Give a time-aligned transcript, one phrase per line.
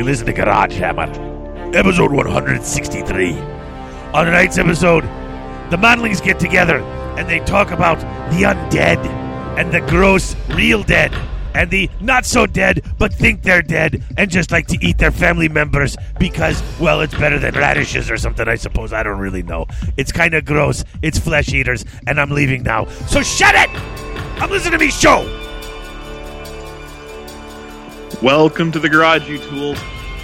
[0.00, 1.10] You listen to Garage Hammer,
[1.76, 3.32] episode 163.
[4.14, 5.02] On tonight's episode,
[5.70, 6.78] the Manlings get together
[7.18, 7.98] and they talk about
[8.30, 8.96] the undead
[9.58, 11.12] and the gross real dead
[11.54, 15.10] and the not so dead but think they're dead and just like to eat their
[15.10, 18.94] family members because, well, it's better than radishes or something, I suppose.
[18.94, 19.66] I don't really know.
[19.98, 20.82] It's kind of gross.
[21.02, 22.86] It's flesh eaters, and I'm leaving now.
[23.06, 23.68] So shut it!
[24.40, 25.39] I'm listening to me show!
[28.22, 29.78] Welcome to the Garage, you tools.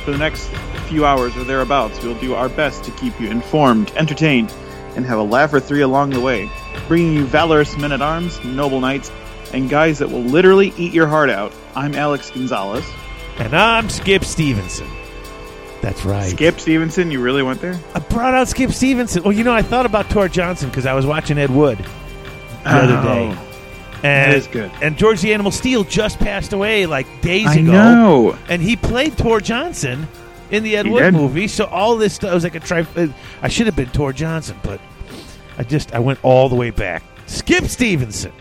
[0.05, 0.48] For the next
[0.86, 4.52] few hours or thereabouts, we'll do our best to keep you informed, entertained,
[4.96, 6.50] and have a laugh or three along the way,
[6.88, 9.10] bringing you valorous men at arms, noble knights,
[9.55, 11.55] and guys that will literally eat your heart out.
[11.74, 12.84] I'm Alex Gonzalez.
[13.38, 14.91] And I'm Skip Stevenson.
[15.80, 16.28] That's right.
[16.30, 17.81] Skip Stevenson, you really went there?
[17.94, 19.22] I brought out Skip Stevenson.
[19.22, 22.70] Well, you know, I thought about Tor Johnson because I was watching Ed Wood the
[22.70, 23.03] other oh.
[23.03, 23.45] day.
[24.02, 24.70] And, that is good.
[24.83, 27.72] And George the Animal Steele just passed away like days I ago.
[27.72, 28.38] know.
[28.48, 30.06] And he played Tor Johnson
[30.50, 31.14] in the Ed He Wood did.
[31.14, 31.48] movie.
[31.48, 32.86] So all this stuff was like a tri.
[32.97, 33.08] uh,
[33.42, 34.80] I should have been Tor Johnson, but
[35.58, 37.03] I just I went all the way back.
[37.27, 38.33] Skip Stevenson.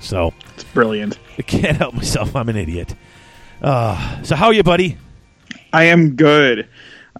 [0.00, 1.18] So It's brilliant.
[1.38, 2.34] I can't help myself.
[2.34, 2.94] I'm an idiot.
[3.60, 4.96] Uh, so how are you, buddy?
[5.72, 6.68] I am good.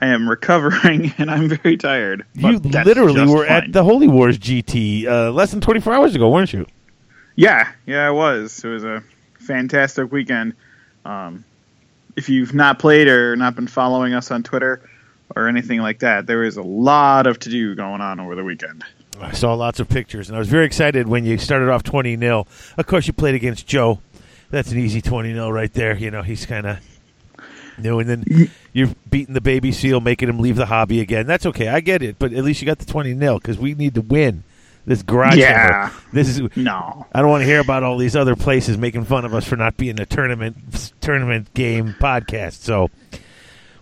[0.01, 2.25] I am recovering, and I'm very tired.
[2.35, 3.65] You literally were fine.
[3.65, 6.67] at the Holy Wars GT uh, less than 24 hours ago, weren't you?
[7.37, 8.63] Yeah, yeah, it was.
[8.65, 9.03] It was a
[9.39, 10.55] fantastic weekend.
[11.05, 11.45] Um,
[12.17, 14.89] if you've not played or not been following us on Twitter
[15.35, 18.45] or anything like that, there was a lot of to do going on over the
[18.45, 18.85] weekend.
[19.21, 22.17] I saw lots of pictures, and I was very excited when you started off 20
[22.17, 22.47] 0.
[22.77, 24.01] Of course, you played against Joe.
[24.51, 25.97] That's an easy 20 0 right there.
[25.97, 26.79] You know, he's kind of
[27.79, 31.27] new, and then you're beating the baby seal, making him leave the hobby again.
[31.27, 31.69] That's okay.
[31.69, 34.01] I get it, but at least you got the 20 0 because we need to
[34.01, 34.45] win
[34.87, 35.37] this garage.
[35.37, 35.89] Yeah.
[35.89, 35.95] Hammer.
[36.13, 36.57] This is.
[36.57, 39.47] No, I don't want to hear about all these other places making fun of us
[39.47, 42.63] for not being a tournament tournament game podcast.
[42.63, 42.91] So,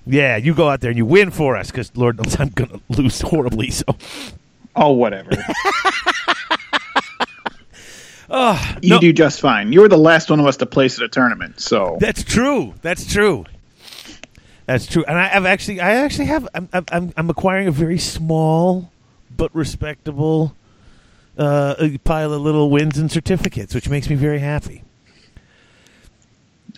[0.06, 2.70] yeah, you go out there and you win for us because Lord knows I'm going
[2.70, 3.70] to lose horribly.
[3.70, 3.84] So,
[4.76, 5.30] oh whatever.
[8.28, 9.72] oh, you no, do just fine.
[9.72, 12.74] You were the last one of us to place at a tournament, so that's true.
[12.82, 13.46] That's true.
[14.70, 15.02] That's true.
[15.02, 18.92] And I have actually, I actually have, I'm, I'm, I'm acquiring a very small
[19.36, 20.54] but respectable
[21.36, 24.84] uh, pile of little wins and certificates, which makes me very happy.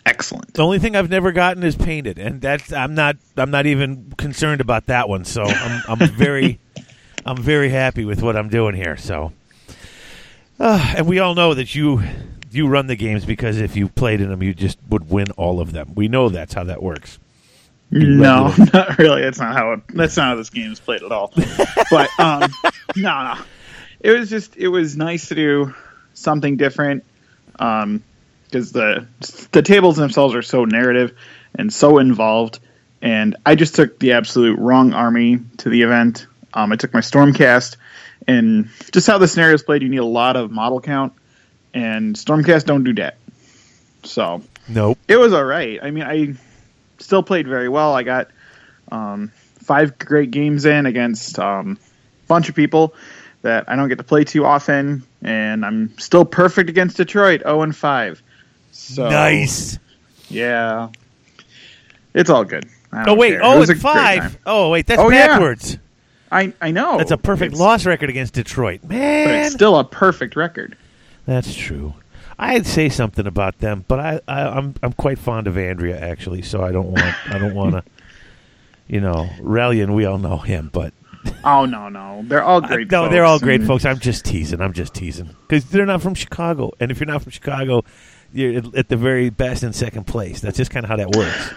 [0.07, 0.55] excellent.
[0.55, 4.15] The only thing I've never gotten is painted, and that's I'm not I'm not even
[4.17, 5.27] concerned about that one.
[5.27, 6.61] So I'm I'm very
[7.27, 8.97] I'm very happy with what I'm doing here.
[8.97, 9.35] So,
[10.59, 12.03] uh, and we all know that you
[12.51, 15.61] you run the games because if you played in them, you just would win all
[15.61, 15.93] of them.
[15.95, 17.19] We know that's how that works.
[17.93, 19.23] No, not really.
[19.23, 21.33] That's not how it, that's not how this game is played at all.
[21.91, 22.51] but um,
[22.97, 23.35] no, no.
[24.01, 25.75] It was just it was nice to do
[26.15, 27.05] something different
[27.59, 28.03] um,
[28.45, 29.07] because the
[29.53, 31.17] the tables themselves are so narrative
[31.55, 32.59] and so involved.
[33.03, 36.27] And I just took the absolute wrong army to the event.
[36.55, 37.77] Um, I took my Stormcast,
[38.29, 41.13] and just how the scenario is played, you need a lot of model count,
[41.75, 43.17] and Stormcast don't do that.
[44.05, 44.99] So Nope.
[45.09, 45.81] it was all right.
[45.83, 46.35] I mean, I
[47.03, 47.95] still played very well.
[47.95, 48.31] I got
[48.91, 51.79] um, five great games in against um,
[52.25, 52.95] a bunch of people
[53.43, 57.63] that I don't get to play too often, and I'm still perfect against Detroit, zero
[57.63, 58.23] and five.
[58.71, 59.79] So nice.
[60.29, 60.89] yeah,
[62.15, 62.67] it's all good.
[62.93, 63.31] Oh wait.
[63.31, 63.41] care.
[63.41, 64.39] It Oh, was a and five.
[64.47, 65.29] Oh wait, that's Oh, yeah.
[65.29, 65.79] backwards.
[66.31, 69.27] I I know That's a perfect It's- loss record against Detroit, man.
[69.27, 70.77] but it's still a perfect record.
[71.27, 71.95] That's true.
[72.51, 76.43] I'd say something about them, but I, I I'm I'm quite fond of Andrea actually,
[76.43, 77.85] so I don't want I don't want to,
[78.89, 79.95] you know, Relian.
[79.95, 80.93] We all know him, but
[81.45, 82.91] Oh no, no, they're all great.
[82.91, 83.85] no, they're all great folks.
[83.85, 84.61] I'm just teasing.
[84.61, 87.85] I'm just teasing because they're not from Chicago, and if you're not from Chicago,
[88.33, 90.41] you're at- the very best in second place.
[90.41, 91.51] That's just kind of how that works.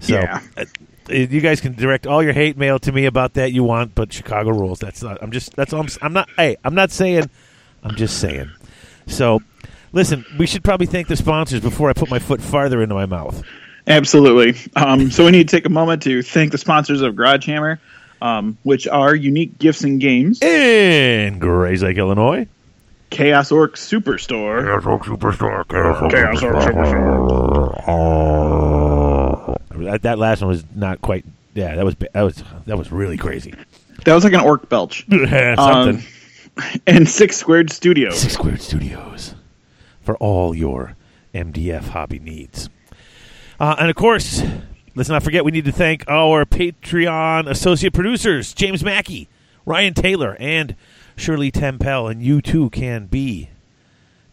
[0.00, 0.40] So, Yeah.
[0.56, 0.64] uh,
[1.10, 4.12] you guys can direct all your hate mail to me about that you want, but
[4.12, 4.78] Chicago rules.
[4.78, 5.18] That's not.
[5.22, 5.54] I'm just.
[5.56, 5.80] That's all.
[5.80, 6.28] I'm, I'm not.
[6.36, 7.28] Hey, I'm not saying.
[7.84, 8.50] I'm just saying.
[9.06, 9.40] So,
[9.92, 10.24] listen.
[10.38, 13.42] We should probably thank the sponsors before I put my foot farther into my mouth.
[13.86, 14.54] Absolutely.
[14.76, 17.80] Um, so we need to take a moment to thank the sponsors of Garage Hammer,
[18.20, 22.46] um, which are Unique Gifts and Games, In Grayslake, Illinois.
[23.10, 25.68] Chaos Orc Superstore, Chaos Orc Superstore.
[25.68, 27.44] Chaos Orc Superstore,
[29.84, 31.24] That, that last one was not quite.
[31.54, 33.52] Yeah, that was that was that was really crazy.
[34.06, 35.58] that was like an orc belch, Something.
[35.58, 36.02] Um,
[36.86, 38.18] and Six Squared Studios.
[38.18, 39.34] Six Squared Studios
[40.02, 40.96] for all your
[41.34, 42.68] MDF hobby needs.
[43.58, 44.42] Uh, and of course,
[44.94, 49.28] let's not forget we need to thank our Patreon associate producers, James Mackey,
[49.64, 50.76] Ryan Taylor, and
[51.16, 52.08] Shirley Tempel.
[52.08, 53.50] And you too can be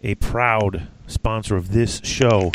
[0.03, 2.51] a proud sponsor of this show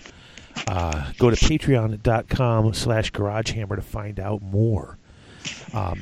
[0.68, 4.98] uh, go to patreon.com slash garagehammer to find out more.
[5.72, 6.00] Um,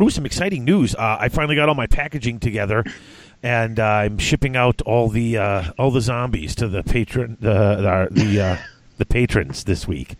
[0.00, 0.94] ooh, some exciting news.
[0.94, 2.84] Uh, I finally got all my packaging together,
[3.42, 8.08] and uh, I'm shipping out all the uh, all the zombies to the patron the
[8.10, 8.56] the uh,
[8.98, 10.16] the patrons this week.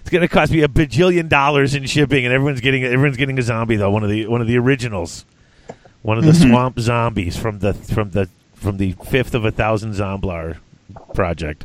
[0.00, 3.38] It's going to cost me a bajillion dollars in shipping, and everyone's getting everyone's getting
[3.38, 3.90] a zombie though.
[3.90, 5.24] One of the one of the originals,
[6.02, 9.92] one of the swamp zombies from the from the from the fifth of a thousand
[9.92, 10.58] Zomblar
[11.14, 11.64] project.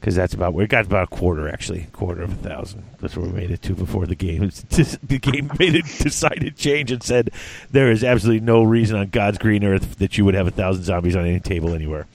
[0.00, 2.84] Because that's about we got about a quarter actually, quarter of a thousand.
[3.00, 4.50] That's where we made it to before the game.
[4.70, 7.30] The game made a decided change and said
[7.70, 10.84] there is absolutely no reason on God's green earth that you would have a thousand
[10.84, 12.06] zombies on any table anywhere.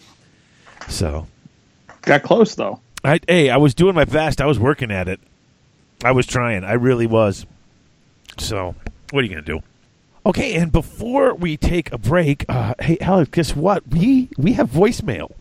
[0.90, 1.28] So
[2.06, 2.80] Got close though.
[3.04, 4.42] I, hey, I was doing my best.
[4.42, 5.20] I was working at it.
[6.04, 6.64] I was trying.
[6.64, 7.46] I really was.
[8.38, 8.76] So,
[9.12, 9.64] what are you going to do?
[10.26, 13.88] Okay, and before we take a break, uh, hey, Alex, guess what?
[13.88, 15.32] We we have voicemail.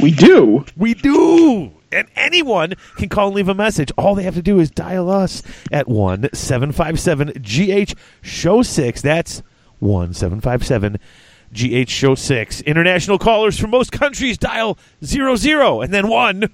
[0.00, 0.64] We do.
[0.76, 1.72] We do.
[1.90, 3.90] And anyone can call and leave a message.
[3.96, 5.42] All they have to do is dial us
[5.72, 9.02] at 1 757 GH Show 6.
[9.02, 9.42] That's
[9.78, 10.98] 1 757
[11.52, 12.60] GH Show 6.
[12.62, 16.50] International callers from most countries dial 00 and then 1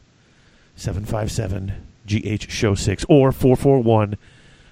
[0.76, 1.72] 757
[2.06, 4.16] GH Show 6 or 441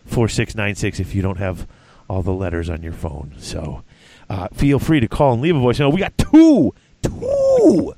[0.04, 1.66] 4696 if you don't have
[2.08, 3.34] all the letters on your phone.
[3.38, 3.82] So
[4.28, 5.92] uh, feel free to call and leave a voicemail.
[5.92, 6.74] We got two.
[7.02, 7.94] Two.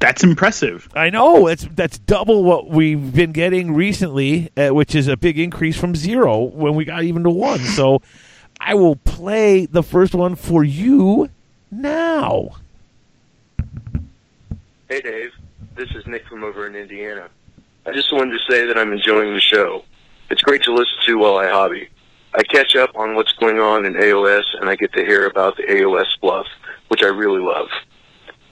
[0.00, 0.88] That's impressive.
[0.94, 5.38] I know it's that's double what we've been getting recently, uh, which is a big
[5.38, 7.58] increase from zero when we got even to one.
[7.58, 8.00] So
[8.60, 11.30] I will play the first one for you
[11.70, 12.50] now.
[14.88, 15.32] Hey Dave,
[15.74, 17.28] this is Nick from over in Indiana.
[17.84, 19.84] I just wanted to say that I'm enjoying the show.
[20.30, 21.88] It's great to listen to while I hobby.
[22.34, 25.56] I catch up on what's going on in AOS and I get to hear about
[25.56, 26.46] the AOS fluff,
[26.88, 27.68] which I really love.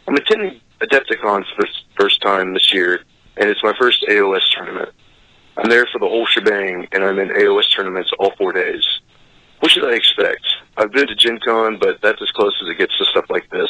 [0.08, 1.68] I'm attending Adepticon for the
[1.98, 3.00] first time this year,
[3.36, 4.90] and it's my first AOS tournament.
[5.56, 8.84] I'm there for the whole shebang, and I'm in AOS tournaments all four days.
[9.60, 10.44] What should I expect?
[10.76, 13.48] I've been to Gen Con, but that's as close as it gets to stuff like
[13.50, 13.68] this.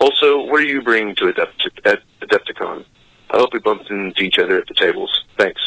[0.00, 1.36] Also, what are you bringing to at
[2.20, 2.84] Adepticon?
[3.30, 5.24] I hope we bump into each other at the tables.
[5.38, 5.60] Thanks.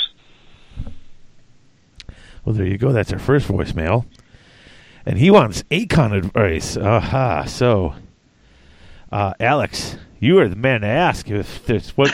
[2.44, 2.92] Well, there you go.
[2.92, 4.06] That's our first voicemail,
[5.06, 6.78] and he wants Acon advice.
[6.78, 7.46] Aha!
[7.46, 7.96] So,
[9.12, 12.12] uh, Alex, you are the man to ask if there's what.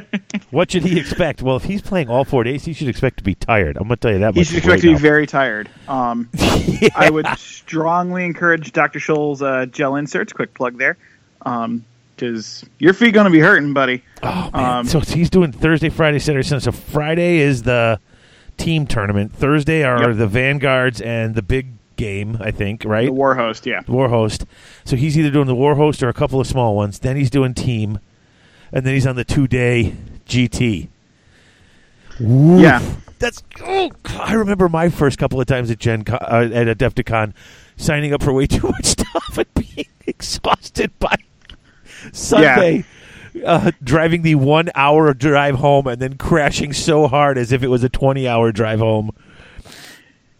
[0.50, 1.40] what should he expect?
[1.42, 3.76] Well, if he's playing all four days, he should expect to be tired.
[3.76, 4.34] I'm going to tell you that much.
[4.34, 4.48] He much.
[4.48, 5.70] should expect to right be very tired.
[5.88, 6.88] Um, now.
[6.96, 8.98] I would strongly encourage Dr.
[8.98, 10.32] Scholl's uh, gel inserts.
[10.32, 10.96] Quick plug there,
[11.38, 14.02] because your feet going to be hurting, buddy.
[14.22, 14.78] Oh man!
[14.80, 16.64] Um, so he's doing Thursday, Friday, Saturday, Sunday.
[16.64, 18.00] So Friday is the
[18.56, 19.32] team tournament.
[19.32, 20.16] Thursday are Yep.
[20.16, 22.36] the vanguards and the big game.
[22.40, 23.06] I think right.
[23.06, 23.80] The war host, yeah.
[23.86, 24.44] war host.
[24.84, 26.98] So he's either doing the war host or a couple of small ones.
[26.98, 27.98] Then he's doing team,
[28.72, 29.94] and then he's on the two day
[30.26, 30.88] GT.
[32.20, 32.60] Woof.
[32.60, 32.82] Yeah.
[33.18, 33.42] that's.
[33.62, 37.32] Oh, I remember my first couple of times at Gen Con, uh, at Adepticon,
[37.76, 41.16] signing up for way too much stuff and being exhausted by
[42.12, 42.84] Sunday.
[43.44, 47.66] Uh, driving the one hour drive home and then crashing so hard as if it
[47.66, 49.10] was a 20 hour drive home.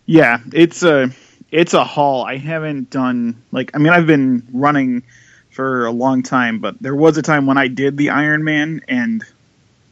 [0.07, 1.11] Yeah, it's a
[1.55, 2.25] it's a haul.
[2.25, 5.05] I haven't done like I mean I've been running
[5.51, 9.23] for a long time, but there was a time when I did the Ironman and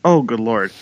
[0.04, 0.72] oh good lord.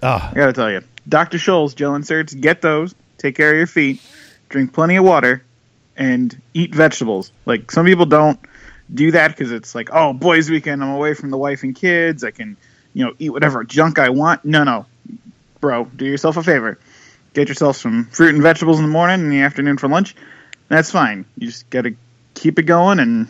[0.00, 0.82] Ah, I gotta tell you.
[1.08, 1.38] Dr.
[1.38, 4.00] Scholl's gel inserts, get those, take care of your feet,
[4.48, 5.42] drink plenty of water,
[5.96, 7.32] and eat vegetables.
[7.44, 8.38] Like some people don't
[8.94, 12.22] do that because it's like, oh, boys' weekend, I'm away from the wife and kids,
[12.22, 12.56] I can,
[12.94, 14.44] you know, eat whatever junk I want.
[14.44, 14.86] No, no,
[15.60, 16.78] bro, do yourself a favor.
[17.38, 20.16] Get yourself some fruit and vegetables in the morning and the afternoon for lunch.
[20.66, 21.24] That's fine.
[21.36, 21.94] You just gotta
[22.34, 23.28] keep it going and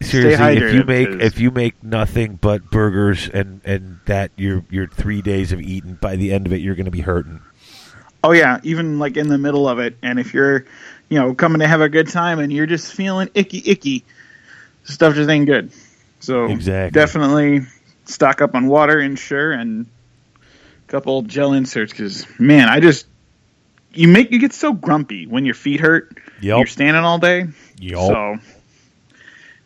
[0.00, 4.30] seriously, if you hydrated, make 'cause- if you make nothing but burgers and and that
[4.38, 7.02] your your three days of eating by the end of it, you're going to be
[7.02, 7.40] hurting.
[8.24, 10.64] Oh yeah, even like in the middle of it, and if you're,
[11.10, 14.02] you know, coming to have a good time and you're just feeling icky, icky,
[14.84, 15.70] stuff just ain't good.
[16.20, 16.98] So Exactly.
[16.98, 17.66] definitely
[18.06, 19.84] stock up on water, ensure, and
[20.40, 21.92] a couple gel inserts.
[21.92, 23.04] Because man, I just
[23.94, 26.16] you make you get so grumpy when your feet hurt.
[26.40, 26.58] Yep.
[26.58, 27.46] You're standing all day.
[27.78, 28.00] Yup.
[28.06, 28.36] So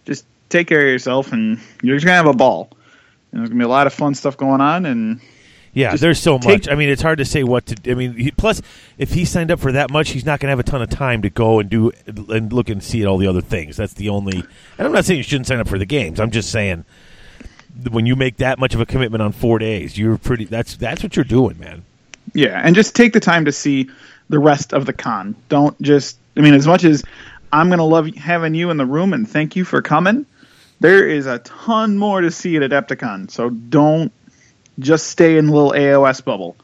[0.05, 2.71] just take care of yourself, and you're just gonna have a ball.
[3.33, 5.21] And there's gonna be a lot of fun stuff going on, and
[5.75, 6.69] Yeah, there's so take- much.
[6.69, 7.91] I mean, it's hard to say what to.
[7.91, 8.63] I mean, he, plus,
[8.99, 10.89] if he signed up for that much, he's not going to have a ton of
[10.89, 13.77] time to go and do and look and see at all the other things.
[13.77, 14.39] That's the only.
[14.79, 16.19] And I'm not saying you shouldn't sign up for the games.
[16.21, 16.85] I'm just saying
[17.91, 20.45] when you make that much of a commitment on four days, you're pretty.
[20.47, 21.83] That's that's what you're doing, man.
[22.33, 23.89] Yeah, and just take the time to see
[24.29, 25.35] the rest of the con.
[25.49, 26.19] Don't just.
[26.37, 27.03] I mean, as much as
[27.53, 30.27] I'm going to love having you in the room and thank you for coming,
[30.81, 33.31] there is a ton more to see at Adepticon.
[33.31, 34.13] So don't
[34.79, 36.57] just stay in the little AOS bubble.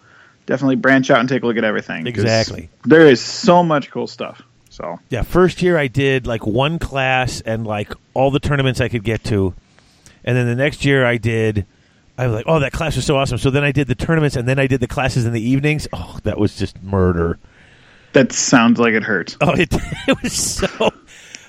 [0.46, 2.06] Definitely branch out and take a look at everything.
[2.06, 2.68] Exactly.
[2.84, 4.42] There is so much cool stuff.
[4.70, 8.88] So Yeah, first year I did like one class and like all the tournaments I
[8.88, 9.54] could get to,
[10.24, 11.66] and then the next year I did.
[12.16, 14.36] I was like, "Oh, that class was so awesome!" So then I did the tournaments,
[14.36, 15.88] and then I did the classes in the evenings.
[15.92, 17.38] Oh, that was just murder.
[18.12, 19.36] That sounds like it hurts.
[19.40, 19.68] Oh, it,
[20.08, 20.92] it was so.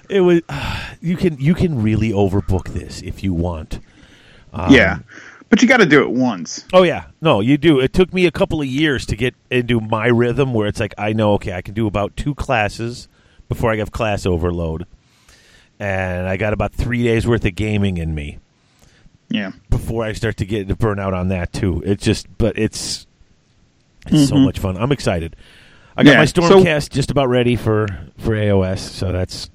[0.09, 0.41] It was.
[1.01, 3.79] you can you can really overbook this if you want.
[4.53, 4.99] Um, yeah,
[5.49, 6.65] but you got to do it once.
[6.73, 7.79] Oh yeah, no, you do.
[7.79, 10.93] It took me a couple of years to get into my rhythm, where it's like
[10.97, 13.07] I know, okay, I can do about two classes
[13.49, 14.85] before I have class overload,
[15.79, 18.39] and I got about three days worth of gaming in me
[19.29, 21.81] Yeah, before I start to get to burn out on that too.
[21.85, 23.05] It's just, but it's
[24.07, 24.77] it's so much fun.
[24.77, 25.35] I'm excited.
[25.95, 29.49] I got Yeah, my so- Stormcast just about ready for for AOS, so that's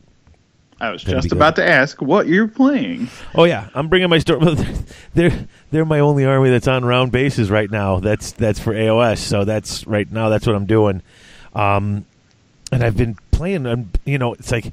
[0.80, 3.08] I was just about to ask what you're playing.
[3.34, 4.56] Oh yeah, I'm bringing my storm.
[5.14, 7.98] they're they're my only army that's on round bases right now.
[7.98, 9.18] That's that's for AOS.
[9.18, 10.28] So that's right now.
[10.28, 11.02] That's what I'm doing.
[11.54, 12.04] Um,
[12.70, 13.66] and I've been playing.
[13.66, 14.72] I'm you know it's like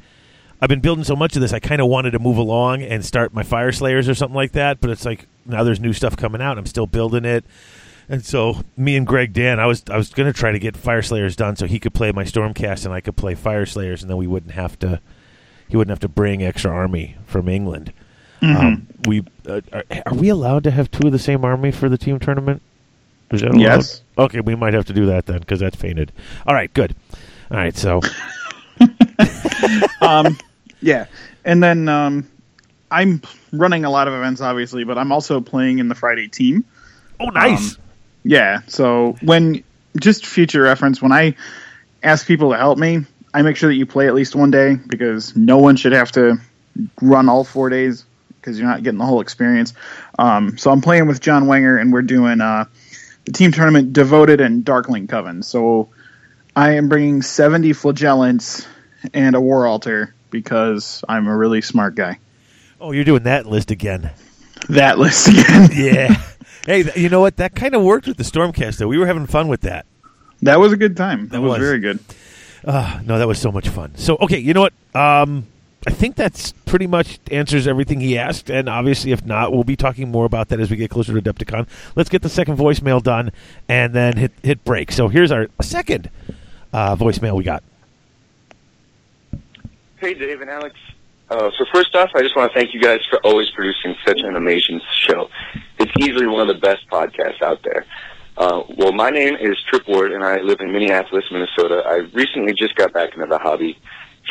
[0.61, 1.53] I've been building so much of this.
[1.53, 4.79] I kind of wanted to move along and start my Fyreslayers or something like that.
[4.81, 6.59] But it's like now there's new stuff coming out.
[6.59, 7.43] I'm still building it.
[8.07, 10.75] And so me and Greg Dan, I was I was going to try to get
[10.75, 14.17] Fyreslayers done so he could play my Stormcast and I could play Fyreslayers, and then
[14.17, 15.01] we wouldn't have to
[15.67, 17.91] he wouldn't have to bring extra army from England.
[18.41, 21.89] Um, we uh, are, are we allowed to have two of the same army for
[21.89, 22.61] the team tournament?
[23.31, 23.57] Is that?
[23.57, 24.01] Yes.
[24.17, 26.11] Okay, we might have to do that then because that's fainted.
[26.45, 26.95] All right, good.
[27.49, 28.01] All right, so
[30.01, 30.37] um,
[30.81, 31.05] yeah,
[31.43, 32.29] and then um,
[32.91, 33.21] I'm
[33.51, 36.65] running a lot of events, obviously, but I'm also playing in the Friday team.
[37.19, 37.75] oh nice.
[37.75, 37.81] Um,
[38.27, 39.63] Yeah, so when
[39.99, 41.35] just future reference, when I
[42.01, 43.05] ask people to help me,
[43.35, 46.11] I make sure that you play at least one day because no one should have
[46.13, 46.37] to
[47.01, 49.73] run all four days because you're not getting the whole experience.
[50.17, 52.65] Um, so I'm playing with John Wenger, and we're doing uh,
[53.25, 55.43] the team tournament Devoted and Darkling Coven.
[55.43, 55.89] So
[56.55, 58.67] I am bringing 70 flagellants
[59.13, 62.17] and a war altar because I'm a really smart guy.
[62.81, 64.09] oh, you're doing that list again.
[64.69, 65.69] That list again.
[65.75, 66.21] Yeah.
[66.65, 67.37] Hey, you know what?
[67.37, 68.77] That kind of worked with the Stormcast.
[68.77, 69.85] Though we were having fun with that.
[70.41, 71.27] that was a good time.
[71.29, 71.59] That It was, was.
[71.59, 71.99] very good.
[72.63, 73.95] Uh, no, that was so much fun.
[73.95, 74.73] So, okay, you know what?
[74.95, 75.45] Um,
[75.87, 78.49] I think that's pretty much answers everything he asked.
[78.49, 81.21] And obviously, if not, we'll be talking more about that as we get closer to
[81.21, 81.67] Adepticon.
[81.95, 83.31] Let's get the second voicemail done
[83.69, 84.91] and then hit hit break.
[84.91, 86.09] So here's our second
[86.73, 87.61] uh, voicemail we got.
[89.97, 90.75] Hey, Dave and Alex.
[91.29, 94.21] Uh, so first off, I just want to thank you guys for always producing such
[94.21, 95.29] an amazing show.
[95.79, 97.85] It's easily one of the best podcasts out there.
[98.37, 101.81] Uh, well, my name is Trip Ward, and I live in Minneapolis, Minnesota.
[101.85, 103.79] I recently just got back into the hobby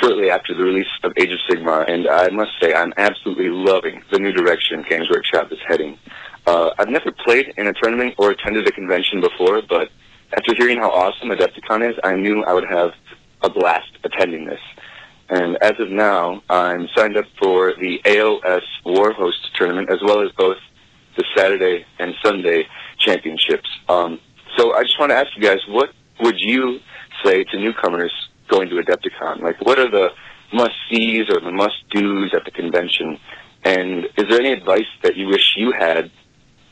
[0.01, 4.03] shortly after the release of Age of Sigmar, and I must say I'm absolutely loving
[4.13, 5.99] the new direction Games Workshop is heading.
[6.47, 9.89] Uh, I've never played in a tournament or attended a convention before, but
[10.37, 12.93] after hearing how awesome Adepticon is, I knew I would have
[13.43, 14.61] a blast attending this.
[15.29, 20.31] And as of now, I'm signed up for the AOS Warhost tournament as well as
[20.33, 20.59] both
[21.17, 22.67] the Saturday and Sunday
[22.99, 23.69] championships.
[23.89, 24.21] Um,
[24.57, 25.91] so I just want to ask you guys, what
[26.21, 26.79] would you
[27.25, 28.13] say to newcomers
[28.49, 29.41] going to Adepticon?
[29.41, 30.11] Like, what are the
[30.53, 33.19] must-sees or the must-dos at the convention?
[33.65, 36.11] And is there any advice that you wish you had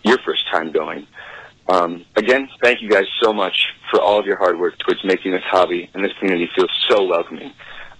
[0.04, 1.06] your first time going?
[1.68, 5.32] Um, again, thank you guys so much for all of your hard work towards making
[5.32, 7.52] this hobby and this community feel so welcoming.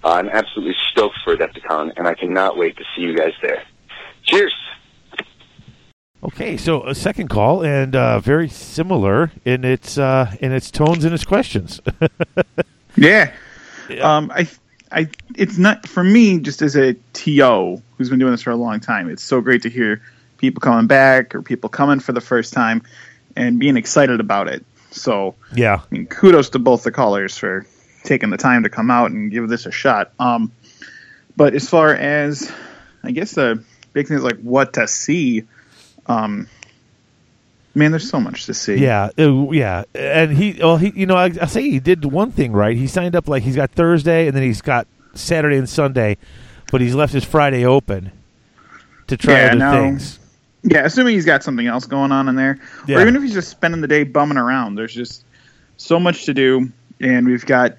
[0.03, 3.63] Uh, I'm absolutely stoked for Adepticon, and I cannot wait to see you guys there.
[4.23, 4.53] Cheers!
[6.23, 11.03] Okay, so a second call and uh, very similar in its uh, in its tones
[11.03, 11.81] and its questions.
[12.95, 13.33] Yeah.
[13.89, 14.17] Yeah.
[14.17, 14.47] Um, I,
[14.91, 16.39] I, it's not for me.
[16.39, 19.63] Just as a TO who's been doing this for a long time, it's so great
[19.63, 20.01] to hear
[20.37, 22.83] people coming back or people coming for the first time
[23.35, 24.65] and being excited about it.
[24.91, 27.65] So, yeah, I mean, kudos to both the callers for
[28.03, 30.11] taking the time to come out and give this a shot.
[30.19, 30.51] Um,
[31.35, 32.51] but as far as,
[33.03, 35.43] I guess the big thing is like what to see.
[36.05, 36.47] Um,
[37.75, 38.75] man, there's so much to see.
[38.75, 39.83] yeah, uh, yeah.
[39.95, 42.75] And he, well, he, you know, I, I say he did one thing right.
[42.75, 46.17] He signed up like he's got Thursday and then he's got Saturday and Sunday,
[46.71, 48.11] but he's left his Friday open
[49.07, 49.71] to try Yeah, other no.
[49.71, 50.19] things.
[50.65, 52.57] Yeah, assuming he's got something else going on in there,
[52.87, 52.97] Yeah.
[52.97, 54.75] or even if he's just spending the day bumming around.
[54.75, 55.25] There's just
[55.75, 57.75] so much to do, and we've got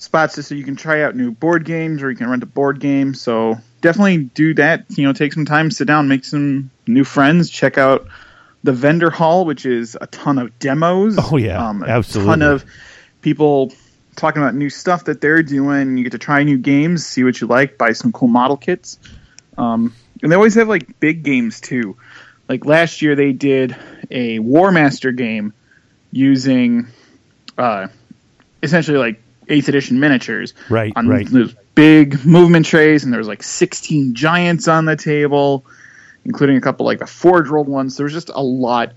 [0.00, 2.46] spots just so you can try out new board games, or you can rent a
[2.46, 3.14] board game.
[3.14, 4.86] So definitely do that.
[4.88, 8.08] You know, take some time, sit down, make some new friends, check out
[8.64, 11.16] the vendor hall, which is a ton of demos.
[11.18, 12.30] Oh, yeah, um, a absolutely.
[12.32, 12.64] ton of
[13.20, 13.72] people
[14.16, 15.96] talking about new stuff that they're doing.
[15.96, 18.98] You get to try new games, see what you like, buy some cool model kits.
[19.56, 21.96] Um, and they always have like big games too.
[22.50, 23.76] like last year they did
[24.10, 25.52] a War Master game
[26.10, 26.88] using
[27.56, 27.86] uh,
[28.60, 31.26] essentially like eighth edition miniatures Right, on right.
[31.30, 35.64] those big movement trays, and there was like 16 giants on the table,
[36.24, 37.96] including a couple like the Forge World ones.
[37.96, 38.92] There was just a lot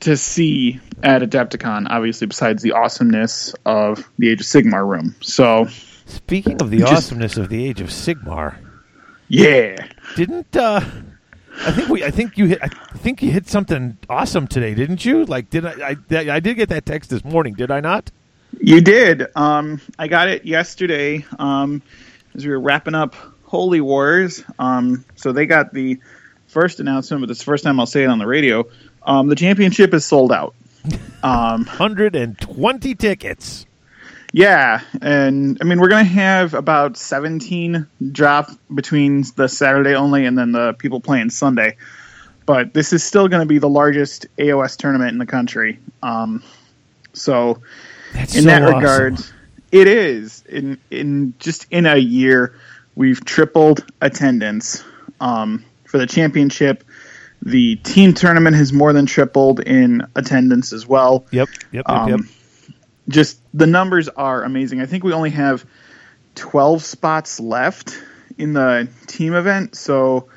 [0.00, 5.14] to see at Adepticon, obviously, besides the awesomeness of the Age of Sigmar room.
[5.20, 5.66] So,
[6.06, 8.56] Speaking of the Just- awesomeness of the age of Sigmar,
[9.28, 9.86] yeah.
[10.16, 10.80] didn't uh
[11.64, 15.04] I think we I think you hit I think you hit something awesome today, didn't
[15.06, 15.24] you?
[15.24, 18.10] Like did I I, I did get that text this morning, did I not?
[18.60, 19.26] You did.
[19.36, 21.82] Um, I got it yesterday um,
[22.34, 24.42] as we were wrapping up Holy Wars.
[24.58, 25.98] Um, so they got the
[26.48, 28.64] first announcement, but this is the first time I'll say it on the radio.
[29.02, 30.54] Um, the championship is sold out.
[31.22, 33.64] Um, 120 tickets.
[34.30, 40.36] yeah, and I mean we're gonna have about 17 drop between the Saturday only and
[40.36, 41.78] then the people playing Sunday.
[42.44, 45.78] But this is still going to be the largest AOS tournament in the country.
[46.02, 46.42] Um,
[47.14, 47.62] so
[48.14, 48.78] That's in so that awesome.
[48.78, 49.20] regard,
[49.70, 52.54] it is in in just in a year
[52.94, 54.84] we've tripled attendance
[55.20, 56.84] um, for the championship.
[57.42, 61.26] The team tournament has more than tripled in attendance as well.
[61.30, 62.20] Yep, yep, Um, yep.
[63.08, 64.80] Just the numbers are amazing.
[64.80, 65.66] I think we only have
[66.36, 68.00] 12 spots left
[68.38, 69.74] in the team event.
[69.74, 70.28] So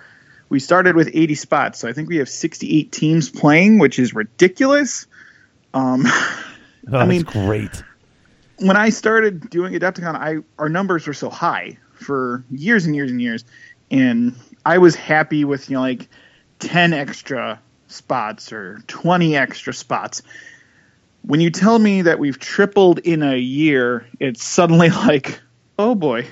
[0.50, 1.80] we started with 80 spots.
[1.80, 5.08] So I think we have 68 teams playing, which is ridiculous.
[5.74, 6.06] Um,
[6.92, 7.84] Oh, I mean- great.
[8.60, 13.12] when I started doing Adepticon, I our numbers were so high for years and years
[13.12, 13.44] and years,
[13.92, 14.34] and
[14.66, 16.08] I was happy with you know like
[16.60, 20.22] ten extra spots or twenty extra spots.
[21.24, 25.40] When you tell me that we've tripled in a year, it's suddenly like,
[25.78, 26.26] oh boy,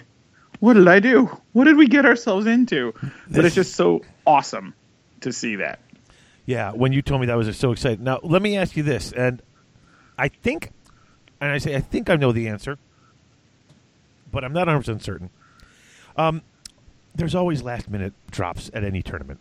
[0.60, 1.26] what did I do?
[1.52, 2.94] What did we get ourselves into?
[3.30, 4.74] But it's just so awesome
[5.22, 5.80] to see that.
[6.46, 8.00] Yeah, when you told me that I was so excited.
[8.02, 9.42] Now, let me ask you this, and
[10.18, 10.72] I think,
[11.42, 12.78] and I say I think I know the answer,
[14.32, 15.30] but I'm not 100 percent certain.
[16.18, 16.42] Um,
[17.14, 19.40] there's always last minute drops at any tournament.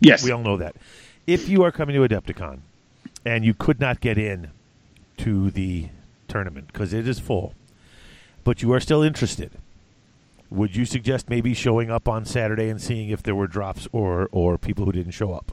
[0.00, 0.22] Yes.
[0.22, 0.76] We all know that.
[1.26, 2.60] If you are coming to Adepticon
[3.24, 4.50] and you could not get in
[5.18, 5.88] to the
[6.28, 7.54] tournament because it is full,
[8.44, 9.52] but you are still interested,
[10.50, 14.28] would you suggest maybe showing up on Saturday and seeing if there were drops or
[14.32, 15.52] or people who didn't show up?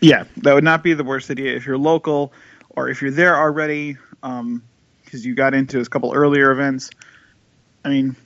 [0.00, 2.32] Yeah, that would not be the worst idea if you're local
[2.78, 6.90] or if you're there already because you got into a couple earlier events.
[7.84, 8.16] I mean,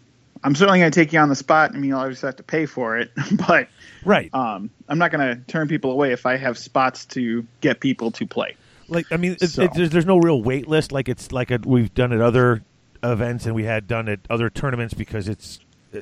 [0.44, 1.70] I'm certainly going to take you on the spot.
[1.72, 3.12] I mean, you'll obviously have to pay for it,
[3.46, 3.68] but
[4.04, 4.28] Right.
[4.34, 8.10] um, I'm not going to turn people away if I have spots to get people
[8.12, 8.56] to play.
[8.88, 11.50] Like I mean, it's So- it, there's, there's no real wait list like it's like
[11.50, 12.62] a, we've done at other
[13.02, 15.60] events and we had done at other tournaments because it's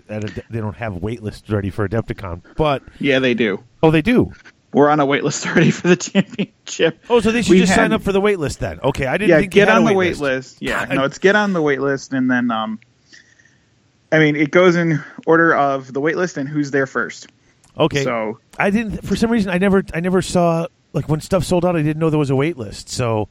[0.08, 2.42] at a, they don't have wait lists ready for Adepticon.
[2.56, 3.62] But Yeah, they do.
[3.82, 4.32] oh, they do.
[4.72, 7.00] We're on a waitlist already for the championship.
[7.10, 8.78] Oh, so they should We just had- sign up for the waitlist then.
[8.80, 9.96] Okay, I didn't yeah, think get on the waitlist.
[9.96, 10.56] wait list.
[10.60, 10.94] Yeah, God.
[10.94, 12.78] no, it's get on the waitlist, and then um,
[14.12, 17.26] I mean, it goes in order of the waitlist and who's there first.
[17.78, 21.44] Okay, So I didn't for some reason I never I never saw like when stuff
[21.44, 22.88] sold out I didn't know there was a waitlist.
[22.88, 23.28] So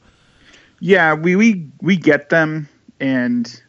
[0.80, 3.62] Yeah, we we we get them, and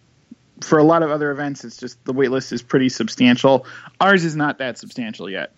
[0.62, 3.66] for a lot of other events, it's just the waitlist is pretty substantial.
[4.00, 5.54] Ours is not that substantial yet.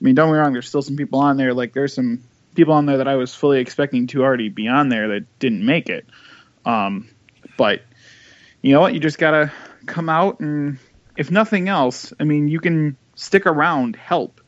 [0.00, 0.52] I mean, don't get me wrong.
[0.52, 1.52] There's still some people on there.
[1.52, 2.22] Like there's some
[2.54, 5.64] people on there that I was fully expecting to already be on there that didn't
[5.64, 6.06] make it.
[6.64, 7.08] Um,
[7.56, 7.82] but
[8.62, 8.94] you know what?
[8.94, 9.52] You just gotta
[9.86, 10.78] come out and,
[11.16, 14.40] if nothing else, I mean, you can stick around, help,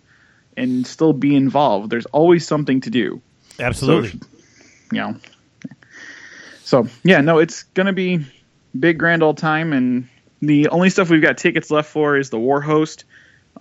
[0.56, 1.90] and still be involved.
[1.90, 3.20] There's always something to do
[3.58, 4.18] absolutely.
[4.90, 5.16] you know.
[6.64, 8.24] So yeah, no, it's gonna be
[8.78, 10.08] big grand old time, and
[10.40, 13.04] the only stuff we've got tickets left for is the War Host,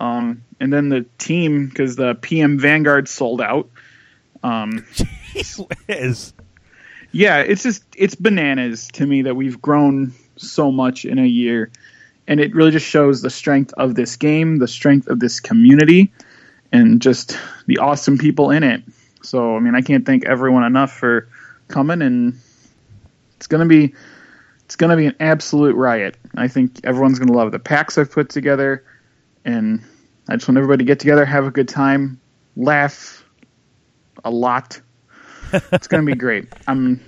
[0.01, 3.69] um, and then the team because the PM Vanguard sold out.
[4.41, 4.83] Um,
[5.87, 6.33] Is
[7.11, 11.71] yeah, it's just it's bananas to me that we've grown so much in a year,
[12.27, 16.11] and it really just shows the strength of this game, the strength of this community,
[16.71, 17.37] and just
[17.67, 18.81] the awesome people in it.
[19.21, 21.27] So I mean, I can't thank everyone enough for
[21.67, 22.39] coming, and
[23.35, 23.93] it's gonna be
[24.65, 26.17] it's gonna be an absolute riot.
[26.33, 28.83] I think everyone's gonna love the packs I've put together,
[29.45, 29.83] and
[30.29, 32.19] I just want everybody to get together, have a good time,
[32.55, 33.23] laugh
[34.23, 34.79] a lot.
[35.73, 36.47] It's gonna be great.
[36.67, 37.01] I'm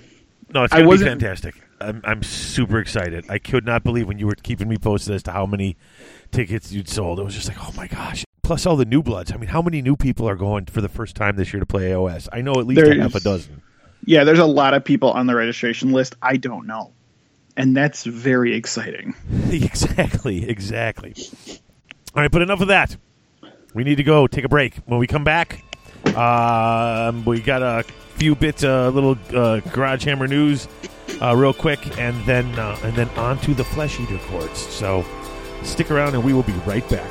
[0.52, 1.54] no, it's I gonna be fantastic.
[1.80, 3.24] I'm I'm super excited.
[3.30, 5.76] I could not believe when you were keeping me posted as to how many
[6.30, 7.18] tickets you'd sold.
[7.20, 8.24] It was just like, oh my gosh.
[8.42, 9.32] Plus all the new bloods.
[9.32, 11.64] I mean, how many new people are going for the first time this year to
[11.66, 12.28] play AOS?
[12.34, 13.62] I know at least a There's- half a dozen.
[14.04, 16.92] Yeah, there's a lot of people on the registration list I don't know.
[17.56, 19.14] And that's very exciting.
[19.50, 21.14] exactly, exactly.
[22.16, 22.96] All right, but enough of that.
[23.74, 24.76] We need to go take a break.
[24.86, 25.64] When we come back,
[26.14, 27.82] Um, we got a
[28.16, 30.68] few bits, a uh, little uh, Garage Hammer news,
[31.20, 34.60] uh, real quick, and then uh, and then on to the Flesh Eater courts.
[34.60, 35.04] So
[35.62, 37.10] stick around, and we will be right back.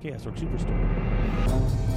[0.00, 1.88] Chaos Orc Superstore.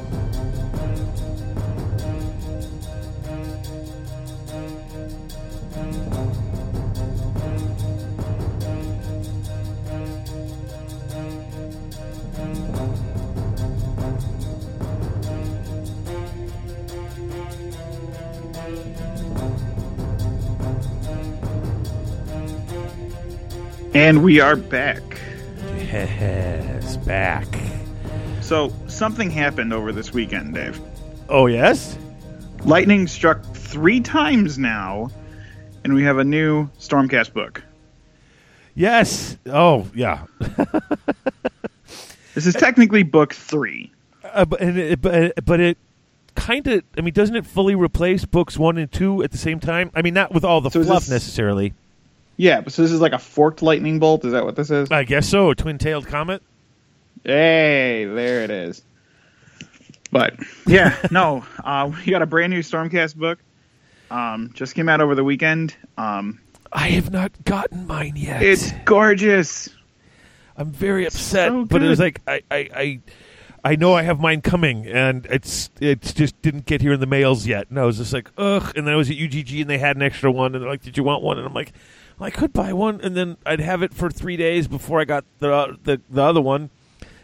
[23.93, 25.01] And we are back.
[25.77, 27.60] Yes, back.
[28.51, 30.77] So, something happened over this weekend, Dave.
[31.29, 31.97] Oh, yes?
[32.65, 35.09] Lightning struck three times now,
[35.85, 37.63] and we have a new Stormcast book.
[38.75, 39.37] Yes.
[39.45, 40.25] Oh, yeah.
[42.35, 43.89] this is technically book three.
[44.21, 45.77] Uh, but, it, but, but it
[46.35, 49.61] kind of, I mean, doesn't it fully replace books one and two at the same
[49.61, 49.91] time?
[49.95, 51.73] I mean, not with all the so fluff this, necessarily.
[52.35, 54.25] Yeah, but so this is like a forked lightning bolt.
[54.25, 54.91] Is that what this is?
[54.91, 55.51] I guess so.
[55.51, 56.43] A twin tailed comet.
[57.23, 58.81] Hey, there it is.
[60.11, 60.35] But
[60.67, 63.39] yeah, no, uh, we got a brand new Stormcast book.
[64.09, 65.75] Um, just came out over the weekend.
[65.97, 66.39] Um,
[66.73, 68.41] I have not gotten mine yet.
[68.41, 69.69] It's gorgeous.
[70.57, 72.99] I'm very upset, so but it was like I, I, I,
[73.63, 77.05] I know I have mine coming, and it's it's just didn't get here in the
[77.05, 77.69] mails yet.
[77.69, 78.73] And I was just like, ugh.
[78.75, 80.83] And then I was at UGG, and they had an extra one, and they're like,
[80.83, 81.71] "Did you want one?" And I'm like,
[82.19, 85.25] I could buy one, and then I'd have it for three days before I got
[85.39, 86.69] the the, the other one,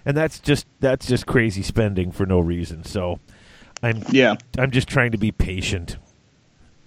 [0.08, 2.86] and that's just that's just crazy spending for no reason.
[2.86, 3.20] So,
[3.84, 5.98] I'm yeah, I'm just trying to be patient.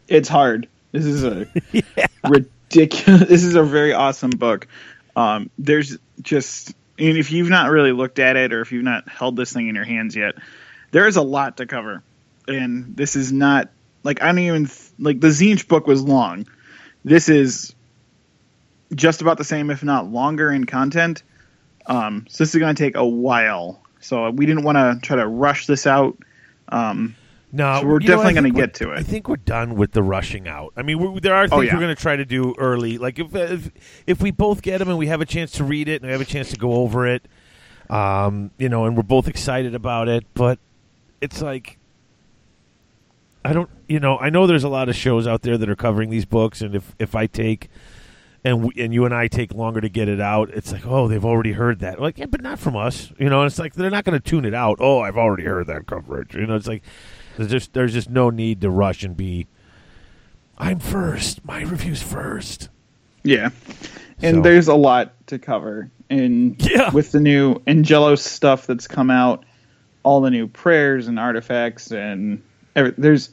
[0.09, 0.69] It's hard.
[0.91, 2.07] This is a yeah.
[2.27, 3.29] ridiculous.
[3.29, 4.67] This is a very awesome book.
[5.15, 9.07] Um, there's just, and if you've not really looked at it, or if you've not
[9.07, 10.37] held this thing in your hands yet,
[10.91, 12.03] there is a lot to cover,
[12.49, 13.69] and this is not
[14.03, 16.47] like I don't even like the Tzeentch book was long.
[17.05, 17.75] This is
[18.95, 21.23] just about the same, if not longer, in content.
[21.87, 23.83] Um, so this is going to take a while.
[24.01, 26.17] So we didn't want to try to rush this out.
[26.69, 27.17] Um,
[27.53, 28.99] no, so we're definitely going to get to it.
[28.99, 30.73] I think we're done with the rushing out.
[30.77, 31.75] I mean, there are oh, things oh, yeah.
[31.75, 32.97] we're going to try to do early.
[32.97, 33.71] Like if, if,
[34.07, 36.13] if we both get them and we have a chance to read it and we
[36.13, 37.27] have a chance to go over it,
[37.89, 40.25] um, you know, and we're both excited about it.
[40.33, 40.61] But
[41.21, 41.81] it's like
[43.45, 45.77] I don't, you know, I know there's a lot of shows out there that are
[45.77, 47.71] covering these books, and if if I take
[48.45, 51.09] and we, and you and I take longer to get it out, it's like, oh,
[51.09, 52.01] they've already heard that.
[52.01, 53.13] Like, yeah, but not from us.
[53.19, 54.79] You know, And it's like they're not going to tune it out.
[54.81, 56.35] Oh, I've already heard that coverage.
[56.35, 56.83] You know, it's like
[57.37, 59.47] there's just there's just no need to rush and be.
[60.59, 61.45] I'm first.
[61.45, 62.69] My review's first.
[63.23, 63.51] Yeah,
[64.23, 64.41] and so.
[64.43, 66.91] there's a lot to cover, and yeah.
[66.91, 69.45] with the new Angelo stuff that's come out,
[70.03, 72.43] all the new prayers and artifacts, and
[72.75, 73.31] every, there's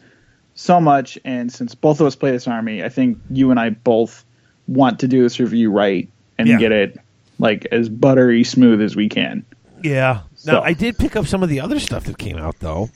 [0.55, 1.17] so much.
[1.23, 4.25] And since both of us play this army, I think you and I both
[4.67, 6.57] want to do this review right and yeah.
[6.57, 6.99] get it
[7.39, 9.45] like as buttery smooth as we can.
[9.83, 10.21] Yeah.
[10.35, 10.53] So.
[10.53, 12.89] Now I did pick up some of the other stuff that came out though.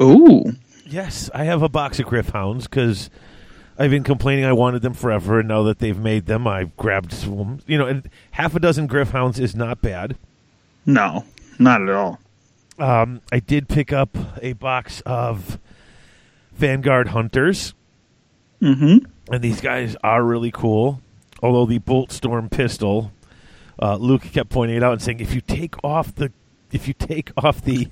[0.00, 0.52] Ooh.
[0.86, 3.08] Yes, I have a box of Gryph-hounds because
[3.78, 7.12] I've been complaining I wanted them forever, and now that they've made them, I've grabbed
[7.12, 7.60] some.
[7.66, 10.16] You know, and half a dozen Gryph-hounds is not bad.
[10.84, 11.24] No,
[11.58, 12.18] not at all.
[12.78, 15.58] Um, I did pick up a box of
[16.52, 17.72] Vanguard Hunters.
[18.62, 21.00] Mm-hmm and these guys are really cool.
[21.42, 23.12] Although the Boltstorm pistol,
[23.80, 26.32] uh, Luke kept pointing it out and saying, if you take off the,
[26.70, 27.88] if you take off the,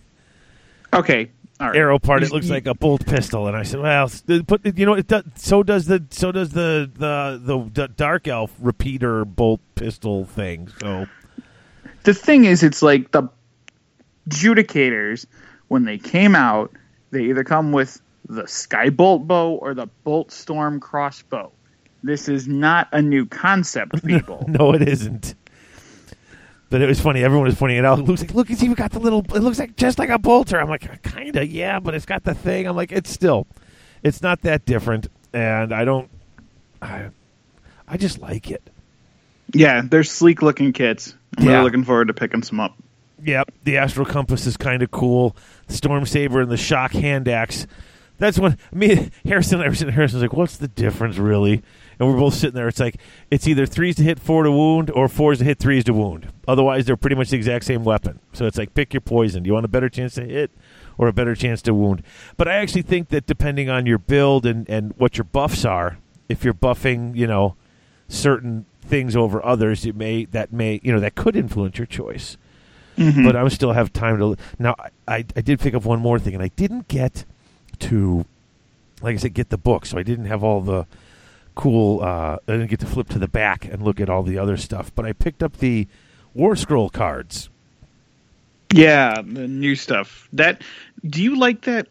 [0.92, 1.30] okay,
[1.60, 3.48] arrow part, it looks like a bolt pistol.
[3.48, 4.10] And I said, well,
[4.46, 8.28] but you know, it does, so does the, so does the, the, the, the dark
[8.28, 10.68] elf repeater bolt pistol thing.
[10.80, 11.06] So
[12.04, 13.28] the thing is, it's like the
[14.28, 15.26] judicators
[15.68, 16.72] when they came out,
[17.10, 18.00] they either come with
[18.30, 21.50] the Skybolt bow or the Boltstorm crossbow.
[22.02, 24.44] This is not a new concept, people.
[24.48, 25.34] no, it isn't.
[26.70, 27.24] But it was funny.
[27.24, 27.98] Everyone was pointing it out.
[27.98, 29.20] It looks like, look, it's even got the little.
[29.34, 30.60] It looks like just like a bolter.
[30.60, 32.66] I'm like, kind of, yeah, but it's got the thing.
[32.68, 33.48] I'm like, it's still,
[34.04, 36.08] it's not that different, and I don't,
[36.80, 37.08] I,
[37.88, 38.62] I just like it.
[39.52, 41.14] Yeah, they're sleek looking kits.
[41.36, 41.50] I'm Yeah.
[41.54, 42.76] really looking forward to picking some up.
[43.24, 45.36] Yep, the Astral Compass is kind of cool.
[45.66, 47.66] The Storm Saber and the Shock Hand Axe.
[48.20, 51.62] That's when me, Harrison, Harrison, Harrison's like, "What's the difference, really?"
[51.98, 52.68] And we're both sitting there.
[52.68, 52.96] It's like
[53.30, 56.28] it's either threes to hit four to wound, or fours to hit threes to wound.
[56.46, 58.20] Otherwise, they're pretty much the exact same weapon.
[58.34, 59.42] So it's like pick your poison.
[59.42, 60.50] Do you want a better chance to hit,
[60.98, 62.02] or a better chance to wound?
[62.36, 65.96] But I actually think that depending on your build and and what your buffs are,
[66.28, 67.56] if you're buffing, you know,
[68.06, 72.36] certain things over others, it may that may you know that could influence your choice
[72.98, 73.24] mm-hmm.
[73.24, 74.36] but I would still have time to.
[74.58, 77.24] Now, I, I, I did pick up one more thing, and I didn't get
[77.80, 78.24] to,
[79.02, 80.86] like I said, get the book, so I didn't have all the
[81.54, 82.02] cool.
[82.02, 84.56] Uh, I didn't get to flip to the back and look at all the other
[84.56, 85.86] stuff, but I picked up the
[86.36, 87.48] Warscroll cards.
[88.72, 90.28] Yeah, the new stuff.
[90.32, 90.62] That
[91.04, 91.88] do you like that?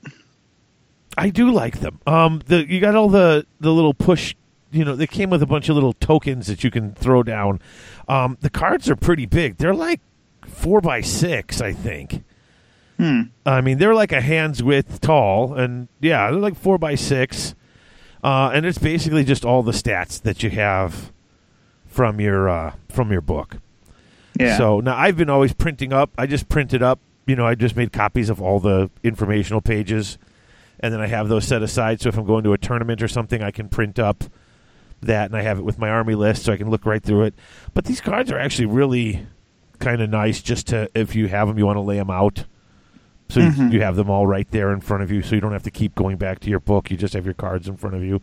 [1.17, 1.99] I do like them.
[2.07, 4.35] Um, the you got all the the little push.
[4.71, 7.59] You know, they came with a bunch of little tokens that you can throw down.
[8.07, 9.57] Um, the cards are pretty big.
[9.57, 9.99] They're like
[10.45, 12.23] four by six, I think.
[12.99, 13.21] Hmm.
[13.45, 17.55] I mean, they're like a hand's width tall, and yeah, they're like four by six.
[18.21, 21.13] Uh, and it's basically just all the stats that you have
[21.87, 23.57] from your uh, from your book.
[24.37, 24.57] Yeah.
[24.57, 26.11] So now I've been always printing up.
[26.17, 26.99] I just printed up.
[27.25, 30.17] You know, I just made copies of all the informational pages,
[30.81, 32.01] and then I have those set aside.
[32.01, 34.25] So if I'm going to a tournament or something, I can print up
[35.01, 37.23] that, and I have it with my army list, so I can look right through
[37.23, 37.35] it.
[37.73, 39.25] But these cards are actually really
[39.79, 40.41] kind of nice.
[40.41, 42.43] Just to if you have them, you want to lay them out.
[43.29, 43.71] So you, Mhm.
[43.73, 45.71] you have them all right there in front of you, so you don't have to
[45.71, 46.89] keep going back to your book.
[46.89, 48.21] You just have your cards in front of you.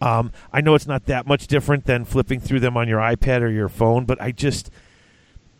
[0.00, 3.42] Um, I know it's not that much different than flipping through them on your iPad
[3.42, 4.70] or your phone, but I just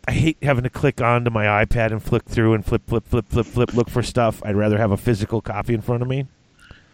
[0.07, 3.27] I hate having to click onto my iPad and flick through and flip, flip, flip,
[3.29, 4.41] flip, flip, look for stuff.
[4.43, 6.25] I'd rather have a physical copy in front of me.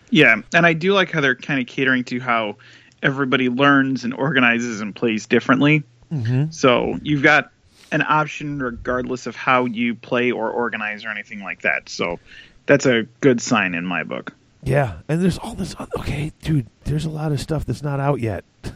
[0.10, 2.57] Yeah, and I do like how they're kind of catering to how
[3.01, 5.83] everybody learns and organizes and plays differently.
[6.13, 6.45] Mm-hmm.
[6.51, 7.49] So you've got
[7.91, 11.89] an option regardless of how you play or organize or anything like that.
[11.89, 12.19] So
[12.65, 14.34] that's a good sign in my book.
[14.63, 15.76] Yeah, and there's all this.
[16.00, 18.43] Okay, dude, there's a lot of stuff that's not out yet.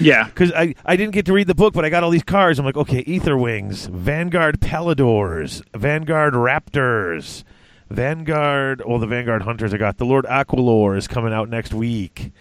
[0.00, 0.24] Yeah.
[0.24, 2.58] Because I, I didn't get to read the book, but I got all these cards.
[2.58, 7.44] I'm like, okay, Aetherwings, Vanguard Palladors, Vanguard Raptors,
[7.90, 8.82] Vanguard.
[8.86, 9.98] Well, the Vanguard Hunters I got.
[9.98, 12.32] The Lord Aquilor is coming out next week.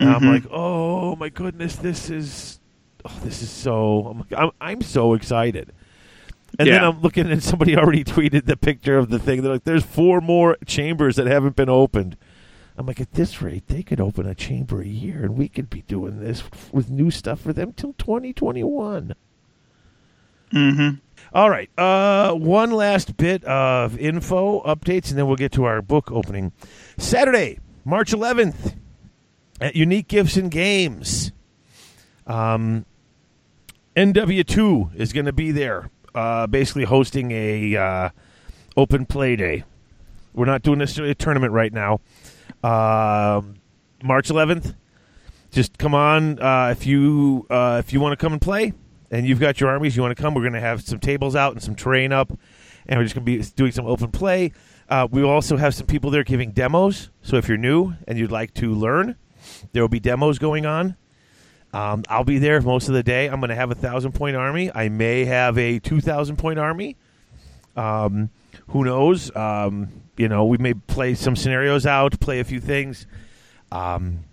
[0.00, 0.28] And I'm mm-hmm.
[0.28, 2.57] like, oh my goodness, this is,
[3.04, 4.06] oh, this is so.
[4.06, 5.72] I'm, I'm, I'm so excited.
[6.58, 9.42] And then I'm looking, and somebody already tweeted the picture of the thing.
[9.42, 12.16] They're like, "There's four more chambers that haven't been opened."
[12.78, 15.68] I'm like, at this rate, they could open a chamber a year, and we could
[15.68, 19.14] be doing this with new stuff for them till 2021.
[20.52, 20.94] Mm-hmm.
[21.32, 25.82] All right, uh, one last bit of info updates, and then we'll get to our
[25.82, 26.52] book opening.
[26.96, 28.76] Saturday, March 11th,
[29.60, 31.32] at Unique Gifts and Games.
[32.28, 32.86] Um,
[33.98, 38.10] NW2 is going to be there, uh, basically hosting a uh,
[38.76, 39.64] open play day.
[40.32, 41.94] We're not doing necessarily a tournament right now.
[42.62, 43.56] Um,
[44.00, 44.76] March 11th,
[45.50, 48.72] just come on uh, if you uh, if you want to come and play
[49.10, 51.34] and you've got your armies you want to come we're going to have some tables
[51.34, 52.30] out and some terrain up
[52.86, 54.52] and we're just going to be doing some open play
[54.90, 58.30] uh, we also have some people there giving demos so if you're new and you'd
[58.30, 59.16] like to learn
[59.72, 60.94] there will be demos going on
[61.72, 63.26] um, i'll be there most of the day.
[63.28, 64.70] I'm going to have a thousand point army.
[64.74, 66.96] I may have a 2000 point army.
[67.76, 68.30] Um,
[68.68, 69.34] who knows?
[69.36, 73.06] Um, you know we may play some scenarios out play a few things.
[73.70, 74.24] Um,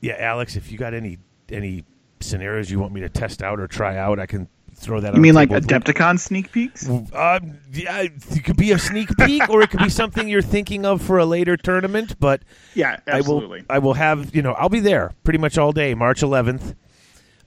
[0.00, 1.18] yeah, Alex, if you got any
[1.50, 1.84] any
[2.20, 4.48] scenarios you want me to test out or try out, I can
[4.78, 5.14] throw that.
[5.14, 5.50] You mean like.
[5.50, 6.88] Adepticon sneak peeks?
[6.88, 10.84] Um, yeah, it could be a sneak peek, or it could be something you're thinking
[10.86, 12.18] of for a later tournament.
[12.18, 12.42] But
[12.74, 13.60] Yeah, absolutely.
[13.60, 13.76] I will.
[13.76, 14.52] I will have you know.
[14.52, 16.74] I'll be there pretty much all day, March 11th.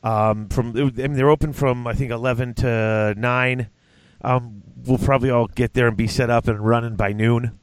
[0.03, 3.69] Um, from I mean, they're open from I think 11 to nine.
[4.23, 7.59] Um, we'll probably all get there and be set up and running by noon,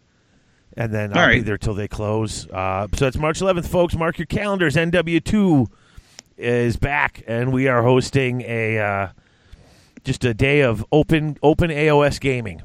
[0.76, 2.48] and then I'll All be there till they close.
[2.48, 3.94] Uh, so it's March 11th, folks.
[3.94, 4.76] Mark your calendars.
[4.76, 5.66] NW2
[6.36, 9.08] is back, and we are hosting a uh,
[10.08, 12.62] just a day of open open AOS gaming.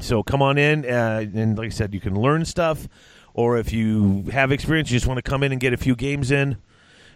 [0.00, 2.88] So come on in, uh, and like I said, you can learn stuff,
[3.34, 5.96] or if you have experience, you just want to come in and get a few
[5.96, 6.56] games in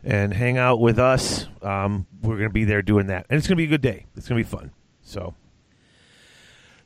[0.03, 1.47] and hang out with us.
[1.63, 3.83] Um, we're going to be there doing that, and it's going to be a good
[3.83, 4.07] day.
[4.17, 4.73] It's going to be fun.
[5.03, 5.35] So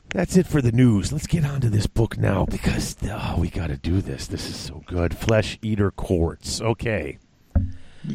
[0.09, 1.11] That's it for the news.
[1.11, 4.27] Let's get on to this book now because oh, we got to do this.
[4.27, 5.17] This is so good.
[5.17, 6.61] Flesh Eater Courts.
[6.61, 7.17] Okay.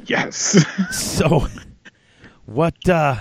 [0.07, 0.64] Yes.
[0.93, 1.47] So,
[2.47, 2.88] what?
[2.88, 3.16] uh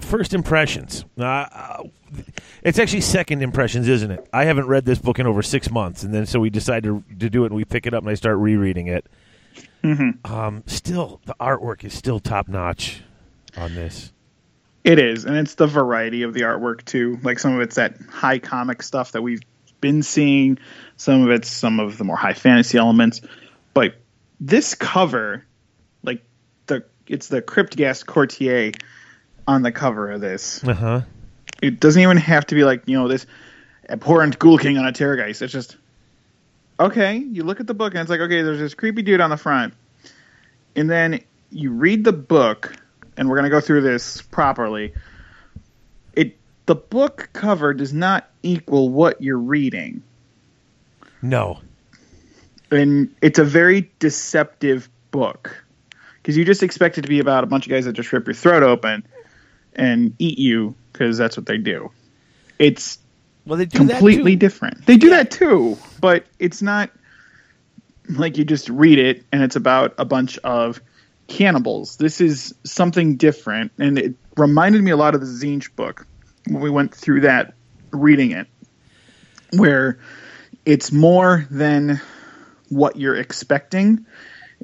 [0.00, 1.04] First impressions.
[1.18, 1.82] Uh, uh,
[2.62, 4.28] it's actually second impressions, isn't it?
[4.32, 7.04] I haven't read this book in over six months, and then so we decided to,
[7.18, 9.06] to do it, and we pick it up, and I start rereading it.
[10.24, 13.02] Um, still, the artwork is still top notch
[13.56, 14.12] on this.
[14.84, 17.18] It is, and it's the variety of the artwork too.
[17.22, 19.42] Like some of it's that high comic stuff that we've
[19.80, 20.58] been seeing.
[20.96, 23.20] Some of it's some of the more high fantasy elements.
[23.74, 23.96] But
[24.40, 25.44] this cover,
[26.02, 26.22] like
[26.66, 28.72] the it's the Crypt Ghast Courtier
[29.48, 30.62] on the cover of this.
[30.62, 31.00] Uh huh.
[31.60, 33.26] It doesn't even have to be like you know this
[33.88, 35.42] abhorrent ghoul king on a terrorgeist.
[35.42, 35.76] It's just
[36.78, 37.16] okay.
[37.16, 39.36] You look at the book and it's like okay, there's this creepy dude on the
[39.38, 39.74] front,
[40.76, 42.76] and then you read the book,
[43.16, 44.92] and we're gonna go through this properly.
[46.12, 50.02] It the book cover does not equal what you're reading,
[51.22, 51.60] No.
[52.70, 55.64] and it's a very deceptive book
[56.22, 58.26] because you just expect it to be about a bunch of guys that just rip
[58.26, 59.02] your throat open
[59.78, 61.90] and eat you because that's what they do.
[62.58, 62.98] It's
[63.46, 64.46] Well, they do completely that too.
[64.46, 64.86] different.
[64.86, 66.90] They do that too, but it's not
[68.10, 70.80] like you just read it and it's about a bunch of
[71.28, 71.96] cannibals.
[71.96, 76.06] This is something different, and it reminded me a lot of the Zinch book
[76.46, 77.54] when we went through that
[77.90, 78.46] reading it,
[79.56, 79.98] where
[80.64, 82.00] it's more than
[82.70, 84.04] what you're expecting,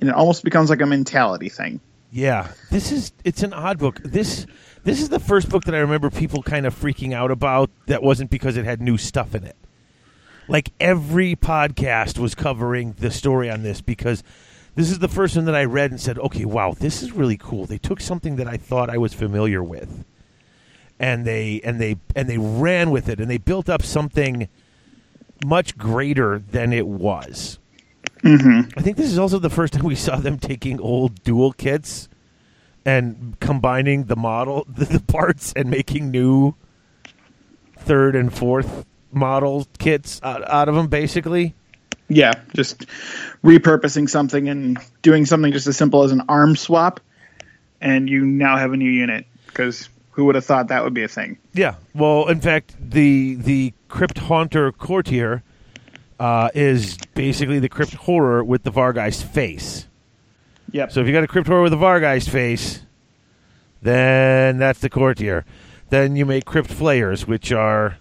[0.00, 1.80] and it almost becomes like a mentality thing.
[2.10, 4.00] Yeah, this is it's an odd book.
[4.02, 4.46] This
[4.84, 7.70] this is the first book that I remember people kind of freaking out about.
[7.86, 9.56] That wasn't because it had new stuff in it.
[10.46, 14.22] Like every podcast was covering the story on this because
[14.74, 17.38] this is the first one that I read and said, "Okay, wow, this is really
[17.38, 20.04] cool." They took something that I thought I was familiar with,
[20.98, 24.48] and they and they and they ran with it, and they built up something
[25.46, 27.58] much greater than it was.
[28.22, 28.78] Mm-hmm.
[28.78, 32.08] I think this is also the first time we saw them taking old dual kits
[32.84, 36.54] and combining the model, the, the parts, and making new
[37.78, 40.88] third and fourth model kits out, out of them.
[40.88, 41.54] Basically,
[42.08, 42.86] Yeah, just
[43.42, 47.00] repurposing something and doing something just as simple as an arm swap,
[47.80, 49.26] and you now have a new unit.
[49.46, 51.38] Because who would have thought that would be a thing?
[51.52, 51.76] yeah.
[51.94, 55.42] Well, in fact, the the Crypt Haunter Courtier
[56.18, 59.86] uh, is basically the Crypt Horror with the Vargheist face.
[60.74, 60.90] Yep.
[60.90, 62.80] So if you got a Crypt Horror with a Vargheist face,
[63.80, 65.44] then that's the Courtier.
[65.90, 67.98] Then you make Crypt Flayers, which are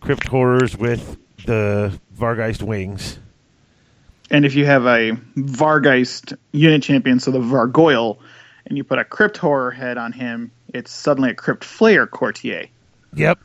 [0.00, 3.18] Crypt Horrors with the Vargheist wings.
[4.30, 8.18] and if you have a Vargheist unit champion, so the Vargoyle,
[8.66, 12.66] and you put a Crypt Horror head on him, it's suddenly a Crypt Flayer Courtier.
[13.14, 13.38] Yep.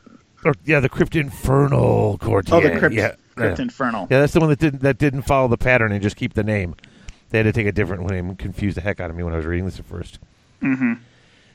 [0.44, 2.54] Or yeah, the Crypt Infernal Courtier.
[2.54, 3.14] Oh, the Crypt, yeah.
[3.36, 3.62] Crypt yeah.
[3.62, 4.06] Infernal.
[4.10, 6.44] Yeah, that's the one that didn't that didn't follow the pattern and just keep the
[6.44, 6.74] name.
[7.30, 8.34] They had to take a different name.
[8.36, 10.18] Confused the heck out of me when I was reading this at 1st
[10.62, 10.92] Mm-hmm.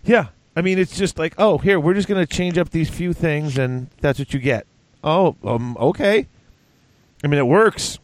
[0.06, 2.90] Yeah, I mean it's just like, oh, here we're just going to change up these
[2.90, 4.66] few things, and that's what you get.
[5.04, 6.28] Oh, um, okay.
[7.24, 8.00] I mean, it works.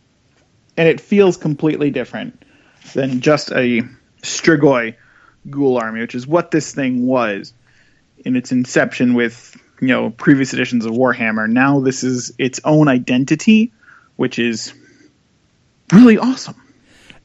[0.77, 2.43] and it feels completely different
[2.93, 3.81] than just a
[4.21, 4.95] Strigoi
[5.49, 7.53] ghoul army, which is what this thing was
[8.25, 11.49] in its inception with you know previous editions of Warhammer.
[11.49, 13.71] Now this is its own identity,
[14.17, 14.73] which is
[15.93, 16.55] really awesome.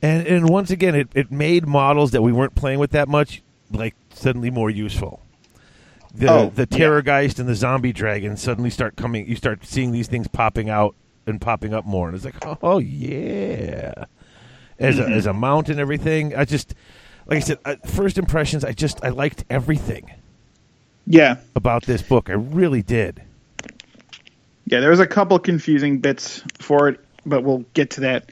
[0.05, 3.43] And and once again, it, it made models that we weren't playing with that much
[3.71, 5.23] like suddenly more useful.
[6.15, 6.79] The Oh, the yeah.
[6.79, 9.27] Terrorgeist and the Zombie Dragon suddenly start coming.
[9.27, 10.95] You start seeing these things popping out
[11.27, 14.05] and popping up more, and it's like, oh, yeah,
[14.79, 15.13] as Mm-hmm.
[15.13, 16.37] a, as a mount and everything.
[16.37, 16.75] I just
[17.27, 18.63] like I said, uh, first impressions.
[18.63, 20.13] I just I liked everything
[21.07, 22.29] Yeah, about this book.
[22.29, 23.23] I really did.
[24.67, 24.81] yeah.
[24.81, 28.31] There was a couple confusing bits for it, but we'll get to that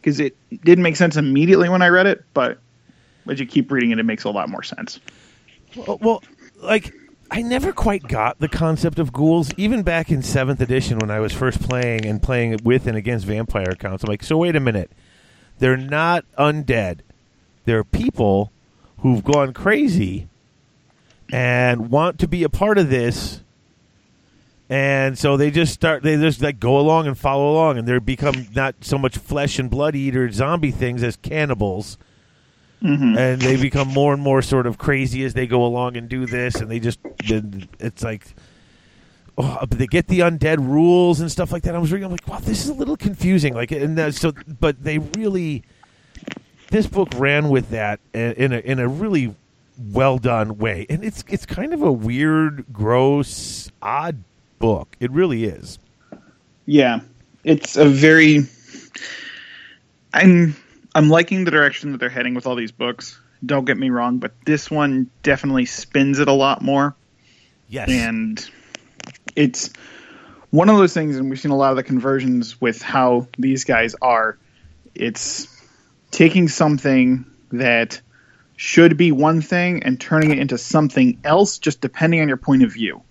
[0.00, 2.58] because it didn't make sense immediately when I read it, but
[3.28, 5.00] as you keep reading it, it makes a lot more sense.
[5.76, 6.22] Well, well,
[6.56, 6.92] like
[7.30, 11.20] I never quite got the concept of ghouls, even back in seventh edition when I
[11.20, 14.02] was first playing and playing with and against vampire counts.
[14.02, 14.90] I'm like, so wait a minute,
[15.58, 17.00] they're not undead;
[17.66, 18.50] they're people
[18.98, 20.28] who've gone crazy
[21.32, 23.42] and want to be a part of this.
[24.70, 26.02] And so they just start.
[26.02, 29.58] They just like go along and follow along, and they become not so much flesh
[29.58, 31.98] and blood eater zombie things as cannibals
[32.82, 36.26] and they become more and more sort of crazy as they go along and do
[36.26, 38.26] this, and they just it's like.
[39.38, 41.74] Oh, but they get the undead rules and stuff like that.
[41.74, 43.54] I was reading, I'm like, wow, this is a little confusing.
[43.54, 45.62] Like, and uh, so, but they really,
[46.68, 49.34] this book ran with that in a in a really
[49.78, 54.24] well done way, and it's it's kind of a weird, gross, odd
[54.60, 54.94] book.
[55.00, 55.80] It really is.
[56.66, 57.00] Yeah,
[57.42, 58.46] it's a very.
[60.14, 60.54] I'm
[60.94, 63.18] I'm liking the direction that they're heading with all these books.
[63.44, 66.94] Don't get me wrong, but this one definitely spins it a lot more,
[67.68, 68.50] Yes, and
[69.34, 69.70] it's
[70.50, 71.16] one of those things.
[71.16, 74.38] And we've seen a lot of the conversions with how these guys are.
[74.94, 75.48] It's
[76.10, 78.00] taking something that
[78.56, 82.62] should be one thing and turning it into something else, just depending on your point
[82.62, 83.02] of view.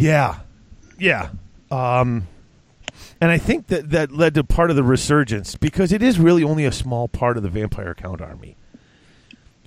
[0.00, 0.38] Yeah,
[0.98, 1.28] yeah.
[1.70, 2.26] Um,
[3.20, 6.42] and I think that that led to part of the resurgence because it is really
[6.42, 8.56] only a small part of the Vampire Count army.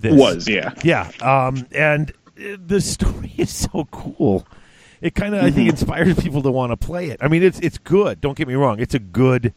[0.00, 0.14] This.
[0.14, 0.74] Was yeah.
[0.82, 1.10] yeah.
[1.22, 4.46] Um, and the story is so cool.
[5.00, 7.18] It kind of I think inspires people to want to play it.
[7.20, 8.20] I mean, it's it's good.
[8.20, 8.80] Don't get me wrong.
[8.80, 9.54] It's a good.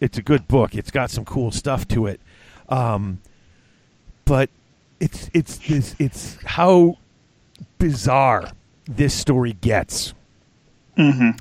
[0.00, 0.74] It's a good book.
[0.74, 2.20] It's got some cool stuff to it.
[2.68, 3.20] Um,
[4.24, 4.50] but
[4.98, 6.98] it's it's this it's how
[7.78, 8.50] bizarre
[8.88, 10.14] this story gets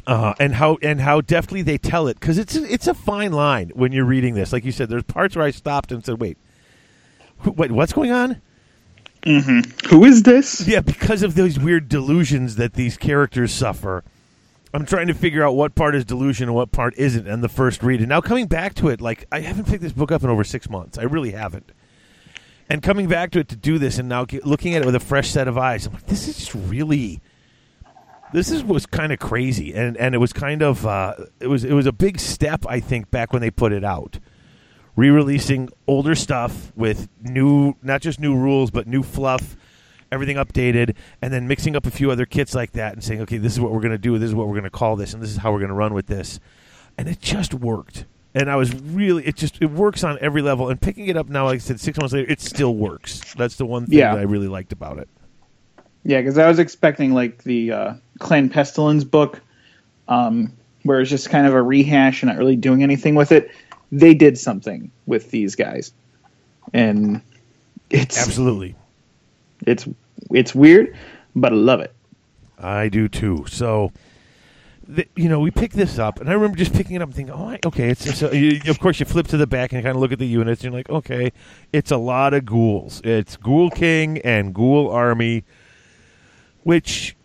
[0.06, 3.72] uh, and how and how deftly they tell it because it's it's a fine line
[3.74, 4.54] when you're reading this.
[4.54, 6.38] Like you said, there's parts where I stopped and said, "Wait,
[7.40, 8.42] who, wait, what's going on?"
[9.90, 10.68] Who is this?
[10.68, 14.04] Yeah, because of those weird delusions that these characters suffer.
[14.74, 17.50] I'm trying to figure out what part is delusion and what part isn't in the
[17.50, 18.00] first read.
[18.00, 20.44] And now coming back to it, like I haven't picked this book up in over
[20.44, 20.98] six months.
[20.98, 21.72] I really haven't.
[22.70, 25.00] And coming back to it to do this, and now looking at it with a
[25.00, 27.22] fresh set of eyes, I'm like, this is just really
[28.34, 31.64] this is was kind of crazy and and it was kind of uh, it was
[31.64, 34.20] it was a big step I think back when they put it out.
[34.96, 39.56] Re-releasing older stuff with new not just new rules but new fluff
[40.12, 43.38] everything updated and then mixing up a few other kits like that and saying okay
[43.38, 45.14] this is what we're going to do this is what we're going to call this
[45.14, 46.40] and this is how we're going to run with this.
[46.98, 48.06] And it just worked.
[48.34, 50.68] And I was really it just it works on every level.
[50.70, 53.22] And picking it up now like I said 6 months later it still works.
[53.36, 54.16] That's the one thing Yeah.
[54.16, 55.08] that I really liked about it.
[56.04, 59.42] Yeah, because I was expecting like the uh, Clan Pestilence book,
[60.08, 60.52] um,
[60.84, 63.52] where it's just kind of a rehash and not really doing anything with it.
[63.92, 65.94] They did something with these guys,
[66.74, 67.22] and
[67.90, 68.76] it's absolutely
[69.66, 69.88] it's
[70.32, 70.96] it's weird,
[71.36, 71.94] but I love it.
[72.60, 73.46] I do too.
[73.48, 73.92] So,
[74.94, 77.16] th- you know, we pick this up, and I remember just picking it up and
[77.16, 79.96] thinking, "Oh, okay." It's so you, of course you flip to the back and kind
[79.96, 81.32] of look at the units, and you're like, "Okay,
[81.72, 83.02] it's a lot of ghouls.
[83.04, 85.44] It's Ghoul King and Ghoul Army,"
[86.64, 87.16] which,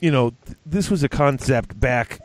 [0.00, 2.20] you know, th- this was a concept back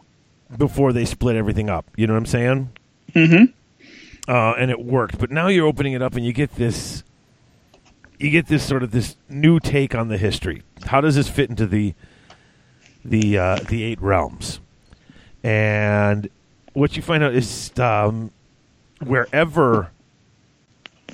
[0.57, 1.85] before they split everything up.
[1.95, 2.69] You know what I'm saying?
[3.13, 4.31] Mm-hmm.
[4.31, 5.17] uh, and it worked.
[5.19, 7.03] But now you're opening it up, and you get this,
[8.19, 10.63] you get this sort of this new take on the history.
[10.85, 11.93] How does this fit into the
[13.03, 14.59] the uh, the eight realms?
[15.43, 16.29] And
[16.73, 18.31] what you find out is um,
[18.99, 19.91] wherever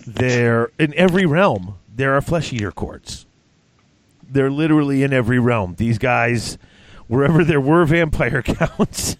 [0.08, 3.26] there in every realm there are flesh eater courts.
[4.32, 5.76] They're literally in every realm.
[5.78, 6.58] These guys,
[7.08, 9.18] wherever there were vampire counts.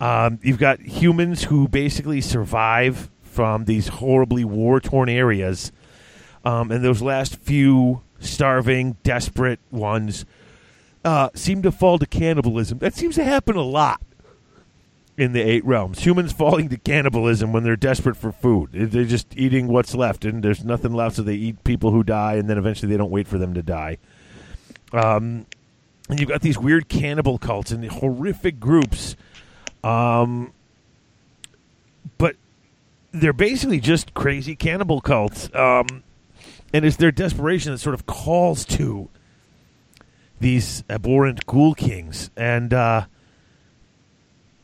[0.00, 5.72] Um, you've got humans who basically survive from these horribly war torn areas.
[6.44, 10.24] Um, and those last few starving, desperate ones
[11.04, 12.78] uh, seem to fall to cannibalism.
[12.78, 14.00] That seems to happen a lot
[15.18, 16.00] in the eight realms.
[16.00, 18.70] Humans falling to cannibalism when they're desperate for food.
[18.72, 22.36] They're just eating what's left, and there's nothing left, so they eat people who die,
[22.36, 23.98] and then eventually they don't wait for them to die.
[24.92, 25.44] Um,
[26.08, 29.14] and you've got these weird cannibal cults and horrific groups
[29.84, 30.52] um,
[32.16, 32.36] but
[33.12, 35.52] they're basically just crazy cannibal cults.
[35.54, 36.02] Um,
[36.72, 39.08] and it's their desperation that sort of calls to
[40.40, 42.30] these abhorrent ghoul kings.
[42.36, 43.06] And uh,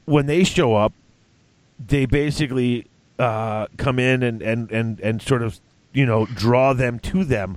[0.05, 0.92] when they show up,
[1.84, 2.86] they basically
[3.18, 5.61] uh, come in and, and, and, and sort of,
[5.92, 7.57] you know, draw them to them.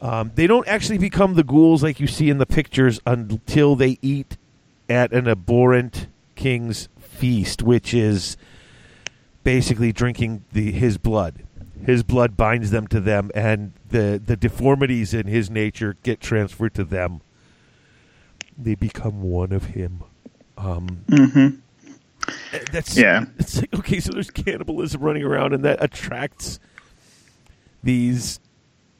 [0.00, 3.98] Um, they don't actually become the ghouls like you see in the pictures until they
[4.02, 4.36] eat
[4.88, 8.36] at an abhorrent king's feast, which is
[9.44, 11.44] basically drinking the his blood.
[11.86, 16.74] His blood binds them to them, and the the deformities in his nature get transferred
[16.74, 17.20] to them.
[18.58, 20.02] They become one of him.
[20.64, 21.56] Um, Mm-hmm.
[22.72, 23.24] that's Yeah.
[23.38, 26.58] It's like okay, so there's cannibalism running around, and that attracts
[27.82, 28.40] these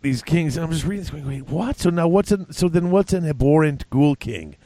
[0.02, 0.56] these kings.
[0.58, 1.78] I'm just reading this, going, wait, what?
[1.78, 4.56] So now what's an so then what's an abhorrent ghoul king?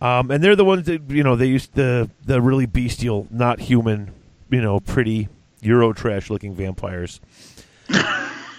[0.00, 3.58] Um, and they're the ones that you know they used the the really bestial, not
[3.60, 4.12] human,
[4.50, 5.28] you know, pretty
[5.60, 7.20] Euro trash looking vampires.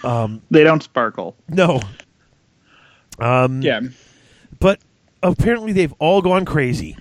[0.04, 1.34] Um, they don't sparkle.
[1.48, 1.80] No,
[3.18, 3.80] um, Yeah,
[4.60, 4.78] but
[5.22, 6.98] apparently they've all gone crazy.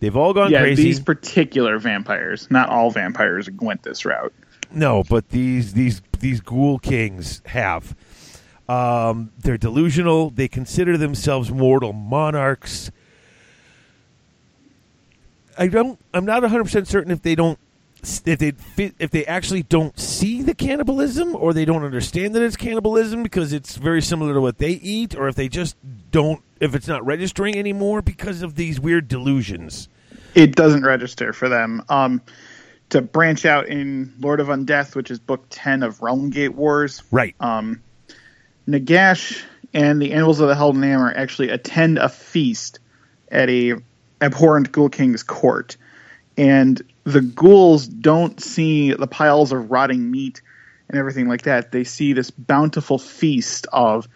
[0.00, 0.62] They've all gone yeah.
[0.62, 0.82] crazy.
[0.82, 4.32] These particular vampires, not all vampires, went this route.
[4.72, 7.94] No, but these these these ghoul kings have.
[8.68, 10.30] Um, they're delusional.
[10.30, 12.90] They consider themselves mortal monarchs.
[15.58, 15.98] I don't.
[16.14, 17.58] I'm not 100 percent certain if they don't.
[18.02, 22.42] If they fit, if they actually don't see the cannibalism, or they don't understand that
[22.42, 25.76] it's cannibalism because it's very similar to what they eat, or if they just
[26.10, 29.89] don't, if it's not registering anymore because of these weird delusions.
[30.34, 31.82] It doesn't register for them.
[31.88, 32.22] Um,
[32.90, 37.34] to branch out in Lord of Undeath, which is book ten of Realmgate Wars, Right.
[37.40, 37.82] um,
[38.68, 42.80] Nagash and the Anvils of the Heldenhammer actually attend a feast
[43.30, 43.74] at a
[44.20, 45.76] abhorrent ghoul king's court,
[46.36, 50.42] and the ghouls don't see the piles of rotting meat
[50.88, 51.70] and everything like that.
[51.70, 54.08] They see this bountiful feast of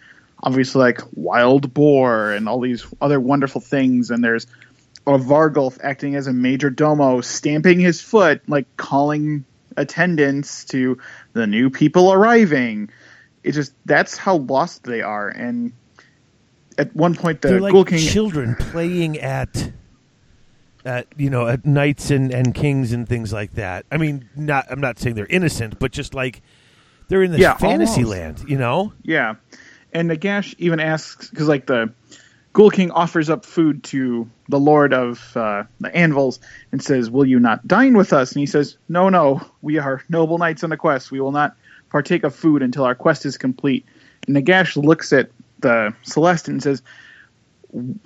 [0.43, 4.47] obviously like wild boar and all these other wonderful things, and there's
[5.07, 9.45] a Varghulf acting as a major domo, stamping his foot, like calling
[9.77, 10.97] attendance to
[11.33, 12.89] the new people arriving.
[13.43, 15.29] It's just that's how lost they are.
[15.29, 15.73] And
[16.77, 19.71] at one point, the They're like Ghoul King children playing at,
[20.83, 23.85] at you know, at knights and, and kings and things like that.
[23.91, 26.41] I mean, not I'm not saying they're innocent, but just like
[27.07, 28.17] they're in this Yeah, fantasy almost.
[28.19, 28.93] land, you know.
[29.03, 29.35] Yeah,
[29.93, 31.93] and Nagash even asks because like the
[32.55, 36.39] Ghoul King offers up food to the Lord of uh, the Anvils
[36.71, 40.01] and says, "Will you not dine with us?" And he says, "No, no, we are
[40.07, 41.11] noble knights on a quest.
[41.11, 41.57] We will not
[41.89, 43.85] partake of food until our quest is complete."
[44.25, 46.81] And Nagash looks at the Celestant and says,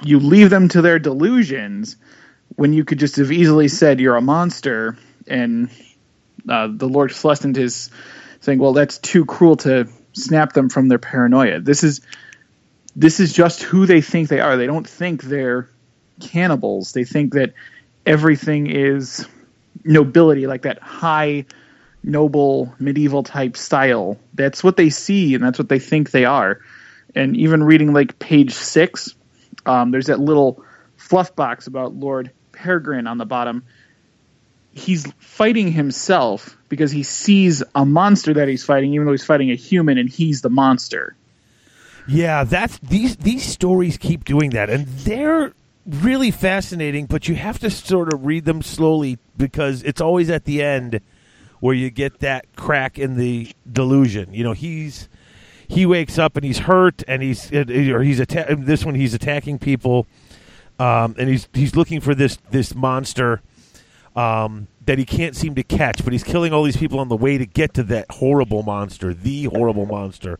[0.03, 1.95] "You leave them to their delusions
[2.55, 4.97] when you could just have easily said you're a monster."
[5.27, 5.69] And
[6.49, 7.91] uh, the Lord-Celestant is
[8.39, 11.59] saying, "Well, that's too cruel to snap them from their paranoia.
[11.59, 12.01] This is
[12.95, 14.57] this is just who they think they are.
[14.57, 15.69] They don't think they're
[16.19, 16.91] cannibals.
[16.93, 17.53] They think that
[18.05, 19.27] everything is
[19.83, 21.45] nobility, like that high,
[22.03, 24.17] noble, medieval type style.
[24.33, 26.59] That's what they see, and that's what they think they are.
[27.15, 29.15] And even reading like page six,
[29.65, 30.63] um, there's that little
[30.97, 33.63] fluff box about Lord Peregrine on the bottom.
[34.71, 39.51] He's fighting himself because he sees a monster that he's fighting, even though he's fighting
[39.51, 41.15] a human, and he's the monster.
[42.09, 45.53] Yeah, that's these these stories keep doing that, and they're
[45.85, 47.05] really fascinating.
[47.05, 51.01] But you have to sort of read them slowly because it's always at the end
[51.59, 54.33] where you get that crack in the delusion.
[54.33, 55.07] You know, he's
[55.67, 59.59] he wakes up and he's hurt, and he's or he's atta- this one he's attacking
[59.59, 60.07] people,
[60.79, 63.41] um, and he's he's looking for this this monster
[64.15, 67.15] um, that he can't seem to catch, but he's killing all these people on the
[67.15, 70.39] way to get to that horrible monster, the horrible monster.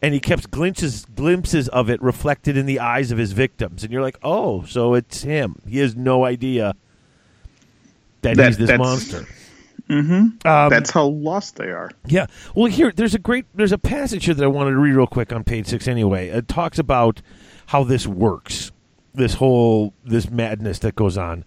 [0.00, 3.92] And he kept glimpses glimpses of it reflected in the eyes of his victims, and
[3.92, 5.56] you're like, oh, so it's him.
[5.66, 6.76] He has no idea
[8.22, 9.26] that, That- he's this that's- monster.
[9.90, 10.46] Mm-hmm.
[10.46, 11.90] Um, That's how lost they are.
[12.06, 12.26] Yeah.
[12.54, 15.06] Well, here there's a great there's a passage here that I wanted to read real
[15.06, 15.88] quick on page six.
[15.88, 17.22] Anyway, it talks about
[17.68, 18.70] how this works,
[19.14, 21.42] this whole this madness that goes on.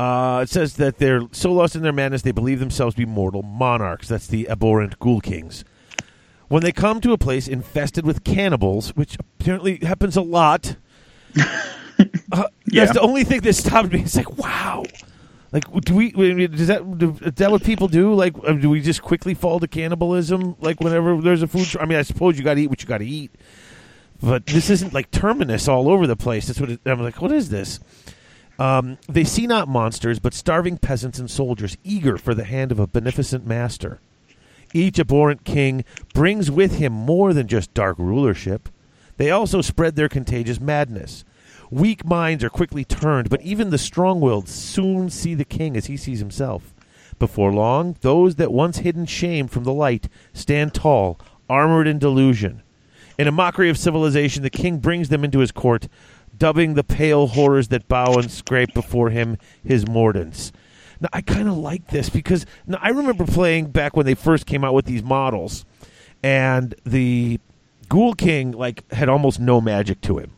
[0.00, 3.04] Uh, it says that they're so lost in their madness they believe themselves to be
[3.04, 4.08] mortal monarchs.
[4.08, 5.62] That's the abhorrent ghoul kings.
[6.48, 10.76] When they come to a place infested with cannibals, which apparently happens a lot,
[11.38, 12.84] uh, Yeah.
[12.86, 14.00] that's the only thing that stopped me.
[14.00, 14.84] It's like, wow.
[15.52, 16.12] Like, do we?
[16.46, 18.14] Does that do, is that what people do?
[18.14, 20.56] Like, uh, do we just quickly fall to cannibalism?
[20.60, 21.66] Like, whenever there's a food.
[21.66, 23.32] Tr- I mean, I suppose you got to eat what you got to eat,
[24.22, 26.46] but this isn't like terminus all over the place.
[26.46, 27.20] That's what it, I'm like.
[27.20, 27.80] What is this?
[28.60, 32.78] Um, they see not monsters, but starving peasants and soldiers eager for the hand of
[32.78, 34.00] a beneficent master.
[34.74, 35.82] Each abhorrent king
[36.12, 38.68] brings with him more than just dark rulership.
[39.16, 41.24] They also spread their contagious madness.
[41.70, 45.86] Weak minds are quickly turned, but even the strong willed soon see the king as
[45.86, 46.74] he sees himself.
[47.18, 52.62] Before long, those that once hidden shame from the light stand tall, armored in delusion.
[53.18, 55.88] In a mockery of civilization, the king brings them into his court,
[56.40, 60.50] dubbing the pale horrors that bow and scrape before him his mordants.
[61.00, 64.46] Now, I kind of like this because now, I remember playing back when they first
[64.46, 65.64] came out with these models,
[66.22, 67.38] and the
[67.88, 70.32] Ghoul King like had almost no magic to him.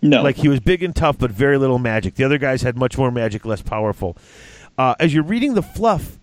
[0.00, 2.14] No, Like he was big and tough, but very little magic.
[2.14, 4.16] The other guys had much more magic, less powerful.
[4.76, 6.18] Uh, as you're reading the fluff,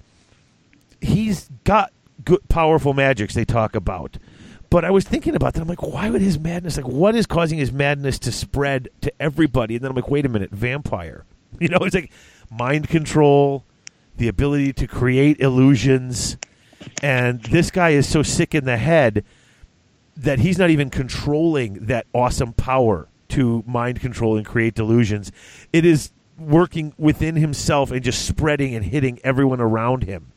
[1.02, 1.92] he's got
[2.24, 4.18] good, powerful magics they talk about.
[4.70, 5.62] But I was thinking about that.
[5.62, 6.78] I'm like, why would his madness?
[6.78, 9.76] Like, what is causing his madness to spread to everybody?
[9.76, 11.26] And then I'm like, wait a minute, vampire.
[11.58, 12.12] You know, it's like
[12.52, 13.64] mind control,
[14.18, 16.36] the ability to create illusions,
[17.02, 19.24] and this guy is so sick in the head
[20.18, 25.32] that he's not even controlling that awesome power to mind control and create delusions.
[25.74, 30.32] It is working within himself and just spreading and hitting everyone around him.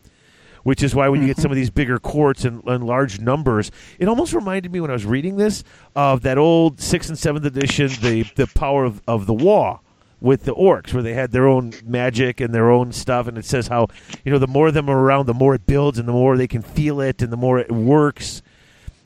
[0.62, 3.70] Which is why when you get some of these bigger courts and, and large numbers,
[3.98, 7.44] it almost reminded me when I was reading this of that old sixth and seventh
[7.44, 9.80] edition, the the power of, of the Waaagh
[10.20, 13.44] with the orcs, where they had their own magic and their own stuff, and it
[13.44, 13.86] says how
[14.24, 16.36] you know the more of them are around, the more it builds, and the more
[16.36, 18.42] they can feel it, and the more it works.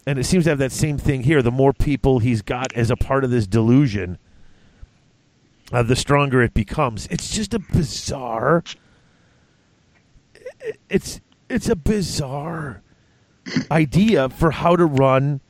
[0.07, 1.42] And it seems to have that same thing here.
[1.42, 4.18] The more people he's got as a part of this delusion,
[5.72, 7.07] uh, the stronger it becomes.
[7.07, 8.64] It's just a bizarre.
[10.88, 11.20] It's
[11.53, 12.82] it's a bizarre
[13.70, 15.40] idea for how to run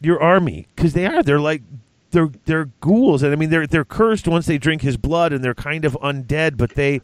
[0.00, 1.62] your army because they are they're like
[2.10, 5.42] they're they're ghouls and I mean they're they're cursed once they drink his blood and
[5.42, 7.00] they're kind of undead but they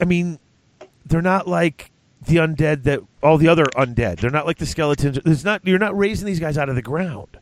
[0.00, 0.38] I mean
[1.04, 1.90] they're not like
[2.22, 4.20] the undead that all the other undead.
[4.20, 5.18] They're not like the skeletons.
[5.24, 7.38] It's not you're not raising these guys out of the ground.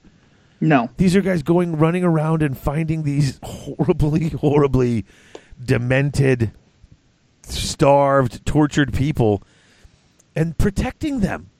[0.61, 0.89] No.
[0.97, 5.05] these are guys going running around and finding these horribly horribly
[5.62, 6.53] demented
[7.53, 9.42] starved tortured people
[10.34, 11.51] and protecting them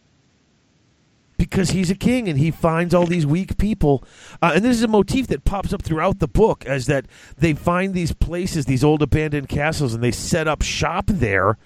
[1.37, 4.05] because he's a king and he finds all these weak people.
[4.41, 7.07] Uh, and this is a motif that pops up throughout the book as that
[7.37, 11.59] they find these places these old abandoned castles and they set up shop there.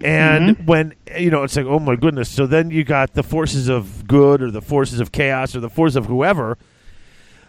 [0.00, 2.28] And when you know it's like oh my goodness.
[2.28, 5.70] So then you got the forces of good or the forces of chaos or the
[5.70, 6.58] forces of whoever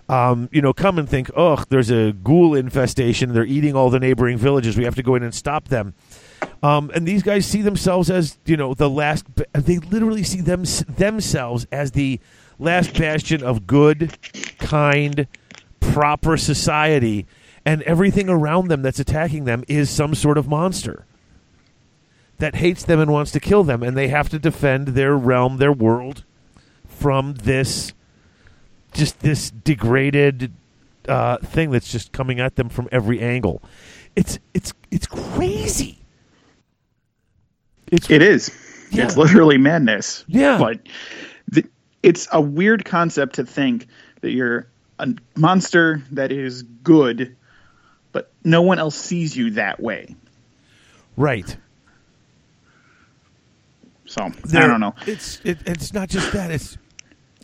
[0.10, 3.32] um, you know, come and think, oh, there's a ghoul infestation.
[3.32, 4.76] They're eating all the neighboring villages.
[4.76, 5.93] We have to go in and stop them.
[6.64, 9.26] Um, and these guys see themselves as, you know, the last.
[9.53, 12.20] They literally see them themselves as the
[12.57, 14.18] last bastion of good,
[14.57, 15.28] kind,
[15.80, 17.28] proper society,
[17.64, 21.05] and everything around them that's attacking them is some sort of monster
[22.39, 25.57] that hates them and wants to kill them, and they have to defend their realm,
[25.57, 26.24] their world,
[26.88, 27.93] from this
[28.94, 30.52] just this degraded
[31.08, 33.62] uh, thing that's just coming at them from every angle.
[34.16, 36.00] It's it's it's crazy.
[37.92, 38.52] It's It is.
[38.92, 39.06] Yeah.
[39.06, 40.26] It's literally madness.
[40.28, 40.58] Yeah.
[40.58, 40.80] But
[41.54, 41.68] th-
[42.04, 43.88] it's a weird concept to think
[44.22, 44.68] that you're
[45.00, 47.36] a monster that is good,
[48.12, 50.16] but no one else sees you that way.
[51.16, 51.56] right.
[54.06, 54.96] So I don't know.
[55.06, 56.50] It's it, it's not just that.
[56.50, 56.80] It's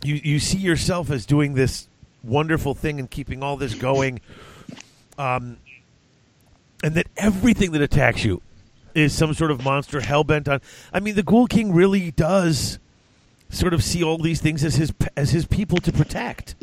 [0.06, 1.88] you you see yourself as doing this
[2.22, 4.20] wonderful thing and keeping all this going,
[5.18, 5.58] um,
[6.82, 8.42] and that everything that attacks you
[8.94, 10.60] is some sort of monster hell bent on.
[10.92, 12.78] I mean, the Ghoul King really does
[13.50, 16.54] sort of see all these things as his as his people to protect.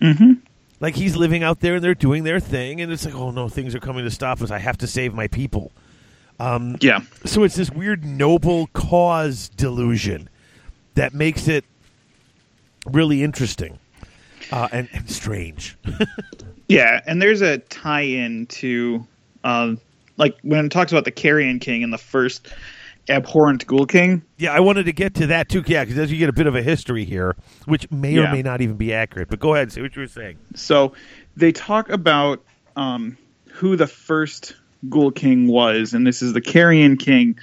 [0.00, 0.34] Mm-hmm.
[0.80, 3.48] Like he's living out there and they're doing their thing, and it's like, oh no,
[3.48, 4.50] things are coming to stop us.
[4.50, 5.72] I have to save my people.
[6.80, 7.00] Yeah.
[7.24, 10.28] So it's this weird noble cause delusion
[10.94, 11.64] that makes it
[12.84, 13.78] really interesting
[14.52, 15.76] uh, and, and strange.
[16.68, 19.06] Yeah, and there's a tie-in to,
[19.42, 19.74] uh,
[20.16, 22.48] like when it talks about the Carrion King and the first
[23.08, 24.22] abhorrent Ghoul King.
[24.38, 25.62] yeah, I wanted to get to that too.
[25.66, 28.40] Yeah, because as you get a bit of a history here, which may or may
[28.40, 29.28] not even be accurate.
[29.28, 30.38] But go ahead, say what you were saying.
[30.54, 30.94] So
[31.36, 32.42] they talk about
[32.76, 33.18] um,
[33.52, 34.56] who the first
[34.88, 37.38] Ghoul King was, and this is the Carrion King,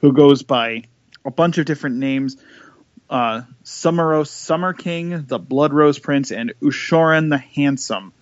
[0.00, 0.82] who goes by
[1.24, 2.36] a bunch of different names.
[3.08, 8.12] Uh, Summeros Summer King, the Blood Rose Prince, and Ushoran the Handsome.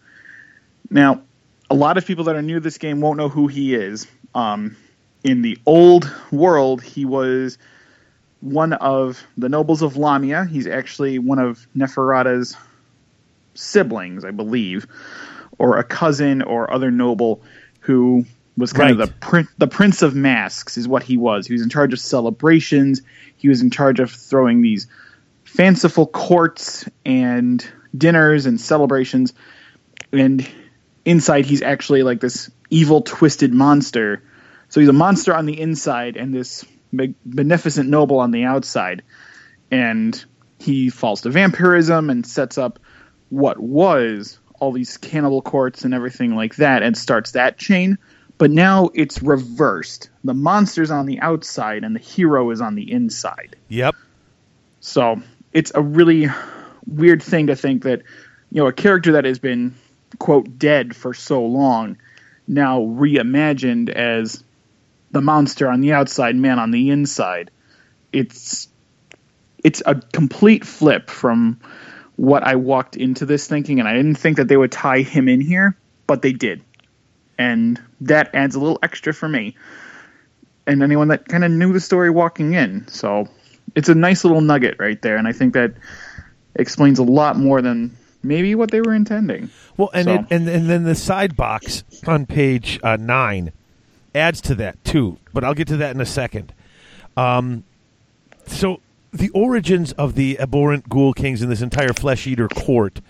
[0.91, 1.22] Now,
[1.70, 4.07] a lot of people that are new to this game won't know who he is.
[4.35, 4.76] Um,
[5.22, 7.57] in the old world, he was
[8.41, 10.47] one of the nobles of Lahmia.
[10.47, 12.57] He's actually one of Neferata's
[13.55, 14.87] siblings, I believe,
[15.59, 17.43] or a cousin or other noble
[17.80, 18.26] who
[18.57, 19.03] was kind Right.
[19.03, 21.47] of the prin- the prince of masks is what he was.
[21.47, 23.03] He was in charge of celebrations.
[23.37, 24.87] He was in charge of throwing these
[25.45, 27.65] fanciful courts and
[27.97, 29.33] dinners and celebrations.
[30.13, 30.49] And
[31.05, 34.23] inside, he's actually like this evil, twisted monster.
[34.69, 36.65] So he's a monster on the inside and this
[37.27, 39.03] beneficent noble on the outside.
[39.71, 40.25] And
[40.59, 42.79] he falls to vampirism and sets up
[43.31, 47.99] what was all these cannibal courts and everything like that and starts that chain.
[48.37, 50.11] But now it's reversed.
[50.24, 53.57] The monster's on the outside and the hero is on the inside.
[53.68, 53.95] Yep.
[54.80, 55.22] So
[55.53, 56.28] it's a really
[56.87, 58.03] weird thing to think that,
[58.51, 59.74] you know, a character that has been,
[60.18, 61.97] quote, dead for so long
[62.47, 64.43] now reimagined as
[65.12, 67.51] the monster on the outside, man on the inside.
[68.12, 68.68] It's
[69.62, 71.59] it's a complete flip from
[72.16, 75.28] what I walked into this thinking, and I didn't think that they would tie him
[75.28, 75.76] in here,
[76.07, 76.62] but they did.
[77.39, 79.57] And that adds a little extra for me.
[80.66, 82.87] And anyone that kind of knew the story walking in.
[82.89, 83.28] So
[83.74, 85.74] it's a nice little nugget right there, and I think that
[86.55, 89.51] explains a lot more than maybe what they were intending.
[89.76, 93.53] Well, and So- it, and and then the side box on page uh, nine
[94.14, 95.18] adds to that too.
[95.32, 96.53] But I'll get to that in a second.
[97.16, 97.64] Um,
[98.47, 98.80] so
[99.12, 103.01] the origins of the abhorrent ghoul kings in this entire flesh eater court.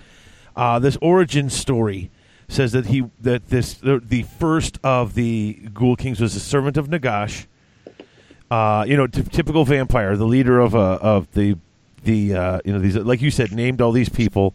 [0.57, 2.11] Uh, this origin story
[2.49, 6.77] says that he that this the, the first of the ghoul kings was a servant
[6.77, 7.47] of Nagash.
[8.51, 11.57] Uh, you know, t- typical vampire, the leader of uh, of the
[12.05, 14.55] the uh, you know these like you said named all these people.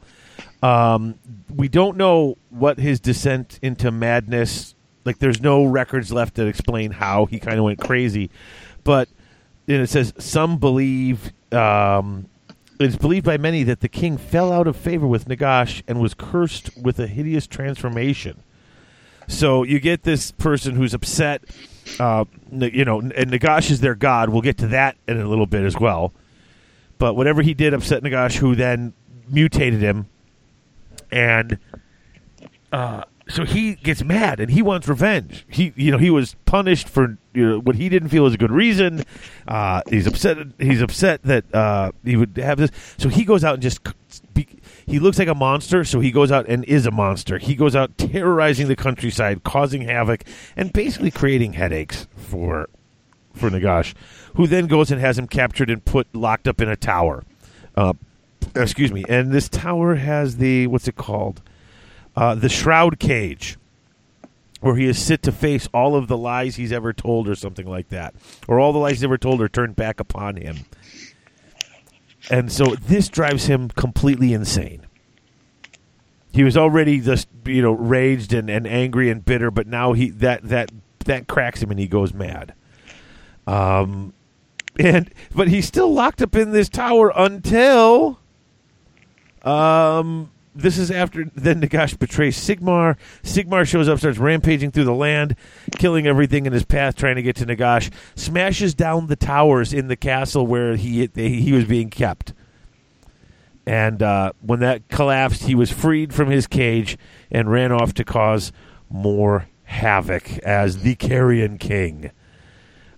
[0.61, 1.19] Um,
[1.53, 4.75] we don't know what his descent into madness.
[5.05, 8.29] Like, there's no records left that explain how he kind of went crazy,
[8.83, 9.09] but
[9.67, 12.27] and it says some believe um,
[12.79, 16.13] it's believed by many that the king fell out of favor with Nagash and was
[16.13, 18.41] cursed with a hideous transformation.
[19.27, 21.43] So you get this person who's upset,
[21.99, 24.29] uh, you know, and Nagash is their god.
[24.29, 26.13] We'll get to that in a little bit as well.
[26.97, 28.93] But whatever he did upset Nagash, who then
[29.29, 30.07] mutated him,
[31.11, 31.59] and
[32.71, 35.45] uh, so he gets mad and he wants revenge.
[35.47, 38.37] He, you know, he was punished for you know, what he didn't feel was a
[38.37, 39.03] good reason.
[39.47, 40.37] Uh, he's upset.
[40.57, 42.71] He's upset that uh, he would have this.
[42.97, 43.79] So he goes out and just.
[44.33, 44.47] Be,
[44.85, 47.37] he looks like a monster, so he goes out and is a monster.
[47.37, 50.23] He goes out terrorizing the countryside, causing havoc,
[50.57, 52.67] and basically creating headaches for
[53.33, 53.93] for Nagash,
[54.35, 57.23] who then goes and has him captured and put locked up in a tower.
[57.75, 57.93] Uh,
[58.55, 59.05] excuse me.
[59.07, 61.41] And this tower has the what's it called?
[62.15, 63.57] Uh, the shroud cage,
[64.61, 67.67] where he is sit to face all of the lies he's ever told, or something
[67.67, 68.13] like that,
[68.47, 70.65] or all the lies he's ever told are turned back upon him.
[72.29, 74.85] And so this drives him completely insane.
[76.31, 80.09] He was already just you know raged and, and angry and bitter, but now he
[80.11, 80.71] that that
[81.05, 82.53] that cracks him and he goes mad.
[83.47, 84.13] Um,
[84.77, 88.19] and but he's still locked up in this tower until
[89.43, 90.29] um
[90.61, 92.97] this is after then Nagash betrays Sigmar.
[93.23, 95.35] Sigmar shows up, starts rampaging through the land,
[95.77, 97.91] killing everything in his path, trying to get to Nagash.
[98.15, 102.33] Smashes down the towers in the castle where he he was being kept.
[103.65, 106.97] And uh, when that collapsed, he was freed from his cage
[107.29, 108.51] and ran off to cause
[108.89, 112.09] more havoc as the Carrion King.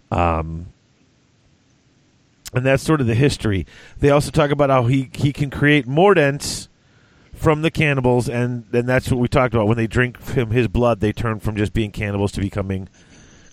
[0.10, 0.68] Um,
[2.54, 3.66] and that's sort of the history.
[4.00, 6.70] They also talk about how he, he can create mordants
[7.42, 9.68] from the cannibals, and and that's what we talked about.
[9.68, 12.88] When they drink him his blood, they turn from just being cannibals to becoming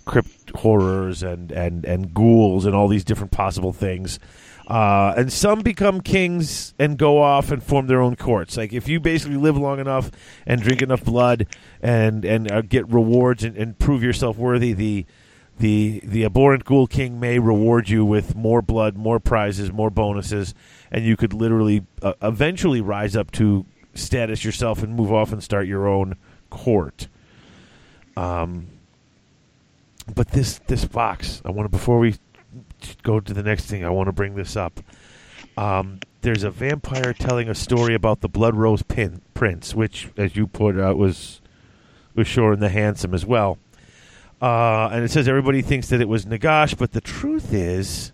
[0.05, 4.18] crypt horrors and and and ghouls and all these different possible things.
[4.66, 8.59] Uh, and some become kings and go off and form their own courts.
[8.59, 10.11] Like if you basically live long enough
[10.45, 11.47] and drink enough blood
[11.80, 15.07] and and uh, get rewards and, and prove yourself worthy, the
[15.59, 20.55] the the abhorrent ghoul king may reward you with more blood, more prizes, more bonuses,
[20.91, 23.64] and you could literally uh, eventually rise up to
[23.99, 26.16] status yourself and move off and start your own
[26.51, 27.09] court.
[28.16, 28.68] Um,
[30.14, 32.16] but this this box, I want to before we
[33.03, 34.80] go to the next thing, I want to bring this up.
[35.57, 40.36] Um, there's a vampire telling a story about the Blood Rose pin, Prince, which, as
[40.36, 41.40] you put out, was
[42.14, 43.59] was Shorin the Handsome as well.
[44.40, 48.12] Uh, and it says everybody thinks that it was Nagash, but the truth is,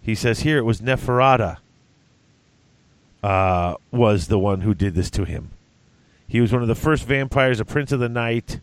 [0.00, 1.58] he says here it was Neferata
[3.22, 5.50] uh, was the one who did this to him.
[6.26, 8.60] He was one of the first vampires, a prince of the night,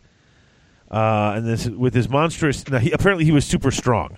[0.90, 2.66] uh, and this with his monstrous.
[2.68, 4.16] Now he, apparently, he was super strong.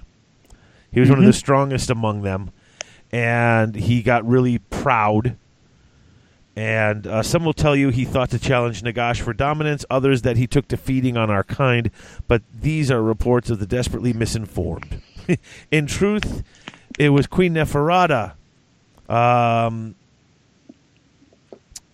[0.93, 1.14] He was mm-hmm.
[1.14, 1.38] one of the mm-hmm.
[1.38, 2.53] strongest among them,
[3.11, 5.36] and he got really proud.
[6.57, 10.36] And uh, some will tell you he thought to challenge Nagash for dominance, others that
[10.36, 11.91] he took to feeding on our kind,
[12.28, 15.01] but these are reports of the desperately misinformed.
[15.70, 16.43] In truth,
[16.99, 18.34] it was Queen Neferata
[19.09, 19.95] um,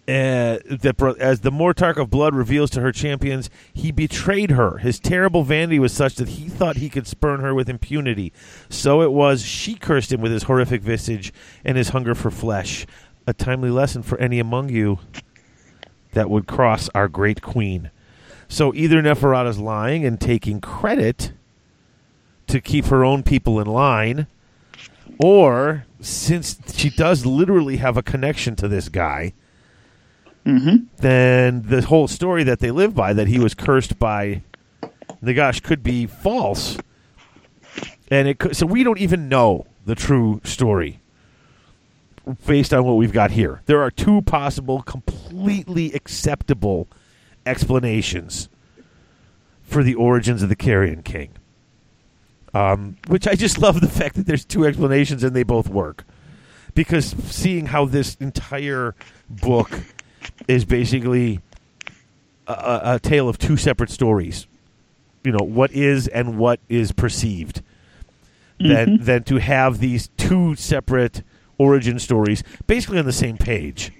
[0.08, 4.78] uh, that as the Mortarch of Blood reveals to her champions, he betrayed her.
[4.78, 8.32] His terrible vanity was such that he thought he could spurn her with impunity.
[8.68, 11.32] So it was she cursed him with his horrific visage
[11.64, 12.86] and his hunger for flesh.
[13.26, 15.00] A timely lesson for any among you
[16.12, 17.90] that would cross our great queen.
[18.48, 21.32] So either Neferata's lying and taking credit
[22.46, 24.28] to keep her own people in line,
[25.18, 29.32] or since she does literally have a connection to this guy
[30.46, 30.76] mm-hmm.
[30.98, 34.42] then the whole story that they live by that he was cursed by
[35.22, 36.78] Nagash could be false.
[38.10, 41.00] And it could, so we don't even know the true story
[42.46, 43.62] based on what we've got here.
[43.66, 46.88] There are two possible, completely acceptable
[47.44, 48.48] explanations
[49.62, 51.30] for the origins of the Carrion King.
[52.54, 56.04] Um, which I just love the fact that there's two explanations and they both work.
[56.74, 58.94] Because seeing how this entire
[59.28, 59.70] book
[60.48, 61.40] is basically
[62.46, 64.46] a, a, tale of two separate stories.
[65.24, 67.62] You know what is and what is perceived.
[68.58, 69.04] than mm-hmm.
[69.04, 71.22] than to have these two separate
[71.58, 73.92] origin stories basically on the same page.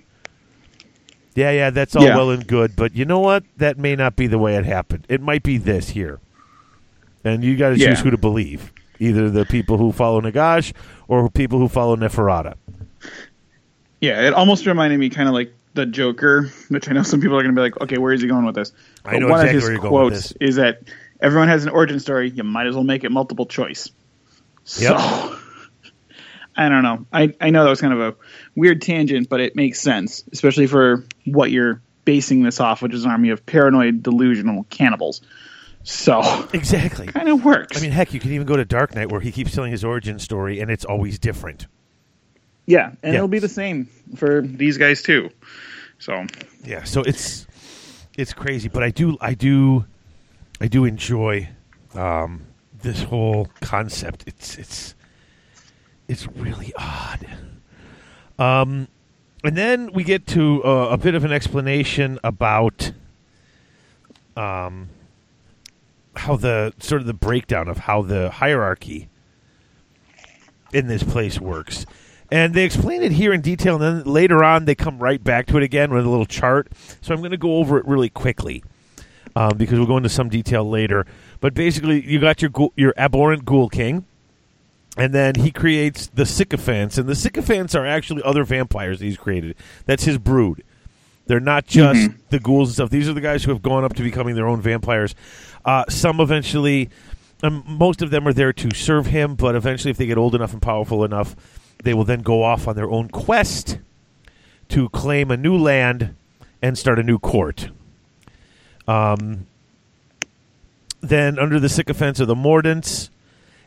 [1.34, 2.16] Yeah, yeah, that's all Yeah.
[2.16, 3.44] well and good, but you know what?
[3.58, 5.04] That may not be the way it happened.
[5.08, 6.18] It might be this here.
[7.22, 7.94] And you got to choose Yeah.
[7.96, 8.72] who to believe.
[8.98, 10.72] Either the people who follow Nagash
[11.08, 12.54] or people who follow Neferata.
[14.00, 17.36] Yeah, it almost reminded me kind of like the Joker, which I know some people
[17.38, 18.72] are going to be like, okay, where is he going with this?
[19.04, 20.82] I know one exactly of his you're going with quotes is that
[21.20, 22.30] everyone has an origin story.
[22.30, 23.88] You might as well make it multiple choice.
[24.64, 25.38] So, Yep.
[26.58, 27.06] I don't know.
[27.12, 28.14] I, I know that was kind of a
[28.54, 33.04] weird tangent, but it makes sense, especially for what you're basing this off, which is
[33.04, 35.20] an army of paranoid, delusional cannibals.
[35.82, 37.06] So, Exactly.
[37.08, 37.76] kind of works.
[37.76, 39.84] I mean, heck, you can even go to Dark Knight where he keeps telling his
[39.84, 41.66] origin story and it's always different.
[42.66, 43.18] yeah, and Yeah.
[43.18, 45.30] it'll be the same for these guys too.
[45.98, 46.26] So,
[46.64, 47.46] Yeah, so it's
[48.16, 49.84] it's crazy, but I do I do
[50.60, 51.48] I do enjoy
[51.94, 52.46] um,
[52.82, 54.24] this whole concept.
[54.26, 54.94] It's it's
[56.08, 57.26] it's really odd.
[58.38, 58.88] Um,
[59.42, 62.92] and then we get to uh, a bit of an explanation about
[64.36, 64.88] um,
[66.16, 69.08] how the sort of the breakdown of how the hierarchy
[70.72, 71.86] in this place works.
[72.30, 75.46] And they explain it here in detail, and then later on they come right back
[75.46, 76.72] to it again with a little chart.
[77.00, 78.64] So I'm going to go over it really quickly
[79.36, 81.06] um, because we'll go into some detail later.
[81.40, 84.06] But basically, you got your your abhorrent ghoul king,
[84.96, 89.18] and then he creates the sycophants, and the sycophants are actually other vampires that he's
[89.18, 89.54] created.
[89.84, 90.64] That's his brood.
[91.26, 92.90] They're not just the ghouls and stuff.
[92.90, 95.14] These are the guys who have gone up to becoming their own vampires.
[95.64, 96.88] Uh, some eventually,
[97.42, 100.34] um, most of them are there to serve him, but eventually, if they get old
[100.34, 101.34] enough and powerful enough,
[101.86, 103.78] they will then go off on their own quest
[104.68, 106.16] to claim a new land
[106.60, 107.70] and start a new court.
[108.88, 109.46] Um,
[111.00, 113.10] then, under the sycophants are the Mordants,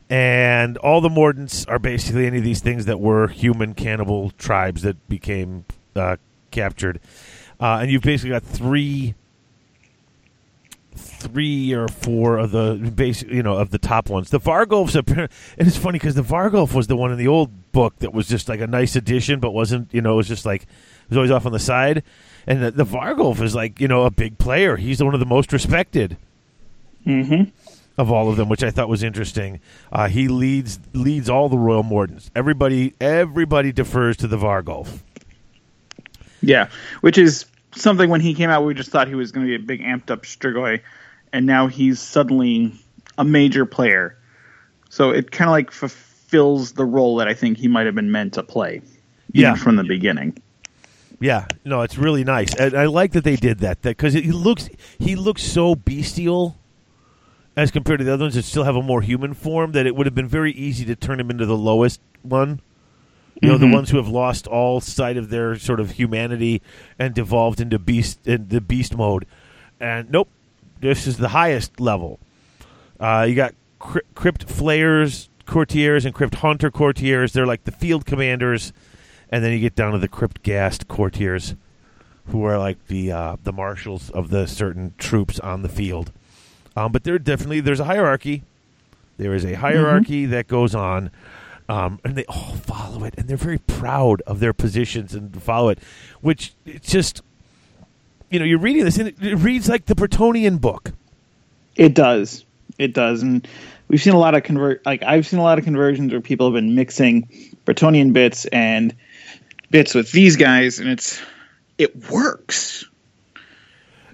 [0.09, 4.81] and all the Mordants are basically any of these things that were human cannibal tribes
[4.81, 5.63] that became
[5.95, 6.17] uh,
[6.51, 6.99] captured.
[7.57, 9.15] Uh, and you've basically got three,
[11.19, 14.29] three or four of the basic, you know, of the top ones.
[14.29, 17.71] The Varghulfs, appar- and it's funny because the Varghulf was the one in the old
[17.71, 20.45] book that was just like a nice addition, but wasn't, you know, it was just
[20.45, 22.03] like it was always off on the side.
[22.47, 24.77] And the, the Varghulf is like, you know, a big player.
[24.77, 26.17] He's one of the most respected
[27.05, 27.49] mm-hmm.
[27.97, 29.59] of all of them, which I thought was interesting.
[29.91, 32.29] Uh, he leads leads all the Royal Mordants.
[32.35, 34.99] Everybody everybody defers to the Varghulf.
[36.41, 36.69] Yeah,
[37.01, 37.45] which is
[37.75, 39.81] something when he came out, we just thought he was going to be a big
[39.81, 40.81] amped up Strigoi,
[41.33, 42.73] and now he's suddenly
[43.17, 44.17] a major player.
[44.89, 48.11] So it kind of like fulfills the role that I think he might have been
[48.11, 48.81] meant to play,
[49.31, 49.55] Yeah.
[49.55, 50.37] from the beginning.
[51.21, 53.81] Yeah, no, it's really nice, and I like that they did that.
[53.81, 54.69] Because he looks
[54.99, 56.55] he looks so bestial
[57.57, 59.73] as compared to the other ones that still have a more human form.
[59.73, 62.61] That it would have been very easy to turn him into the lowest one.
[63.41, 63.73] You know, the Mhm.
[63.73, 66.61] ones who have lost all sight of their sort of humanity
[66.97, 69.25] and devolved into beast in the beast mode.
[69.79, 70.29] And nope,
[70.79, 72.19] this is the highest level.
[72.99, 73.55] Uh, you got
[74.15, 77.33] crypt flayers, courtiers, and crypt haunter courtiers.
[77.33, 78.73] They're like the field commanders,
[79.29, 81.55] and then you get down to the crypt ghast courtiers,
[82.27, 86.11] who are like the uh, the marshals of the certain troops on the field.
[86.75, 88.43] Um, but there definitely there's a hierarchy.
[89.17, 91.11] There is a hierarchy that goes on,
[91.67, 95.69] um, and they all follow it, and they're very proud of their positions and follow
[95.69, 95.79] it.
[96.21, 97.21] Which it's just,
[98.29, 100.91] you know, you're reading this, and it, it reads like the Bretonnian book.
[101.75, 102.45] It does.
[102.77, 103.47] It does, and
[103.87, 104.85] we've seen a lot of convert.
[104.85, 107.27] Like I've seen a lot of conversions where people have been mixing
[107.65, 108.95] Bretonnian bits and
[109.69, 111.21] bits with these guys, and it's
[111.77, 112.85] it works.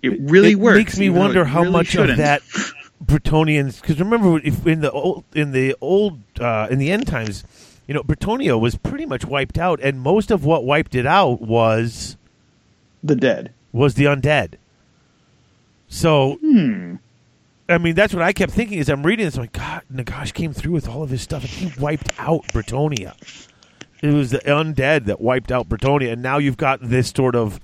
[0.01, 0.77] It really it works.
[0.77, 2.11] makes me wonder how really much shouldn't.
[2.11, 2.41] of that
[3.03, 7.43] Bretonnians because remember if in the old in the old uh, in the end times,
[7.87, 11.41] you know, Bretonnia was pretty much wiped out, and most of what wiped it out
[11.41, 12.17] was
[13.03, 13.53] the dead.
[13.75, 14.53] Was the undead.
[15.89, 16.95] So, Hmm.
[17.67, 19.35] I mean, that's what I kept thinking as I'm reading this.
[19.35, 22.47] I'm like, God, Nagash came through with all of his stuff, and he wiped out
[22.53, 23.15] Bretonnia.
[24.01, 27.59] It was the undead that wiped out Bretonnia, and now you've got this sort of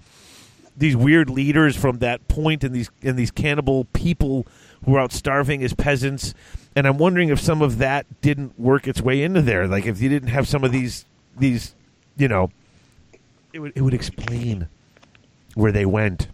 [0.75, 4.45] these weird leaders from that point, and these and these cannibal people
[4.83, 6.33] who are out starving as peasants.
[6.75, 9.65] And I'm wondering if some of that didn't work its way into there.
[9.65, 11.05] Like if you didn't have some of these
[11.37, 11.73] these,
[12.17, 12.49] you know,
[13.53, 14.67] it would it would explain
[15.55, 16.27] where they went.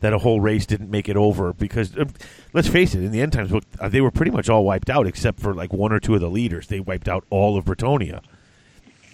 [0.00, 2.08] That a whole race didn't make it over because um,
[2.54, 5.06] let's face it, in the end times, uh, they were pretty much all wiped out
[5.06, 6.68] except for like one or two of the leaders.
[6.68, 8.22] They wiped out all of Bretonnia.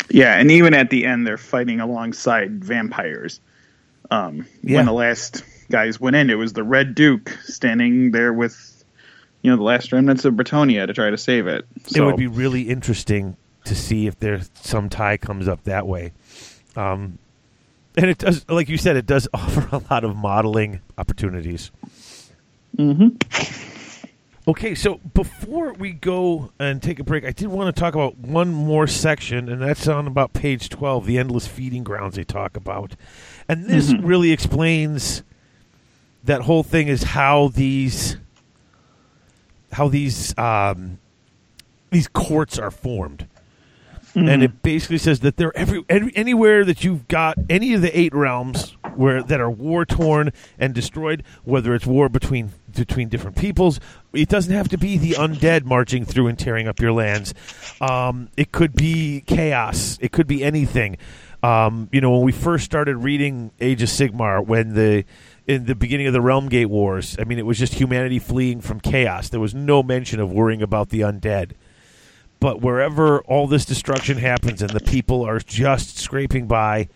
[0.08, 3.40] Yeah, and even at the end, they're fighting alongside vampires.
[4.12, 4.76] Um, Yeah.
[4.76, 8.84] When the last guys went in, it was the Red Duke standing there with,
[9.42, 11.66] you know the last remnants of Bretonnia to try to save it.
[11.86, 15.88] So, It would be really interesting to see if there's some tie comes up that
[15.88, 16.12] way.
[16.76, 17.18] Um,
[17.96, 21.70] and it does, like you said, it does offer a lot of modeling opportunities.
[22.76, 23.20] Mhm.
[24.48, 28.16] Okay, so before we go and take a break, I did want to talk about
[28.16, 32.56] one more section, and that's on about page 12, the endless feeding grounds they talk
[32.56, 32.94] about.
[33.48, 35.24] And this really explains
[36.22, 38.18] that whole thing is how these
[39.72, 40.98] how these um,
[41.90, 43.26] these courts are formed.
[44.16, 47.98] And it basically says that they're every, every anywhere that you've got any of the
[47.98, 53.36] eight realms where that are war torn and destroyed, whether it's war between between different
[53.36, 53.78] peoples,
[54.14, 57.34] it doesn't have to be the undead marching through and tearing up your lands.
[57.80, 59.98] Um, it could be chaos.
[60.00, 60.96] It could be anything.
[61.42, 65.04] Um, you know, when we first started reading Age of Sigmar, when the
[65.46, 68.80] in the beginning of the Realmgate Wars, I mean, it was just humanity fleeing from
[68.80, 69.28] chaos.
[69.28, 71.52] There was no mention of worrying about the undead
[72.40, 76.88] but wherever all this destruction happens and the people are just scraping by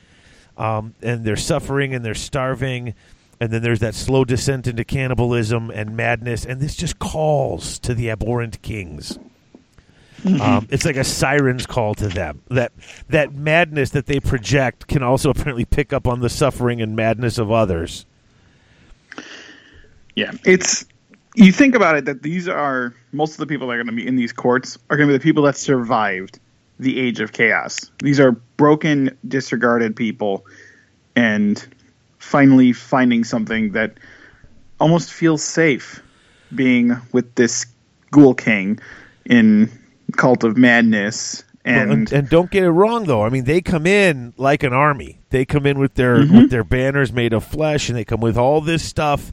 [0.57, 2.95] um, and they're suffering and they're starving
[3.41, 7.95] and then there's that slow descent into cannibalism and madness and this just calls to
[7.95, 9.19] the abhorrent kings.
[10.25, 12.43] Um, it's like a siren's call to them.
[12.49, 12.73] That
[13.09, 17.39] that madness that they project can also apparently pick up on the suffering and madness
[17.39, 18.07] of others.
[20.15, 20.85] Yeah, it's
[21.35, 24.03] you think about it that these are most of the people that are going to
[24.03, 26.39] be in these courts are going to be the people that survived
[26.79, 27.91] the age of chaos.
[28.03, 30.45] These are broken, disregarded people,
[31.15, 31.65] and
[32.19, 33.99] finally finding something that
[34.81, 36.03] almost feels safe,
[36.55, 37.67] being with this
[38.11, 38.81] ghoul king
[39.27, 39.71] in
[40.17, 41.45] Cult of Madness.
[41.65, 43.23] Well, And, and, and don't get it wrong though.
[43.23, 45.21] I mean, they come in like an army.
[45.29, 46.37] They come in with their mm-hmm.
[46.37, 49.31] with their banners made of flesh, and they come with all this stuff,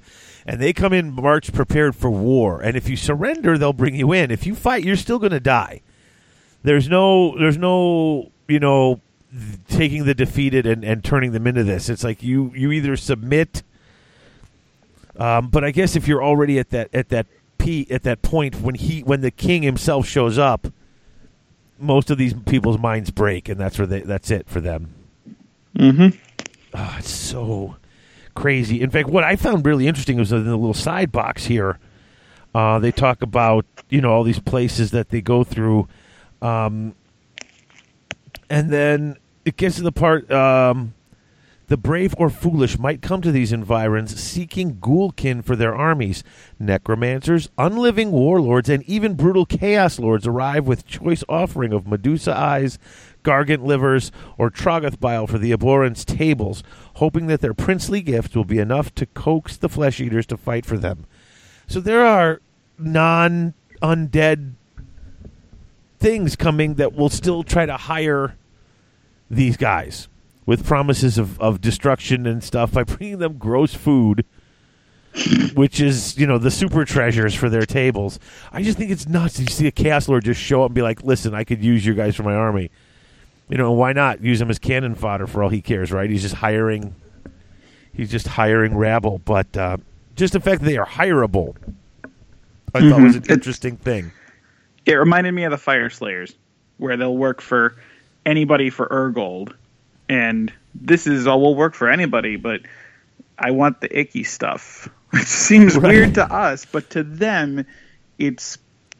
[0.48, 2.62] and they come in march prepared for war.
[2.62, 4.32] And if you surrender, they'll bring you in.
[4.32, 5.82] If you fight, you're still going to die.
[6.64, 9.02] There's no there's no you know
[9.68, 11.89] taking the defeated and, and turning them into this.
[11.89, 13.62] It's like you you either submit.
[15.18, 17.28] Um, but I guess if you're already at that at that
[17.58, 20.68] p at that point when he when the king himself shows up,
[21.80, 24.93] most of these people's minds break, and that's where they that's it for them.
[25.78, 26.18] Mm Mhm.
[26.74, 27.78] Oh, it's so
[28.38, 28.82] crazy.
[28.82, 31.80] In fact, what I found really interesting was in the little side box here.
[32.54, 35.88] Uh, they talk about you know all these places that they go through,
[36.42, 36.94] um,
[38.48, 40.94] and then it gets to the part um,
[41.68, 46.24] the brave or foolish might come to these environs seeking ghoulkin for their armies.
[46.60, 52.78] Necromancers, unliving warlords, and even brutal chaos lords arrive with choice offering of Medusa eyes,
[53.28, 56.63] gargant livers, or Troggoth bile for the abhorrence tables,
[56.95, 60.65] hoping that their princely gifts will be enough to coax the flesh eaters to fight
[60.65, 61.05] for them.
[61.67, 62.41] So there are
[62.78, 64.53] non undead
[65.99, 68.38] things coming that will still try to hire
[69.30, 70.07] these guys
[70.45, 74.25] with promises of, of destruction and stuff by bringing them gross food,
[75.53, 78.19] which is, you know, the super treasures for their tables.
[78.53, 79.38] I just think it's nuts.
[79.39, 81.86] You see a Chaos Lord just show up and be like, listen, I could use
[81.86, 82.71] you guys for my army.
[83.50, 86.10] You know, why not use him as cannon fodder for all he cares, right?
[86.10, 86.93] He's just hiring.
[87.93, 89.78] He's just hiring rabble, but uh,
[90.16, 91.56] just the fact that they are hireable,
[92.76, 94.12] I thought was an It's- interesting thing.
[94.86, 96.34] It reminded me of the Fyreslayers,
[96.78, 97.76] where they'll work for
[98.26, 99.54] anybody for Urgold.
[100.08, 102.62] And this is all will work for anybody, but
[103.38, 104.89] I want the icky stuff.
[105.14, 105.88] It seems Right.
[105.93, 107.66] weird to us, but to them,
[108.20, 108.58] it's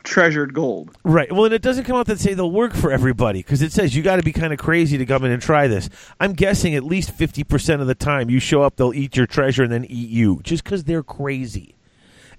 [0.08, 0.98] treasured gold.
[1.04, 1.32] Right.
[1.32, 3.96] Well, and it doesn't come out that say they'll work for everybody because it says
[3.96, 5.90] you got to be kind of crazy to come in and try this.
[6.20, 9.28] I'm guessing at least fifty percent of the time you show up, they'll eat your
[9.28, 11.76] treasure and then eat you, just because they're crazy,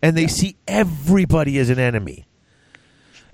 [0.02, 2.24] and they see everybody as an enemy.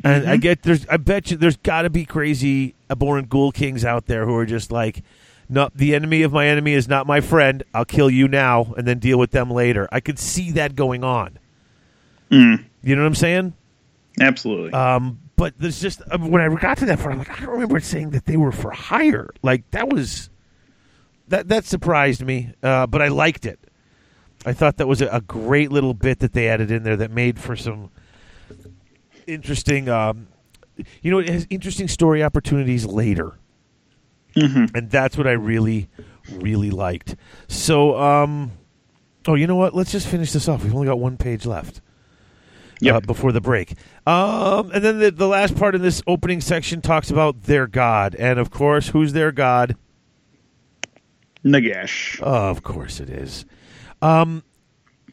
[0.02, 3.86] And I get there's, I bet you there's got to be crazy abhorrent ghoul kings
[3.86, 5.02] out there who are just like,
[5.48, 7.62] no, the enemy of my enemy is not my friend.
[7.72, 9.88] I'll kill you now and then deal with them later.
[9.90, 11.38] I could see that going on.
[12.30, 13.54] Mm, You know what I'm saying?
[14.20, 14.72] Absolutely.
[14.72, 17.50] Um, but there's just uh, when I got to that part, I'm like, I don't
[17.54, 19.30] remember it saying that they were for hire.
[19.42, 20.30] Like that was
[21.28, 23.58] that that surprised me, uh, but I liked it.
[24.46, 27.10] I thought that was a, a great little bit that they added in there that
[27.10, 27.90] made for some
[29.26, 29.88] interesting.
[29.88, 30.28] Um,
[31.02, 33.34] you know, it has interesting story opportunities later,
[34.36, 34.74] Mhm.
[34.74, 35.88] and that's what I really,
[36.30, 37.14] really liked.
[37.48, 38.52] So, um,
[39.26, 39.74] oh, you know what?
[39.74, 40.64] Let's just finish this off.
[40.64, 41.80] We've only got one page left
[42.80, 42.94] Yep.
[42.94, 43.74] uh, before the break.
[44.06, 48.14] Um, and then the, the last part in this opening section talks about their god.
[48.14, 49.76] And of course, who's their god?
[51.44, 52.20] Nagash.
[52.22, 53.44] Oh, of course it is.
[54.02, 54.42] Um,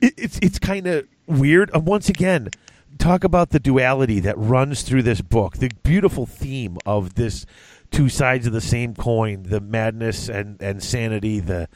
[0.02, 1.70] it, it's it's kind of weird.
[1.76, 2.50] Uh, once again,
[2.98, 7.46] talk about the duality that runs through this book, the beautiful theme of this
[7.92, 11.68] two sides of the same coin, the madness and, and sanity, the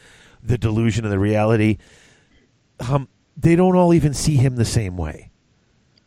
[0.41, 1.77] the delusion and the reality.
[2.79, 5.31] Um, they don't all even see him the same way.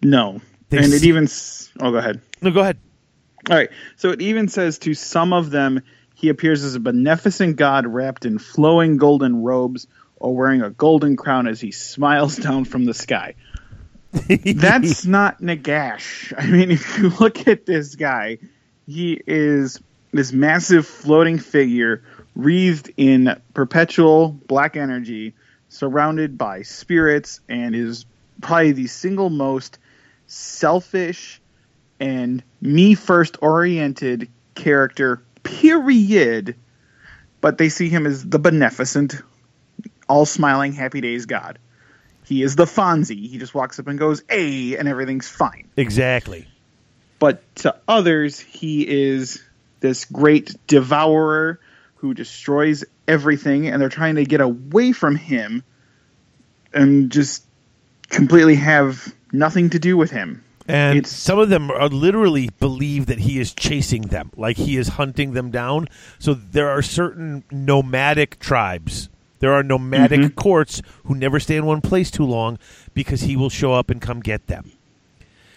[0.03, 1.29] No, They and it even.
[1.81, 2.21] Oh, go ahead.
[2.41, 2.79] No, go ahead.
[3.51, 3.71] All right.
[3.97, 5.83] So it even says to some of them,
[6.15, 9.87] he appears as a beneficent god wrapped in flowing golden robes
[10.17, 13.35] or wearing a golden crown as he smiles down from the sky.
[14.13, 16.33] That's not Nagash.
[16.37, 18.39] I mean, if you look at this guy,
[18.87, 19.81] he is
[20.13, 22.03] this massive floating figure
[22.35, 25.35] wreathed in perpetual black energy,
[25.69, 28.07] surrounded by spirits, and is
[28.41, 29.79] probably the single most
[30.29, 31.41] selfish
[31.99, 36.55] and me first oriented character, period.
[37.41, 39.21] But they see him as the beneficent,
[40.09, 41.59] all smiling, happy days god.
[42.25, 43.29] He is the Fonzie.
[43.29, 45.69] He just walks up and goes, "Hey," and everything's fine.
[45.77, 46.47] exactly.
[47.19, 49.43] But to others, he is
[49.81, 51.59] this great devourer
[51.97, 55.65] who destroys everything, and they're trying to get away from him
[56.73, 57.45] and just
[58.11, 60.43] completely have nothing to do with him.
[60.67, 64.77] And It's- some of them are literally believe that he is chasing them, like he
[64.77, 65.89] is hunting them down.
[66.19, 69.09] So there are certain nomadic tribes.
[69.41, 70.35] There are nomadic mm-hmm.
[70.35, 72.59] courts who never stay in one place too long
[72.93, 74.73] because he will show up and come get them.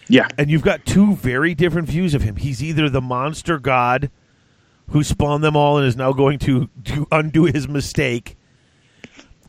[0.08, 0.28] Yeah.
[0.38, 2.36] And you've got two very different views of him.
[2.36, 4.10] He's either the monster god
[4.90, 8.36] who spawned them all and is now going to, to undo his mistake,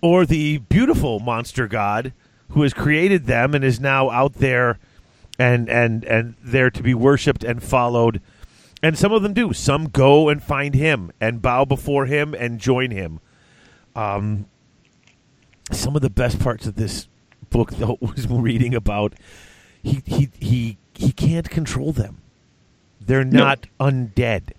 [0.01, 2.13] or the beautiful monster god
[2.53, 4.79] who has created them and is now out there
[5.37, 8.21] and and and there to be worshipped and followed.
[8.81, 9.53] And some of them do.
[9.53, 13.19] Some go and find him and bow before him and join him.
[13.95, 14.45] Um,
[15.71, 17.07] some of the best parts of this
[17.49, 19.13] book, though, was reading about
[19.81, 22.17] he he he he can't control them.
[22.99, 23.39] They're No.
[23.43, 24.51] not undead,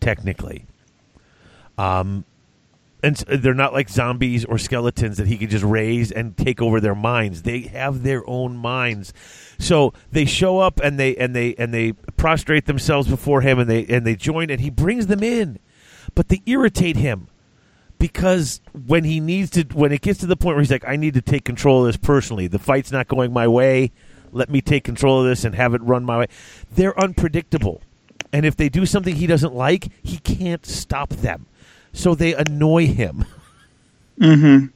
[0.00, 0.66] technically.
[1.76, 2.24] Um,
[3.02, 6.80] and they're not like zombies or skeletons that he can just raise and take over
[6.80, 7.42] their minds.
[7.42, 9.12] They have their own minds.
[9.58, 13.70] So they show up and they and they and they prostrate themselves before him and
[13.70, 15.58] they and they join and he brings them in,
[16.14, 17.28] but they irritate him
[17.98, 20.94] because when he needs to when it gets to the point where he's like i
[20.94, 22.48] need to take control of this personally.
[22.48, 23.92] The fight's not going my way.
[24.32, 26.26] Let me take control of this and have it run my way.
[26.70, 27.80] They're unpredictable.
[28.30, 31.46] And if they do something he doesn't like he can't stop them
[31.98, 33.24] so they annoy him
[34.20, 34.66] Mm-hmm.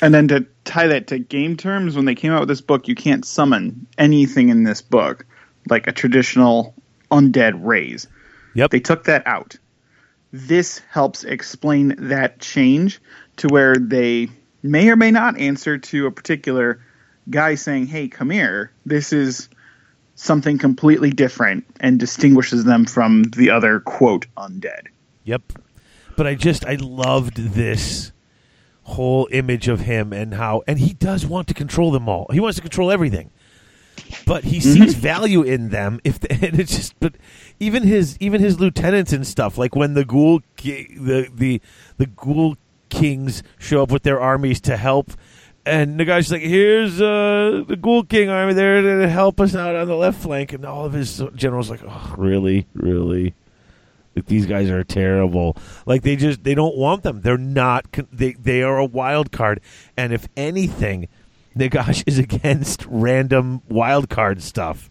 [0.00, 2.88] And then to tie that to game terms, when they came out with this book,
[2.88, 5.26] you can't summon anything in this book
[5.68, 6.74] like a traditional
[7.10, 8.06] undead raise.
[8.54, 9.56] yep They took that out.
[10.32, 13.00] This helps explain that change
[13.36, 14.28] to where they
[14.62, 16.80] may or may not answer to a particular
[17.30, 18.70] guy saying, "Hey, come here.
[18.84, 19.48] This is
[20.16, 24.88] something completely different and distinguishes them from the other quote undead."
[25.24, 25.52] Yep.
[26.18, 28.10] But I just I loved this
[28.82, 32.26] whole image of him and how and he does want to control them all.
[32.32, 33.30] He wants to control everything.
[34.26, 37.14] But he sees value in them if and it's just but
[37.60, 41.62] even his even his lieutenants and stuff like when the ghoul the the
[41.98, 42.56] the ghoul
[42.88, 45.12] kings show up with their armies to help
[45.64, 49.76] and the guy's like, "Here's uh, the Ghoul King army there to help us out
[49.76, 53.34] on the left flank," and all of his generals like, "Oh, really, really?
[54.18, 55.56] Like these guys are terrible.
[55.86, 57.20] Like they just they don't want them.
[57.22, 57.86] They're not.
[58.12, 59.60] They they are a wild card.
[59.96, 61.08] And if anything,
[61.56, 64.90] Nagash is against random wild card stuff.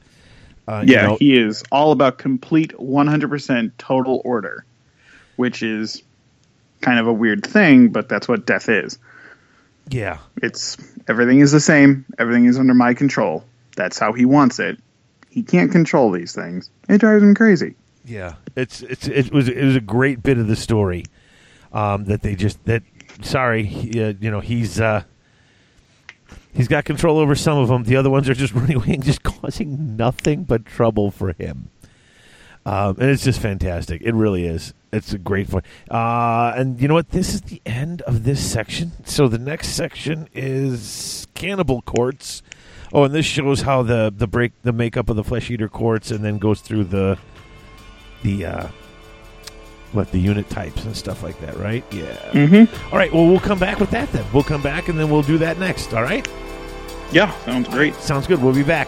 [0.68, 4.66] Uh, you Yeah, know, he is all about complete 100% total order,
[5.36, 6.04] which is
[6.82, 9.00] kind of a weird thing, but that's what death is.
[9.90, 10.78] yeah, It's
[11.08, 13.44] everything is the same, everything is under my control.
[13.76, 14.80] That's how he wants it.
[15.30, 16.70] He can't control these things.
[16.90, 17.76] It drives him crazy.
[18.08, 18.36] Yeah.
[18.56, 21.06] It's it's it was it was a great bit of the story
[21.72, 22.84] um, that they just that.
[23.22, 24.80] Sorry, he, uh, you know he's.
[24.80, 25.04] Uh,
[26.54, 27.84] He's got control over some of them.
[27.84, 31.70] The other ones are just running away and just causing nothing but trouble for him.
[32.66, 34.02] Um, and it's just fantastic.
[34.02, 34.74] It really is.
[34.92, 35.62] It's a great fun.
[35.90, 37.12] Uh, and you know what?
[37.12, 38.92] This is the end of this section.
[39.06, 42.42] So the next section is cannibal courts.
[42.92, 46.10] Oh, and this shows how the the break the makeup of the flesh eater courts,
[46.10, 47.18] and then goes through the
[48.24, 48.68] the uh,
[49.94, 51.58] what the unit types and stuff like that.
[51.58, 51.84] Right?
[51.92, 52.16] Yeah.
[52.32, 52.92] Mm-hmm.
[52.94, 53.12] All right.
[53.12, 54.26] Well, we'll come back with that then.
[54.34, 55.94] We'll come back and then we'll do that next.
[55.94, 56.28] All right.
[57.12, 57.96] Yeah, sounds great.
[57.96, 58.42] Sounds good.
[58.42, 58.88] We'll be back.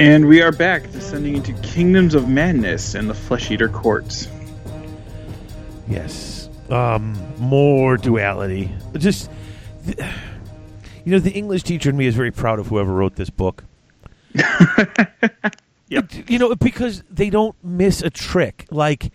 [0.00, 4.28] And we are back, descending into Kingdoms of Madness and the Flesh Eater Courts.
[5.86, 6.48] Yes.
[6.70, 8.72] Um, more duality.
[8.96, 9.30] Just,
[9.86, 9.94] you
[11.04, 13.64] know, the English teacher in me is very proud of whoever wrote this book.
[15.90, 16.30] Yep.
[16.30, 18.66] You know, because they don't miss a trick.
[18.70, 19.12] Like,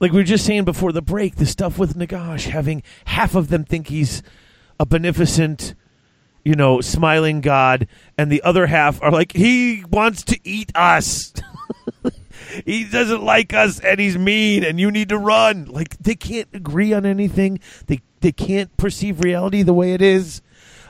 [0.00, 3.48] like we were just saying before the break, the stuff with Nagash having half of
[3.48, 4.24] them think he's
[4.80, 5.74] a beneficent,
[6.48, 11.34] you know, smiling god, and the other half are like, he wants to eat us.
[12.64, 15.66] he doesn't like us and he's mean and you need to run.
[15.66, 17.60] Like they can't agree on anything.
[17.86, 20.40] They they can't perceive reality the way it is.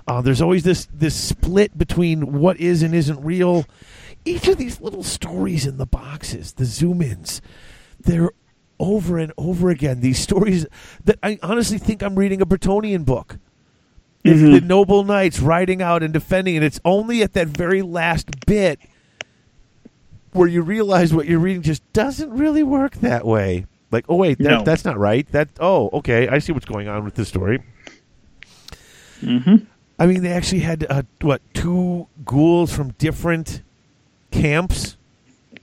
[0.07, 3.65] Uh, there's always this this split between what is and isn't real.
[4.25, 7.43] Each of these little stories in the boxes the zoom ins
[7.99, 8.31] they're
[8.79, 10.03] over and over again.
[10.03, 10.69] These stories
[11.03, 13.39] that i honestly think i'm reading a Bretonnian book
[14.25, 18.29] it's the noble knights riding out and defending and it's only at that very last
[18.47, 18.79] bit
[20.33, 23.65] where you realize what you're reading just doesn't really work that way.
[23.91, 24.63] Like, oh wait, that, No.
[24.65, 25.27] that's not right.
[25.33, 27.63] That oh, okay, I see what's going on with this story.
[29.23, 29.57] Mm-hmm.
[29.99, 33.63] I mean, they actually had uh, what two ghouls from different
[34.31, 34.97] camps,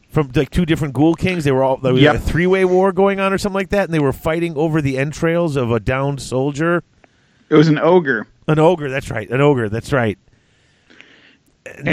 [0.09, 1.43] from like two different ghoul kings.
[1.43, 2.15] They were all there was Yep.
[2.15, 4.81] a three way war going on or something like that, and they were fighting over
[4.81, 6.83] the entrails of a downed soldier,
[7.49, 8.89] It was an ogre, an ogre.
[8.89, 9.69] That's right, an ogre.
[9.69, 10.17] That's right.
[11.77, 11.87] And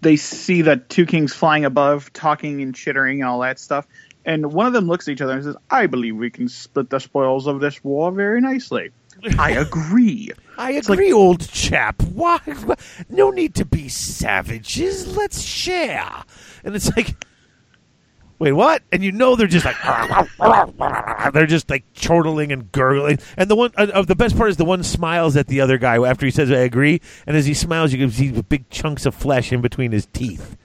[0.00, 3.86] they- they see the two kings flying above, talking and chittering and all that stuff.
[4.24, 6.90] And one of them looks at each other and says, "I believe we can split
[6.90, 8.90] the spoils of this war very nicely."
[9.38, 10.30] I agree.
[10.56, 12.02] I like- agree, old chap.
[12.02, 12.38] Why?
[13.08, 15.16] No need to be savages.
[15.16, 16.08] Let's share.
[16.64, 17.14] And it's like,
[18.38, 18.82] wait, what?
[18.92, 19.76] And you know they're just like,
[21.32, 23.18] they're just like chortling and gurgling.
[23.36, 25.78] And the one uh, of the best part is the one smiles at the other
[25.78, 29.06] guy after he says, "I agree." And as he smiles, you can see big chunks
[29.06, 30.56] of flesh in between his teeth.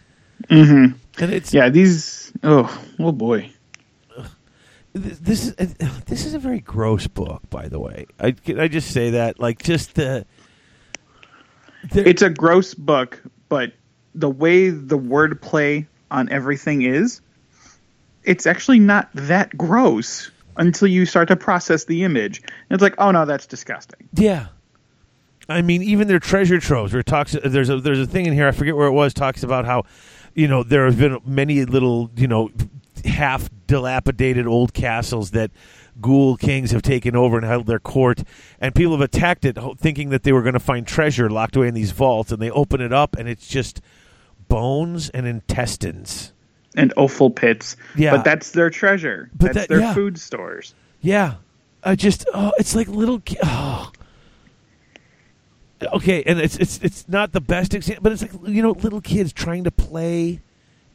[0.50, 0.98] Mm-hmm.
[1.24, 2.32] And it's Yeah, these.
[2.44, 3.50] Oh, oh boy.
[4.94, 8.06] this is uh, this is a very gross book, by the way.
[8.20, 10.26] I can I just say that, like, just the.
[11.92, 13.74] the- It's a gross book, but
[14.16, 17.22] the way the wordplay on everything is,
[18.24, 22.42] it's actually not that gross until you start to process the image.
[22.42, 24.08] And it's like, oh no, that's disgusting.
[24.14, 24.48] Yeah.
[25.50, 26.94] I mean, even their treasure troves.
[26.94, 28.48] Where talks, there's a there's a thing in here.
[28.48, 29.14] I forget where it was.
[29.14, 29.84] Talks about how,
[30.34, 32.52] you know, there have been many little, you know,
[33.04, 35.52] half dilapidated old castles that
[36.00, 38.24] ghoul kings have taken over and held their court,
[38.60, 41.68] and people have attacked it, thinking that they were going to find treasure locked away
[41.68, 43.82] in these vaults, and they open it up, and it's just
[44.48, 46.34] bones and intestines.
[46.76, 47.78] And offal pits.
[47.96, 48.16] Yeah.
[48.16, 49.30] But that's their treasure.
[49.34, 49.94] But that's that- their yeah.
[49.94, 50.74] food stores.
[51.02, 51.36] Yeah,
[51.84, 53.22] I just oh, it's like little.
[53.44, 53.92] Oh.
[55.92, 59.02] Okay, and it's it's it's not the best example, but it's like you know little
[59.02, 60.40] kids trying to play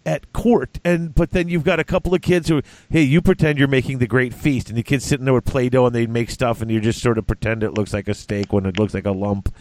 [0.07, 3.59] at court, and but then you've got a couple of kids who, hey, you pretend
[3.59, 6.31] you're making the great feast, and the kids sitting there with play-doh, and they make
[6.31, 8.95] stuff, and you just sort of pretend it looks like a steak when it looks
[8.95, 9.55] like a lump,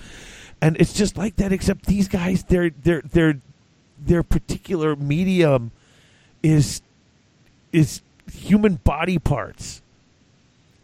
[0.62, 1.52] and it's just like that.
[1.52, 3.42] Except these guys, their their their
[4.00, 5.72] their particular medium
[6.44, 6.82] is
[7.72, 8.02] is
[8.32, 9.82] human body parts.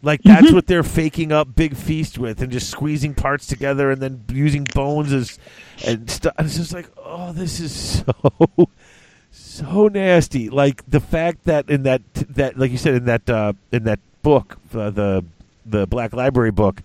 [0.02, 4.02] Like that's what they're faking up big feast with, and just squeezing parts together, and
[4.02, 5.38] then using bones as
[5.86, 6.34] and stuff.
[6.40, 7.72] It's just like, oh, this is
[8.04, 8.68] so
[9.32, 10.50] so nasty.
[10.50, 13.98] Like the fact that in that that like you said in that uh, in that
[14.22, 15.24] book, uh, the
[15.64, 16.82] the Black Library book,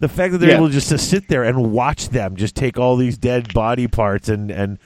[0.00, 0.56] the fact that they're Yeah.
[0.56, 4.30] able just to sit there and watch them just take all these dead body parts
[4.30, 4.78] and and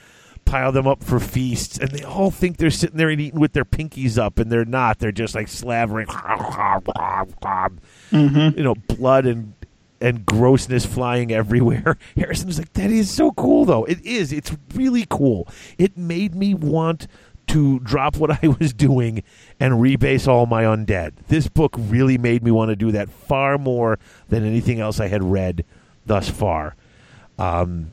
[0.45, 3.53] pile them up for feasts, and they all think they're sitting there and eating with
[3.53, 4.99] their pinkies up, and they're not.
[4.99, 6.07] They're just like slavering,
[8.57, 9.53] you know, blood and
[10.01, 11.97] and grossness flying everywhere.
[12.15, 13.83] Harrison was like, "That is so cool, though.
[13.85, 14.31] It is.
[14.31, 15.47] It's really cool.
[15.77, 17.07] It made me want."
[17.53, 19.23] To drop what I was doing
[19.59, 21.13] and rebase all my undead.
[21.29, 23.97] This book really made me want to do that far more
[24.27, 25.65] than anything else I had read
[26.05, 26.75] thus far.
[27.39, 27.89] Um,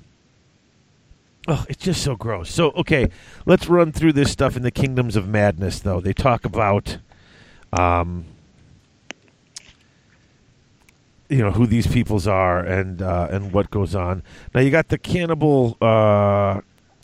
[1.49, 2.51] oh, it's just so gross.
[2.51, 3.09] So, okay,
[3.45, 6.01] let's run through this stuff in the Kingdoms of Madness, though.
[6.01, 6.99] They talk about,
[7.73, 8.27] um,
[11.29, 14.23] you know, who these peoples are and uh, and what goes on.
[14.55, 15.77] Now, you got the cannibal.
[15.81, 16.61] Uh,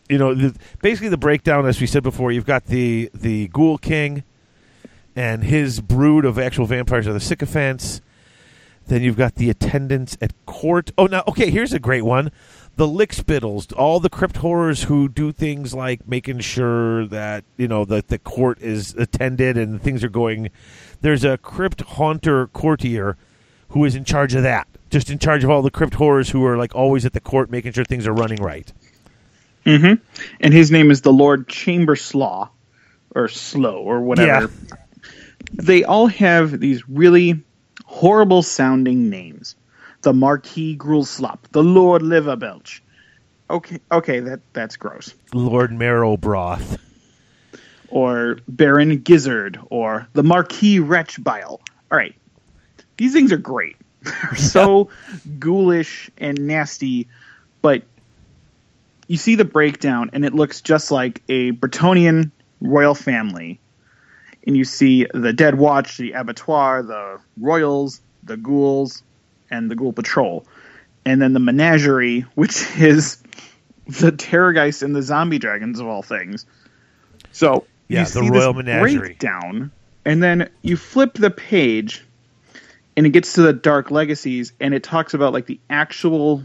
[0.09, 3.79] you know, the, basically the breakdown, as we said before, you've got the the Ghoul
[3.79, 4.25] King
[5.15, 8.01] and his brood of actual vampires are the sycophants.
[8.87, 10.91] Then you've got the attendants at court.
[10.99, 12.33] Oh, now, okay, here's a great one.
[12.77, 17.85] The lickspittles, all the crypt horrors who do things like making sure that, you know,
[17.85, 20.51] that the court is attended and things are going.
[21.03, 23.17] There's a crypt haunter courtier
[23.69, 24.69] who is in charge of that.
[24.91, 27.51] Just in charge of all the crypt horrors who are like always at the court
[27.51, 28.73] making sure things are running right.
[29.67, 30.03] Mm-hmm.
[30.41, 32.49] And his name is the Lord Chamberslaw,
[33.15, 34.51] or Slow, or whatever.
[34.71, 34.77] Yeah.
[35.53, 37.43] They all have these really
[37.85, 39.57] horrible sounding names.
[40.03, 42.81] The Marquis Grulslop, the Lord Liverbelch.
[43.49, 45.15] Okay, okay, that that's gross.
[45.35, 46.79] Lord Marrow Broth.
[47.89, 51.61] Or Baron Gizzard, or the Marquis Wretchbile.
[51.91, 52.15] All right,
[52.97, 53.77] these things are great.
[54.03, 54.89] They're so
[55.39, 57.09] ghoulish and nasty,
[57.61, 57.83] but
[59.07, 62.31] you see the breakdown, and it looks just like a Bretonnian
[62.61, 63.61] royal family.
[64.47, 69.03] And you see the Dead Watch, the Abattoir, the Royals, the Ghouls,
[69.53, 70.45] and the Ghoul Patrol.
[71.05, 73.23] And then the Menagerie, which is
[73.87, 76.47] the Terrorgeist and the Zombie Dragons of all things.
[77.33, 78.97] So Yeah, you the see Royal Menagerie.
[78.99, 79.71] breakdown,
[80.05, 82.05] and then you flip the page,
[82.97, 86.43] and it gets to the Dark Legacies, and it talks about like the actual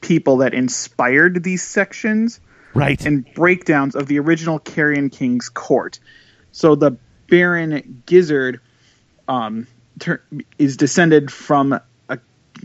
[0.00, 2.40] people that inspired these sections
[2.74, 3.04] Right.
[3.04, 5.98] and breakdowns of the original Carrion King's court.
[6.52, 6.96] So the
[7.28, 8.60] Baron Gizzard
[9.28, 9.66] um,
[9.98, 10.22] ter-
[10.58, 11.78] is descended from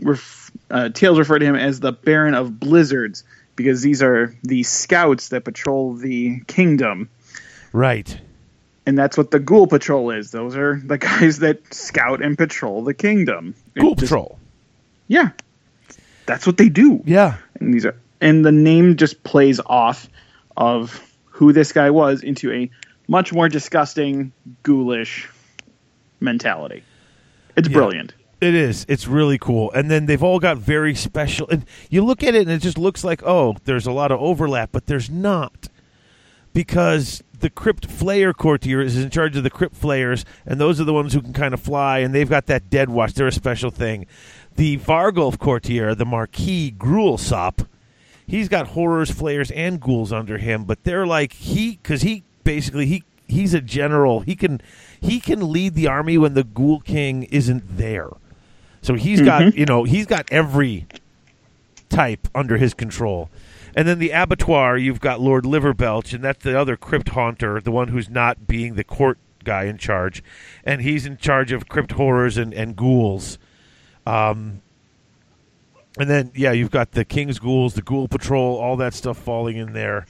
[0.00, 3.24] ref- uh, tales refer to him as the Baron of Blizzards
[3.56, 7.08] because these are the scouts that patrol the kingdom.
[7.72, 8.20] right.
[8.86, 10.30] And that's what the Ghoul Patrol is.
[10.30, 13.54] Those are the guys that scout and patrol the kingdom.
[13.78, 14.38] Ghoul just- Patrol.
[15.08, 15.30] Yeah,
[16.24, 17.02] that's what they do.
[17.04, 17.36] Yeah.
[17.60, 20.08] and these are and the name just plays off
[20.56, 22.70] of who this guy was into a
[23.08, 24.32] much more disgusting
[24.64, 25.28] ghoulish
[26.20, 26.82] mentality
[27.56, 27.74] it's Yeah.
[27.74, 28.86] brilliant It is.
[28.88, 29.72] It's really cool.
[29.72, 31.48] And then they've all got very special.
[31.48, 34.20] And you look at it and it just looks like, oh, there's a lot of
[34.20, 35.68] overlap, but there's not.
[36.52, 40.84] Because the Crypt Flayer courtier is in charge of the Crypt Flayers, and those are
[40.84, 43.14] the ones who can kind of fly, and they've got that Dead Watch.
[43.14, 44.06] They're a special thing.
[44.56, 47.66] The Varghulf courtier, the Marquis Gruelsop,
[48.26, 52.86] he's got horrors, flayers, and ghouls under him, but they're like, he, because he basically,
[52.86, 54.20] he he's a general.
[54.20, 54.60] He can
[55.00, 58.10] he can lead the army when the Ghoul King isn't there.
[58.82, 60.86] So he's got you know he's got every
[61.88, 63.30] type under his control.
[63.74, 67.70] And then the abattoir, you've got Lord Liverbelch, and that's the other crypt haunter, the
[67.70, 70.22] one who's not being the court guy in charge,
[70.64, 73.38] and he's in charge of crypt horrors and, and ghouls.
[74.06, 74.62] Um,
[75.98, 79.56] and then yeah, you've got the King's ghouls, the Ghoul Patrol, all that stuff falling
[79.56, 80.06] in there.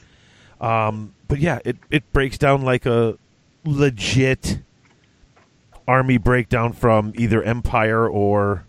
[0.60, 3.16] Um, but yeah, it it breaks down like a
[3.64, 4.60] legit
[5.88, 8.66] army breakdown from either Empire or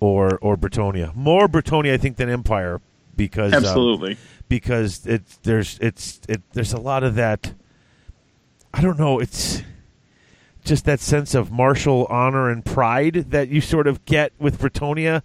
[0.00, 1.14] or or Bretonnia.
[1.14, 2.82] More Bretonnia, I think, than Empire
[3.16, 7.54] because um, absolutely because it's there's it's it there's a lot of that.
[8.74, 9.20] I don't know.
[9.20, 9.62] It's
[10.64, 15.22] just that sense of martial honor and pride that you sort of get with Bretonnia.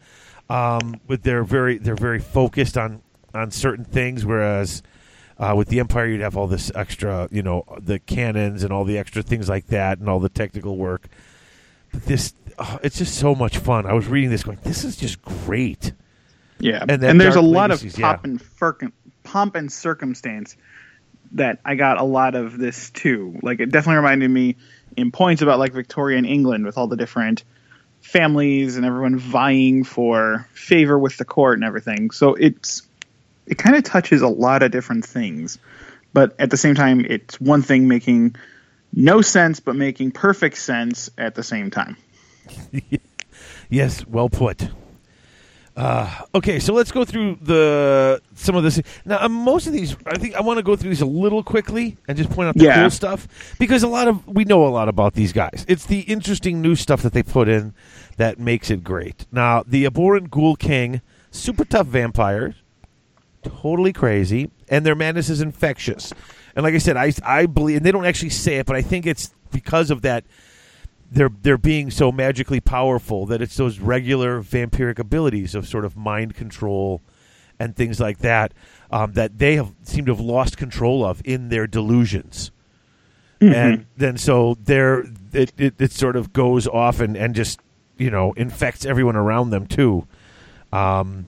[0.49, 3.01] Um, with their very they're very focused on
[3.33, 4.83] on certain things, whereas.
[5.39, 8.83] Uh, with the Empire, you'd have all this extra, you know, the cannons and all
[8.83, 11.07] the extra things like that, and all the technical work.
[11.93, 13.85] But this, oh, it's just so much fun.
[13.85, 15.93] I was reading this, going, "This is just great."
[16.59, 18.19] yeah And and, then there's a lot Legacies, of yeah.
[18.23, 18.41] and
[19.23, 20.57] pomp and circumstance
[21.33, 24.55] that i got a lot of this too like it definitely reminded me
[24.97, 27.43] in points about like victorian england with all the different
[28.01, 32.81] families and everyone vying for favor with the court and everything so it's
[33.49, 35.57] it kind of touches a lot of different things
[36.13, 38.35] but at the same time it's one thing making
[38.93, 41.97] no sense but making perfect sense at the same time
[43.69, 44.69] Yes, well put.
[46.35, 48.81] Okay, so let's go through the some of this.
[49.05, 51.43] Now, um, most of these, I think I want to go through these a little
[51.43, 52.81] quickly and just point out the Yeah.
[52.81, 53.27] cool stuff
[53.59, 55.65] because a lot of we know a lot about these guys.
[55.67, 57.73] It's the interesting new stuff that they put in
[58.17, 59.25] that makes it great.
[59.31, 61.01] Now, the abhorrent ghoul king,
[61.31, 62.55] super tough vampires,
[63.43, 66.13] totally crazy, and their madness is infectious.
[66.55, 68.81] And like I said, I I believe, and they don't actually say it, but I
[68.81, 70.25] think it's because of that
[71.11, 75.97] they're they're being so magically powerful that it's those regular vampiric abilities of sort of
[75.97, 77.01] mind control
[77.59, 78.53] and things like that
[78.91, 82.51] um, that they have seem to have lost control of in their delusions.
[83.41, 87.59] And then so there it, it, it sort of goes off and, and just
[87.97, 90.07] you know infects everyone around them too.
[90.71, 91.27] Um,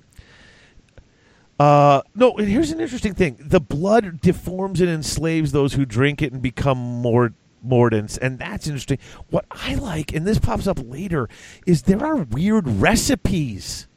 [1.61, 6.23] uh, no, and here's an interesting thing: the blood deforms and enslaves those who drink
[6.23, 7.33] it and become more
[7.63, 8.97] mordants, and that's interesting.
[9.29, 11.29] What I like, and this pops up later,
[11.67, 13.87] is there are weird recipes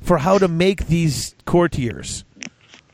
[0.00, 2.24] for how to make these courtiers.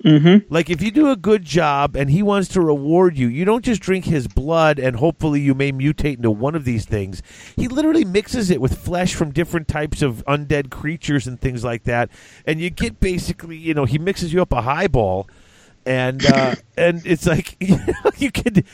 [0.04, 0.52] Mm-hmm.
[0.52, 3.64] Like if you do a good job and he wants to reward you, you don't
[3.64, 7.22] just drink his blood and hopefully you may mutate into one of these things.
[7.56, 11.84] He literally mixes it with flesh from different types of undead creatures and things like
[11.84, 12.10] that,
[12.46, 15.28] and you get basically, you know, he mixes you up a highball,
[15.86, 18.64] and uh, and it's like you, know, you could,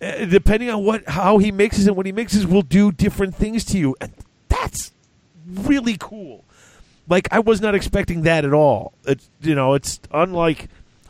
[0.00, 3.64] uh, depending on what how he mixes and what he mixes, will do different things
[3.66, 4.12] to you, and
[4.48, 4.92] that's
[5.46, 6.44] really cool
[7.08, 8.94] like I was not expecting that at all.
[9.04, 10.68] It's you know, it's unlike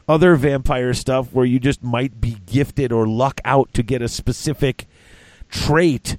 [0.09, 4.09] other vampire stuff where you just might be gifted or luck out to get a
[4.09, 4.86] specific
[5.48, 6.16] trait.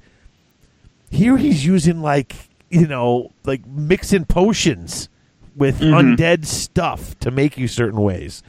[1.12, 2.36] Here he's using like
[2.70, 5.10] you know, like mixing potions
[5.56, 8.42] with undead stuff to make you certain ways.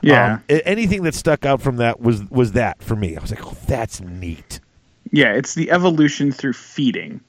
[0.00, 0.34] Yeah.
[0.34, 3.16] Um, anything that stuck out from that was was that for me.
[3.16, 4.60] I was like, oh, that's neat.
[5.10, 7.22] Yeah, it's the evolution through feeding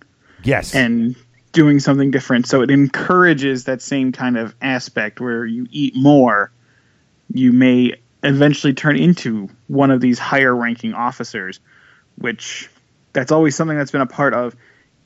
[0.43, 1.15] Yes, and
[1.51, 2.47] doing something different.
[2.47, 6.51] So it encourages that same kind of aspect where you eat more,
[7.33, 11.59] you may eventually turn into one of these higher ranking officers,
[12.17, 12.69] which
[13.13, 14.55] that's always something that's been a part of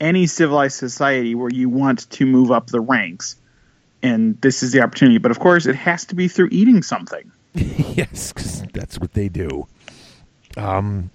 [0.00, 3.36] any civilized society where you want to move up the ranks.
[4.02, 5.18] And this is the opportunity.
[5.18, 7.30] But of course, it has to be through eating something.
[7.54, 8.32] yes,
[8.72, 9.66] that's what they do.
[10.56, 11.10] Um,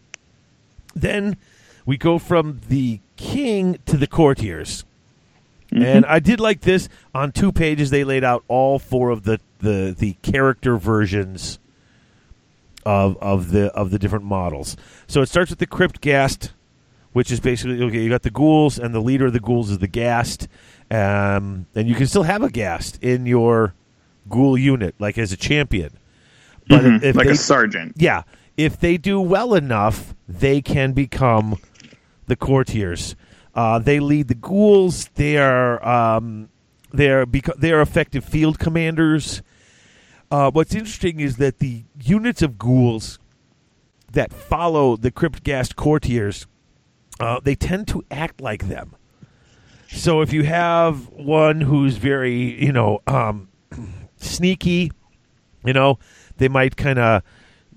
[0.95, 1.38] then
[1.85, 4.85] we go from the king to the courtiers,
[5.71, 6.89] and I did like this.
[7.13, 11.59] On two pages, they laid out all four of the the the character versions
[12.85, 14.75] of of the of the different models.
[15.07, 16.53] So it starts with the crypt ghast,
[17.13, 18.01] which is basically okay.
[18.01, 20.47] You got the ghouls, and the leader of the ghouls is the ghast,
[20.89, 23.73] um, and you can still have a ghast in your
[24.29, 25.91] ghoul unit, like as a champion.
[26.67, 27.93] But Mhm, if like they, a sergeant.
[27.97, 28.23] yeah,
[28.57, 31.57] if they do well enough, they can become
[32.27, 33.15] the courtiers.
[33.55, 35.09] Uh, they lead the ghouls.
[35.15, 36.49] They are um,
[36.93, 39.41] they are beca- they are effective field commanders.
[40.31, 43.17] Uh, what's interesting is that the units of ghouls
[44.11, 46.45] that follow the Crypt Ghast courtiers,
[47.19, 48.95] uh, they tend to act like them.
[49.88, 53.49] So if you have one who's very, you know, um,
[54.17, 54.91] sneaky,
[55.65, 55.97] you know,
[56.38, 57.23] they might kind of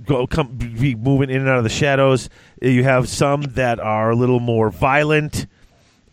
[0.05, 2.29] go come be moving in and out of the shadows.
[2.61, 5.47] You have some that are a little more violent.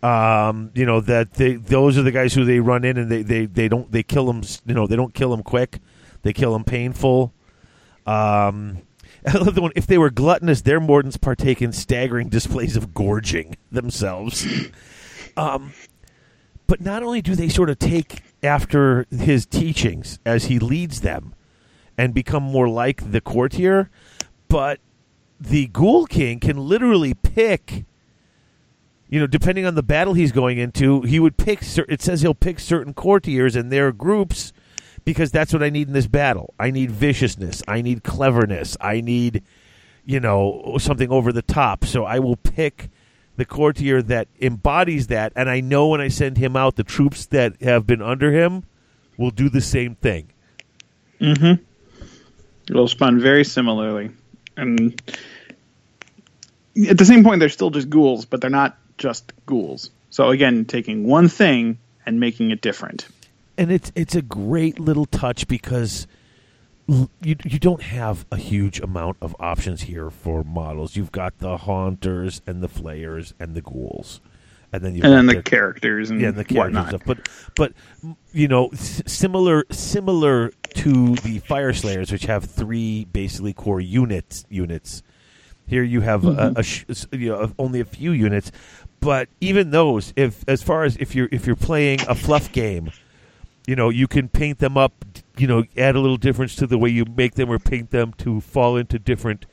[0.02, 3.22] Um, you know that they those are the guys who they run in and they,
[3.22, 4.44] they, they don't they kill them.
[4.66, 5.80] You know they don't kill them quick.
[6.22, 7.34] They kill them painful.
[8.06, 8.82] Um,
[9.28, 9.72] I love the one.
[9.76, 14.48] If they were gluttonous, their mordants partake in staggering displays of gorging themselves.
[15.38, 15.74] um,
[16.68, 21.34] but not only do they sort of take after his teachings as he leads them
[21.98, 23.90] and become more like the courtier,
[24.48, 24.80] but
[25.40, 27.86] the Ghoul King can literally pick.
[29.10, 31.62] You know, depending on the battle he's going into, he would pick.
[31.64, 34.54] It says he'll pick certain courtiers and their groups
[35.04, 36.54] because that's what I need in this battle.
[36.60, 37.64] I need viciousness.
[37.68, 38.78] I need cleverness.
[38.80, 39.44] I need,
[40.06, 41.86] you know, something over the top.
[41.86, 42.90] So I will pick
[43.36, 47.26] the courtier that embodies that, and I know when I send him out, the troops
[47.28, 48.64] that have been under him
[49.18, 50.28] will do the same thing.
[51.20, 51.64] Mm-hmm.
[52.70, 54.12] It'll spawn very similarly.
[54.58, 55.02] And
[56.88, 59.90] at the same point, they're still just ghouls, but they're not just ghouls.
[60.12, 63.08] So again, taking one thing and making it different.
[63.58, 66.08] and it's it's a great little touch because
[66.88, 70.96] you you don't have a huge amount of options here for models.
[70.96, 74.22] You've got the haunters and the flayers and the ghouls,
[74.74, 77.02] and then you And then the characters and yeah, and the characters stuff.
[77.06, 77.74] But but
[78.34, 85.04] you know, s- similar similar to the Fyreslayers, which have three basically core units units.
[85.68, 86.60] Here you have a, mm-hmm.
[86.60, 88.52] a sh- you know only a few units,
[89.00, 92.92] but even those, if as far as if you're if you're playing a fluff game,
[93.68, 94.94] you know, you can paint them up.
[95.38, 98.14] You know, add a little difference to the way you make them or paint them
[98.18, 99.46] to fall into different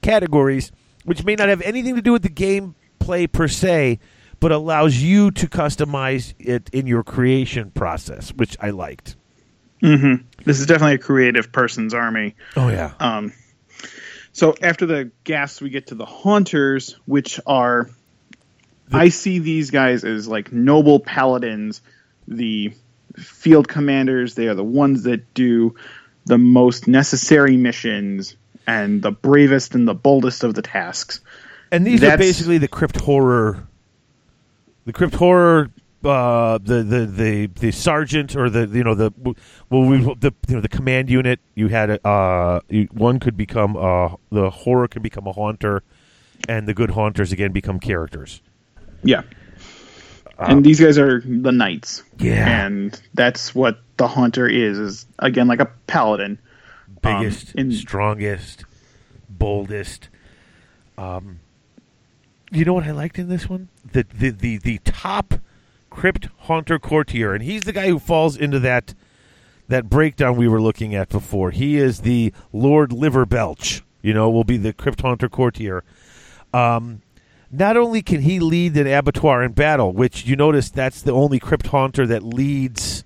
[0.00, 0.72] categories,
[1.04, 3.98] which may not have anything to do with the gameplay per se,
[4.40, 9.16] but allows you to customize it in your creation process, which I liked.
[9.82, 10.26] Mm-hmm.
[10.44, 12.36] This is definitely a creative person's army.
[12.56, 12.92] Oh yeah.
[12.98, 13.32] Um,
[14.32, 17.90] so after the ghast, we get to the haunters, which are.
[18.92, 21.80] I see these guys as like noble paladins,
[22.26, 22.72] the
[23.16, 24.34] field commanders.
[24.34, 25.74] They are the ones that do
[26.24, 28.36] the most necessary missions
[28.66, 31.20] and the bravest and the boldest of the tasks.
[31.72, 33.66] And these are basically the crypt horror,
[34.86, 35.70] the crypt horror,
[36.04, 39.12] uh, the, the the the sergeant or the you know the
[39.68, 41.38] well we the you know the command unit.
[41.54, 45.82] You had a, uh you, one could become uh the horror can become a haunter,
[46.48, 48.40] and the good haunters again become characters.
[49.02, 49.22] Yeah.
[50.38, 52.02] and these guys are the knights.
[52.18, 52.66] Yeah.
[52.66, 56.38] And that's what the haunter is, is again like a paladin.
[57.02, 58.64] Um, Biggest, in- strongest,
[59.28, 60.08] boldest.
[60.98, 61.40] Um,
[62.50, 63.68] you know what I liked in this one?
[63.92, 65.34] The the the the top
[65.88, 68.94] crypt haunter courtier, and he's the guy who falls into that
[69.68, 71.52] that breakdown we were looking at before.
[71.52, 73.82] He is the Lord Liverbelch.
[74.02, 75.84] You know, will be the crypt haunter courtier.
[76.52, 77.02] Um,
[77.50, 81.38] not only can he lead an abattoir in battle, which you notice that's the only
[81.38, 83.04] crypt haunter that leads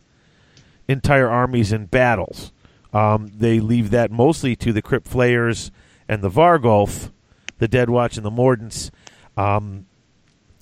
[0.87, 2.53] entire armies in battles.
[2.93, 5.71] Um, they leave that mostly to the crypt flayers
[6.09, 7.11] and the Varghulf,
[7.59, 8.91] the Dead Watch and the Mordants.
[9.37, 9.87] Um,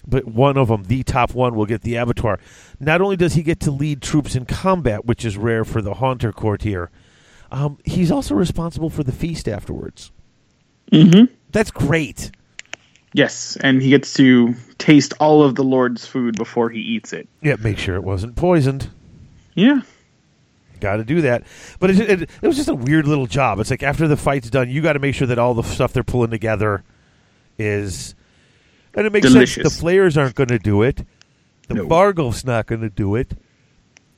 [0.06, 2.38] but one of them, the top one, will get the abattoir.
[2.80, 5.94] Not only does he get to lead troops in combat, which is rare for the
[5.94, 6.90] Haunter courtier,
[7.50, 10.10] um, he's also responsible for the feast afterwards.
[10.90, 11.32] Mm-hmm.
[11.50, 12.32] That's great.
[13.14, 17.28] Yes, and he gets to taste all of the Lord's food before he eats it.
[17.42, 18.88] Yeah, make sure it wasn't poisoned.
[19.54, 19.82] Yeah.
[20.80, 21.44] Got to do that.
[21.78, 23.60] But it, it, it was just a weird little job.
[23.60, 25.92] It's like after the fight's done, you got to make sure that all the stuff
[25.92, 26.82] they're pulling together
[27.58, 28.14] is.
[28.94, 29.54] And it makes Delicious.
[29.62, 29.74] sense.
[29.74, 31.04] The Flayers aren't going to do it.
[31.68, 32.32] The No.
[32.44, 33.34] Not going to do it.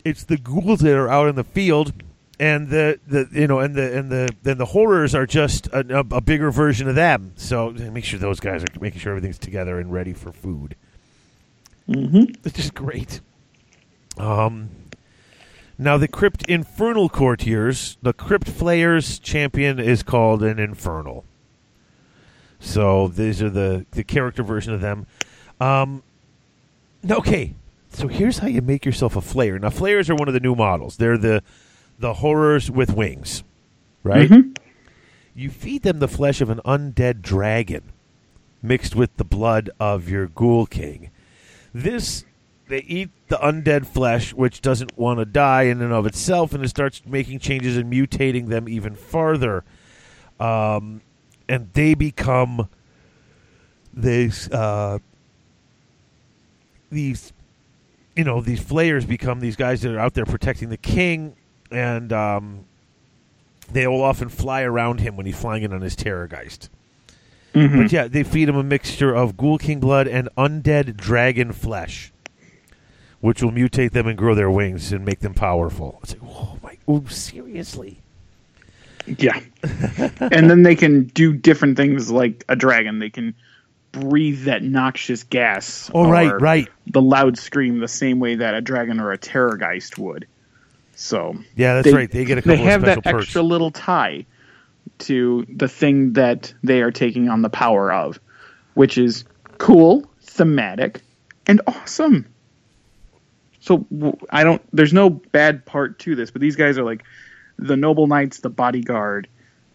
[0.04, 1.92] It's the ghouls that are out in the field,
[2.38, 5.98] and the, the you know and the and the then the horrors are just a,
[5.98, 7.32] a, a bigger version of them.
[7.36, 10.76] So make sure those guys are making sure everything's together and ready for food.
[11.88, 12.34] Mm-hmm.
[12.44, 13.20] It's just great.
[14.16, 14.70] Um,
[15.76, 21.24] now the Crypt Infernal Courtiers, the Crypt Flayers champion is called an Infernal.
[22.58, 25.06] So these are the the character version of them.
[25.60, 26.02] Um,
[27.08, 27.54] okay,
[27.90, 29.60] so here's how you make yourself a Flayer.
[29.60, 30.96] Now Flayers are one of the new models.
[30.96, 31.42] They're the
[31.98, 33.44] the horrors with wings,
[34.02, 34.28] right?
[34.30, 34.56] Mhm.
[35.34, 37.92] You feed them the flesh of an undead dragon
[38.62, 41.10] mixed with the blood of your ghoul king.
[41.72, 42.24] This
[42.68, 46.64] they eat the undead flesh, which doesn't want to die in and of itself, and
[46.64, 49.64] it starts making changes and mutating them even farther.
[50.40, 51.02] Um,
[51.46, 52.68] and they become
[53.92, 54.98] these uh,
[56.90, 57.32] these
[58.16, 61.36] you know these flayers become these guys that are out there protecting the king,
[61.74, 62.64] and um,
[63.72, 66.68] they will often fly around him when he's flying in on his terrorgeist.
[67.54, 67.82] Mhm.
[67.82, 72.12] But yeah, they feed him a mixture of Ghoul King blood and undead dragon flesh,
[73.20, 76.00] which will mutate them and grow their wings and make them powerful.
[76.02, 78.00] It's like, oh my, oh seriously?
[79.06, 79.38] Yeah.
[80.20, 82.98] and then they can do different things like a dragon.
[82.98, 83.34] They can
[83.92, 85.90] breathe that noxious gas.
[85.94, 86.68] Oh right, right.
[86.88, 90.26] The loud scream the same way that a dragon or a terrorgeist would.
[90.96, 92.10] So Yeah, that's right.
[92.10, 93.24] They get a they have that perks.
[93.24, 94.26] extra little tie
[94.98, 98.20] to the thing that they are taking on the power of,
[98.74, 99.24] which is
[99.58, 101.00] cool, thematic,
[101.46, 102.26] and awesome.
[103.60, 103.86] So
[104.30, 104.62] I don't.
[104.72, 107.02] There's no bad part to this, but these guys are like
[107.58, 109.28] the noble knights, the bodyguard,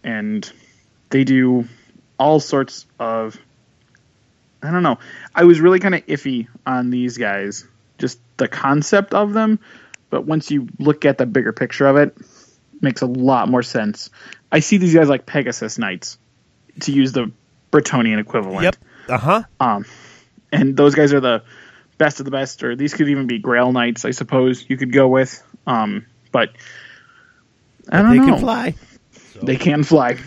[0.04, 0.50] and
[1.10, 1.68] they do
[2.20, 3.38] all sorts of.
[4.62, 5.00] I don't know.
[5.34, 7.66] I was really kind of iffy on these guys,
[7.98, 9.60] just the concept of them,
[10.10, 12.16] but once you look at the bigger picture of it,
[12.82, 14.10] makes a lot more sense.
[14.52, 16.18] I see these guys like Pegasus Knights,
[16.82, 17.32] to use the
[17.72, 18.64] Bretonnian equivalent.
[18.64, 18.76] Yep.
[19.10, 19.44] Uh huh.
[19.60, 19.86] Um,
[20.52, 21.44] and those guys are the
[21.98, 24.94] best of the best, or these could even be Grail Knights, I suppose you could
[24.94, 25.44] go with.
[25.68, 26.50] Um, but
[27.90, 28.26] I don't They know.
[28.26, 28.76] can fly.
[29.44, 30.18] They can fly.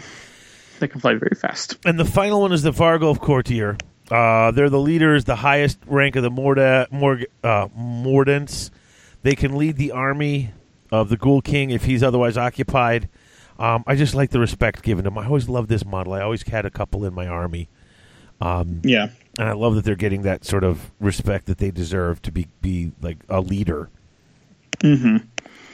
[0.79, 1.79] They can fly very fast.
[1.85, 3.77] And the final one is the Varghulf Courtier.
[4.11, 8.71] Uh, they're the leaders, the highest rank of the Morda, Morg, uh, Mordants.
[9.23, 10.51] They can lead the army
[10.91, 13.09] of the Ghoul King if he's otherwise occupied.
[13.59, 15.19] Um, I just like the respect given to them.
[15.19, 16.13] I always loved this model.
[16.15, 17.69] I always had a couple in my army.
[18.41, 19.09] Um, Yeah.
[19.39, 22.49] and I love that they're getting that sort of respect that they deserve to be,
[22.61, 23.89] be like a leader.
[24.81, 25.19] hmm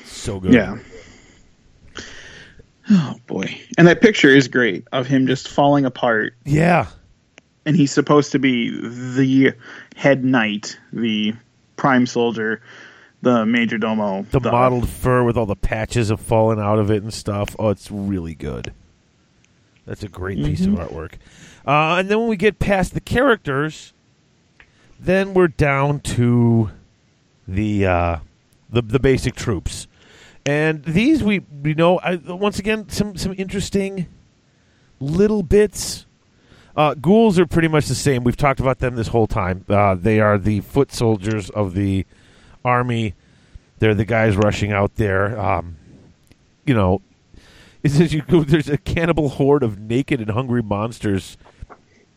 [0.04, 0.52] So good.
[0.52, 0.76] Yeah.
[2.90, 3.58] Oh boy.
[3.76, 6.86] And that picture is great of him just falling apart Yeah.
[7.66, 9.54] and he's supposed to be the
[9.96, 11.34] head knight, the
[11.76, 12.62] prime soldier,
[13.22, 14.22] the major domo.
[14.30, 17.54] The mottled fur with all the patches have fallen out of it and stuff.
[17.58, 18.72] Oh, it's really good.
[19.86, 21.14] That's a great piece of artwork.
[21.66, 23.92] Uh, and then when we get past the characters,
[25.00, 26.70] then we're down to
[27.46, 28.16] the uh,
[28.68, 29.86] the the basic troops,
[30.44, 34.06] and these we we know I, once again some some interesting
[35.00, 36.04] little bits.
[36.76, 38.22] Uh, ghouls are pretty much the same.
[38.22, 39.64] We've talked about them this whole time.
[39.68, 42.06] Uh, they are the foot soldiers of the
[42.68, 43.14] army.
[43.78, 45.38] They're the guys rushing out there.
[45.38, 45.76] Um,
[46.64, 47.00] you know,
[47.82, 51.36] it says you go, there's a cannibal horde of naked and hungry monsters.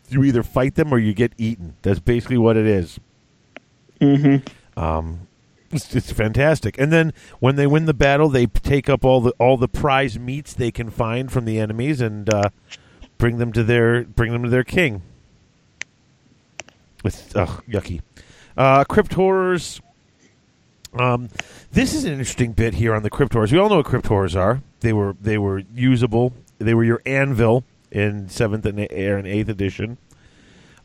[0.09, 1.75] You either fight them or you get eaten.
[1.83, 2.99] That's basically what it is.
[4.01, 4.79] Mm-hmm.
[4.79, 5.27] Um,
[5.71, 6.77] it's, it's fantastic.
[6.77, 10.19] And then when they win the battle, they take up all the all the prize
[10.19, 12.49] meats they can find from the enemies and uh,
[13.17, 15.01] bring them to their bring them to their king.
[17.03, 18.01] With ugh, yucky.
[18.57, 19.79] Uh, crypt horrors.
[20.93, 21.29] Um,
[21.71, 23.51] this is an interesting bit here on the crypt horrors.
[23.51, 24.61] We all know what crypt horrors are.
[24.81, 26.33] They were they were usable.
[26.59, 29.97] They were your anvil in seventh and, eighth- and eighth edition.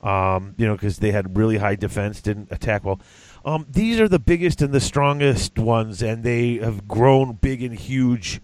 [0.02, 3.00] Um, you know, because they had really high defense, didn't attack well.
[3.44, 7.74] Um, these are the biggest and the strongest ones, and they have grown big and
[7.74, 8.40] huge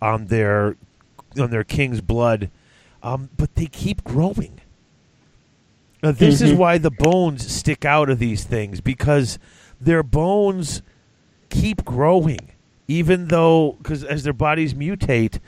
[0.00, 0.76] on their
[1.38, 2.50] on their king's blood.
[3.02, 4.60] Um, but they keep growing.
[6.02, 9.38] Now, this is why the bones stick out of these things because
[9.80, 10.82] their bones
[11.50, 12.52] keep growing,
[12.88, 15.38] even though because as their bodies mutate,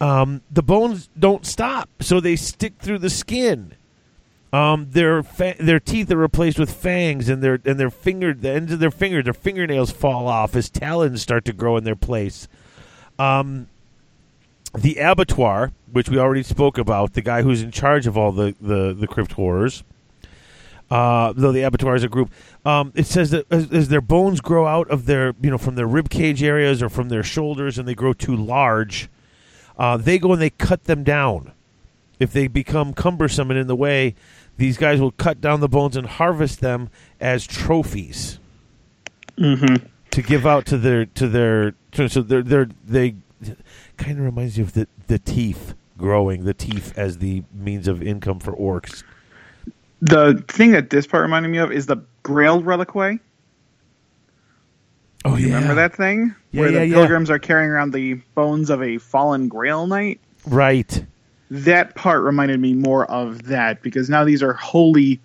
[0.00, 3.74] um, the bones don't stop, so they stick through the skin.
[4.52, 8.50] Um, their fa- their teeth are replaced with fangs, and their and their finger the
[8.50, 11.96] ends of their fingers, their fingernails fall off as talons start to grow in their
[11.96, 12.48] place.
[13.18, 13.68] Um,
[14.76, 18.56] the abattoir, which we already spoke about, the guy who's in charge of all the
[18.60, 19.84] the, the crypt horrors.
[20.90, 22.32] Uh, though the abattoir is a group,
[22.64, 25.76] um, it says that as, as their bones grow out of their you know from
[25.76, 29.08] their rib cage areas or from their shoulders, and they grow too large,
[29.78, 31.52] uh, they go and they cut them down.
[32.18, 34.14] If they become cumbersome and in the way,
[34.58, 36.90] these guys will cut down the bones and harvest them
[37.20, 38.38] as trophies
[39.38, 39.86] Mm-hmm.
[40.10, 43.14] to give out to their to their to, so they're, they're they
[43.96, 48.02] kind of reminds you of the the teeth growing the teeth as the means of
[48.02, 49.02] income for orcs.
[50.02, 53.20] The thing that this part reminded me of is the Grail Reliquary.
[55.24, 56.34] Oh You remember that thing?
[56.52, 56.94] Yeah, Where yeah, the yeah.
[56.94, 60.20] pilgrims are carrying around the bones of a fallen Grail Knight?
[60.46, 61.04] right?
[61.50, 65.20] That part reminded me more of that because now these are holy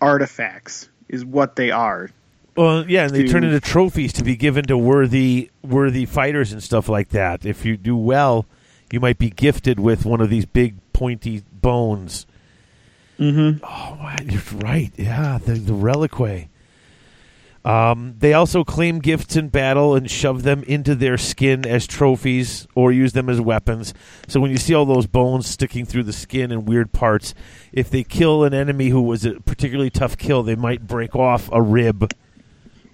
[0.00, 2.10] artifacts, is what they are.
[2.56, 6.52] Well, yeah, and they to- turn into trophies to be given to worthy worthy fighters
[6.52, 7.44] and stuff like that.
[7.44, 8.46] If you do well,
[8.92, 12.24] you might be gifted with one of these big pointy bones.
[13.18, 13.64] Mm-hmm.
[13.64, 14.92] Oh, wow, you're right.
[14.96, 16.48] Yeah, the the reliquary.
[17.64, 22.66] Um, they also claim gifts in battle and shove them into their skin as trophies
[22.74, 23.94] or use them as weapons.
[24.28, 27.34] So when you see all those bones sticking through the skin and weird parts,
[27.72, 31.48] if they kill an enemy who was a particularly tough kill, they might break off
[31.52, 32.12] a rib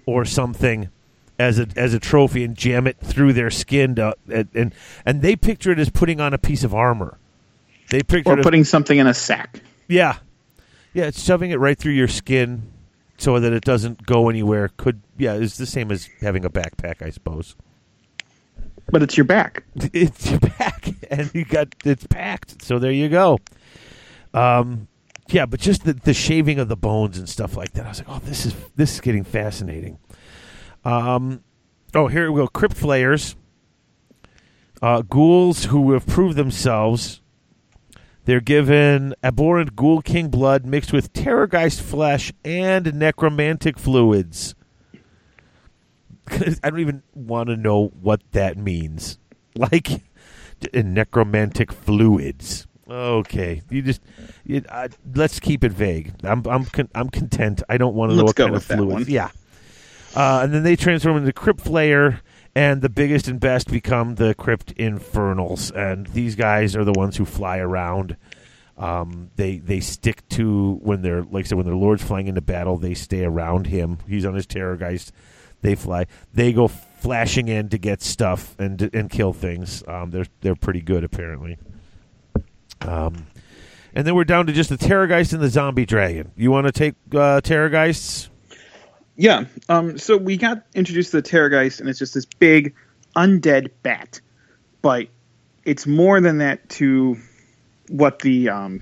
[0.05, 0.89] or something
[1.37, 4.73] as a as a trophy and jam it through their skin to, and, and
[5.05, 7.17] and they picture it as putting on a piece of armor.
[7.89, 9.59] They picture Or it as putting something in a sack.
[9.91, 10.17] Yeah,
[10.93, 12.71] yeah, it's shoving it right through your skin
[13.17, 14.69] so that it doesn't go anywhere.
[14.77, 17.55] Could yeah, it's the same as having a backpack, I suppose.
[18.89, 19.63] But it's your back.
[19.93, 22.63] It's your back, and you got it's packed.
[22.63, 23.39] So there you go.
[24.33, 24.87] Um,
[25.29, 27.85] yeah, but just the the shaving of the bones and stuff like that.
[27.85, 29.99] I was like, oh, this is this is getting fascinating.
[30.83, 31.43] Um,
[31.93, 32.47] oh, here we go.
[32.47, 33.35] Crypt flayers,
[34.81, 37.20] uh, ghouls who have proved themselves.
[38.31, 44.55] They're given abhorrent ghoul king blood mixed with terrorgeist flesh and necromantic fluids.
[46.31, 49.17] I don't even want to know what that means.
[49.57, 49.89] Like
[50.73, 52.67] necromantic fluids.
[52.89, 54.01] Okay, you just
[54.45, 56.13] you, uh, let's keep it vague.
[56.23, 57.61] I'm I'm con- I'm content.
[57.67, 58.93] I don't want to know Let's what kind with of fluids.
[58.93, 59.05] one.
[59.09, 59.29] Yeah.
[60.15, 62.21] Uh, and then they transform into Crypt Flayer,
[62.55, 65.71] and the biggest and best become the Crypt Infernals.
[65.71, 68.17] And these guys are the ones who fly around.
[68.77, 72.41] Um, they they stick to when they're like I said when their lord's flying into
[72.41, 73.99] battle, they stay around him.
[74.07, 75.11] He's on his terrorgeist.
[75.61, 76.07] They fly.
[76.33, 79.83] They go flashing in to get stuff and and kill things.
[79.87, 81.57] Um, they're they're pretty good apparently.
[82.81, 83.27] Um,
[83.93, 86.31] and then we're down to just the terrorgeist and the zombie dragon.
[86.35, 88.30] You want to take uh, terrorgeists?
[89.21, 89.45] Yeah.
[89.69, 92.73] Um, so we got introduced to the Terrorgeist, and it's just this big
[93.15, 94.19] undead bat,
[94.81, 95.09] but
[95.63, 97.17] it's more than that to
[97.87, 98.81] what the um,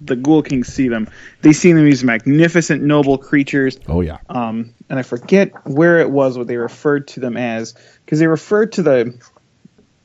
[0.00, 1.10] the Ghoul Kings see them.
[1.42, 3.78] They see them as magnificent, noble creatures.
[3.86, 4.20] Oh yeah.
[4.30, 7.74] Um, and I forget where it was what they referred to them as
[8.06, 9.22] because they referred to the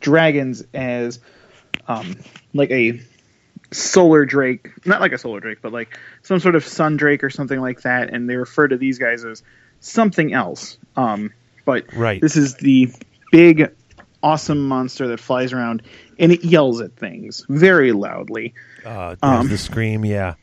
[0.01, 1.21] dragons as
[1.87, 2.17] um,
[2.53, 2.99] like a
[3.71, 7.29] solar drake, not like a solar drake, but like some sort of sun drake or
[7.29, 8.13] something like that.
[8.13, 9.41] And they refer to these guys as
[9.79, 10.77] something else.
[10.95, 11.31] Um,
[11.65, 12.21] but Right.
[12.21, 12.91] this is the
[13.31, 13.71] big,
[14.21, 15.81] awesome monster that flies around
[16.17, 18.53] and it yells at things very loudly.
[18.85, 20.03] Uh, Um, the scream.
[20.05, 20.33] Yeah.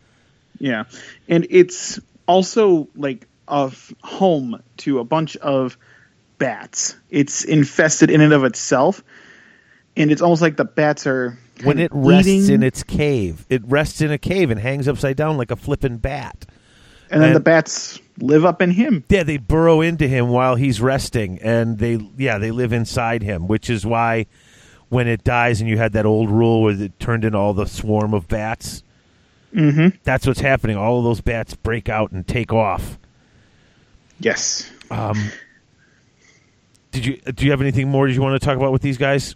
[0.59, 0.85] Yeah,
[1.29, 3.71] and it's also like a
[4.03, 5.77] home to a bunch of
[6.39, 6.97] bats.
[7.11, 9.05] It's infested in and of itself,
[9.99, 13.63] and it's almost like the bats are When it rests eating, in its cave, it
[13.67, 16.47] rests in a cave and hangs upside down like a flippin' bat.
[17.11, 19.05] And then and- the bats live up in him.
[19.09, 23.47] Yeah, they burrow into him while he's resting, and they yeah they live inside him,
[23.49, 24.27] which is why
[24.89, 27.67] when it dies and you had that old rule where it turned into all the
[27.67, 28.83] swarm of bats.
[29.55, 29.97] Mm-hmm.
[30.05, 30.77] That's what's happening.
[30.77, 32.99] All of those bats break out and take off.
[34.21, 34.71] Yes.
[34.91, 35.31] Um,
[36.93, 38.07] did you do you have anything more?
[38.07, 39.35] Did you want to talk about with these guys?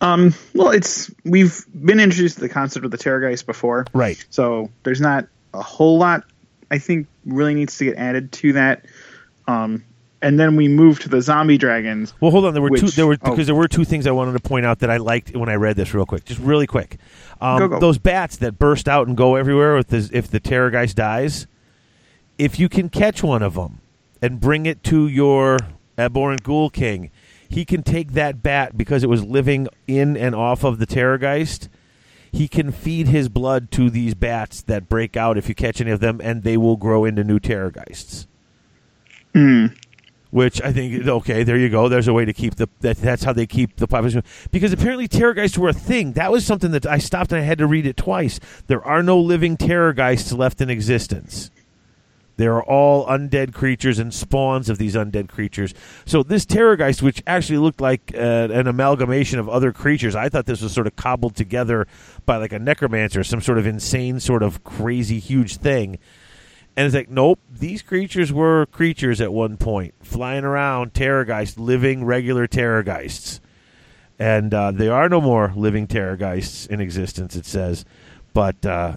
[0.00, 0.34] Um.
[0.54, 4.24] Well, it's we've been introduced to the concept of the Terrorgeist before, Right.
[4.30, 6.24] so there's not a whole lot
[6.70, 8.84] I think really needs to get added to that.
[9.46, 9.84] Um,
[10.20, 12.12] and then we move to the zombie dragons.
[12.20, 12.52] Well, hold on.
[12.52, 12.88] There were two.
[12.88, 13.30] There were oh.
[13.30, 15.54] because there were two things I wanted to point out that I liked when I
[15.54, 16.98] read this real quick, just really quick.
[17.40, 17.80] Um, Go, go.
[17.80, 21.46] Those bats that burst out and go everywhere if the if the terrorgeist dies,
[22.36, 23.80] if you can catch one of them
[24.20, 25.58] and bring it to your
[25.96, 27.10] abhorrent ghoul king,
[27.48, 31.68] he can take that bat because it was living in and off of the terrorgeist.
[32.30, 35.90] He can feed his blood to these bats that break out if you catch any
[35.90, 38.26] of them, and they will grow into new terrorgeists
[39.32, 39.66] hmm.
[40.30, 41.88] which I think okay, there you go.
[41.88, 45.08] There's a way to keep the that, that's how they keep the population because apparently
[45.08, 46.12] terrorgeists were a thing.
[46.12, 48.40] That was something that I stopped and I had to read it twice.
[48.66, 51.50] There are no living terrorgeists left in existence.
[52.38, 55.74] They are all undead creatures and spawns of these undead creatures.
[56.06, 60.46] So this terrorgeist, which actually looked like uh, an amalgamation of other creatures, I thought
[60.46, 61.88] this was sort of cobbled together
[62.26, 65.98] by like a necromancer, some sort of insane, sort of crazy, huge thing.
[66.76, 72.04] And it's like, nope, these creatures were creatures at one point, flying around, terrorgeists, living
[72.04, 73.40] regular terrorgeists.
[74.16, 77.84] And uh, there are no more living terrorgeists in existence, it says.
[78.32, 78.94] But uh,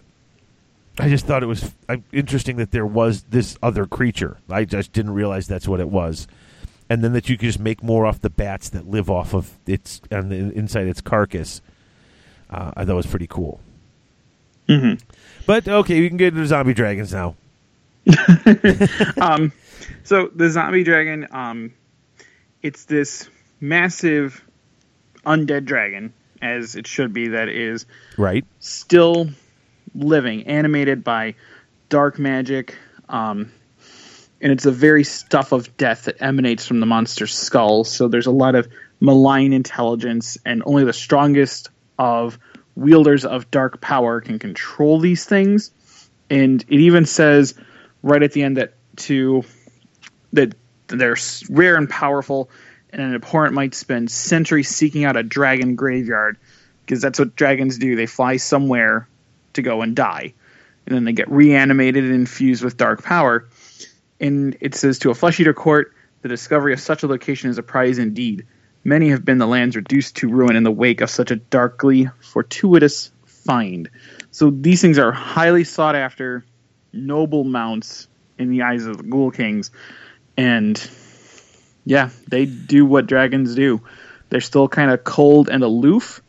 [1.00, 4.38] I just thought it was uh, interesting that there was this other creature.
[4.50, 6.28] I just didn't realize that's what it was.
[6.90, 9.58] And then that you could just make more off the bats that live off of
[9.66, 11.62] its and the inside its carcass.
[12.50, 13.62] Uh, I thought was pretty cool.
[14.68, 15.04] Mm-hmm.
[15.46, 17.36] But okay, we can get into zombie dragons now.
[19.22, 19.54] um,
[20.04, 21.74] so the zombie dragon, um,
[22.62, 23.30] it's this
[23.62, 24.44] massive
[25.26, 27.86] undead dragon, as it should be, that is
[28.18, 28.46] Right.
[28.60, 29.30] still
[29.96, 31.36] living, animated by
[31.90, 32.78] dark magic.
[33.10, 33.52] Um,
[34.42, 37.84] and it's the very stuff of death that emanates from the monster's skull.
[37.84, 38.68] So there's a lot of
[39.00, 41.70] malign intelligence, and only the strongest
[42.00, 42.40] of
[42.76, 45.72] wielders of dark power can control these things.
[46.30, 47.54] And it even says
[48.02, 49.44] right at the end that to
[50.34, 50.56] that
[50.88, 51.18] they're
[51.50, 52.50] rare and powerful,
[52.92, 56.38] and an abhorrent might spend centuries seeking out a dragon graveyard
[56.86, 57.96] because that's what dragons do.
[57.96, 59.08] They fly somewhere
[59.54, 60.34] to go and die,
[60.86, 63.48] and then they get reanimated and infused with dark power.
[64.20, 67.58] And it says to a flesh eater court, the discovery of such a location is
[67.58, 68.46] a prize indeed.
[68.84, 72.10] Many have been the lands reduced to ruin in the wake of such a darkly
[72.20, 73.90] fortuitous find.
[74.32, 76.46] So these things are highly sought after,
[76.94, 78.08] noble mounts
[78.38, 79.72] in the eyes of the Ghoul Kings,
[80.38, 80.90] and
[81.86, 83.82] yeah, they do what dragons do.
[84.30, 86.22] They're still kind of cold and aloof,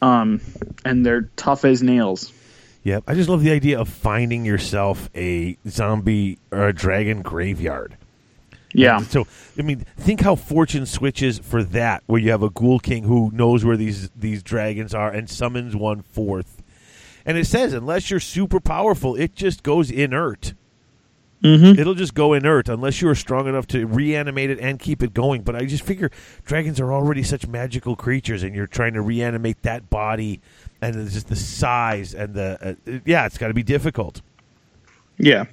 [0.00, 0.40] um,
[0.84, 2.32] and they're tough as nails.
[2.84, 3.04] Yep.
[3.06, 7.96] I just love the idea of finding yourself a zombie or a dragon graveyard.
[8.76, 12.80] Yeah, So, I mean, think how fortune switches for that, where you have a ghoul
[12.80, 16.60] king who knows where these these dragons are and summons one forth.
[17.24, 20.54] And it says, unless you're super powerful, it just goes inert.
[21.42, 21.78] mm-hmm.
[21.78, 25.14] It'll just go inert unless you are strong enough to reanimate it and keep it
[25.14, 25.42] going.
[25.42, 26.10] But I just figure
[26.44, 30.40] dragons are already such magical creatures, and you're trying to reanimate that body,
[30.80, 34.20] and it's just the size and the uh, yeah, it's got to be difficult.
[35.18, 35.44] Yeah,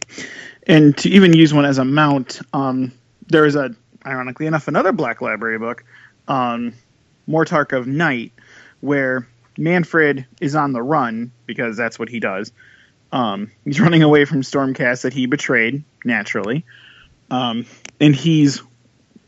[0.67, 2.91] and to even use one as a mount, um,
[3.27, 3.75] there is a
[4.05, 5.83] ironically enough another Black Library book,
[6.27, 6.73] um,
[7.27, 8.33] Mortarch of Night,
[8.81, 9.27] where
[9.57, 12.51] Mannfred is on the run because that's what he does.
[13.11, 16.65] Um, he's running away from Stormcast that he betrayed naturally,
[17.29, 17.65] um,
[17.99, 18.61] and he's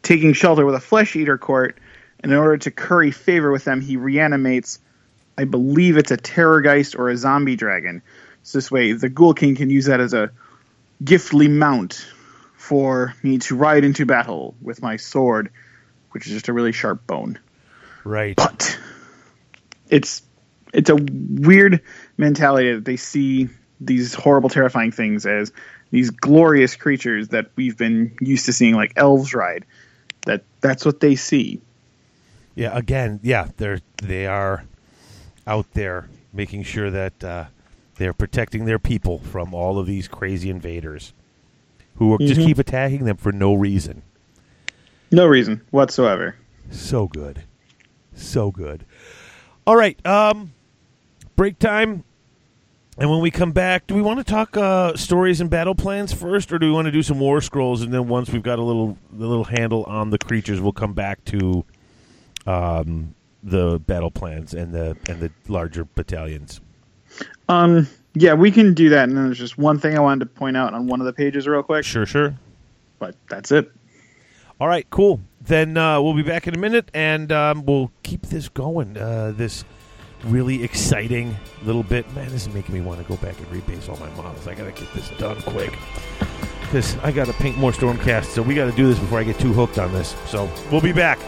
[0.01, 1.77] taking shelter with a flesh eater court
[2.23, 4.79] and in order to curry favor with them, he reanimates.
[5.37, 8.01] I believe it's a terrorgeist or a zombie dragon.
[8.43, 10.31] So this way, the Ghoul King can use that as a
[11.03, 12.05] giftly mount
[12.55, 15.49] for me to ride into battle with my sword,
[16.11, 17.39] which is just a really sharp bone.
[18.03, 18.35] Right.
[18.35, 18.77] But
[19.89, 20.21] it's
[20.73, 21.81] it's a weird
[22.17, 23.49] mentality that they see
[23.79, 25.51] these horrible, terrifying things as
[25.91, 29.65] these glorious creatures that we've been used to seeing, like elves ride.
[30.25, 31.61] That that's what they see.
[32.55, 32.77] Yeah.
[32.77, 34.63] Again, yeah, they're they are
[35.45, 37.45] out there making sure that uh,
[37.97, 41.13] they're protecting their people from all of these crazy invaders
[41.97, 42.45] who just Mhm.
[42.45, 44.01] keep attacking them for no reason.
[45.11, 46.35] No reason whatsoever.
[46.71, 47.43] So good.
[48.15, 48.83] So good.
[49.67, 50.03] All right.
[50.05, 50.53] Um,
[51.35, 52.03] break time.
[52.97, 56.13] And when we come back, do we want to talk uh, stories and battle plans
[56.13, 57.81] first, or do we want to do some war scrolls?
[57.81, 60.93] And then once we've got a little the little handle on the creatures, we'll come
[60.93, 61.65] back to
[62.45, 66.61] um, the battle plans and the and the larger battalions.
[67.49, 69.09] Um, yeah, we can do that.
[69.09, 71.13] And then there's just one thing I wanted to point out on one of the
[71.13, 71.85] pages, real quick.
[71.85, 72.35] Sure, sure.
[72.99, 73.71] But that's it.
[74.59, 75.19] All right, cool.
[75.41, 78.97] Then uh, we'll be back in a minute, and um, we'll keep this going.
[78.97, 79.65] Uh, this
[80.23, 82.09] really exciting little bit.
[82.13, 84.47] Man, this is making me want to go back and rebase all my models.
[84.47, 85.73] I got to get this done quick
[86.61, 88.25] because I got to paint more Stormcast.
[88.25, 90.15] So we got to do this before I get too hooked on this.
[90.27, 91.19] So we'll be back.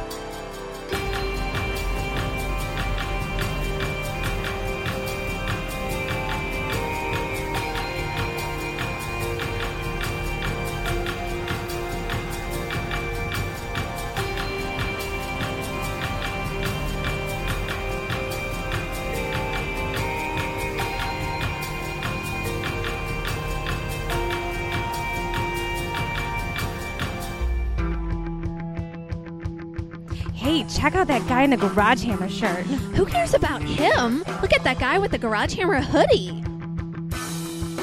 [31.45, 32.65] In the garage hammer shirt.
[32.95, 34.23] Who cares about him?
[34.41, 36.43] Look at that guy with the garage hammer hoodie.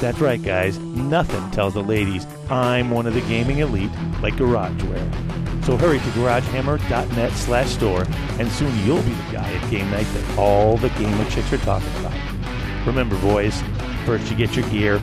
[0.01, 0.77] That's right, guys.
[0.79, 3.89] Nothing tells the ladies I'm one of the gaming elite
[4.21, 5.63] like GarageWare.
[5.63, 8.05] So hurry to garagehammer.net slash store,
[8.37, 11.57] and soon you'll be the guy at game night that all the gamer chicks are
[11.59, 12.85] talking about.
[12.85, 13.63] Remember, boys,
[14.05, 14.97] first you get your gear,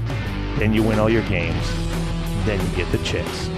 [0.59, 1.67] then you win all your games,
[2.45, 3.49] then you get the chicks.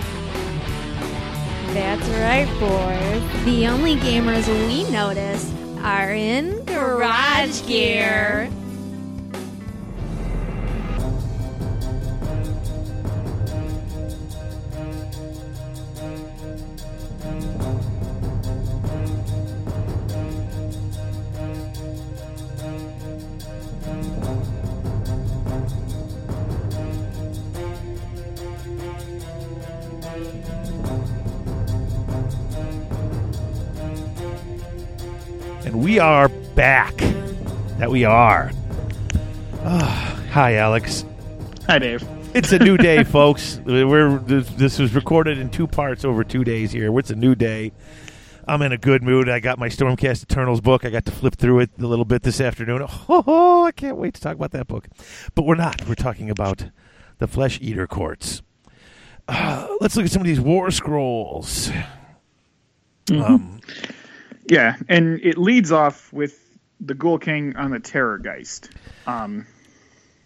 [1.73, 3.45] That's right, boys.
[3.47, 5.51] The only gamers we notice
[5.83, 8.51] are in garage gear.
[35.65, 36.97] And we are back.
[37.79, 38.51] That we are.
[39.65, 41.05] Ah, hi, Alex.
[41.69, 42.07] Hi, Dave.
[42.35, 43.61] It's a new day, folks.
[43.65, 46.97] We're this, this was recorded in two parts over two days here.
[46.99, 47.73] It's a new day.
[48.49, 49.29] I'm in a good mood.
[49.29, 50.85] I got my Stormcast Eternals book.
[50.85, 52.85] I got to flip through it a little bit this afternoon.
[53.09, 54.89] Oh, I can't wait to talk about that book.
[55.37, 55.87] But we're not.
[55.87, 56.71] We're talking about
[57.19, 58.43] the Flesh Eater Courts.
[59.29, 61.71] Uh, let's look at some of these war scrolls.
[63.13, 63.61] Um,
[64.49, 66.39] Yeah, and it leads off with
[66.81, 68.71] the Ghoul King on the Terrorgeist.
[69.07, 69.47] Um,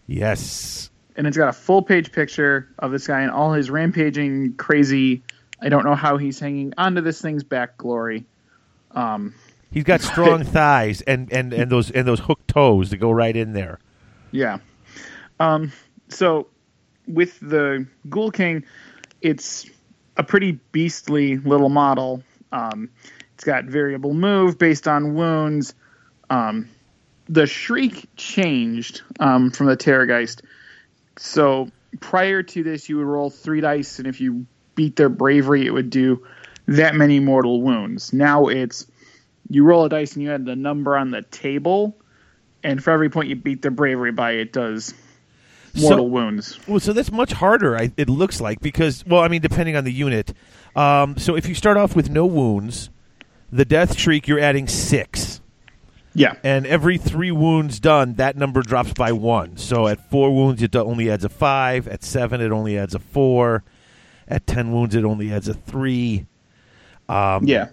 [0.07, 0.89] yes.
[1.15, 5.23] and it's got a full page picture of this guy and all his rampaging, crazy.
[5.61, 8.25] I don't know how he's hanging onto this thing's back glory.
[8.91, 9.33] Um,
[9.71, 13.35] He's got strong thighs and, and, and those and those hooked toes that go right
[13.35, 13.79] in there.
[14.31, 14.59] yeah.
[15.39, 15.71] Um,
[16.09, 16.47] so
[17.07, 18.63] with the Ghoul King,
[19.21, 19.69] it's
[20.15, 22.23] a pretty beastly little model.
[22.51, 22.89] Um,
[23.37, 25.75] it's got variable move based on wounds.
[26.27, 26.69] Um,
[27.29, 30.41] the shriek changed um, from the Terrorgeist.
[31.17, 31.69] So
[31.99, 35.69] prior to this, you would roll three dice, and if you beat their bravery, it
[35.69, 36.25] would do
[36.65, 38.11] that many mortal wounds.
[38.11, 38.87] Now it's
[39.49, 41.95] you roll a dice and you add the number on the table,
[42.63, 44.95] and for every point you beat their bravery by, it does
[45.79, 46.59] mortal So- wounds.
[46.67, 47.77] Well, so that's much harder.
[47.77, 50.33] I, it looks like because, well, I mean, depending on the unit.
[50.75, 52.89] Um, so if you start off with no wounds,
[53.51, 55.41] the death shriek you're adding six,
[56.13, 59.57] Yeah, and every three wounds done, that number drops by one.
[59.57, 61.87] So at four wounds, it only adds a five.
[61.87, 63.63] At seven, it only adds a four.
[64.27, 66.25] At ten wounds, it only adds a three.
[67.07, 67.69] Um, yeah,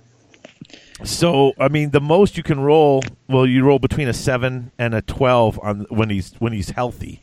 [1.03, 4.95] So I mean, the most you can roll, well, you roll between a seven and
[4.95, 7.23] a twelve on when he's when he's healthy.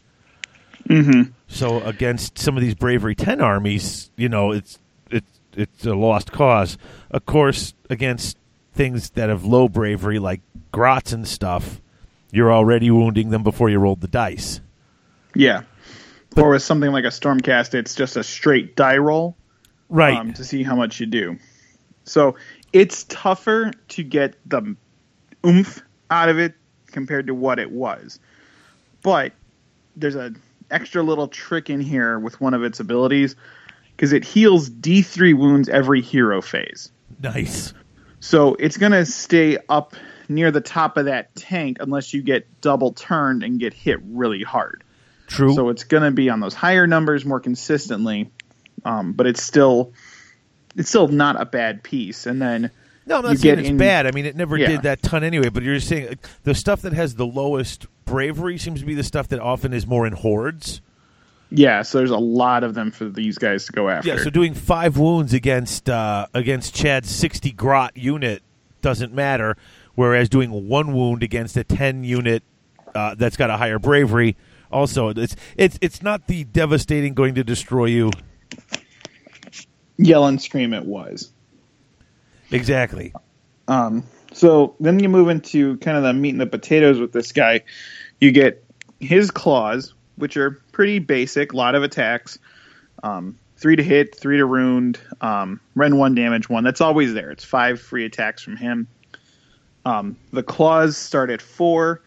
[0.90, 1.32] mm-hmm.
[1.48, 4.80] So against some of these bravery ten armies, you know, it's
[5.10, 6.78] it's it's a lost cause.
[7.10, 8.38] Of course, against
[8.74, 10.42] things that have low bravery, like
[10.72, 11.82] grots and stuff,
[12.32, 14.62] you're already wounding them before you rolled the dice.
[15.36, 15.64] Yeah.
[16.38, 19.36] or with something like a Stormcast, it's just a straight die roll
[19.90, 20.16] Right.
[20.18, 21.38] um, to see how much you do.
[22.06, 22.36] So
[22.72, 24.76] it's tougher to get the
[25.46, 26.54] oomph out of it
[26.88, 28.20] compared to what it was.
[29.04, 29.34] But
[29.98, 30.34] there's a
[30.70, 33.36] extra little trick in here with one of its abilities
[33.96, 36.92] because it heals D3 wounds every hero phase.
[37.22, 37.74] nice.
[38.22, 39.96] So it's going to stay up
[40.30, 44.44] near the top of that tank unless you get double turned and get hit really
[44.44, 44.84] hard.
[45.28, 45.54] True.
[45.54, 48.32] So it's going to be on those higher numbers more consistently,
[48.86, 49.94] um, but it's still
[50.76, 52.26] it's still not a bad piece.
[52.26, 52.70] And then
[53.06, 54.06] no, I'm not saying it's in- bad.
[54.08, 54.68] I mean, it never Yeah.
[54.68, 55.50] did that ton anyway.
[55.50, 58.94] But you're just saying like, the stuff that has the lowest bravery seems to be
[58.94, 60.82] the stuff that often is more in hordes.
[61.52, 64.10] Yeah, so there's a lot of them for these guys to go after.
[64.10, 68.42] Yeah, so doing five wounds against uh, against Chad's sixty grot unit
[68.82, 69.58] doesn't matter,
[69.96, 72.44] whereas doing one wound against a ten unit
[72.96, 74.36] uh, that's got a higher bravery
[74.72, 78.10] also it's it's it's not the devastating going to destroy you
[80.02, 81.32] Yell and scream it was.
[82.50, 83.14] exactly.
[83.68, 84.04] Um,
[84.34, 87.62] so then you move into kind of the meat and the potatoes with this guy.
[88.20, 88.64] You get
[89.00, 92.40] his claws, which are pretty basic, a lot of attacks.
[93.04, 96.64] Um, three to hit, three to wound, um, Rend one damage one.
[96.64, 97.30] That's always there.
[97.30, 98.88] It's five free attacks from him.
[99.86, 102.02] Um, the claws start at four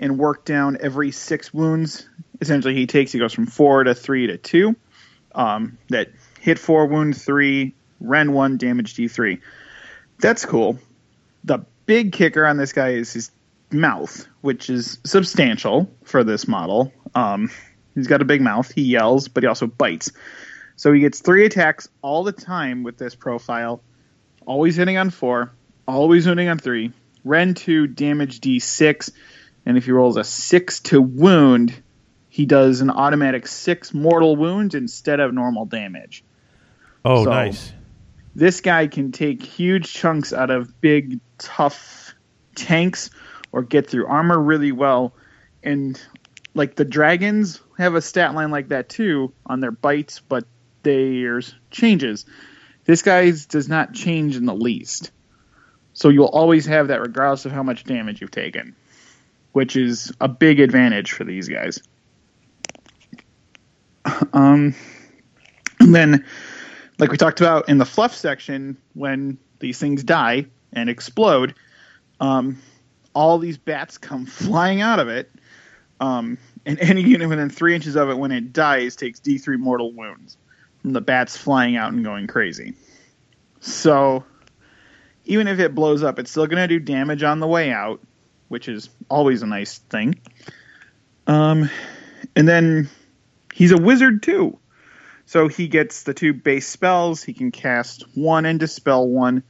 [0.00, 2.08] and work down every six wounds.
[2.40, 4.74] Essentially, he takes he goes from four to three to two.
[5.36, 6.08] Um, that
[6.40, 9.38] hit four, wound three, Rend one, damage D three.
[10.18, 10.80] That's cool.
[11.44, 13.30] The big kicker on this guy is his
[13.70, 16.92] mouth, which is substantial for this model.
[17.14, 17.52] Um,
[17.96, 18.70] he's got a big mouth.
[18.70, 20.12] He yells, but he also bites.
[20.76, 23.82] So he gets three attacks all the time with this profile.
[24.46, 25.50] Always hitting on four,
[25.88, 26.92] always hitting on three.
[27.24, 29.10] Rend two, damage D6,
[29.64, 31.74] and if he rolls a six to wound,
[32.28, 36.22] he does an automatic six mortal wounds instead of normal damage
[37.04, 37.72] Oh, So- nice.
[38.34, 42.14] this guy can take huge chunks out of big, tough
[42.54, 43.10] tanks
[43.52, 45.14] or get through armor really well.
[45.64, 46.00] And
[46.56, 50.44] like the dragons have a stat line like that too on their bites, but
[50.82, 52.24] theirs changes.
[52.86, 55.10] This guy's does not change in the least.
[55.92, 58.74] So you'll always have that regardless of how much damage you've taken,
[59.52, 61.80] which is a big advantage for these guys.
[64.32, 64.76] Um,
[65.80, 66.24] and then
[66.98, 71.54] like we talked about in the fluff section, when these things die and explode,
[72.20, 72.62] um,
[73.14, 75.30] all these bats come flying out of it.
[76.00, 79.92] Um, and any unit within three inches of it when it dies takes D3 mortal
[79.92, 80.36] wounds
[80.80, 82.74] from the bats flying out and going crazy.
[83.60, 84.24] So
[85.24, 88.00] even if it blows up, it's still going to do damage on the way out,
[88.48, 90.20] which is always a nice thing.
[91.26, 91.68] Um,
[92.36, 92.88] and then
[93.52, 94.58] he's a wizard too.
[95.24, 97.22] So he gets the two base spells.
[97.22, 99.42] He can cast one and dispel one,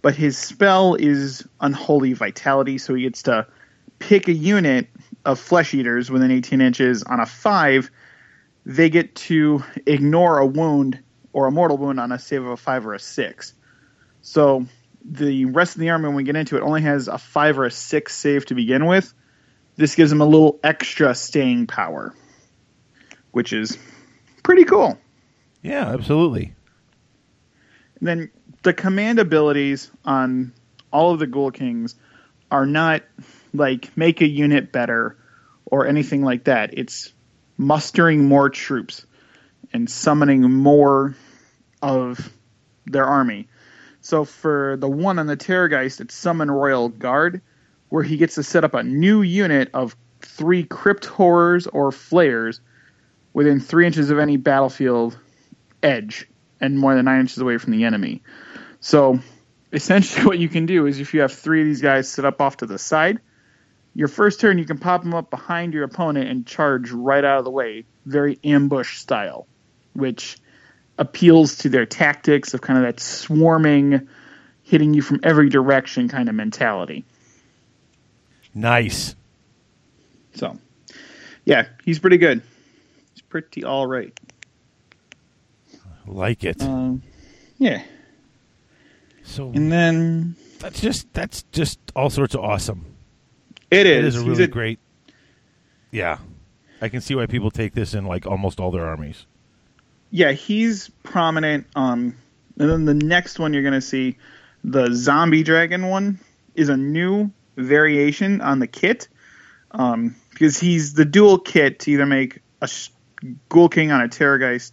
[0.00, 3.48] but his spell is Unholy Vitality, so he gets to
[3.98, 4.86] pick a unit
[5.24, 7.90] of flesh eaters within 18 inches on a five.
[8.64, 11.00] They get to ignore a wound
[11.32, 13.54] or a mortal wound on a save of a five or a six.
[14.22, 14.66] So
[15.04, 17.64] the rest of the army, when we get into it, only has a five or
[17.64, 19.12] a six save to begin with.
[19.76, 22.14] This gives them a little extra staying power,
[23.30, 23.78] which is
[24.42, 24.98] pretty cool.
[25.62, 26.54] Yeah, absolutely.
[27.98, 28.30] And then
[28.62, 30.52] the command abilities on
[30.92, 31.94] all of the Ghoul Kings
[32.50, 33.02] are not
[33.54, 35.16] like make a unit better
[35.66, 36.78] or anything like that.
[36.78, 37.12] It's
[37.56, 39.06] mustering more troops
[39.72, 41.16] and summoning more
[41.82, 42.32] of
[42.86, 43.48] their army.
[44.00, 47.42] So for the one on the Terrorgeist, it's Summon Royal Guard,
[47.88, 52.60] where he gets to set up a new unit of three Crypt Horrors or Flayers
[53.32, 55.18] within three inches of any battlefield
[55.82, 56.28] edge
[56.60, 58.22] and more than nine inches away from the enemy.
[58.80, 59.20] So
[59.72, 62.40] essentially, what you can do is if you have three of these guys set up
[62.40, 63.20] off to the side,
[63.98, 67.40] your first turn you can pop them up behind your opponent and charge right out
[67.40, 69.48] of the way, very ambush style,
[69.92, 70.38] which
[70.98, 74.08] appeals to their tactics of kind of that swarming,
[74.62, 77.04] hitting you from every direction kind of mentality.
[78.54, 79.16] Nice.
[80.36, 80.56] So,
[81.44, 82.40] yeah, he's pretty good.
[83.14, 84.16] He's pretty all right.
[86.06, 86.62] Like it.
[86.62, 87.02] Um,
[87.58, 87.82] yeah,
[89.24, 92.94] so and then that's just that's just all sorts of awesome.
[93.70, 94.14] It It is.
[94.14, 94.78] is a He's really great.
[95.90, 96.18] Yeah,
[96.80, 99.26] I can see why people take this in like almost all their armies.
[100.10, 101.66] yeah, he's prominent.
[101.76, 102.16] Um,
[102.58, 104.16] and then the next one you're going to see,
[104.64, 106.18] The zombie dragon one
[106.54, 109.08] is a new variation on the kit
[109.70, 112.90] um, because he's the dual kit to either make a sh-
[113.48, 114.72] Ghoul King on a Terrorgeist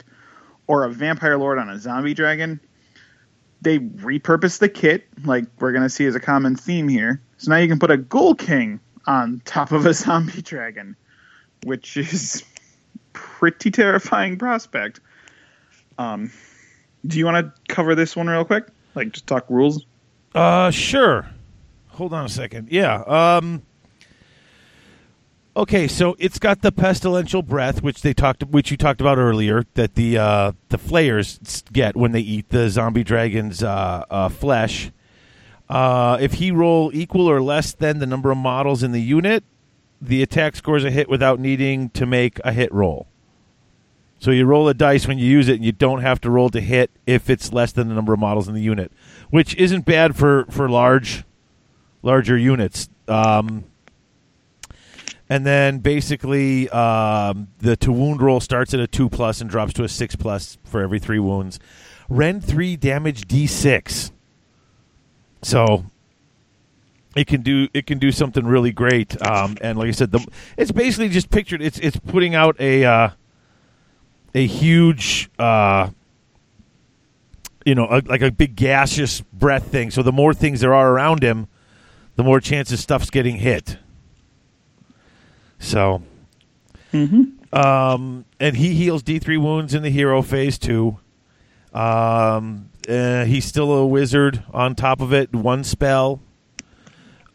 [0.68, 2.60] or a Vampire Lord on a zombie dragon.
[3.62, 7.22] They repurpose the kit, like we're going to see as a common theme here.
[7.38, 10.96] So now you can put a Ghoul King on top of a zombie dragon,
[11.64, 12.44] which is
[13.14, 15.00] pretty terrifying prospect.
[15.98, 16.32] Um,
[17.06, 18.68] do you want to cover this one real quick?
[18.96, 19.86] Like just talk rules?
[20.34, 21.28] Uh, sure.
[21.90, 22.70] Hold on a second.
[22.72, 23.02] Yeah.
[23.08, 23.64] Um.
[25.58, 29.64] Okay, so it's got the pestilential breath, which they talked, which you talked about earlier,
[29.76, 34.92] that the uh, the flayers get when they eat the zombie dragon's uh, uh, flesh.
[35.70, 39.44] Uh, if he roll equal or less than the number of models in the unit,
[40.02, 43.08] the attack scores a hit without needing to make a hit roll.
[44.20, 46.50] So you roll a dice when you use it, and you don't have to roll
[46.50, 48.92] to hit if it's less than the number of models in the unit,
[49.30, 51.24] which isn't bad for for large,
[52.02, 52.90] larger units.
[53.08, 53.66] Um,
[55.28, 59.74] and then basically, um, the to wound roll starts at a two plus and drops
[59.74, 61.60] to a six plus for every three wounds.
[62.08, 64.12] Rend three damage d six.
[65.46, 65.86] So
[67.16, 69.22] it can do it can do something really great.
[69.22, 70.26] Um, and like I said, the,
[70.58, 71.62] it's basically just pictured.
[71.62, 73.10] It's it's putting out a uh,
[74.34, 75.30] a huge.
[75.38, 75.92] Uh,
[77.64, 79.92] you know, a, like a big gaseous breath thing.
[79.92, 81.48] So the more things there are around him,
[82.16, 83.78] the more chances stuff's getting hit.
[85.60, 86.04] So,
[87.54, 91.00] um, and he heals D three wounds in the hero phase too.
[91.74, 95.34] Um, uh, he's still a wizard on top of it.
[95.34, 96.22] One spell.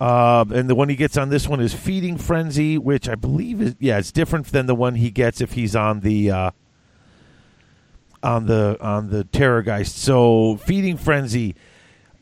[0.01, 3.61] Uh, and the one he gets on this one is feeding frenzy, which I believe
[3.61, 6.51] is yeah, it's different than the one he gets if he's on the uh,
[8.23, 9.91] on the on the terrorgeist.
[9.91, 11.55] So feeding frenzy.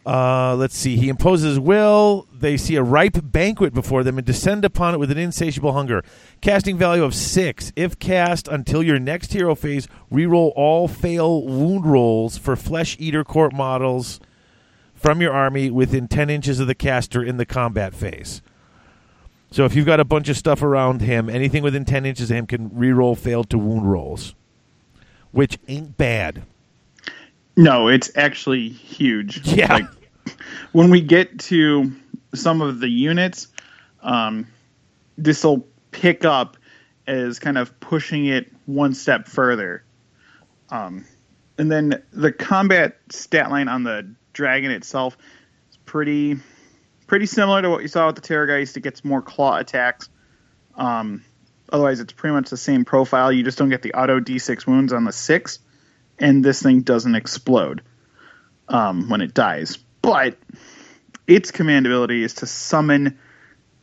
[0.08, 0.96] Uh, let's see.
[0.96, 2.26] He imposes will.
[2.32, 6.02] They see a ripe banquet before them and descend upon it with an insatiable hunger.
[6.40, 7.74] Casting value of six.
[7.76, 13.22] If cast until your next hero phase, reroll all fail wound rolls for flesh eater
[13.22, 14.18] court models
[14.94, 18.40] from your army within 10 inches of the caster in the combat phase.
[19.50, 22.36] So if you've got a bunch of stuff around him, anything within 10 inches of
[22.38, 24.34] him can reroll failed to wound rolls,
[25.32, 26.44] which ain't bad.
[27.56, 29.46] No, it's actually huge.
[29.54, 29.74] Yeah.
[29.74, 29.97] Like
[30.72, 31.92] when we get to
[32.34, 33.48] some of the units,
[34.02, 34.46] um,
[35.16, 36.56] this will pick up
[37.06, 39.84] as kind of pushing it one step further.
[40.70, 41.06] Um,
[41.56, 45.16] and then the combat stat line on the dragon itself
[45.70, 46.36] is pretty
[47.06, 48.76] pretty similar to what you saw with the Terrorgeist.
[48.76, 50.08] It gets more claw attacks.
[50.76, 51.24] Um,
[51.72, 53.32] otherwise, it's pretty much the same profile.
[53.32, 55.58] You just don't get the auto D6 wounds on the six,
[56.18, 57.82] and this thing doesn't explode
[58.68, 59.78] um, when it dies.
[60.02, 60.38] But
[61.26, 63.18] its command ability is to summon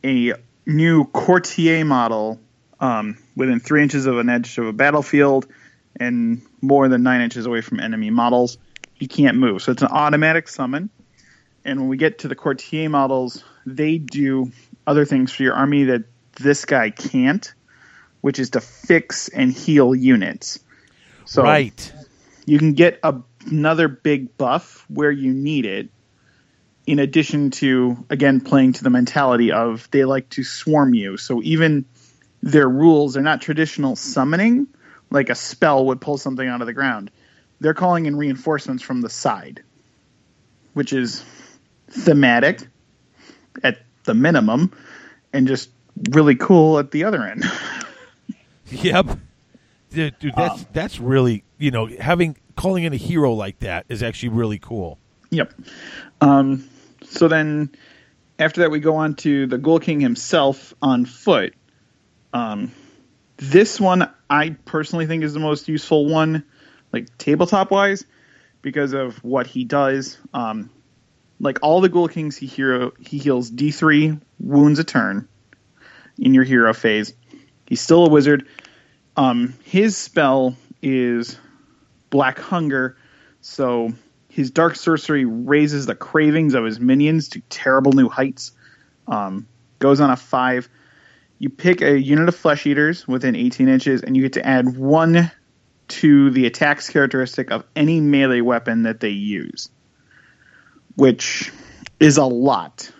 [0.04, 0.34] a
[0.66, 2.40] new courtier model
[2.80, 5.46] um, within three inches of an edge of a battlefield
[5.98, 8.58] and more than nine inches away from enemy models.
[8.94, 10.90] He can't move, so it's an automatic summon.
[11.64, 14.52] And when we get to the courtier models, they do
[14.86, 17.52] other things for your army that this guy can't,
[18.20, 20.60] which is to fix and heal units.
[21.24, 21.92] So right.
[22.44, 23.16] you can get a,
[23.46, 25.88] another big buff where you need it
[26.86, 31.42] in addition to again playing to the mentality of they like to swarm you so
[31.42, 31.84] even
[32.42, 34.66] their rules are not traditional summoning
[35.10, 37.10] like a spell would pull something out of the ground
[37.60, 39.62] they're calling in reinforcements from the side
[40.74, 41.24] which is
[41.90, 42.66] thematic
[43.62, 44.72] at the minimum
[45.32, 45.70] and just
[46.10, 47.44] really cool at the other end
[48.70, 49.18] Yep.
[49.90, 54.02] Dude, dude, that's that's really you know having calling in a hero like that is
[54.02, 54.98] actually really cool.
[55.30, 55.54] Yep.
[56.20, 56.68] Um,
[57.08, 57.70] so then,
[58.38, 61.54] after that, we go on to the Ghoul King himself on foot.
[62.32, 62.72] Um,
[63.36, 66.44] this one, I personally think is the most useful one,
[66.92, 68.04] like tabletop wise,
[68.62, 70.18] because of what he does.
[70.34, 70.70] Um,
[71.40, 75.28] like all the Ghoul Kings, he hero he heals D three wounds a turn
[76.18, 77.14] in your hero phase.
[77.66, 78.46] He's still a wizard.
[79.16, 81.38] Um, his spell is
[82.10, 82.96] Black Hunger,
[83.40, 83.92] so
[84.36, 88.52] his dark sorcery raises the cravings of his minions to terrible new heights.
[89.08, 89.48] Um,
[89.78, 90.68] goes on a five.
[91.38, 94.76] You pick a unit of flesh eaters within 18 inches, and you get to add
[94.76, 95.30] one
[95.88, 99.70] to the attacks characteristic of any melee weapon that they use,
[100.96, 101.50] which
[101.98, 102.90] is a lot,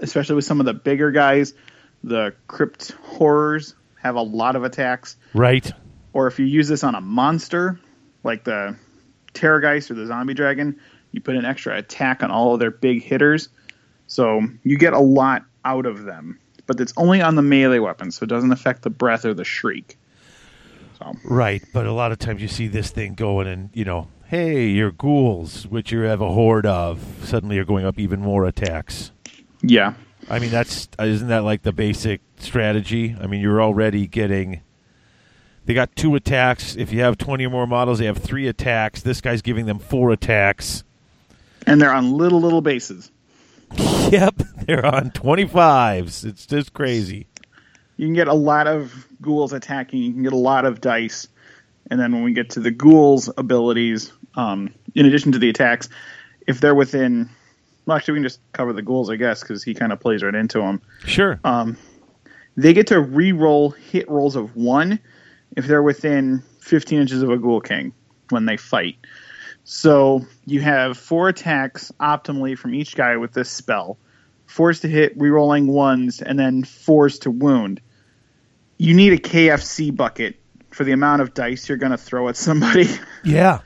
[0.00, 1.54] especially with some of the bigger guys.
[2.02, 5.70] The crypt horrors have a lot of attacks Right.
[6.12, 7.78] or if you use this on a monster,
[8.24, 8.76] like the
[9.34, 10.78] Terrorgeist or the Zombie Dragon,
[11.12, 13.48] You put an extra attack on all of their big hitters,
[14.06, 16.38] so you get a lot out of them.
[16.66, 19.44] But it's only on the melee weapons, so it doesn't affect the breath or the
[19.44, 19.96] shriek.
[20.98, 24.08] So Right, but a lot of times you see this thing going, and you know,
[24.26, 28.44] hey, your ghouls, which you have a horde of, suddenly are going up even more
[28.44, 29.12] attacks.
[29.62, 29.94] yeah,
[30.28, 33.16] I mean, that's isn't that like the basic strategy?
[33.20, 34.60] I mean, you're already getting.
[35.68, 36.76] They got two attacks.
[36.76, 39.02] If you have twenty or more models, they have three attacks.
[39.02, 40.82] This guy's giving them four attacks.
[41.66, 43.10] and they're on little little bases.
[44.10, 44.36] Yep,
[44.66, 46.24] they're on twenty fives.
[46.24, 47.26] It's just crazy.
[47.98, 50.02] You can get a lot of ghouls attacking.
[50.02, 51.28] You can get a lot of dice,
[51.90, 55.90] and then when we get to the ghouls' abilities, um, in addition to the attacks,
[56.46, 57.28] if they're within,
[57.84, 60.22] well, actually, we can just cover the ghouls, I guess, because he kind of plays
[60.22, 60.80] right into them.
[61.04, 61.38] Sure.
[62.56, 64.98] They get to re-roll hit rolls of one
[65.58, 67.92] if they're within 15 inches of a ghoul king
[68.30, 68.96] when they fight.
[69.64, 73.98] So you have four attacks optimally from each guy with this spell.
[74.46, 77.80] Fours to hit, re-rolling ones, and then fours to wound.
[78.78, 80.36] You need a KFC bucket
[80.70, 82.88] for the amount of dice you're going to throw at somebody,
[83.24, 83.58] yeah.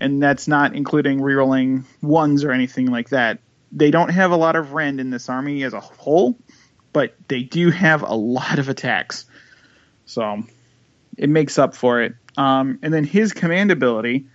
[0.00, 3.40] and that's not including re-rolling ones or anything like that.
[3.72, 6.38] They don't have a lot of rend in this army as a whole,
[6.94, 9.26] but they do have a lot of attacks.
[10.06, 10.42] So
[11.16, 12.14] it makes up for it.
[12.36, 14.26] Um, and then his command ability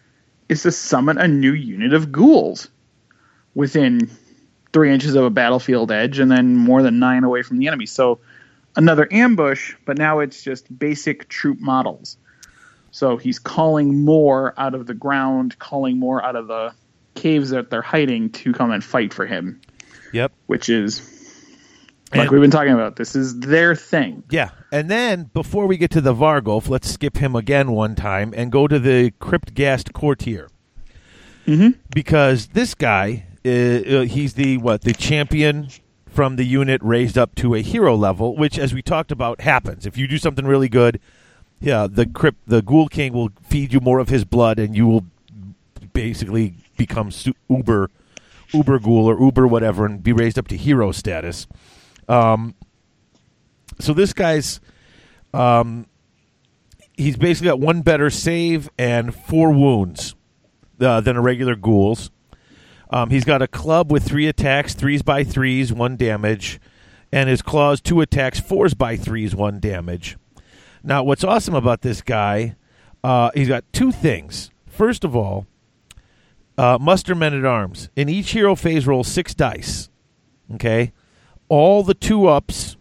[0.50, 2.70] is to summon a new unit of ghouls
[3.54, 4.10] within
[4.74, 7.86] three inches of a battlefield edge and then more than nine away from the enemy.
[7.86, 8.20] So
[8.76, 12.18] another ambush, but now it's just basic troop models.
[12.92, 16.74] So he's calling more out of the ground, calling more out of the
[17.16, 19.62] caves that they're hiding to come and fight for him,
[20.12, 20.34] Yep.
[20.48, 21.00] which is
[22.18, 22.96] like we've been talking about.
[22.96, 24.24] This is their thing.
[24.30, 28.34] Yeah, and then before we get to the Varghulf, let's skip him again one time
[28.36, 30.50] and go to the Crypt Ghast Courtier.
[31.48, 31.80] Mm-hmm.
[31.94, 35.70] Because this guy, uh, uh, he's the what the champion
[36.08, 39.86] from the unit raised up to a hero level, which, as we talked about, happens
[39.86, 41.00] if you do something really good.
[41.60, 44.88] Yeah, the crypt, the Ghoul King will feed you more of his blood, and you
[44.88, 45.06] will
[45.94, 47.90] basically become su- uber,
[48.54, 51.48] uber ghoul or uber whatever, and be raised up to hero status.
[52.08, 52.56] Um,
[53.80, 54.60] so this guy's
[55.34, 55.88] um,
[56.94, 60.16] he's basically got one better save and four wounds
[60.80, 62.12] uh, than a regular ghouls.
[62.90, 66.60] Um, he's got a club with three attacks, threes by threes, one damage,
[67.12, 70.18] and his claws two attacks, fours by threes, one damage.
[70.84, 72.56] Now, what's awesome about this guy,
[73.04, 74.52] uh, he's got two things.
[74.68, 75.48] First of all,
[76.58, 77.90] uh, muster men at arms.
[77.96, 79.90] In each hero phase, roll six dice.
[80.54, 80.94] Okay,
[81.50, 82.76] all the two ups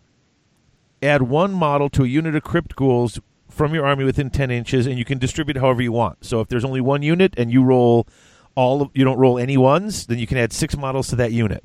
[1.03, 3.20] add one model to a unit of crypt ghouls
[3.51, 6.24] from your army within 10 inches and you can distribute however you want.
[6.24, 8.07] So if there's only one unit and you roll
[8.55, 11.32] all of, you don't roll any ones then you can add six models to that
[11.32, 11.62] unit.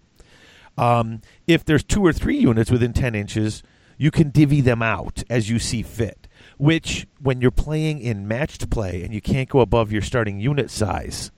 [0.78, 3.64] Um, if there's two or three units within 10 inches
[3.98, 6.28] you can divvy them out as you see fit
[6.58, 10.70] which when you're playing in matched play and you can't go above your starting unit
[10.70, 11.32] size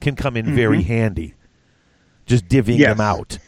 [0.00, 1.34] can come in very handy.
[2.26, 2.90] Just divvying Yes.
[2.96, 3.38] them out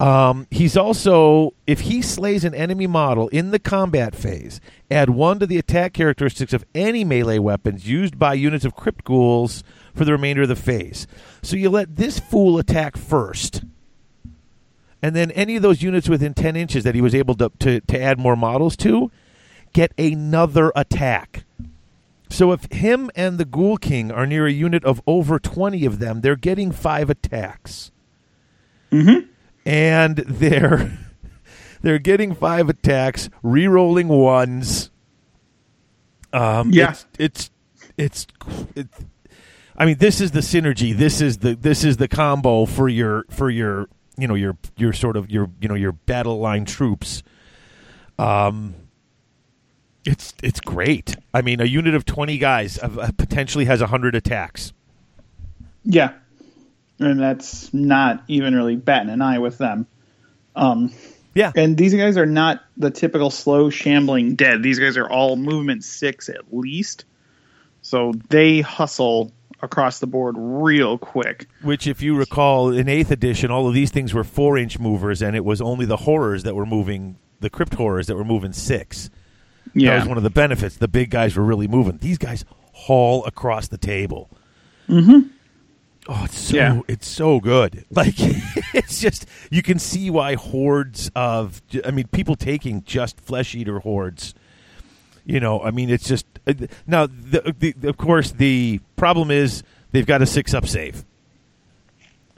[0.00, 4.58] um, he's also, if he slays an enemy model in the combat phase,
[4.90, 9.04] add one to the attack characteristics of any melee weapons used by units of crypt
[9.04, 9.62] ghouls
[9.94, 11.06] for the remainder of the phase.
[11.42, 13.62] So you let this fool attack first,
[15.02, 17.80] and then any of those units within 10 inches that he was able to, to,
[17.80, 19.10] to add more models to
[19.74, 21.44] get another attack.
[22.30, 25.98] So if him and the Ghoul King are near a unit of over 20 of
[25.98, 27.90] them, they're getting five attacks
[29.66, 30.98] and they're
[31.82, 34.90] they're getting five attacks, re-rolling ones.
[36.32, 36.90] Um, Yeah.
[36.90, 37.50] it's it's
[37.96, 38.26] it's,
[38.76, 39.04] it's
[39.76, 40.94] I mean, this is the synergy.
[40.96, 43.88] This is the this is the combo for your for your
[44.18, 47.22] you know your your sort of your you know your battle line troops.
[48.18, 48.74] Um,
[50.04, 51.16] it's it's great.
[51.32, 54.72] I mean, a unit of twenty guys uh, potentially has hundred attacks.
[55.82, 56.12] Yeah,
[57.00, 59.86] and that's not even really batting an eye with them.
[60.54, 60.92] Um,
[61.34, 64.62] Yeah, and these guys are not the typical slow shambling dead.
[64.62, 67.04] These guys are all movement six at least,
[67.82, 69.32] so they hustle
[69.62, 71.46] across the board real quick.
[71.62, 75.36] Which, if you recall, in Eighth Edition, all of these things were four-inch movers, and
[75.36, 79.10] it was only the horrors that were moving, the crypt horrors that were moving six.
[79.74, 79.90] Yeah.
[79.90, 80.76] That was one of the benefits.
[80.76, 81.98] The big guys were really moving.
[81.98, 84.30] These guys haul across the table.
[84.88, 85.28] Mm-hmm.
[86.12, 86.80] Oh, it's so Yeah.
[86.88, 87.84] it's so good.
[87.90, 88.14] Like
[88.74, 93.78] it's just you can see why hordes of I mean people taking just flesh eater
[93.78, 94.34] hordes.
[95.24, 96.54] You know, I mean it's just uh,
[96.86, 99.62] now the, the, of course the problem is
[99.92, 101.04] they've got a six up save.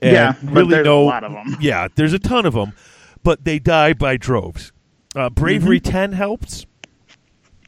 [0.02, 1.56] and Yeah, but really there's a no lot of 'em.
[1.60, 2.74] Yeah, there's a ton of them,
[3.22, 4.70] but they die by droves.
[5.16, 6.66] Uh, Bravery ten helps,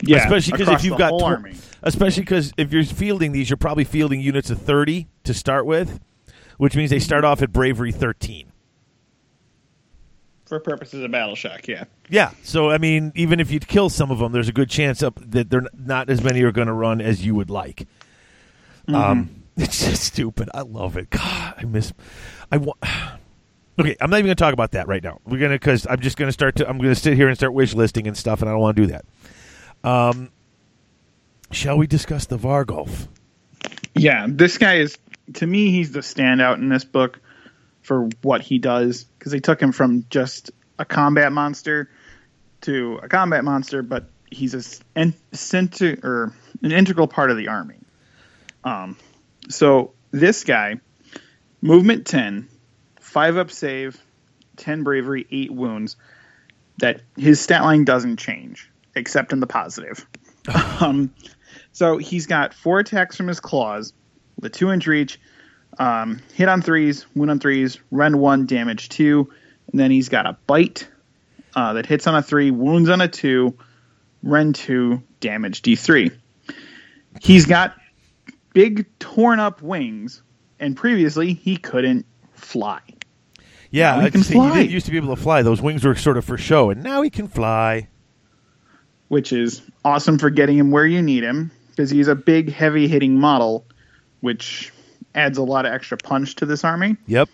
[0.03, 1.55] Yeah, especially because if you've the got whole tw- army.
[1.83, 6.01] especially because if you're fielding these, you're probably fielding units of thirty to start with,
[6.59, 8.53] which means they start off at Bravery thirteen.
[10.47, 11.67] for purposes of battle shock.
[11.69, 14.71] Yeah, Yeah, so I mean, even if you kill some of them, there's a good
[14.71, 17.87] chance up that they're not as many are going to run as you would like.
[18.89, 20.51] Um, it's just stupid.
[20.53, 21.11] I love it.
[21.11, 21.93] God, I miss.
[22.51, 22.79] I want.
[23.77, 25.19] Okay, I'm not even going to talk about that right now.
[25.27, 26.69] We're gonna because I'm just going to start to.
[26.69, 28.77] I'm going to sit here and start wish listing and stuff, and I don't want
[28.77, 29.05] to do that.
[29.83, 30.31] Um,
[31.51, 33.09] shall we discuss the Varghulf?
[33.97, 34.29] yeah.
[34.29, 34.97] This guy is
[35.33, 37.21] to me, he's the standout in this book
[37.83, 41.91] for what he does because they took him from just a combat monster
[42.63, 47.49] to a combat monster, but he's a en- center or an integral part of the
[47.49, 47.79] army.
[48.65, 48.97] Um,
[49.49, 50.81] so this guy,
[51.61, 52.49] movement ten,
[53.01, 54.01] five up save,
[54.57, 55.97] ten bravery, eight wounds.
[56.79, 60.05] That his stat line doesn't change except in the positive.
[60.81, 61.15] um,
[61.71, 63.93] so he's got four attacks from his claws,
[64.37, 65.21] with a two inch reach,
[65.79, 69.31] um, hit on threes, wound on threes, rend one, damage two,
[69.71, 70.89] and then he's got a bite
[71.55, 73.57] uh, that hits on a three, wounds on a two,
[74.23, 76.13] rend two, damage d3.
[77.21, 77.75] He's got
[78.53, 80.23] big torn up wings,
[80.61, 82.81] and previously he couldn't fly.
[83.71, 84.63] Yeah, Now he can fly.
[84.63, 85.43] he used to be able to fly.
[85.43, 87.89] Those wings were sort of for show, and now he can fly.
[89.09, 92.87] which is awesome for getting him where you need him because he's a big, heavy
[92.89, 93.67] hitting model,
[94.25, 94.73] which
[95.15, 96.97] adds a lot of extra punch to this army.
[97.07, 97.29] Yep.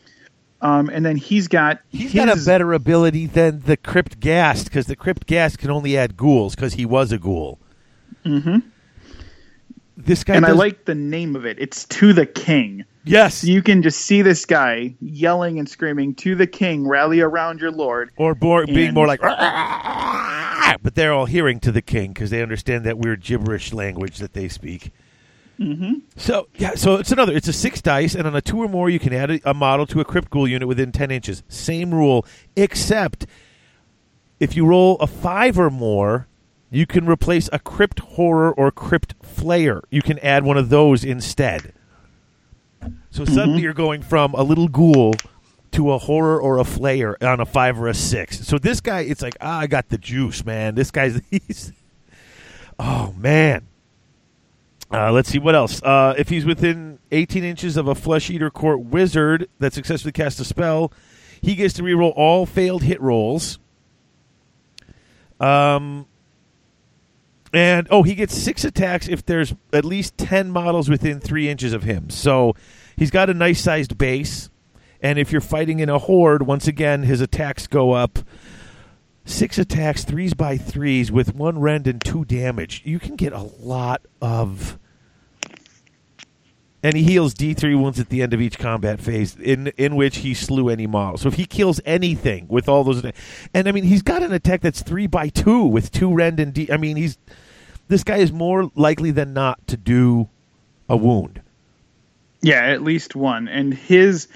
[0.61, 4.65] Um, and then he's got He's his, got a better ability than the Crypt Ghast
[4.65, 7.59] because the Crypt Ghast can only add ghouls because he was a ghoul.
[8.27, 8.59] Mm-hmm.
[9.97, 11.59] This guy and I like the name of it.
[11.59, 12.85] It's to the king.
[13.05, 17.21] yes, So you can just see this guy yelling and screaming to the king, rally
[17.21, 18.11] around your lord.
[18.17, 19.21] or more, being more like,
[20.83, 24.33] but they're all hearing to the king because they understand that weird gibberish language that
[24.33, 24.91] they speak.
[25.61, 25.95] Mm-hmm.
[26.17, 27.35] So yeah, so it's another.
[27.35, 29.55] It's a six dice, and on a two or more, you can add a, a
[29.55, 31.43] model to a crypt ghoul unit within ten inches.
[31.49, 32.25] Same rule,
[32.57, 33.27] except
[34.39, 36.29] if you roll a five or more,
[36.71, 39.83] you can replace a crypt horror or crypt flayer.
[39.91, 41.75] You can add one of those instead.
[43.11, 45.15] So suddenly you're going from a little ghoul
[45.73, 48.47] to a horror or a flayer on a five or a six.
[48.47, 50.75] So this guy, it's like, ah, I got the juice, man.
[50.75, 51.73] This guy's he's
[52.79, 53.67] oh man.
[54.93, 55.83] Uh, let's see what else.
[55.83, 60.41] Uh, if he's within 18 inches of a flesh eater court wizard that successfully cast
[60.41, 60.93] a spell,
[61.41, 63.59] he gets to reroll all failed hit rolls.
[65.39, 66.07] Um,
[67.53, 71.73] and oh, he gets six attacks if there's at least 10 models within three inches
[71.73, 72.11] of him.
[72.11, 72.55] So
[72.97, 74.51] he's got a nice sized base.
[75.03, 78.19] And if you're fighting in a horde, once again, his attacks go up.
[79.31, 82.83] Six attacks, threes by threes, with one rend and two damage.
[82.85, 84.77] You can get a lot of.
[86.83, 90.19] And he heals D3 wounds at the end of each combat phase, in in which
[90.19, 91.17] he slew any model.
[91.17, 93.05] So if he kills anything with all those,
[93.55, 96.53] and I mean he's got an attack that's three by two with two rend and
[96.53, 96.69] D.
[96.71, 97.17] I mean he's
[97.87, 100.29] this guy is more likely than not to do
[100.89, 101.41] a wound.
[102.43, 103.47] Yeah, at least one.
[103.47, 104.27] And his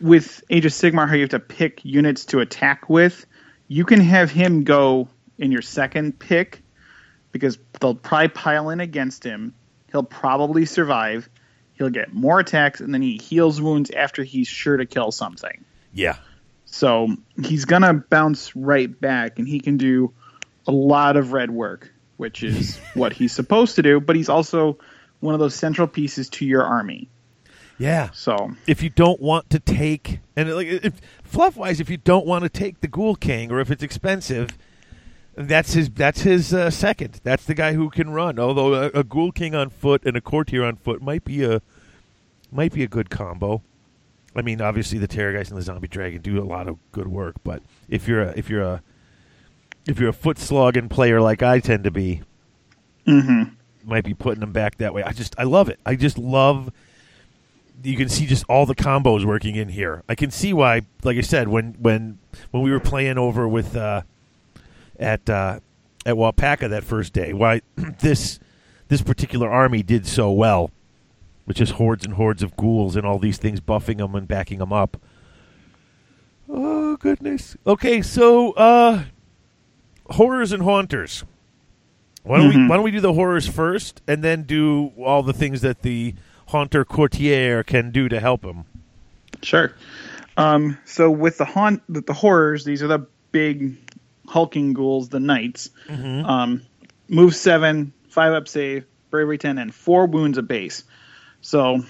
[0.00, 3.26] with Age of Sigmar, how you have to pick units to attack with,
[3.70, 5.06] you can have him go
[5.38, 6.60] in your second pick
[7.30, 9.54] because they'll probably pile in against him.
[9.92, 11.30] He'll probably survive.
[11.74, 15.64] He'll get more attacks, and then he heals wounds after he's sure to kill something.
[15.92, 16.16] Yeah,
[16.64, 20.12] So he's gonna bounce right back, and he can do
[20.66, 24.00] a lot of red work, which is what he's supposed to do.
[24.00, 24.78] But he's also
[25.20, 27.08] one of those central pieces to your army.
[27.80, 28.10] Yeah.
[28.12, 32.26] So if you don't want to take and like if, fluff wise, if you don't
[32.26, 34.50] want to take the Ghoul King or if it's expensive,
[35.34, 37.20] that's his that's his uh, second.
[37.22, 38.38] That's the guy who can run.
[38.38, 41.62] Although a, a Ghoul King on foot and a Courtier on foot might be a
[42.52, 43.62] might be a good combo.
[44.36, 47.36] I mean, obviously the Terrorgeist and the Zombie Dragon do a lot of good work,
[47.42, 48.82] but if you're a if you're a
[49.88, 52.20] if you're a foot slogging player like I tend to be,
[53.06, 53.54] mm-hmm.
[53.84, 55.02] might be putting them back that way.
[55.02, 55.80] I just I love it.
[55.86, 56.70] I just love
[57.82, 60.02] you can see just all the combos working in here.
[60.08, 62.18] I can see why like I said when when
[62.50, 64.02] when we were playing over with uh
[64.98, 65.60] at uh
[66.06, 67.60] at Wapaka that first day why
[68.00, 68.38] this
[68.88, 70.70] this particular army did so well
[71.46, 74.58] with just hordes and hordes of ghouls and all these things buffing them and backing
[74.58, 74.96] them up.
[76.48, 77.56] Oh goodness.
[77.66, 79.04] Okay, so uh
[80.10, 81.24] horrors and haunters.
[82.22, 82.68] Why don't we Mhm.
[82.68, 86.14] why don't we do the horrors first and then do all the things that the
[86.50, 88.64] haunter courtier can do to help him?
[89.42, 89.72] Sure.
[90.36, 93.76] Um, so with the haunt, the, the horrors, these are the big
[94.26, 95.70] hulking ghouls, the knights.
[96.24, 96.62] Um,
[97.08, 100.84] move seven, five up save, bravery ten, and four wounds a base.
[101.40, 101.82] So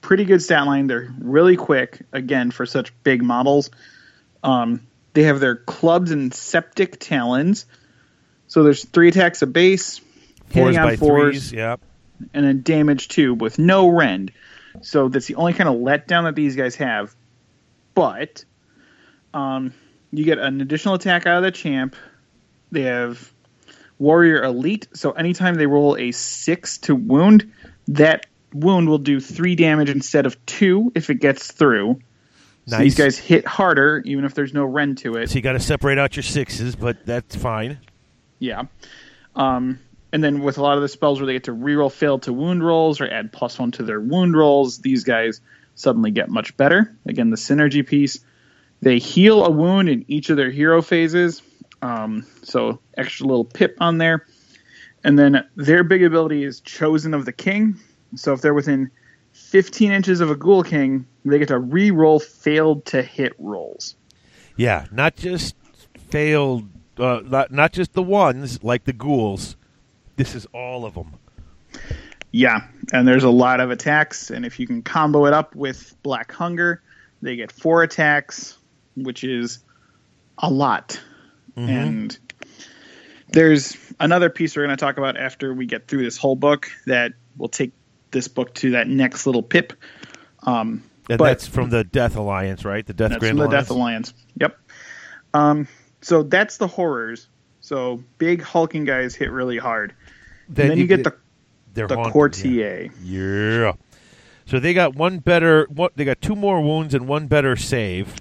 [0.00, 0.86] pretty good stat line.
[0.86, 3.70] They're really quick again for such big models.
[4.42, 7.66] Um, they have their clubs and septic talons.
[8.46, 10.06] So there's three attacks a base, Fours
[10.52, 11.52] hitting on by fours, threes.
[11.52, 11.76] Yeah.
[12.34, 14.32] And then damage two with no rend.
[14.82, 17.14] So that's the only kind of letdown that these guys have.
[17.94, 18.44] But
[19.34, 19.74] um,
[20.12, 21.96] you get an additional attack out of the champ.
[22.70, 23.32] They have
[23.98, 24.88] warrior elite.
[24.94, 27.52] So anytime they roll a six to wound,
[27.88, 32.00] that wound will do three damage instead of two if it gets through.
[32.66, 35.30] So these guys hit harder even if there's no rend to it.
[35.30, 37.78] So you got to separate out your sixes, but that's fine.
[38.38, 38.64] Yeah.
[39.34, 39.80] Um,
[40.12, 42.32] and then with a lot of the spells where they get to reroll fail to
[42.32, 45.40] wound rolls or add plus one to their wound rolls, these guys
[45.74, 46.96] suddenly get much better.
[47.06, 48.20] Again, the synergy piece.
[48.82, 51.42] They heal a wound in each of their hero phases.
[51.82, 54.26] Um, so extra little pip on there.
[55.04, 57.78] And then their big ability is Chosen of the King.
[58.16, 58.90] So if they're within
[59.32, 63.96] 15 inches of a Ghoul King, they get to re-roll failed to hit rolls.
[64.56, 65.54] Yeah, not just
[66.10, 66.68] failed,
[66.98, 69.56] uh, not, not just the ones like the ghouls.
[70.20, 71.14] This is all of them.
[72.30, 75.96] Yeah, and there's a lot of attacks, and if you can combo it up with
[76.02, 76.82] Black Hunger,
[77.22, 78.58] they get four attacks,
[78.96, 79.60] which is
[80.36, 81.00] a lot.
[81.56, 82.18] And
[83.32, 86.68] there's another piece we're going to talk about after we get through this whole book
[86.84, 87.72] that will take
[88.10, 89.72] this book to that next little pip.
[90.42, 92.86] Um, And But- that's from the Death Alliance, right?
[92.86, 93.68] The Death that's Grand from the Alliance.
[93.68, 94.14] Death Alliance.
[94.38, 94.58] Yep.
[95.32, 95.68] Um,
[96.02, 97.26] so that's the horrors.
[97.60, 99.94] So big hulking guys hit really hard.
[100.50, 101.14] Then, then you, get, the
[101.74, 102.90] the haunter, courtier.
[103.02, 103.62] Yeah.
[103.62, 103.72] yeah.
[104.46, 105.66] So they got one better.
[105.70, 108.16] What they got two more wounds and one better save.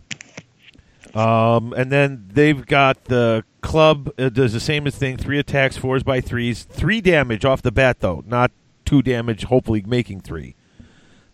[1.15, 5.17] Um, and then they've got the club uh, does the same as thing.
[5.17, 8.51] Three attacks, fours by threes, three damage off the bat though, not
[8.85, 9.45] two damage.
[9.45, 10.55] Hopefully making three.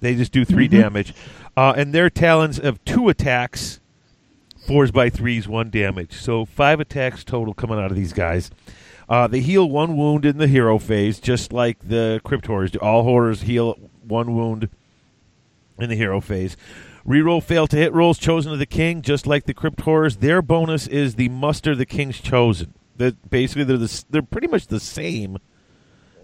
[0.06, 1.16] They just do 3 damage,
[1.58, 3.80] uh, and their talons have two attacks,
[4.68, 6.14] fours by threes, one damage.
[6.14, 8.52] So five attacks total coming out of these guys.
[9.08, 12.80] Uh, they heal one wound in the hero phase, just like the Crypt Horrors do.
[12.80, 14.70] All horrors heal one wound
[15.78, 16.58] in the hero phase.
[17.08, 20.18] Reroll fail to hit rolls chosen of the king, just like the Crypt Horrors.
[20.18, 22.74] Their bonus is the muster the king's chosen.
[22.98, 25.38] That basically they're the, they're pretty much the same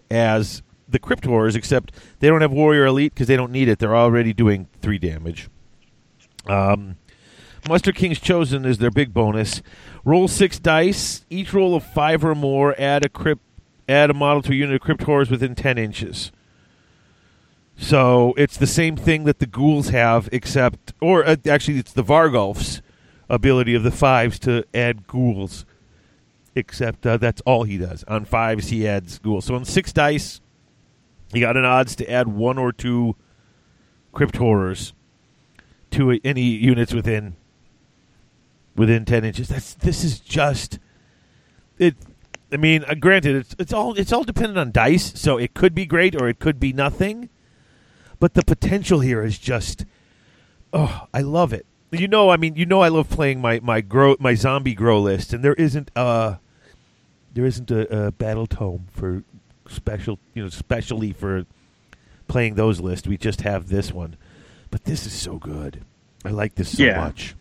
[0.09, 3.77] as the Crypt Horrors, except they don't have Warrior Elite because they don't need it.
[3.77, 5.49] They're already doing three damage.
[6.47, 6.97] Um,
[7.69, 9.61] Muster King's Chosen is their big bonus.
[10.03, 11.26] Roll six dice.
[11.30, 12.76] Each roll of five or more.
[12.80, 13.44] Add a crypt.
[13.90, 16.32] Add a model to a unit of Crypt Horrors within ten inches.
[17.76, 22.03] So it's the same thing that the ghouls have, except, or uh, actually, it's the
[22.03, 22.82] Varghulf's
[23.30, 25.65] ability of the fives to add ghouls.
[26.53, 28.03] Except uh, that's all he does.
[28.06, 29.45] On fives, he adds ghouls.
[29.45, 30.41] So on six dice,
[31.34, 33.15] he got an odds to add one or two
[34.11, 34.94] crypt horrors
[35.91, 37.36] to any units within
[38.76, 39.48] within ten inches.
[39.49, 40.80] That's this is just
[41.77, 41.95] it.
[42.53, 45.73] I mean, uh, granted, it's it's all it's all dependent on dice, so it could
[45.73, 47.30] be great or it could be nothing.
[48.19, 49.85] But the potential here is just,
[50.73, 51.65] oh, I love it.
[51.91, 54.99] You know, I mean, you know, I love playing my my grow my zombie grow
[55.02, 56.39] list, and there isn't a
[57.34, 59.23] there isn't a, a battle tome for
[59.69, 61.45] special, you know, specially for
[62.27, 63.07] playing those lists.
[63.07, 64.18] We just have this one,
[64.69, 65.84] but this is so good.
[66.26, 66.98] I like this so Yeah.
[67.02, 67.35] much.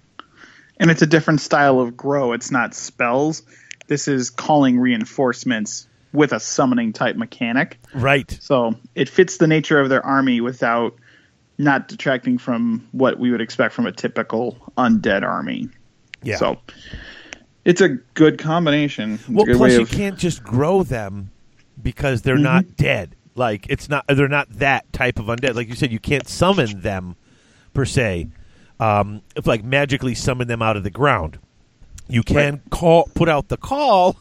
[0.81, 2.32] And it's a different style of grow.
[2.32, 3.43] It's not spells.
[3.86, 7.78] This is calling reinforcements with a summoning type mechanic.
[7.94, 8.36] Right.
[8.40, 10.97] So it fits the nature of their army without
[11.59, 15.69] not detracting from what we would expect from a typical undead army.
[16.23, 16.36] Yeah.
[16.36, 16.59] So
[17.65, 19.15] it's a good combination.
[19.15, 21.31] It's Well, plus you of- can't just grow them
[21.81, 22.43] because they're Mm-hmm.
[22.43, 23.15] not dead.
[23.36, 25.55] Like it's not they're not that type of undead.
[25.55, 27.15] Like you said, you can't summon them
[27.74, 28.28] per se.
[28.81, 31.39] Um, if like magically summon them out of the ground,
[32.09, 34.16] you can call put out the call,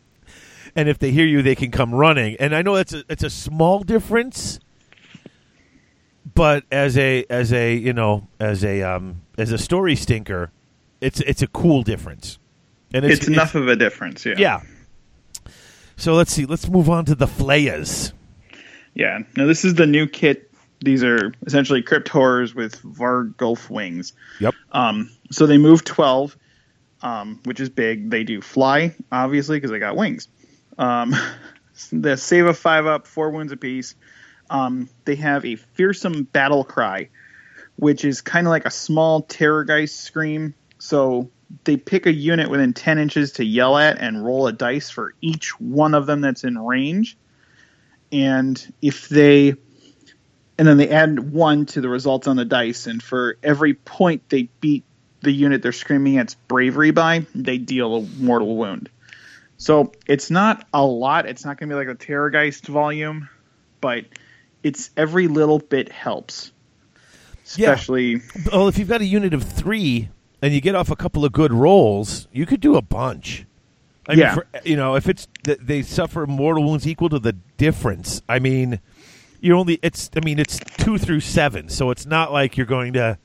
[0.76, 2.36] and if they hear you, they can come running.
[2.40, 4.58] And I know it's a it's a small difference,
[6.34, 10.50] but as a as a you know as a um, as a story stinker,
[11.00, 12.38] it's it's a cool difference.
[12.92, 14.24] And it's, enough of a difference.
[14.24, 14.34] Yeah.
[14.38, 14.60] yeah.
[15.96, 16.46] So let's see.
[16.46, 18.12] Let's move on to the flayers.
[18.94, 19.20] Yeah.
[19.36, 20.50] Now this is the new kit.
[20.84, 24.12] These are essentially crypt horrors with Varghulf wings.
[24.40, 24.54] Yep.
[24.70, 26.36] Um, so they move 12,
[27.02, 28.10] um, which is big.
[28.10, 30.28] They do fly, obviously, because they got wings.
[30.76, 31.14] Um,
[31.92, 33.94] the save a five up, four wounds apiece.
[34.50, 37.08] Um, they have a fearsome battle cry,
[37.76, 40.54] which is kind of like a small terrorgeist scream.
[40.78, 41.30] So
[41.64, 45.14] they pick a unit within 10 inches to yell at and roll a dice for
[45.22, 47.16] each one of them that's in range.
[48.12, 49.54] And if they
[50.58, 54.28] and then they add one to the results on the dice, and for every point
[54.28, 54.84] they beat
[55.22, 58.90] the unit they're screaming at's bravery by, they deal a mortal wound.
[59.56, 61.26] So it's not a lot.
[61.26, 63.28] It's not going to be like a Terrorgeist volume,
[63.80, 64.04] but
[64.62, 66.52] it's every little bit helps.
[67.56, 67.72] Yeah.
[67.72, 68.20] Especially,
[68.52, 70.08] Well, if you've got a unit of three
[70.42, 73.46] and you get off a couple of good rolls, you could do a bunch.
[74.08, 74.26] I Yeah.
[74.26, 78.20] mean, for, you know, if it's th- they suffer mortal wounds equal to the difference.
[78.28, 78.80] I mean,
[79.44, 80.10] you're only it's.
[80.16, 83.18] I mean, it's two through seven, so it's not like you're going to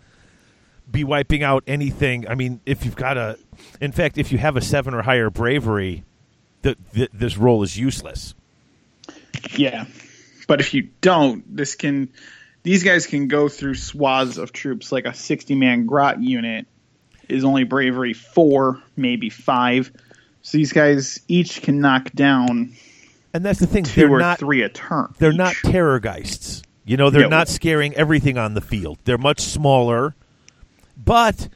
[0.92, 2.28] be wiping out anything.
[2.28, 3.40] I mean, if you've got a,
[3.80, 6.04] in fact, if you have a seven or higher bravery,
[6.64, 8.36] th- th- this role is useless.
[9.56, 9.86] yeah.
[10.46, 12.10] But if you don't, this can
[12.64, 16.68] these guys can go through swaths of troops like a 60 man grot unit
[17.30, 19.92] is only bravery 4, maybe 5.
[20.42, 22.76] So these guys each can knock down
[23.34, 25.14] And that's the thing; 2 they're or not 3 a turn.
[25.20, 25.38] they're each.
[25.38, 26.64] not terrorgeists.
[26.86, 28.98] You know, they're not scaring everything on the field.
[29.04, 30.16] They're much smaller,
[30.98, 31.48] but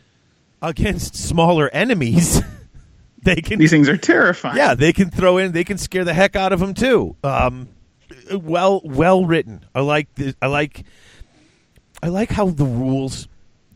[0.61, 2.39] against smaller enemies,
[3.23, 3.57] they can.
[3.57, 4.57] These things are terrifying.
[4.57, 5.51] yeah, they can throw in.
[5.51, 7.15] They can scare the heck out of them too.
[7.23, 7.69] Um,
[8.31, 9.65] well, well written.
[9.73, 10.13] I like.
[10.13, 10.83] The, I like.
[12.03, 13.27] I like how the rules,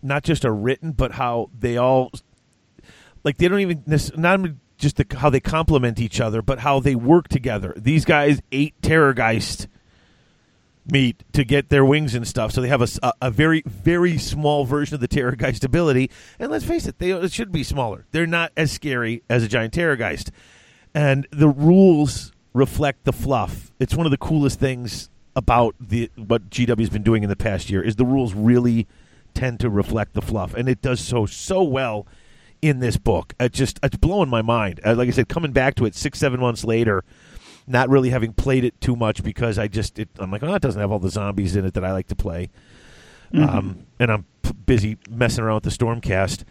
[0.03, 2.11] not just are written, but how they all,
[3.23, 3.83] like they don't even
[4.15, 7.73] not even just the, how they complement each other, but how they work together.
[7.75, 9.67] These guys ate Terrorgeist
[10.89, 14.65] meat to get their wings and stuff, so they have a, a very very small
[14.65, 16.09] version of the Terrorgeist ability.
[16.39, 18.05] And let's face it, they it should be smaller.
[18.11, 20.29] They're not as scary as a giant Terrorgeist,
[20.93, 23.71] and the rules reflect the fluff.
[23.79, 27.69] It's one of the coolest things about the what GW's been doing in the past
[27.69, 28.87] year is the rules really
[29.33, 32.07] tend to reflect the fluff, and it does so so well
[32.61, 33.34] in this book.
[33.39, 34.79] It just it's blowing my mind.
[34.85, 37.03] Uh, like I said, coming back to it six seven months later,
[37.67, 40.61] not really having played it too much because I just it, I'm like, oh, it
[40.61, 42.49] doesn't have all the zombies in it that I like to play,
[43.34, 46.43] um, and I'm p- busy messing around with the Stormcast.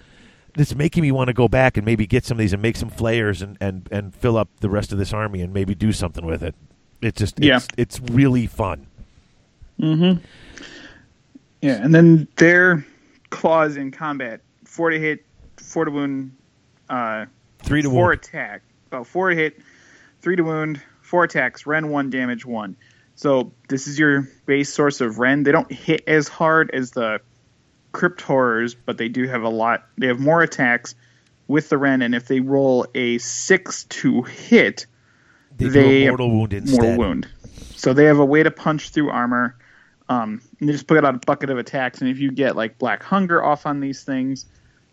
[0.59, 2.77] It's making me want to go back and maybe get some of these and make
[2.77, 5.93] some flayers and, and, and fill up the rest of this army and maybe do
[5.93, 6.55] something with it.
[7.03, 7.57] It's just Yeah.
[7.57, 8.87] it's, it's really fun.
[9.78, 10.24] Mm-hmm.
[11.61, 12.87] Yeah, and then their
[13.28, 15.27] claws in combat: four to hit,
[15.67, 16.33] four to wound,
[16.89, 17.27] uh,
[17.61, 18.15] Three to four wound.
[18.21, 18.63] attack,
[18.93, 19.59] oh, four hit,
[20.21, 22.77] three to wound, four attacks, Rend one, damage one.
[23.17, 25.47] So this is your base source of Rend.
[25.47, 27.21] They don't hit as hard as the
[27.93, 29.87] Crypt Horrors, but they do have a lot.
[29.99, 30.95] They have more attacks
[31.49, 34.87] with the Rend, and if they roll a six to hit,
[35.57, 36.81] They, they mortal wound instead.
[36.81, 37.29] mortal wound.
[37.75, 39.57] So they have a way to punch through armor.
[40.09, 42.79] Um, and they just put out a bucket of attacks, and if you get like
[42.79, 44.47] Black Hunger off on these things,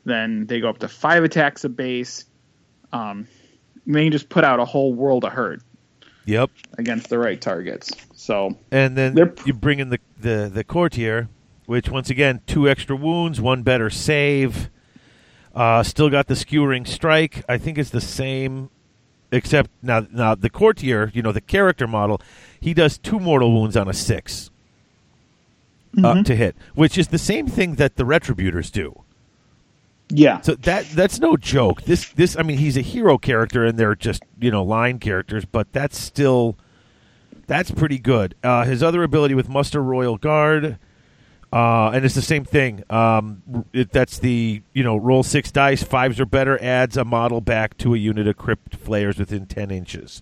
[0.06, 2.26] then they go up to five attacks a base.
[2.92, 3.28] Um,
[3.86, 5.62] they can just put out a whole world of hurt
[6.26, 6.52] Yep.
[6.78, 7.92] against the right targets.
[8.16, 11.28] So And then They're- you bring in the, the, the courtier,
[11.66, 14.70] which once again, two extra wounds, one better save.
[15.56, 17.44] Uh, still got the skewering strike.
[17.48, 18.70] I think it's the same,
[19.32, 22.20] except now now the courtier, you know, the character model,
[22.60, 24.50] he does two mortal wounds on a 6
[26.04, 29.03] uh, to hit, which is the same thing that the retributors do.
[30.10, 31.84] Yeah, So that that's no joke.
[31.84, 35.46] This this I mean he's a hero character and they're just you know line characters,
[35.46, 36.58] but that's still
[37.48, 38.36] that's pretty good.
[38.44, 40.78] Uh, his other ability with muster royal guard,
[41.52, 42.84] uh, and it's the same thing.
[42.90, 47.42] Um, it, that's the you know roll six dice, fives or better, adds a model
[47.42, 50.22] back to a unit of crypt flayers within ten inches.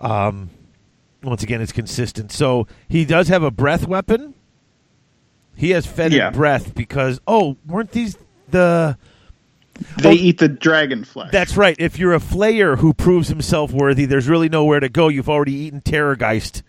[0.00, 0.50] Um,
[1.22, 2.32] once again, it's consistent.
[2.32, 4.34] So he does have a breath weapon.
[5.54, 6.30] He has fetid Yeah.
[6.30, 8.16] breath because oh, weren't these
[8.52, 8.96] the
[9.98, 11.30] they Oh, eat the dragon flesh.
[11.32, 11.74] that's right.
[11.78, 15.08] If you're a flayer who proves himself worthy, there's really nowhere to go.
[15.08, 16.62] You've already eaten Terrorgeist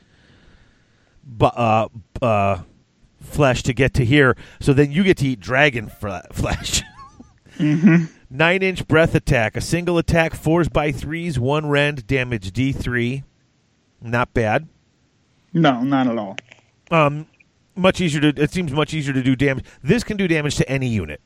[1.23, 1.88] bu- uh,
[2.22, 2.61] uh,
[3.22, 4.35] flesh to get to here.
[4.60, 6.81] So then you get to eat dragon fle- flesh.
[7.60, 9.55] Nine inch breath attack.
[9.55, 13.23] A single attack, fours by threes, one rend, damage D3.
[14.01, 14.68] Not bad.
[15.53, 16.35] no, not at all.
[16.89, 17.27] Um,
[17.76, 18.41] much easier to.
[18.41, 19.65] It seems much easier to do damage.
[19.84, 21.22] This can do damage to any unit,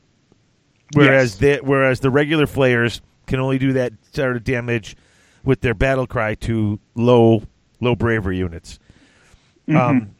[0.94, 1.58] whereas Yes.
[1.60, 4.96] the whereas the regular flayers can only do that sort of damage
[5.44, 7.42] with their battle cry to low
[7.80, 8.78] low bravery units.
[9.68, 10.14] Um,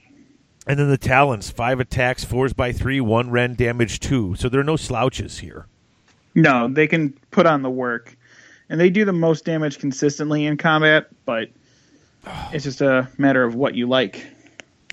[0.66, 4.34] and then the talons, five attacks, fours by three, one rend, damage two.
[4.36, 5.66] So there are no slouches here.
[6.34, 8.14] No, they can put on the work,
[8.68, 11.06] and they do the most damage consistently in combat.
[11.24, 11.48] But
[12.52, 14.26] it's just a matter of what you like.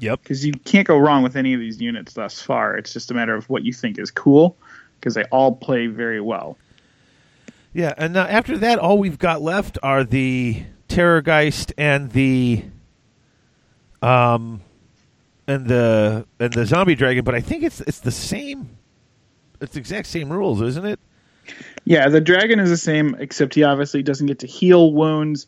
[0.02, 0.24] Yep.
[0.24, 2.76] because you can't go wrong with any of these units thus far.
[2.76, 4.58] It's just a matter of what you think is cool
[5.06, 6.58] because they all play very well.
[7.74, 12.64] Yeah, and now after that, all we've got left are the Terrorgeist and the
[14.02, 14.62] um
[15.48, 17.24] and the and the zombie dragon.
[17.24, 18.78] But I think it's it's the same.
[19.62, 21.00] It's the exact same rules, isn't it?
[21.84, 25.46] Yeah, the dragon is the same, except he obviously doesn't get to heal wounds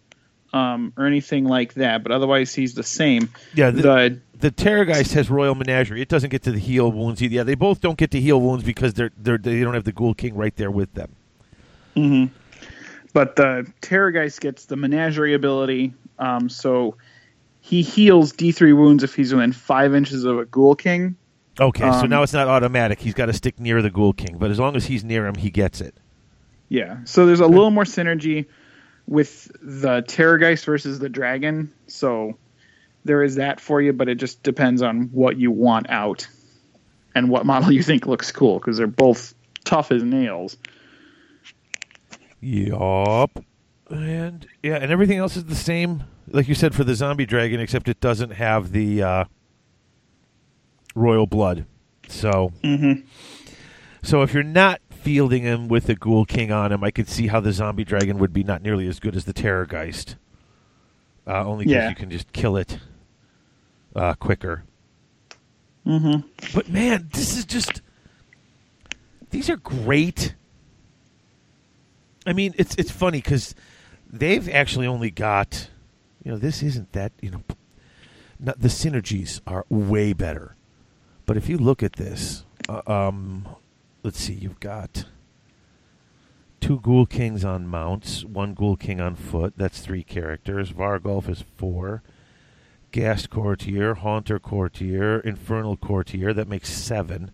[0.53, 2.03] um, or anything like that.
[2.03, 3.29] But otherwise, he's the same.
[3.53, 6.01] Yeah, the, The the Terrorgeist has Royal Menagerie.
[6.01, 7.35] It doesn't get to the heal wounds either.
[7.35, 9.91] Yeah, they both don't get to heal wounds because they're they're they don't have the
[9.91, 11.15] Ghoul King right there with them.
[11.95, 12.25] hmm
[13.13, 16.97] but the Terrorgeist gets the menagerie ability, um, so
[17.61, 21.15] he heals D3 wounds if he's within five inches of a Ghoul King.
[21.59, 22.99] Okay, so Um, now it's not automatic.
[22.99, 25.33] He's got to stick near the Ghoul King, but as long as he's near him,
[25.33, 25.95] he gets it.
[26.69, 28.45] Yeah, so there's a little more synergy
[29.07, 31.73] with the Terrorgeist versus the Dragon.
[31.87, 32.37] So
[33.05, 36.27] there is that for you, but it just depends on what you want out
[37.15, 40.57] and what model you think looks cool because they're both tough as nails.
[42.41, 43.43] Yup.
[43.89, 47.59] And yeah, and everything else is the same, like you said for the zombie dragon,
[47.61, 49.23] except it doesn't have the uh,
[50.93, 51.65] royal blood.
[52.09, 52.51] So,
[54.03, 57.27] so if you're not fielding him with the ghoul king on him, I could see
[57.27, 60.15] how the zombie dragon would be not nearly as good as the terrorgeist.
[61.25, 61.89] Uh, only because Yeah.
[61.89, 62.79] you can just kill it
[63.95, 64.65] uh, quicker.
[65.85, 66.27] Mm-hmm.
[66.53, 67.81] But man, this is just
[69.29, 70.35] these are great.
[72.25, 73.55] I mean, it's it's funny because
[74.11, 75.69] they've actually only got,
[76.21, 77.43] you know, this isn't that you know,
[78.41, 80.57] not, the synergies are way better.
[81.25, 83.47] But if you look at this, uh, um,
[84.07, 85.03] let's see, you've got
[86.61, 89.55] two Ghoul Kings on mounts, one Ghoul King on foot.
[89.57, 90.71] That's three characters.
[90.71, 92.03] Varghulf is four.
[92.93, 96.31] Ghast Courtier, Haunter Courtier, Infernal Courtier.
[96.31, 97.31] That makes seven.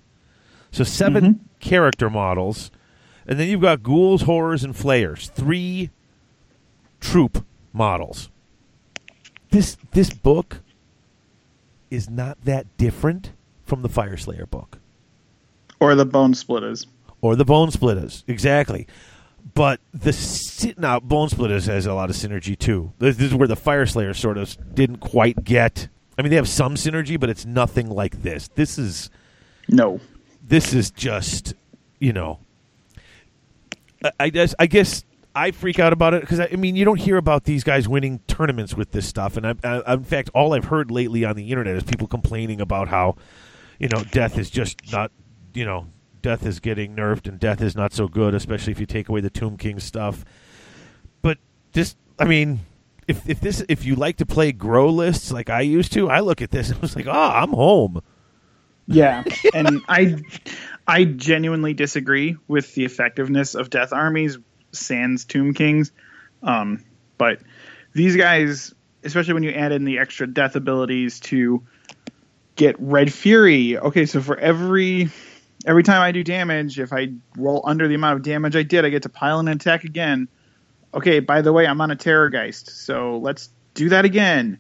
[0.72, 1.44] So 7 mm-hmm.
[1.60, 2.72] character models,
[3.28, 5.30] and then you've got ghouls, horrors, and flayers.
[5.30, 5.92] Three
[7.00, 8.32] troop models.
[9.52, 10.62] This this book
[11.92, 14.80] is not that different from the Fyreslayer book
[15.84, 16.86] Or the Bonesplitterz.
[17.22, 18.24] or the Bonesplitterz.
[18.28, 18.88] Exactly.
[19.54, 20.12] But the
[20.78, 22.94] now Bonesplitterz has a lot of synergy too.
[23.00, 25.90] This, this is where the Fyreslayer sort of didn't quite get.
[26.18, 28.48] I mean, they have some synergy, but it's nothing like this.
[28.56, 29.10] This is
[29.70, 30.00] No.
[30.42, 31.54] this is just
[32.00, 32.40] you know
[34.04, 35.04] I- I guess I guess
[35.36, 37.88] I freak out about it because I, I mean you don't hear about these guys
[37.88, 41.36] winning tournaments with this stuff, and I, I, in fact all I've heard lately on
[41.36, 43.16] the internet is people complaining about how
[43.80, 45.12] you know death is just not
[45.54, 45.88] you know
[46.22, 49.22] death is getting nerfed and death is not so good, especially if you take away
[49.22, 50.26] the Tomb King stuff.
[51.22, 51.38] But
[51.74, 52.62] this, I mean.
[53.06, 56.22] If, if this if you like to play grow lists like I used to, I
[56.22, 58.02] look at this and was like, oh, I'm home.
[58.88, 60.22] Yeah, and I
[60.88, 64.38] I genuinely disagree with the effectiveness of Death Armies
[64.72, 65.92] sans Tomb Kings.
[66.42, 66.84] Um,
[67.18, 67.40] but
[67.94, 68.74] these guys,
[69.04, 71.64] especially when you add in the extra death abilities to
[72.56, 73.78] get Red Fury.
[73.78, 75.10] Okay, so for every
[75.66, 78.86] every time I do damage, if I roll under the amount of damage I did,
[78.86, 80.28] I get to pile an attack again.
[80.94, 84.60] Okay, by the way, I'm on a Terrorgeist, so let's do that again.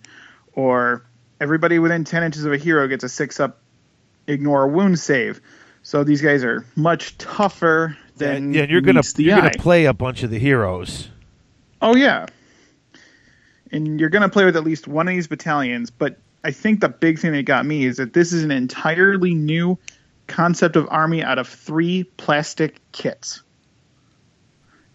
[0.53, 1.05] Or
[1.39, 3.59] everybody within 10 inches of a hero gets a six up
[4.27, 5.41] ignore a wound save.
[5.83, 9.93] So these guys are much tougher than yeah, and you're gonna you're gonna play a
[9.93, 11.09] bunch of the heroes.
[11.81, 12.27] Oh yeah,
[13.71, 15.89] and you're gonna play with at least one of these battalions.
[15.89, 19.33] But I think the big thing that got me is that this is an entirely
[19.33, 19.77] new
[20.27, 23.41] concept of army out of three plastic kits,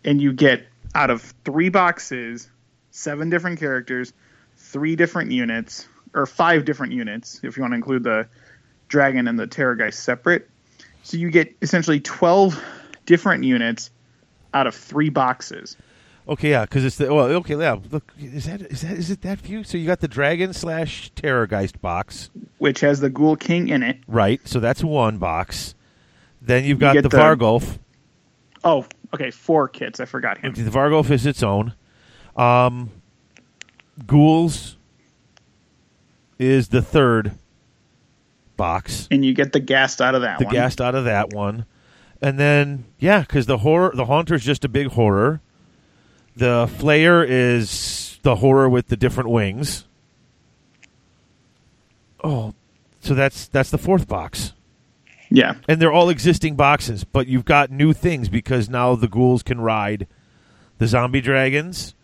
[0.05, 2.49] and you get out of three boxes,
[2.91, 4.13] seven different characters,
[4.57, 8.27] three different units, or five different units if you want to include the
[8.89, 10.49] dragon and the terrorgeist separate.
[11.03, 12.63] So you get essentially twelve
[13.07, 13.91] different units
[14.55, 15.77] out of three boxes.
[16.29, 17.27] Okay, yeah, because it's the well.
[17.27, 17.77] Okay, yeah.
[17.91, 19.65] Look, is that is that is it that few?
[19.65, 23.99] So you got the dragon slash terrorgeist box, which has the Ghoul King in it.
[24.07, 24.41] right?
[24.47, 25.75] So that's one box.
[26.43, 27.79] Then you've got get the, the- Varghulf.
[28.63, 28.85] Oh,
[29.15, 30.01] okay, four kits.
[30.01, 30.53] I forgot him.
[30.53, 31.73] The Varghulf is its own.
[32.37, 32.91] Um,
[34.07, 34.77] Ghouls
[36.39, 37.33] is the third
[38.57, 39.09] box.
[39.11, 40.55] And you get the ghast out of that the one.
[40.55, 41.65] ghast out of that one,
[42.21, 45.41] and then yeah, because the horror, the haunter's just a big horror.
[46.39, 49.85] The flayer is the horror with the different wings.
[52.23, 52.55] Oh,
[53.01, 54.53] so that's that's the fourth box,
[55.31, 55.55] Yeah.
[55.69, 59.61] and they're all existing boxes, but you've got new things because now the ghouls can
[59.61, 60.07] ride
[60.79, 61.95] the zombie dragons,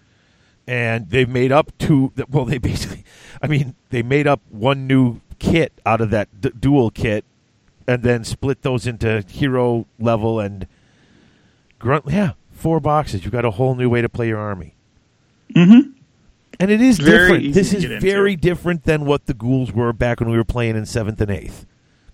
[0.67, 2.13] and they've made up two.
[2.29, 3.05] Well, they basically,
[3.43, 7.25] I mean, they made up one new kit out of that d- dual kit,
[7.89, 10.67] and then split those into hero level and
[11.81, 12.05] grunt.
[12.09, 12.33] Yeah,
[12.65, 13.23] four boxes.
[13.25, 14.75] You've got a whole new way to play your army.
[15.55, 15.91] Mm-hmm.
[16.59, 17.55] And it is Very different.
[17.55, 18.07] This is get into.
[18.07, 21.31] very different than what the ghouls were back when we were playing in seventh and
[21.31, 21.67] eighth.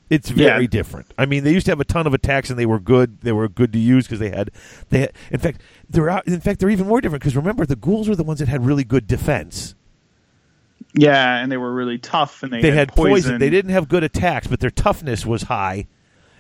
[0.09, 0.67] It's very Yeah.
[0.69, 1.15] different.
[1.17, 3.20] I mean, they used to have a ton of attacks, and they were good.
[3.20, 4.51] They were good to use because they had.
[4.89, 7.77] They had, in fact, they're out, in fact they're even more different because remember the
[7.77, 9.77] ghouls were the ones that had really good defense.
[10.95, 13.11] Yeah, and they were really tough, and they, They, had, poison.
[13.12, 13.39] poison.
[13.39, 15.87] They didn't have good attacks, but their toughness was high,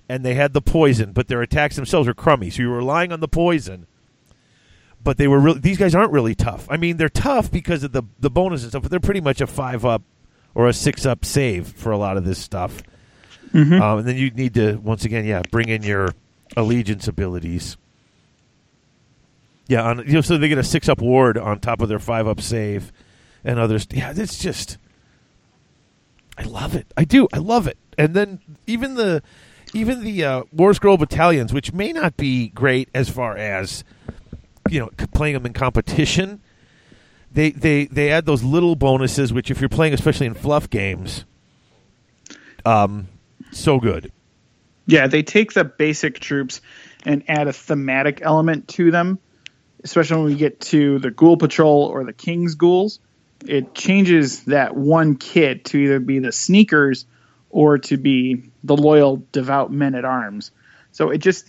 [0.08, 1.12] and they had the poison.
[1.12, 3.86] But their attacks themselves were crummy, so you were relying on the poison.
[5.02, 5.60] But they were really.
[5.60, 6.66] These guys aren't really tough.
[6.70, 9.40] I mean, they're tough because of the the bonus and stuff, but they're pretty much
[9.40, 10.02] a five up
[10.54, 12.82] or a six up save for a lot of this stuff.
[13.54, 13.80] Mhm.
[13.80, 16.10] Um, and then you need to once again, yeah, bring in your
[16.56, 17.76] allegiance abilities.
[19.68, 22.00] Yeah, on, you know, so they get a six up ward on top of their
[22.00, 22.92] five up save,
[23.44, 23.86] and others.
[23.90, 24.78] Yeah, it's just,
[26.36, 26.92] I love it.
[26.96, 27.28] I do.
[27.32, 27.78] I love it.
[27.96, 29.22] And then even the,
[29.72, 33.84] even the uh, Warscroll battalions, which may not be great as far as,
[34.70, 36.40] you know, playing them in competition.
[37.32, 41.24] They they they add those little bonuses, which if you're playing, especially in fluff games,
[42.64, 43.08] um,
[43.52, 44.12] so good.
[44.86, 46.60] Yeah, they take the basic troops
[47.04, 49.18] and add a thematic element to them,
[49.84, 52.98] especially when we get to the Ghoul Patrol or the King's Ghouls.
[53.46, 57.06] It changes that one kit to either be the sneakers
[57.48, 60.50] or to be the loyal, devout men at arms.
[60.92, 61.46] So it just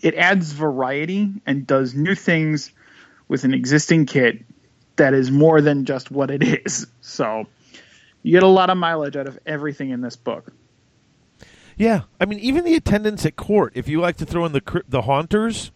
[0.00, 2.72] it adds variety and does new things
[3.28, 4.42] with an existing kit
[4.96, 6.86] that is more than just what it is.
[7.00, 7.46] So
[8.22, 10.52] you get a lot of mileage out of everything in this book.
[11.76, 13.72] Yeah, I mean, even the attendants at court.
[13.74, 15.70] If you like to throw in the the haunters,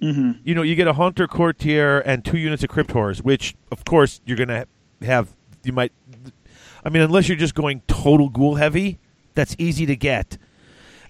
[0.00, 3.54] hmm you know, you get a haunter courtier and two units of crypt horrors, which
[3.70, 4.66] of course you're going to
[5.02, 5.34] have.
[5.64, 5.92] You might,
[6.84, 8.98] I mean, unless you're just going total ghoul heavy,
[9.34, 10.38] that's easy to get.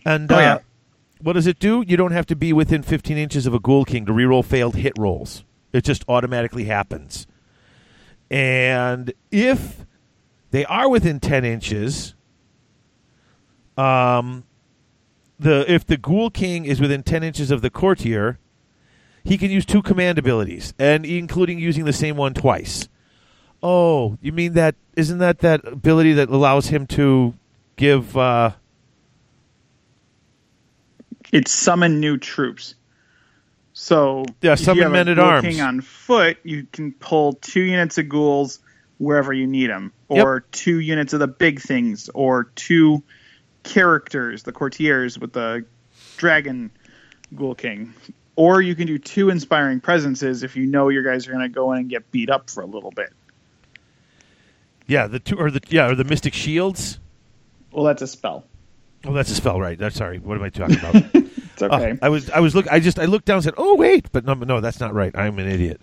[0.05, 0.59] And Oh, uh, yeah.
[1.27, 1.83] What does it do?
[1.85, 4.77] You don't have to be within 15 inches of a ghoul king to reroll failed
[4.77, 5.43] hit rolls.
[5.73, 7.27] It just automatically happens.
[8.31, 9.85] And if
[10.53, 12.15] they are within 10 inches,
[13.77, 14.45] um,
[15.37, 18.39] the if the ghoul king is within 10 inches of the courtier,
[19.25, 22.89] he can use two command abilities, and including using the same one twice.
[23.65, 24.77] Oh, you mean that?
[24.95, 27.35] Isn't that that ability that allows him to
[27.75, 28.17] give?
[28.17, 28.53] Uh,
[31.37, 32.75] it's summon new troops.
[33.75, 35.47] So Yeah, if summon men a at arms.
[35.47, 38.59] King on foot, you can pull two units of ghouls
[38.97, 43.03] wherever you need them, or two units of the big things, or two
[43.65, 45.67] characters, the courtiers with the
[46.17, 46.71] dragon
[47.35, 47.93] Ghoul King.
[48.35, 51.51] Or you can do two inspiring presences if you know your guys are going to
[51.51, 53.13] go in and get beat up for a little bit.
[54.87, 56.99] yeah, the two or the yeah or the mystic shields.
[57.73, 58.45] Well, that's a spell.
[59.05, 59.79] Oh, that's a spell, right?
[59.79, 60.19] That's sorry.
[60.19, 60.95] What am I talking about?
[61.57, 61.99] It's Oh, okay.
[62.03, 64.25] I was I was look I just I looked down and said, "Oh wait," but
[64.25, 65.17] no, no, that's not right.
[65.17, 65.81] I'm an idiot.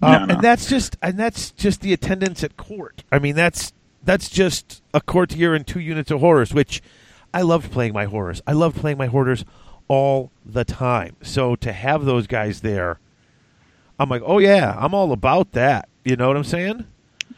[0.00, 0.34] No, Um, no.
[0.34, 3.04] And that's just and that's just the attendance at court.
[3.12, 3.72] I mean, that's
[4.04, 6.82] that's just a courtier and two units of horrors, which
[7.34, 8.42] I loved playing my horrors.
[8.46, 9.44] I loved playing my horrors
[9.88, 11.16] all the time.
[11.22, 12.98] So to have those guys there,
[13.98, 15.88] I'm like, oh yeah, I'm all about that.
[16.04, 16.86] You know what I'm saying?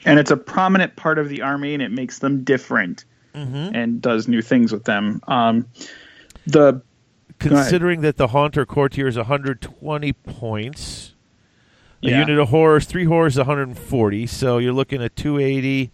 [0.06, 3.04] and it's a prominent part of the army, and it makes them different
[3.34, 3.74] Mm-hmm.
[3.74, 5.20] and does new things with them.
[5.26, 5.66] Um,
[6.46, 6.80] the.
[7.38, 11.14] Considering that the Haunter Courtier is 120 points,
[12.02, 12.20] a Yeah.
[12.20, 14.26] unit of horrors, three horrors, 140.
[14.26, 15.90] So you're looking at 280.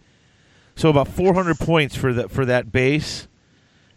[0.75, 3.27] So about 400 points for that for that base,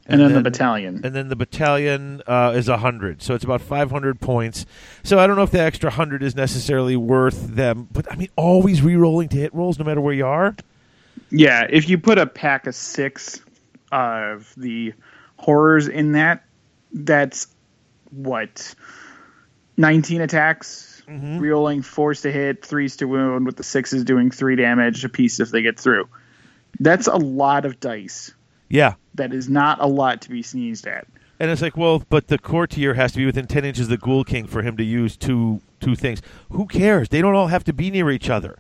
[0.06, 1.00] and, then, the battalion.
[1.05, 3.23] and then the battalion uh, is 100.
[3.23, 4.66] So it's about 500 points.
[5.02, 8.28] So I don't know if the extra 100 is necessarily worth them, but I mean,
[8.36, 10.56] always re-rolling to hit rolls, no matter where you are.
[11.31, 13.40] Yeah, if you put a pack of six
[13.92, 14.92] of the
[15.36, 16.44] horrors in that,
[16.94, 17.48] that's
[18.10, 18.74] what
[19.76, 21.40] nineteen attacks, Mhm.
[21.40, 25.40] rolling fours to hit, threes to wound, with the sixes doing three damage a piece
[25.40, 26.08] if they get through.
[26.81, 28.32] That's a lot of dice.
[28.68, 28.94] Yeah.
[29.16, 31.06] That is not a lot to be sneezed at.
[31.39, 33.97] And it's like, well, but the courtier has to be within ten inches of the
[33.98, 36.23] ghoul king for him to use two two things.
[36.50, 37.08] Who cares?
[37.10, 38.58] They don't all have to be near each other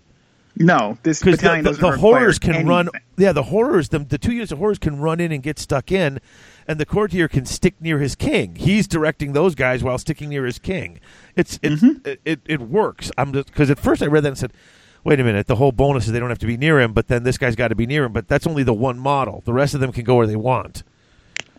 [0.56, 2.88] No, this because the, the, doesn't the horrors can run.
[3.16, 5.90] Yeah, the horrors, the, the two units of horrors can run in and get stuck
[5.90, 6.20] in,
[6.68, 8.54] and the courtier can stick near his king.
[8.54, 11.00] He's directing those guys while sticking near his king.
[11.34, 12.06] It's it's Mm-hmm.
[12.08, 13.10] it, it it works.
[13.18, 14.52] I'm just because at first I read that and said.
[15.06, 15.46] Wait a minute.
[15.46, 17.54] The whole bonus is they don't have to be near him, but then this guy's
[17.56, 18.12] got to be near him.
[18.14, 19.42] But that's only the one model.
[19.44, 20.82] The rest of them can go where they want.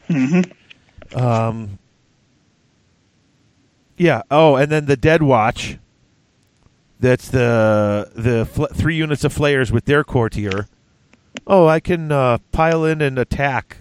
[0.07, 0.41] Hmm.
[1.15, 1.77] Um,
[3.97, 4.23] yeah.
[4.31, 5.77] Oh, and then the Dead Watch.
[6.99, 10.67] That's the the fl- three units of flayers with their courtier.
[11.45, 13.77] Oh, I can uh, pile in and attack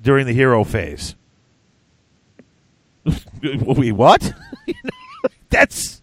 [0.00, 1.16] during the hero phase.
[3.42, 4.32] Wait, what?
[5.50, 6.02] That's.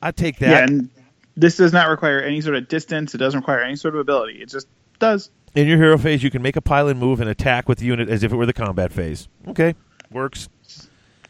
[0.00, 0.50] I take that.
[0.50, 0.90] Yeah, and
[1.36, 3.14] this does not require any sort of distance.
[3.14, 4.42] It doesn't require any sort of ability.
[4.42, 4.66] It just
[4.98, 5.30] does.
[5.54, 7.84] In your hero phase, you can make a pile and move and attack with the
[7.84, 9.28] unit as if it were the combat phase.
[9.48, 9.74] Okay,
[10.10, 10.48] works.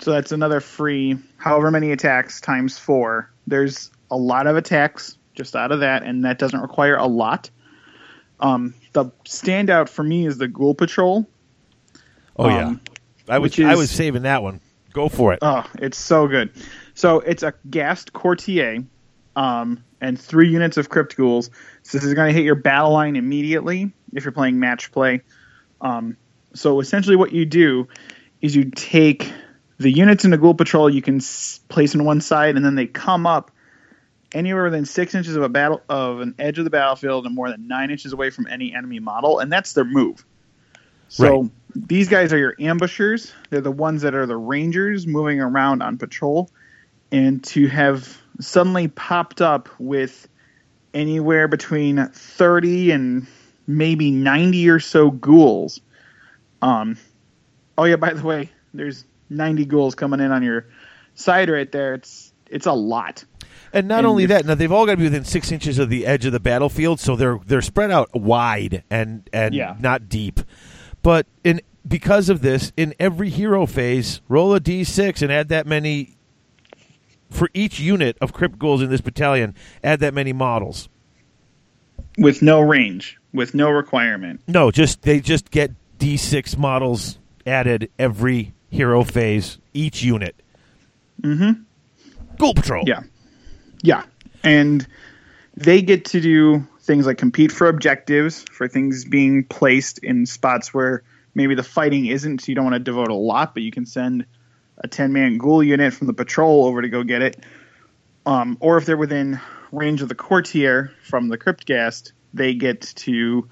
[0.02, 3.30] So that's another free, however many attacks times four.
[3.46, 7.50] There's a lot of attacks just out of that, and that doesn't require a lot.
[8.40, 11.28] Um, the standout for me is the Ghoul Patrol.
[12.36, 12.80] Oh yeah, Um,
[13.28, 14.60] I was which I was saving that one.
[14.92, 15.38] Go for it.
[15.40, 16.50] Oh, it's so good.
[16.94, 18.84] So it's a ghast courtier,
[19.36, 21.48] um, and three units of crypt ghouls.
[21.84, 25.20] So this is going to hit your battle line immediately if you're playing match play.
[25.80, 26.16] Um,
[26.54, 27.86] so essentially, what you do
[28.40, 29.32] is you take
[29.82, 30.88] the units in the ghoul patrol.
[30.88, 33.50] You can s- place on one side, and then they come up
[34.34, 37.50] anywhere within six inches of a battle of an edge of the battlefield, and more
[37.50, 40.24] than nine inches away from any enemy model, and that's their move.
[41.08, 41.50] So Right.
[41.74, 43.32] these guys are your ambushers.
[43.50, 46.50] They're the ones that are the rangers moving around on patrol.
[47.10, 50.26] And to have suddenly popped up with
[50.94, 53.26] anywhere between 30 and
[53.66, 55.82] maybe 90 or so ghouls.
[56.62, 56.96] Um,
[57.76, 60.66] oh, yeah, by the way, there's 90 ghouls coming in on your
[61.14, 61.94] side right there.
[61.94, 63.24] It's it's a lot.
[63.72, 65.88] And not And only that, now they've all got to be within six inches of
[65.88, 69.76] the edge of the battlefield, so they're they're spread out wide and and Yeah.
[69.80, 70.40] not deep.
[71.02, 75.66] But in because of this, in every hero phase, roll a d6 and add that
[75.66, 76.16] many
[77.30, 79.54] for each unit of crypt ghouls in this battalion.
[79.82, 80.88] Add that many models.
[82.18, 84.42] With no range, with no requirement.
[84.46, 90.34] No, just they just get d6 models added every hero phase, each unit.
[91.20, 91.62] Mm-hmm.
[92.38, 92.84] Ghoul Patrol.
[92.86, 93.02] Yeah.
[93.82, 94.02] Yeah.
[94.42, 94.86] And
[95.56, 100.74] they get to do things like compete for objectives, for things being placed in spots
[100.74, 103.70] where maybe the fighting isn't, so you don't want to devote a lot, but you
[103.70, 104.26] can send
[104.78, 107.44] a 10 man ghoul unit from the patrol over to go get it.
[108.24, 112.80] Um, or if they're within range of the courtier from the crypt ghast, they get
[112.80, 113.48] to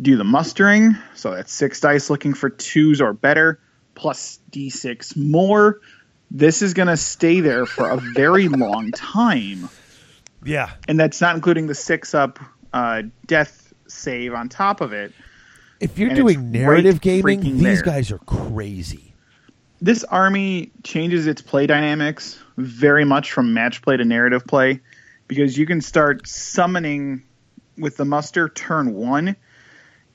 [0.00, 0.96] do the mustering.
[1.14, 3.60] So that's six dice looking for twos or better,
[3.96, 5.80] plus d6 more.
[6.30, 9.68] This is going to stay there for a very long time.
[10.44, 10.70] Yeah.
[10.86, 12.38] And that's not including the six up
[12.72, 15.12] uh, death save on top of it.
[15.80, 17.82] If you're And doing narrative right gaming, these there.
[17.82, 19.14] guys are crazy.
[19.80, 24.80] This army changes its play dynamics very much from match play to narrative play
[25.28, 27.22] because you can start summoning
[27.76, 29.36] with the muster turn one,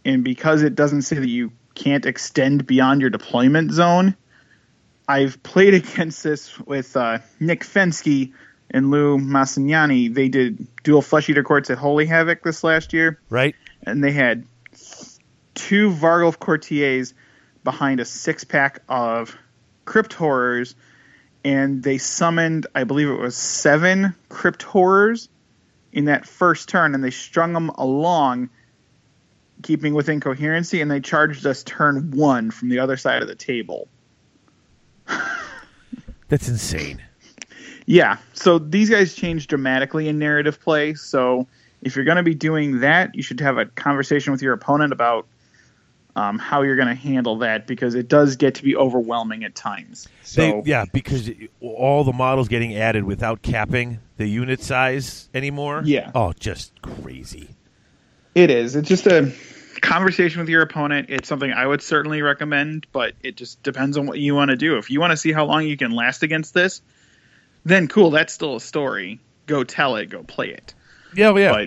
[0.04, 4.16] and because it doesn't say that you can't extend beyond your deployment zone,
[5.08, 8.34] I've played against this with uh, Nick Fensky
[8.70, 10.14] and Lou Massignani.
[10.14, 13.20] They did dual flesh eater courts at Holy Havoc this last year.
[13.30, 13.56] Right?
[13.84, 14.46] and they had
[15.54, 17.14] two Varghulf courtiers
[17.64, 19.36] behind a six pack of
[19.86, 20.76] crypt horrors,
[21.44, 25.30] and they summoned, I believe it was seven crypt horrors
[25.92, 28.50] in that first turn, and they strung them along,
[29.62, 33.36] keeping within coherency, and they charged us turn one from the other side of the
[33.36, 33.88] table.
[36.28, 37.02] That's insane.
[37.86, 40.94] Yeah, so these guys change dramatically in narrative play.
[40.94, 41.48] So
[41.82, 44.94] if you're going to be doing that, you should have a conversation with your opponent
[44.94, 45.28] about
[46.16, 49.56] um, how you're going to handle that because it does get to be overwhelming at
[49.56, 50.08] times.
[50.24, 51.30] So They, yeah, because
[51.62, 55.82] all the models getting added without capping the unit size anymore.
[55.86, 56.12] Yeah.
[56.14, 57.50] Oh, just crazy.
[58.36, 58.76] it is.
[58.76, 59.32] It's just a
[59.82, 61.10] conversation with your opponent.
[61.10, 64.58] It's something I would certainly recommend, but it just depends on what you want to
[64.58, 64.78] do.
[64.78, 66.82] If you want to see how long you can last against this,
[67.66, 68.12] then cool.
[68.12, 69.20] That's still a story.
[69.48, 70.08] Go tell it.
[70.10, 70.74] Go play it.
[71.16, 71.66] Yeah, well, yeah.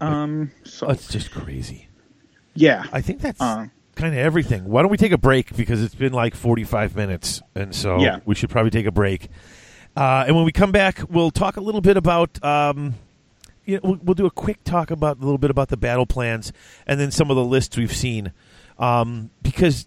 [0.00, 1.88] But um, so That's just crazy.
[2.54, 4.64] yeah, I think that's Uh, kind of everything.
[4.64, 8.20] Why don't we take a break because it's been like 45 minutes, and so Yeah.
[8.24, 9.28] we should probably take a break.
[9.96, 12.42] Uh, and when we come back, we'll talk a little bit about.
[12.44, 12.94] Um,
[13.64, 16.06] you know, we'll, we'll do a quick talk about a little bit about the battle
[16.06, 16.52] plans,
[16.86, 18.32] and then some of the lists we've seen,
[18.78, 19.86] um, because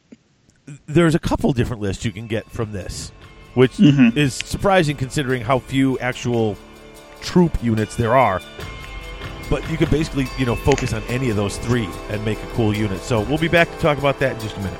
[0.85, 3.11] there's a couple different lists you can get from this,
[3.53, 6.57] which is surprising considering how few actual
[7.21, 8.41] troop units there are.
[9.49, 12.47] But you could basically, you know, focus on any of those three and make a
[12.47, 13.01] cool unit.
[13.01, 14.79] So we'll be back to talk about that in just a minute.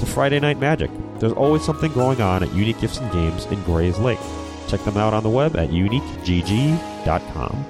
[0.00, 3.58] to Friday night Magic, there's always something going on at Unique Gifts and Games in
[3.62, 4.18] Grayslake.
[4.68, 7.66] Check them out on the web at uniquegg.com.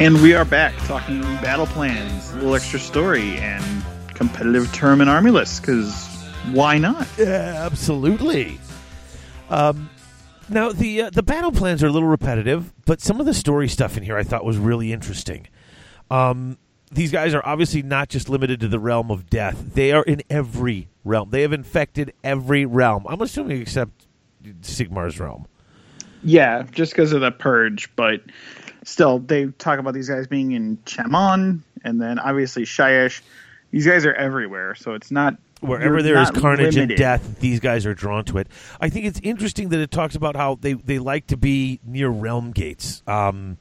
[0.00, 5.10] And we are back talking battle plans, a little extra story, and competitive term and
[5.10, 5.58] army lists.
[5.58, 6.06] Because
[6.52, 7.08] why not?
[7.18, 8.60] Yeah, absolutely.
[9.50, 9.90] Um,
[10.48, 13.66] now the uh, the battle plans are a little repetitive, but some of the story
[13.66, 15.48] stuff in here I thought was really interesting.
[16.12, 16.58] Um,
[16.92, 20.22] these guys are obviously not just limited to the realm of death; they are in
[20.30, 21.30] every realm.
[21.30, 23.04] They have infected every realm.
[23.08, 24.06] I'm assuming except
[24.62, 25.48] Sigmar's realm.
[26.22, 28.22] Yeah, just because of the purge, but
[28.88, 33.20] still, they talk about these guys being in Chamon, and then obviously Shyish.
[33.70, 37.84] These guys are everywhere, so it's not Wherever there is carnage and death, these guys
[37.84, 38.46] are drawn to it.
[38.80, 42.08] I think it's interesting that it talks about how they, they like to be near
[42.08, 43.02] realm gates.
[43.08, 43.58] Um,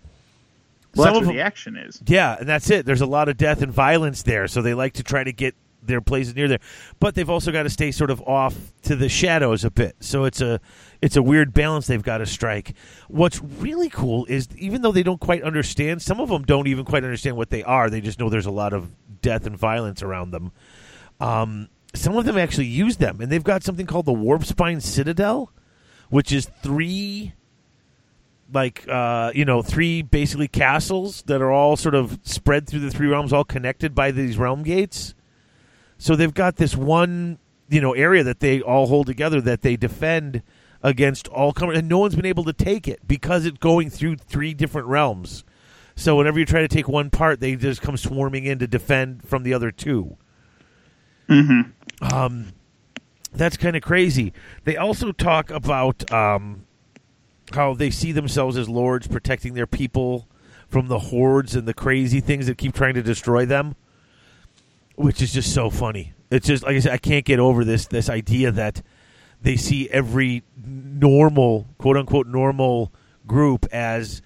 [0.95, 1.99] Well, some that's of where them- the action is.
[2.05, 2.85] Yeah, and that's it.
[2.85, 5.55] There's a lot of death and violence there, so they like to try to get
[5.87, 6.59] their places near there.
[6.99, 9.95] But they've also got to stay sort of off to the shadows a bit.
[9.99, 10.59] So it's a
[11.01, 12.73] it's a weird balance they've got to strike.
[13.07, 16.85] What's really cool is even though they don't quite understand, some of them don't even
[16.85, 17.89] quite understand what they are.
[17.89, 18.91] They just know there's a lot of
[19.21, 20.51] death and violence around them.
[21.19, 24.81] Um, some of them actually use them, and they've got something called the Warp Spine
[24.81, 25.51] Citadel,
[26.09, 27.33] which is three
[28.53, 32.91] like uh, you know three basically castles that are all sort of spread through the
[32.91, 35.13] three realms, all connected by these realm gates.
[35.97, 39.75] So they've got this one you know area that they all hold together that they
[39.75, 40.41] defend
[40.83, 44.15] against all comers, and no one's been able to take it because it's going through
[44.17, 45.43] three different realms.
[45.95, 49.27] So whenever you try to take one part, they just come swarming in to defend
[49.27, 50.15] from the other two.
[51.27, 52.13] Mm-hmm.
[52.13, 52.53] Um,
[53.33, 54.31] that's kind of crazy.
[54.63, 56.65] They also talk about um,
[57.53, 60.27] how they see themselves as lords protecting their people
[60.67, 63.75] from the hordes and the crazy things that keep trying to destroy them,
[64.97, 66.13] which is just so funny.
[66.29, 68.81] It's just like I said, I can't get over this this idea that
[69.41, 72.91] they see every normal, quote unquote, normal
[73.25, 74.21] group as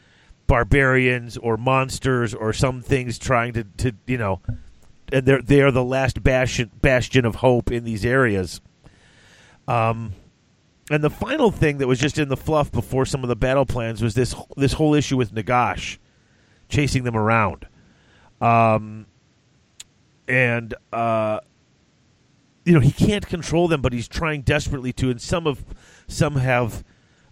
[0.48, 4.42] barbarians or monsters or some things trying to, to you know,
[5.12, 8.62] and they're they are the last bastion bastion of hope in these areas.
[9.68, 10.14] Um,
[10.90, 13.66] and the final thing that was just in the fluff before some of the battle
[13.66, 15.98] plans was this this whole issue with Nagash
[16.70, 17.68] chasing them around,
[18.40, 19.06] um,
[20.32, 21.42] and uh,
[22.64, 25.10] you know he can't control them, but he's trying desperately to.
[25.10, 25.66] And some of
[26.08, 26.86] some have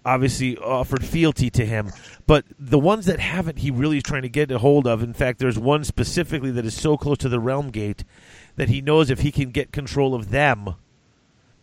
[0.04, 1.92] obviously offered fealty to him,
[2.28, 5.02] but the ones that haven't, he really is trying to get a hold of.
[5.02, 8.04] In fact, there's one specifically that is so close to the realm gate
[8.58, 10.76] that he knows if he can get control of them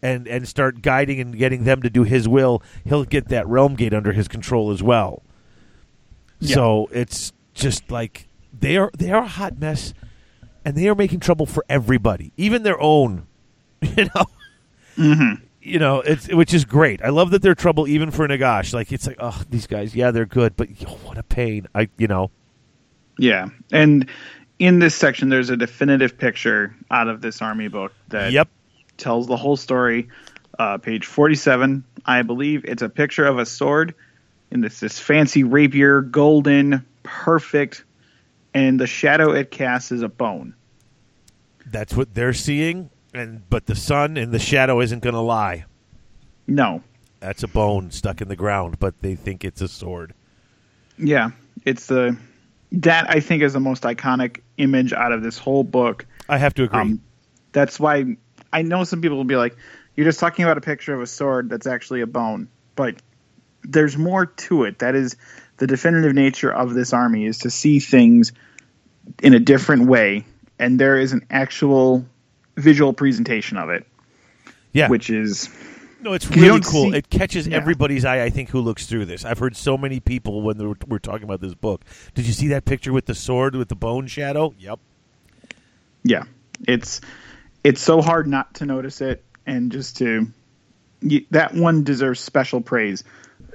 [0.00, 3.74] and and start guiding and getting them to do his will, he'll get that realm
[3.74, 5.22] gate under his control as well.
[6.40, 9.92] So it's just like they are they are a hot mess,
[10.66, 13.26] and they are making trouble for everybody, even their own.
[13.96, 14.26] You know,
[14.98, 15.44] Mm-hmm.
[15.62, 17.02] you know it's which is great.
[17.02, 18.72] I love that they're trouble even for Nagash.
[18.74, 21.66] Like it's like oh these guys, yeah they're good, but yo, what a pain.
[21.74, 22.30] I you know
[23.18, 24.08] Yeah, and
[24.58, 28.48] in this section, there's a definitive picture out of this army book that yep
[28.96, 30.08] tells the whole story.
[30.58, 33.94] Uh, page 47, I believe it's a picture of a sword,
[34.50, 37.84] and it's this fancy rapier, golden, perfect,
[38.56, 40.54] and the shadow it casts is a bone.
[41.70, 45.64] that's what they're seeing, and but the sun and the shadow isn't going to lie.
[46.46, 46.82] No,
[47.20, 50.14] That's a bone stuck in the ground, but they think it's a sword.
[50.98, 51.30] yeah,
[51.64, 52.16] it's the
[52.72, 56.06] that I think is the most iconic image out of this whole book.
[56.28, 56.80] I have to agree.
[56.80, 57.00] Um,
[57.52, 58.16] that's why
[58.52, 59.56] I know some people will be like,
[59.96, 62.94] "You're just talking about a picture of a sword that's actually a bone," but
[63.64, 64.78] there's more to it.
[64.78, 65.16] That is
[65.58, 68.32] the definitive nature of this army is to see things
[69.22, 70.24] in a different way,
[70.58, 72.04] and there is an actual
[72.56, 73.86] visual presentation of it,
[74.72, 75.48] yeah, which is
[76.02, 76.90] No, it's really cool.
[76.90, 77.56] see- it catches Yeah.
[77.56, 78.22] everybody's eye.
[78.22, 79.24] I think who looks through this.
[79.24, 81.82] I've heard so many people when were, were talking about this book.
[82.14, 84.54] Did you see that picture with the sword with the bone shadow?
[84.58, 84.78] Yep.
[86.04, 86.24] Yeah,
[86.68, 87.00] it's
[87.64, 90.28] it's so hard not to notice it, and just to
[91.00, 93.02] you, that one deserves special praise,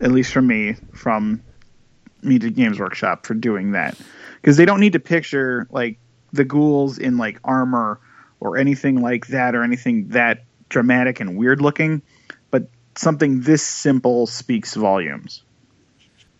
[0.02, 1.42] at least from me, from
[2.24, 3.98] Media Games Workshop for doing that,
[4.42, 5.98] because they don't need to picture like
[6.34, 8.00] the ghouls in like armor
[8.40, 12.02] or anything like that, or anything that dramatic and weird looking,
[12.50, 15.44] but something this simple speaks volumes.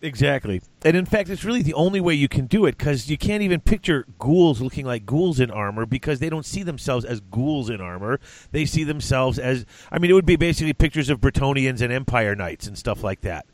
[0.04, 0.60] Exactly.
[0.84, 3.40] And in fact, it's really the only way you can do it because you can't
[3.40, 7.70] even picture ghouls looking like ghouls in armor because they don't see themselves as ghouls
[7.70, 8.18] in armor.
[8.50, 12.34] They see themselves as, I mean, it would be basically pictures of Bretonnians and Empire
[12.34, 13.46] Knights and stuff like that.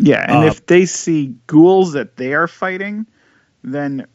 [0.00, 3.06] Yeah, and Uh, if they see ghouls that they are fighting,
[3.62, 4.06] then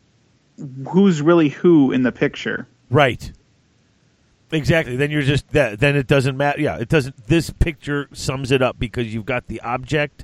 [0.90, 2.68] who's really who in the picture?
[2.90, 3.32] Right.
[4.52, 4.96] Exactly.
[4.96, 5.80] Then you're just that.
[5.80, 6.62] Then it doesn't matter.
[6.62, 7.28] Yeah, it doesn't.
[7.28, 10.24] This picture sums it up because you've got the object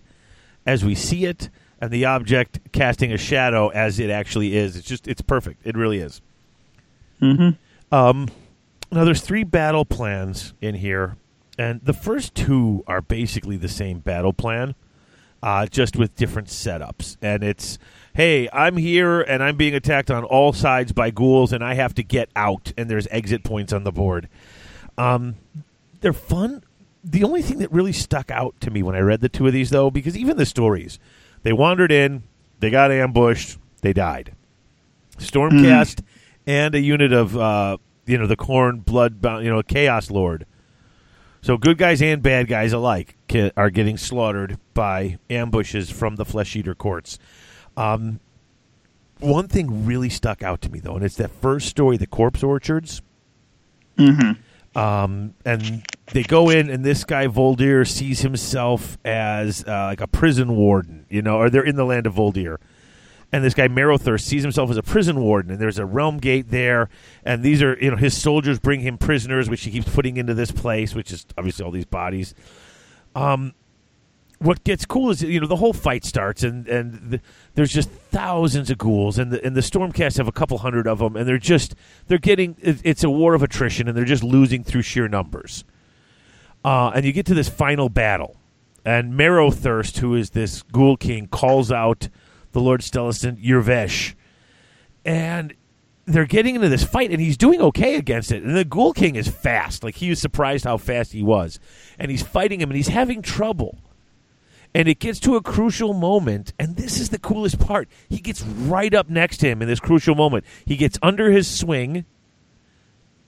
[0.65, 1.49] as we see it,
[1.81, 4.75] and the object casting a shadow as it actually is.
[4.77, 5.65] It's just it's perfect.
[5.65, 6.22] It really is.
[7.22, 7.57] Mhm.
[7.91, 8.27] Um,
[8.91, 11.17] now there's three battle plans in here,
[11.57, 14.75] and the first two are basically the same battle plan,
[15.44, 17.18] uh, just with different setups.
[17.22, 17.78] And it's,
[18.14, 21.94] hey, I'm here and I'm being attacked on all sides by ghouls, and I have
[21.95, 24.30] to get out, and there's exit points on the board.
[24.98, 25.36] Um,
[26.02, 26.64] they're fun.
[27.03, 29.53] The only thing that really stuck out to me when I read the two of
[29.53, 31.00] these, though, because even the stories,
[31.44, 32.24] they wandered in,
[32.60, 34.34] they got ambushed, they died.
[35.18, 36.03] Stormcast
[36.45, 40.45] and a unit of uh, you know the Khorne Blood, you know Chaos Lord.
[41.42, 43.18] So good guys and bad guys alike
[43.58, 47.18] are getting slaughtered by ambushes from the Flesh Eater courts.
[47.76, 48.20] Um,
[49.20, 52.44] one thing really stuck out to me though, and it's that first story, the Corpse
[52.44, 53.02] Orchards.
[53.98, 54.78] Mm-hmm.
[54.78, 60.08] Um, and they go in, and this guy Voldir sees himself as uh, like a
[60.08, 62.58] prison warden, you know, or they're in the land of Voldir.
[63.34, 66.50] And this guy Marrowthirst sees himself as a prison warden, and there's a realm gate
[66.50, 66.90] there,
[67.24, 70.34] and these are you know his soldiers bring him prisoners, which he keeps putting into
[70.34, 72.35] this place, which is obviously all these bodies.
[73.16, 73.53] Um,
[74.42, 77.22] what gets cool is you know the whole fight starts and and the,
[77.53, 80.98] there's just thousands of ghouls and the and the stormcast have a couple hundred of
[80.98, 81.76] them and they're just
[82.08, 85.64] they're getting it's a war of attrition and they're just losing through sheer numbers.
[86.66, 88.38] Uh, and you get to this final battle,
[88.85, 92.08] and Marrowthirst, who is this ghoul king, calls out
[92.52, 94.14] the Lord-Celestant Yurvesh,
[95.06, 95.54] and
[96.06, 98.44] they're getting into this fight, and he's doing okay against it.
[98.44, 101.60] And the Ghoul King is fast; like he was surprised how fast he was,
[102.00, 103.78] and he's fighting him, and he's having trouble.
[104.74, 107.90] And it gets to a crucial moment, and this is the coolest part.
[108.08, 110.46] He gets right up next to him in this crucial moment.
[110.66, 112.06] He gets under his swing,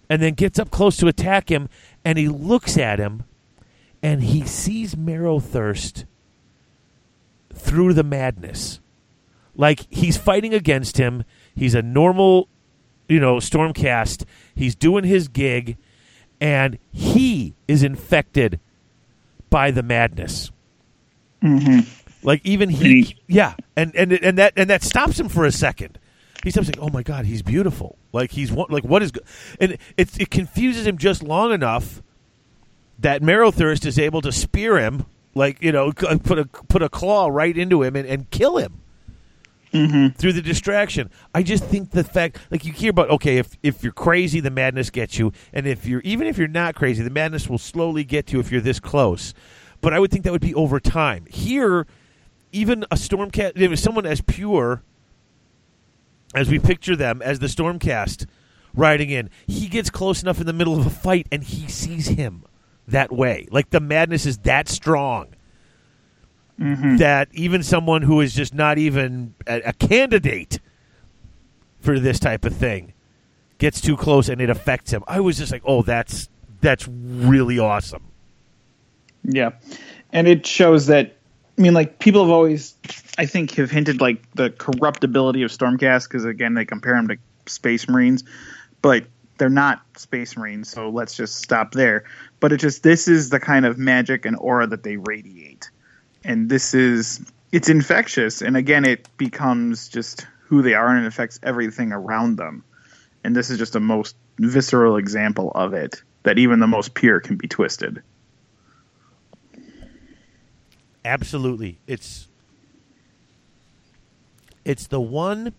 [0.09, 1.67] and then gets up close to attack him,
[2.05, 3.23] and he looks at him,
[4.01, 6.05] and he sees Marrowthirst
[7.53, 8.79] through the madness.
[9.55, 11.23] Like he's fighting against him.
[11.55, 12.47] He's a normal,
[13.07, 14.25] you know, Stormcast.
[14.55, 15.77] He's doing his gig,
[16.41, 18.59] and he is infected
[19.49, 20.51] by the madness.
[21.43, 21.87] Mm-hmm.
[22.23, 25.99] Like even he, yeah, and and and that and that stops him for a second.
[26.43, 29.21] He stops like, "Oh my god, he's beautiful." Like he's one- like, "What is?" Go-?
[29.59, 32.01] And it it confuses him just long enough
[32.99, 37.27] that Marrowthirst is able to spear him, like you know, put a put a claw
[37.27, 38.79] right into him and, and kill him
[39.73, 40.09] Mm-hmm.
[40.09, 41.09] through the distraction.
[41.33, 44.51] I just think the fact, like you hear about, okay, if if you're crazy, the
[44.51, 48.03] madness gets you, and if you're even if you're not crazy, the madness will slowly
[48.03, 49.33] get you if you're this close.
[49.81, 51.25] But I would think that would be over time.
[51.25, 51.87] Here,
[52.51, 54.83] even a stormcast, if someone as pure
[56.35, 58.27] as we picture them as the stormcast
[58.75, 62.07] riding in, he gets close enough in the middle of a fight, and he sees
[62.07, 62.45] him
[62.87, 63.47] that way.
[63.51, 65.33] Like the madness is that strong
[66.59, 66.97] Mm-hmm.
[66.97, 70.59] that even someone who is just not even a, a candidate
[71.79, 72.93] for this type of thing
[73.57, 75.03] gets too close and it affects him.
[75.07, 76.29] I was just like, oh, that's
[76.61, 78.03] that's really awesome.
[79.23, 79.51] Yeah,
[80.11, 81.17] and it shows that.
[81.57, 82.73] I mean, like people have always,
[83.17, 87.17] I think, have hinted like the corruptibility of Stormcast because again they compare them to
[87.45, 88.23] Space Marines,
[88.81, 89.05] but
[89.37, 90.69] they're not Space Marines.
[90.69, 92.05] So let's just stop there.
[92.39, 95.69] But it just this is the kind of magic and aura that they radiate,
[96.23, 97.21] and this is
[97.51, 98.41] it's infectious.
[98.41, 102.63] And again, it becomes just who they are and it affects everything around them.
[103.23, 107.19] And this is just a most visceral example of it that even the most pure
[107.19, 108.01] can be twisted.
[111.05, 111.79] Absolutely.
[111.85, 112.27] It's
[114.65, 115.53] it's the one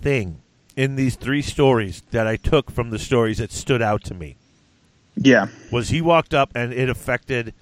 [0.00, 0.40] thing
[0.76, 4.36] in these three stories that I took from the stories that stood out to me.
[5.16, 5.48] Yeah.
[5.72, 7.54] was he walked up and it affected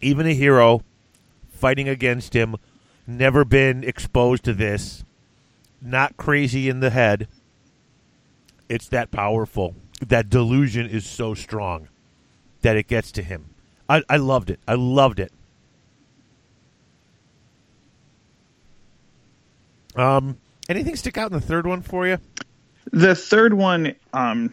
[0.00, 0.82] even a hero
[1.48, 2.56] fighting against him,
[3.06, 5.04] never been exposed to this,
[5.80, 7.28] not crazy in the head,
[8.68, 9.74] It's that powerful.
[10.06, 11.88] That delusion is so strong
[12.62, 13.46] that it gets to him.
[13.88, 14.60] I, I loved it.
[14.66, 15.32] I loved it.
[19.94, 20.36] Um,
[20.68, 22.18] anything stick out in the third one for you?
[22.92, 24.52] The third one, um,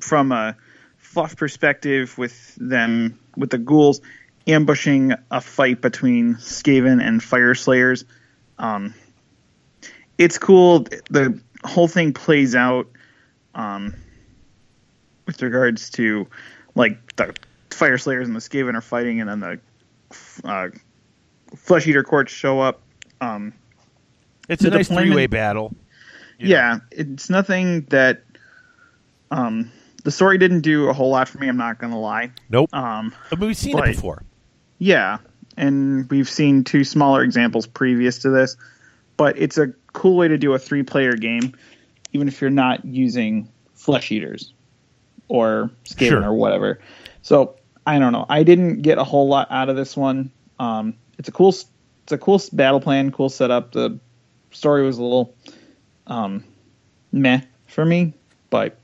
[0.00, 0.56] from a
[0.96, 4.00] fluff perspective, with them with the ghouls
[4.46, 8.04] ambushing a fight between Skaven and Fyreslayers,
[8.58, 8.94] um,
[10.18, 10.80] it's cool.
[11.10, 12.88] The whole thing plays out
[13.54, 13.94] um,
[15.26, 16.26] with regards to
[16.74, 17.34] like the
[17.70, 19.60] Fyreslayers and the Skaven are fighting, and then the
[20.44, 20.68] uh,
[21.56, 22.80] Flesh Eater courts show up.
[23.20, 23.52] Um,
[24.48, 25.74] It's a nice three way battle.
[26.38, 28.22] yeah, it's nothing that
[29.30, 29.70] um,
[30.04, 31.48] the story didn't do a whole lot for me.
[31.48, 32.32] I'm not gonna lie.
[32.50, 32.68] Nope.
[32.72, 34.22] Um, mean, we've seen but- it before.
[34.82, 35.18] Yeah,
[35.56, 38.56] and we've seen two smaller examples previous to this,
[39.16, 41.54] but it's a cool way to do a three-player game,
[42.12, 44.52] even if you're not using flesh eaters
[45.28, 46.24] or Skaven Sure.
[46.24, 46.80] or whatever.
[47.22, 47.54] So
[47.86, 48.26] I don't know.
[48.28, 50.32] I didn't get a whole lot out of this one.
[50.58, 53.70] Um, it's a cool, it's a cool battle plan, cool setup.
[53.70, 54.00] The
[54.50, 55.32] story was a little
[56.08, 56.42] um,
[57.12, 58.14] meh for me,
[58.50, 58.76] but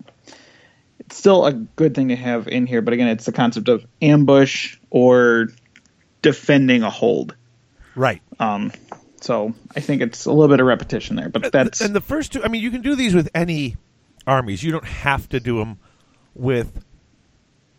[1.01, 2.83] it's still a good thing to have in here.
[2.83, 5.49] But again, it's the concept of ambush or
[6.29, 7.35] defending a hold.
[7.97, 8.21] Right.
[8.39, 8.71] Um,
[9.23, 12.33] so I think it's a little bit of repetition there, but that's and the first
[12.33, 12.45] two.
[12.45, 13.77] I mean, you can do these with any
[14.27, 14.63] armies.
[14.63, 15.79] You don't have to do them
[16.35, 16.85] with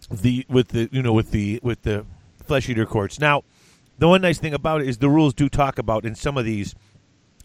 [0.10, 2.08] the with the you know with the with the
[2.44, 3.20] flesh eater courts.
[3.20, 3.44] Now,
[4.00, 6.44] the one nice thing about it is the rules do talk about in some of
[6.44, 6.74] these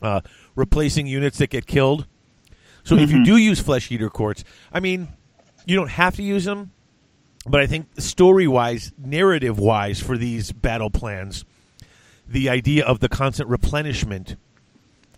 [0.00, 0.22] uh,
[0.56, 2.06] replacing units that get killed.
[2.82, 4.42] So if you do use flesh eater courts,
[4.72, 5.08] I mean,
[5.66, 6.72] you don't have to use them,
[7.46, 11.44] but I think story wise, narrative wise, for these battle plans,
[12.26, 14.36] the idea of the constant replenishment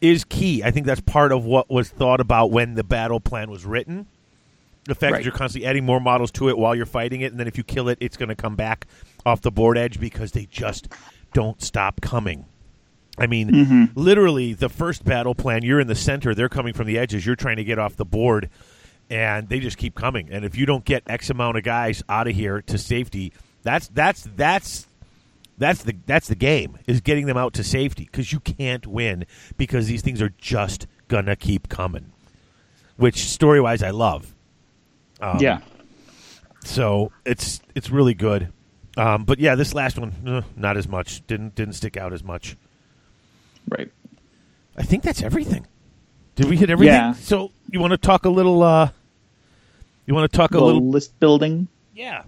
[0.01, 0.63] is key.
[0.63, 4.07] I think that's part of what was thought about when the battle plan was written.
[4.85, 7.41] The fact that you're constantly adding more models to it while you're fighting it, and
[7.41, 8.87] then if you kill it, it's going to come back
[9.25, 10.89] off the board edge because they just
[11.33, 12.45] don't stop coming.
[13.19, 13.85] I mean, mm-hmm.
[14.01, 17.35] literally, the first battle plan, you're in the center, they're coming from the edges, you're
[17.35, 18.49] trying to get off the board,
[19.11, 20.29] and they just keep coming.
[20.31, 23.89] And if you don't get X amount of guys out of here to safety, that's
[23.89, 24.87] that's that's
[25.59, 29.27] that's the that's the game is getting them out to safety because you can't win
[29.57, 32.13] because these things are just gonna keep coming.
[32.97, 34.35] Which story wise, I love.
[35.21, 35.61] Um, yeah.
[36.65, 38.53] So it's it's really good.
[38.97, 41.27] Um, but yeah, this last one, uh, not as much.
[41.27, 42.57] Didn't didn't stick out as much.
[43.69, 43.91] Right.
[44.77, 45.67] I think that's everything.
[46.37, 46.95] Did we hit everything?
[46.95, 47.13] Yeah.
[47.15, 48.63] So you want to talk a little?
[48.63, 48.91] uh
[50.07, 50.89] You want to talk a The little?
[50.89, 51.69] list building.
[51.95, 52.23] Yeah.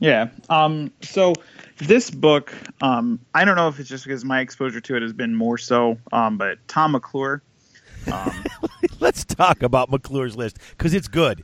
[0.00, 0.28] Yeah.
[0.48, 1.32] Um, so
[1.78, 5.12] this book, um, I don't know if it's just because my exposure to it has
[5.12, 7.42] been more so, um, but Tom McClure,
[9.00, 11.42] Let's talk about McClure's list because it's good.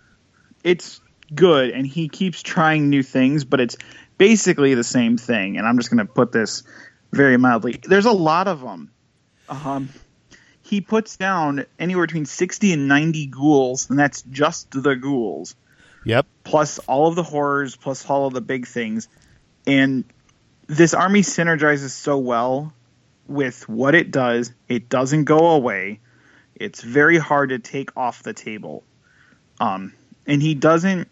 [0.62, 1.00] it's
[1.34, 3.76] good and he keeps trying new things, but it's
[4.18, 5.56] basically the same thing.
[5.56, 6.62] And I'm just going to put this
[7.12, 7.80] very mildly.
[7.82, 8.90] There's a lot of them.
[9.48, 9.88] Um,
[10.70, 15.56] he puts down anywhere between 60 and 90 ghouls, and that's just the ghouls.
[16.02, 16.26] Yep.
[16.44, 19.06] plus all of the horrors, plus all of the big things.
[19.66, 20.04] And
[20.66, 22.72] this army synergizes so well
[23.26, 24.50] with what it does.
[24.66, 26.00] It doesn't go away.
[26.54, 28.82] It's very hard to take off the table.
[29.60, 29.92] Um,
[30.26, 31.08] and he doesn't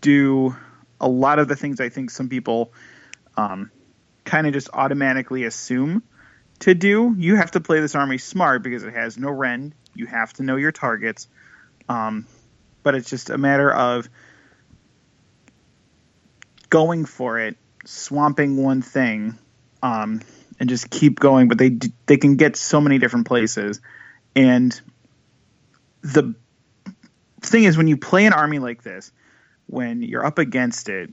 [0.00, 0.56] do
[1.00, 2.72] a lot of the things I think some people
[3.36, 3.70] um,
[4.24, 6.02] kind of just automatically assume
[6.60, 7.14] to do.
[7.16, 9.74] You have to play this army smart because it has no rend.
[9.94, 11.28] You have to know your targets.
[11.88, 12.26] Um,
[12.82, 14.08] but it's just a matter of
[16.70, 19.38] going for it, swamping one thing,
[19.82, 20.20] um,
[20.60, 21.48] and just keep going.
[21.48, 23.80] But they they can get so many different places,
[24.34, 24.78] and
[26.02, 26.34] the
[27.40, 29.12] thing is, when you play an army like this,
[29.66, 31.10] when you're up against it,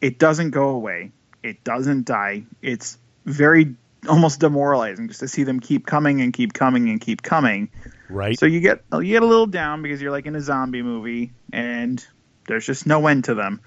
[0.00, 1.12] it doesn't go away.
[1.42, 2.44] It doesn't die.
[2.62, 3.76] It's very
[4.08, 7.70] almost demoralizing just to see them keep coming and keep coming and keep coming.
[8.08, 8.38] Right.
[8.38, 11.32] So you get you get a little down because you're like in a zombie movie
[11.52, 12.04] and
[12.46, 13.60] there's just no end to them.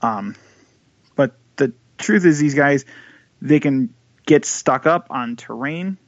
[0.00, 0.34] Um,
[1.14, 2.84] but the truth is, these guys
[3.40, 5.98] they can get stuck up on terrain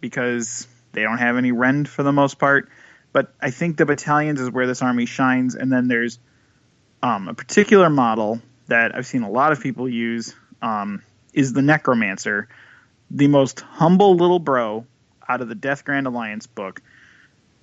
[0.00, 2.68] because they don't have any rend for the most part.
[3.12, 6.18] But I think the battalions is where this army shines, and then there's
[7.02, 11.62] um, a particular model that I've seen a lot of people use um, is the
[11.62, 12.48] Necromancer,
[13.10, 14.86] the most humble little bro
[15.28, 16.80] out of the Death Grand Alliance book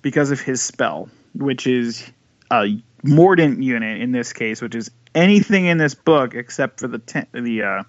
[0.02, 2.10] because of his spell, which is
[2.50, 6.98] a mordant unit in this case, which is anything in this book except for the
[6.98, 7.82] te- the uh,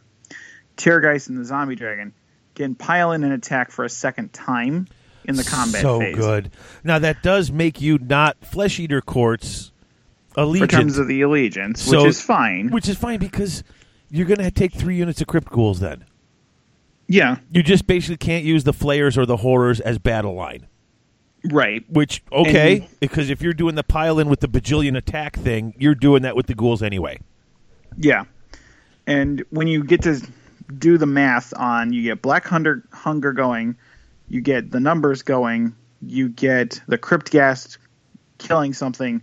[0.77, 2.13] and the Zombie Dragon
[2.55, 4.87] can pile in an attack for a second time.
[5.27, 6.15] in the combat so phase.
[6.15, 6.51] good.
[6.83, 9.71] Now that does make you not flesh eater courts
[10.29, 12.69] For allegiant, terms of the allegiance, So- which is fine.
[12.69, 13.63] which is fine because
[14.11, 15.79] you're going to take three units of crypt ghouls.
[15.79, 16.05] Then
[17.07, 20.67] yeah, you just basically can't use the flayers or the horrors as battle line.
[21.51, 21.83] right.
[21.89, 25.73] Which okay, And- because if you're doing the pile in with the bajillion attack thing,
[25.77, 27.19] you're doing that with the ghouls anyway.
[27.97, 28.23] Yeah.
[29.07, 30.19] And when you get to
[30.79, 33.75] do the math on, you get Black Hunger, hunger going,
[34.27, 37.77] you get the numbers going, you get the Crypt Ghast
[38.39, 39.21] killing something,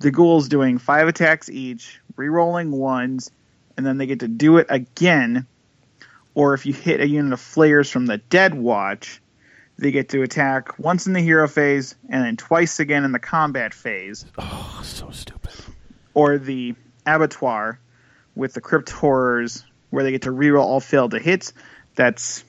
[0.00, 3.30] the ghouls doing five attacks each, re-rolling ones,
[3.76, 5.46] and then they get to do it again.
[6.34, 9.20] Or if you hit a unit of flayers from the Dead Watch,
[9.78, 13.18] they get to attack once in the hero phase and then twice again in the
[13.18, 15.52] combat phase Oh, so stupid.
[16.14, 16.74] or the
[17.06, 17.78] abattoir
[18.34, 21.52] with the crypt horrors where they get to reroll all failed to hits.
[21.96, 22.44] That's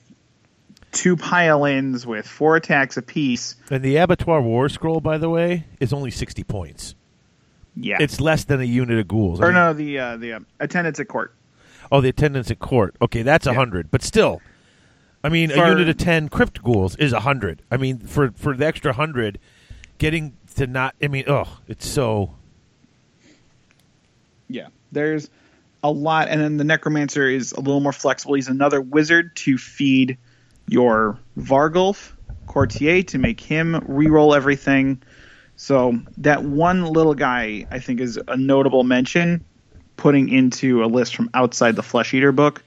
[0.92, 3.56] two pile-ins with four attacks apiece.
[3.70, 6.94] And the abattoir warscroll, by the way, is only sixty points.
[7.76, 9.40] Yeah, It's less than a unit of ghouls.
[9.40, 11.34] I or mean- no, the uh, the uh, attendance at court.
[11.92, 12.96] Oh, the attendance at court.
[13.02, 13.56] Okay, that's a Yeah.
[13.56, 14.40] hundred, but still,
[15.22, 17.62] I mean, a unit of ten crypt ghouls is a hundred.
[17.70, 19.38] I mean, for for the extra hundred,
[19.98, 20.94] getting to not.
[21.02, 22.34] I mean, oh, it's so.
[24.48, 25.30] Yeah, there's
[25.82, 28.34] a lot, and then the necromancer is a little more flexible.
[28.34, 30.16] He's another wizard to feed
[30.68, 32.12] your Varghulf
[32.46, 35.00] courtier to make him reroll everything.
[35.56, 39.44] So that one little guy, I think, is a notable mention.
[39.96, 42.62] Putting into a list from outside the Flesh Eater book,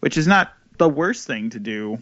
[0.00, 1.98] which is not the worst thing to do,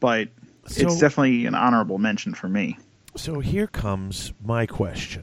[0.00, 0.28] but
[0.66, 2.78] So- it's definitely an honorable mention for me.
[3.16, 5.22] So here comes my question.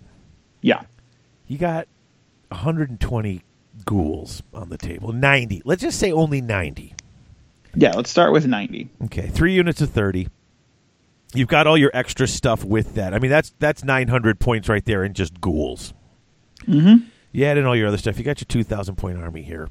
[0.61, 0.81] Yeah,
[1.47, 1.87] You got
[2.49, 3.43] 120
[3.85, 5.11] ghouls on the table.
[5.11, 5.61] 90.
[5.65, 6.93] Let's just say only 90.
[7.75, 7.91] yeah.
[7.95, 8.87] Let's start with ninety.
[9.05, 10.27] Okay, three units of 30.
[11.33, 13.13] You've got all your extra stuff with that.
[13.13, 15.93] I mean, that's that's 900 points right there in just ghouls.
[16.67, 17.05] Mm-hmm.
[17.33, 18.17] You add in all your other stuff.
[18.17, 19.67] You got your 2,000 point army here.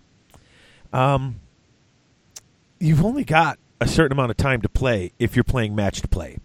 [0.92, 1.41] Um,
[2.78, 6.39] you've only got a certain amount of time to play if you're playing matched play.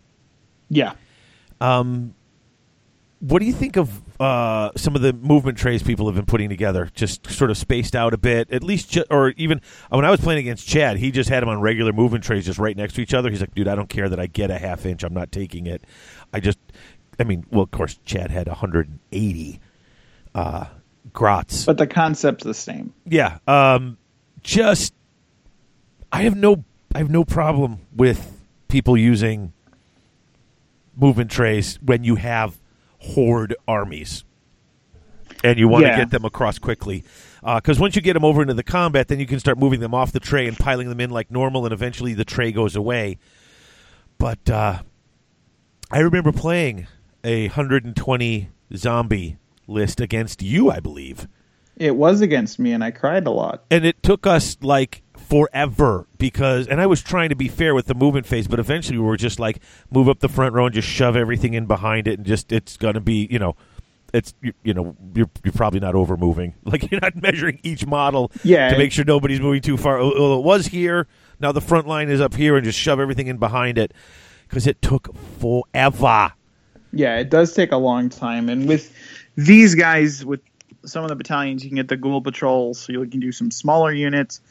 [0.69, 0.93] Yeah.
[1.59, 2.13] Um,
[3.19, 6.49] what do you think of uh, some of the movement trays people have been putting
[6.49, 6.89] together?
[6.93, 10.19] Just sort of spaced out a bit, at least, ju- or even when I was
[10.19, 13.01] playing against Chad, he just had them on regular movement trays, just right next to
[13.01, 13.31] each other.
[13.31, 15.03] He's like, "Dude, I don't care that I get a half inch.
[15.03, 15.83] I'm not taking it.
[16.31, 16.59] I just,
[17.19, 19.59] I mean, well, of course, Chad had 180
[20.35, 20.65] uh,
[21.17, 22.93] grots, But the concept's the same.
[23.05, 23.39] yeah.
[23.47, 23.97] Um,
[24.43, 24.93] just
[26.11, 26.63] I have no
[26.93, 28.31] I have no problem with
[28.67, 29.51] people using
[30.95, 32.55] movement trays when you have
[32.99, 34.23] horde armies
[35.43, 35.97] and you want to Yeah.
[35.97, 37.03] get them across quickly.
[37.43, 39.93] Because once you get them over into the combat, then you can start moving them
[39.93, 43.17] off the tray and piling them in like normal, and eventually the tray goes away.
[44.17, 44.81] But uh,
[45.91, 46.87] I remember playing
[47.23, 49.37] a 120 zombie
[49.67, 51.27] list against you, I believe
[51.75, 53.63] It was against me, and I cried a lot.
[53.69, 57.87] and it took us like forever because and I was trying to be fair with
[57.87, 59.59] the movement phase, but eventually we were just like
[59.91, 62.77] move up the front row and just shove everything in behind it and just it's
[62.77, 63.55] gonna be you know
[64.13, 67.85] it's you, you know you're you're probably not over moving like you're not measuring each
[67.85, 68.69] model Yeah.
[68.69, 69.99] to make sure nobody's moving too far.
[69.99, 71.07] Oh, it was here
[71.41, 73.93] now the front line is up here and just shove everything in behind it
[74.47, 76.31] because it took forever.
[76.93, 78.93] Yeah, it does take a long time, and with
[79.37, 80.41] these guys, with
[80.83, 83.51] some of the battalions, you can get the ghoul patrols, so you can do some
[83.51, 84.41] smaller units.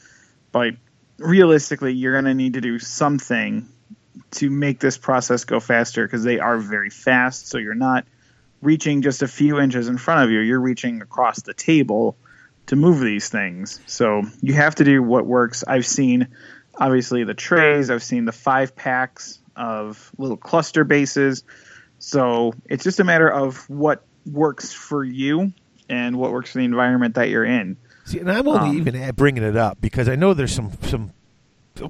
[0.52, 0.74] But
[1.18, 3.68] realistically, you're going to need to do something
[4.32, 7.48] to make this process go faster because they are very fast.
[7.48, 8.06] So you're not
[8.62, 12.16] reaching just a few inches in front of you; you're reaching across the table
[12.66, 13.81] to move these things.
[13.86, 15.65] So you have to do what works.
[15.66, 16.28] I've seen
[16.78, 17.90] obviously the trays.
[17.90, 21.42] I've seen the five packs of little cluster bases.
[21.98, 25.52] So it's just a matter of what works for you
[25.88, 27.76] and what works for the environment that you're in.
[28.05, 31.12] See, and I'm only Um, even bringing it up because I know there's some some.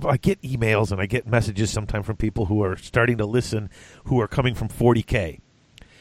[0.04, 3.70] I get emails and I get messages sometimes from people who are starting to listen
[4.04, 5.38] who are coming from 40k,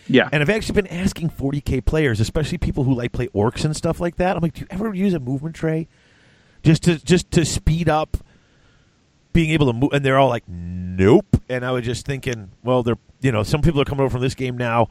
[0.07, 0.27] Yeah.
[0.31, 3.99] and I've actually been asking 40k players, especially people who like play orcs and stuff
[3.99, 4.35] like that.
[4.37, 5.87] I'm like, do you ever use a movement tray
[6.63, 8.17] just to just to speed up
[9.33, 9.91] being able to move?
[9.93, 11.39] And they're all like, nope.
[11.49, 14.21] And I was just thinking, well, they're you know, some people are coming over from
[14.21, 14.87] this game now.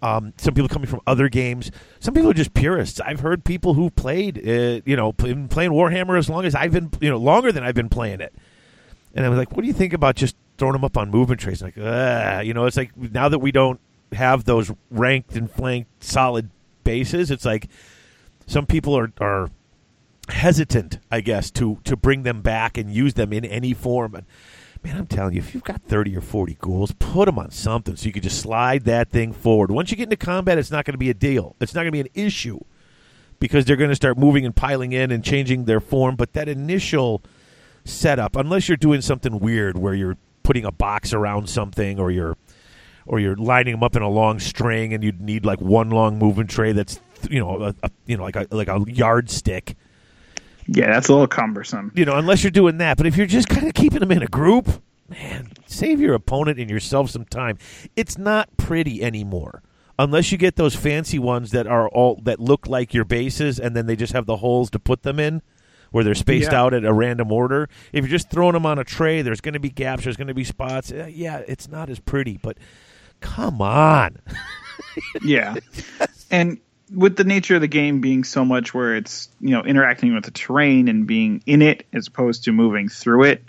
[0.00, 1.70] Um, some people coming from other games.
[1.98, 3.00] Some people are just purists.
[3.00, 6.72] I've heard people who played, uh, you know, been playing Warhammer as long as I've
[6.72, 8.32] been, you know, longer than I've been playing it.
[9.14, 11.40] And I was like, what do you think about just throwing them up on movement
[11.40, 11.62] trays?
[11.62, 13.80] Like, uh, you know, it's like now that we don't
[14.12, 16.50] have those ranked and flanked solid
[16.84, 17.68] bases, it's like
[18.46, 19.50] some people are are
[20.28, 24.24] hesitant, I guess, to to bring them back and use them in any form.
[24.84, 27.96] Man, I'm telling you, if you've got 30 or 40 ghouls, put them on something
[27.96, 29.70] so you can just slide that thing forward.
[29.70, 31.56] Once you get into combat, it's not going to be a deal.
[31.60, 32.60] It's not going to be an issue
[33.40, 36.16] because they're going to start moving and piling in and changing their form.
[36.16, 37.22] But that initial
[37.84, 42.36] setup, unless you're doing something weird where you're putting a box around something or you're
[43.06, 46.18] or you're lining them up in a long string and you'd need like one long
[46.18, 47.00] movement tray that's
[47.30, 49.76] you know a, a, you know like a like a yardstick
[50.68, 51.92] Yeah, that's a little cumbersome.
[51.94, 52.96] you know, unless you're doing that.
[52.98, 54.68] But if you're just kind of keeping them in a group,
[55.08, 57.58] man, save your opponent and yourself some time.
[57.96, 59.62] It's not pretty anymore.
[59.98, 63.74] Unless you get those fancy ones that are all that look like your bases and
[63.74, 65.42] then they just have the holes to put them in
[65.90, 66.60] where they're spaced Yeah.
[66.60, 67.68] out at a random order.
[67.92, 70.28] If you're just throwing them on a tray, there's going to be gaps, there's going
[70.28, 70.92] to be spots.
[70.92, 72.58] Uh, yeah, it's not as pretty, but
[73.20, 74.18] come on.
[75.22, 75.56] Yeah.
[76.30, 76.58] and
[76.94, 80.24] with the nature of the game being so much where it's, you know, interacting with
[80.24, 83.42] the terrain and being in it as opposed to moving through it,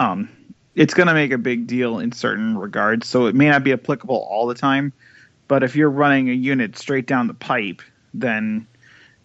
[0.00, 0.28] um,
[0.74, 3.06] it's going to make a big deal in certain regards.
[3.06, 4.92] So it may not be applicable all the time,
[5.46, 7.80] but if you're running a unit straight down the pipe,
[8.12, 8.66] then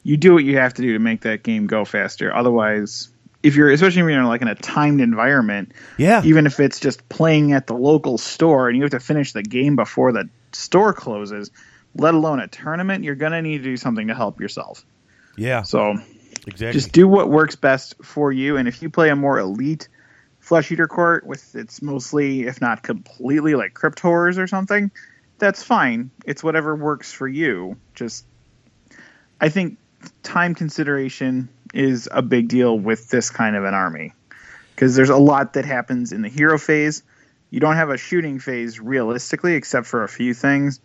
[0.04, 2.34] you do what you have to do to make that game go faster.
[2.34, 3.10] Otherwise,
[3.42, 6.22] if you're especially when you're like in a timed environment, Yeah.
[6.24, 9.44] even if it's just playing at the local store and you have to finish the
[9.44, 11.50] game before the store closes,
[11.96, 14.86] let alone a tournament, you're going to need to do something to help yourself.
[15.38, 15.98] Yeah, So
[16.48, 16.74] exactly.
[16.74, 18.58] just do what works best for you.
[18.58, 19.88] And if you play a more elite
[20.40, 24.92] flesh eater court with it's mostly, if not completely, like crypt horrors or something,
[25.38, 26.12] that's fine.
[26.26, 27.78] It's whatever works for you.
[27.96, 28.26] Just,
[29.40, 29.78] I think
[30.24, 34.14] time consideration is a big deal with this kind of an army
[34.76, 37.04] because there's a lot that happens in the hero phase.
[37.50, 40.80] You don't have a shooting phase realistically, except for a few things,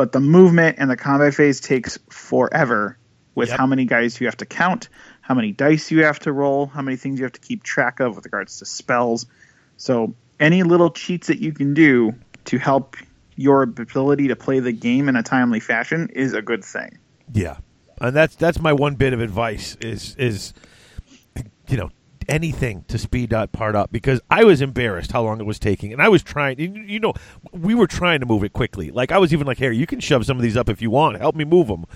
[0.00, 2.96] but the movement and the combat phase takes forever
[3.34, 3.58] with Yep.
[3.58, 4.88] how many guys you have to count,
[5.20, 8.00] how many dice you have to roll, how many things you have to keep track
[8.00, 9.26] of with regards to spells.
[9.76, 12.14] So, any little cheats that you can do
[12.46, 12.96] to help
[13.36, 16.96] your ability to play the game in a timely fashion is a good thing.
[17.34, 17.58] Yeah,
[18.00, 20.54] and that's that's my one bit of advice is is
[21.68, 21.90] you know
[22.28, 25.92] anything to speed that part up because I was embarrassed how long it was taking,
[25.92, 26.58] and I was trying.
[26.58, 27.14] You know,
[27.52, 28.90] we were trying to move it quickly.
[28.90, 30.90] Like I was even like, "Here, you can shove some of these up if you
[30.90, 31.18] want.
[31.18, 31.86] Help me move them."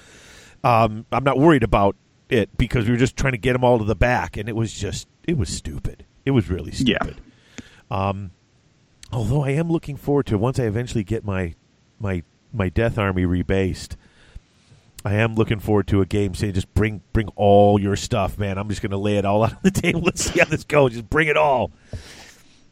[0.62, 1.94] Um, I'm not worried about
[2.30, 4.56] it because we were just trying to get them all to the back, and it
[4.56, 6.04] was just it was stupid.
[6.24, 6.96] It was really Yeah.
[7.02, 7.20] stupid.
[7.90, 8.30] Um,
[9.12, 11.54] although I am looking forward to once I eventually get my
[12.00, 12.22] my
[12.52, 13.96] my Death Army rebased.
[15.04, 18.56] I am looking forward to a game saying just bring bring all your stuff, man.
[18.56, 20.00] I'm just going to lay it all out on the table.
[20.00, 20.92] Let's see how this goes.
[20.92, 21.70] Just bring it all,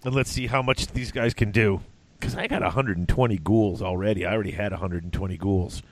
[0.04, 1.80] and let's see how much these guys can do.
[2.18, 4.24] Because I got 120 ghouls already.
[4.24, 5.82] I already had 120 ghouls.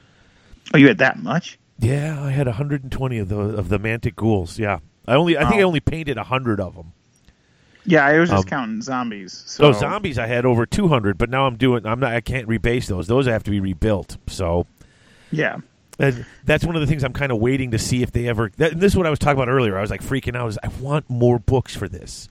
[0.72, 1.58] Oh, you had that much?
[1.80, 4.58] Yeah, I had 120 of the of the mantic ghouls.
[4.58, 6.92] Yeah, I only I think I only painted 100 of them.
[7.84, 9.42] Yeah, I was just Um, counting zombies.
[9.46, 10.18] So Oh, zombies!
[10.18, 11.84] I had over 200, but now I'm doing.
[11.86, 12.12] I'm not.
[12.12, 13.08] I can't rebase those.
[13.08, 14.16] Those have to be rebuilt.
[14.28, 14.66] So
[15.32, 15.58] Yeah.
[16.00, 18.50] And that's one of the things I'm kind of waiting to see if they ever.
[18.56, 19.76] That, this is what I was talking about earlier.
[19.76, 20.48] I was like freaking out.
[20.48, 22.28] Is I want more books for this.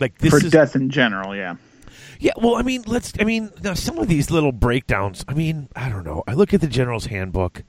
[0.00, 1.56] Like this For is death in general, yeah.
[2.18, 2.32] yeah.
[2.36, 3.12] Well, I mean, let's.
[3.20, 5.24] I mean, now some of these little breakdowns.
[5.28, 6.24] I mean, I don't know.
[6.26, 7.62] I look at the general's handbook,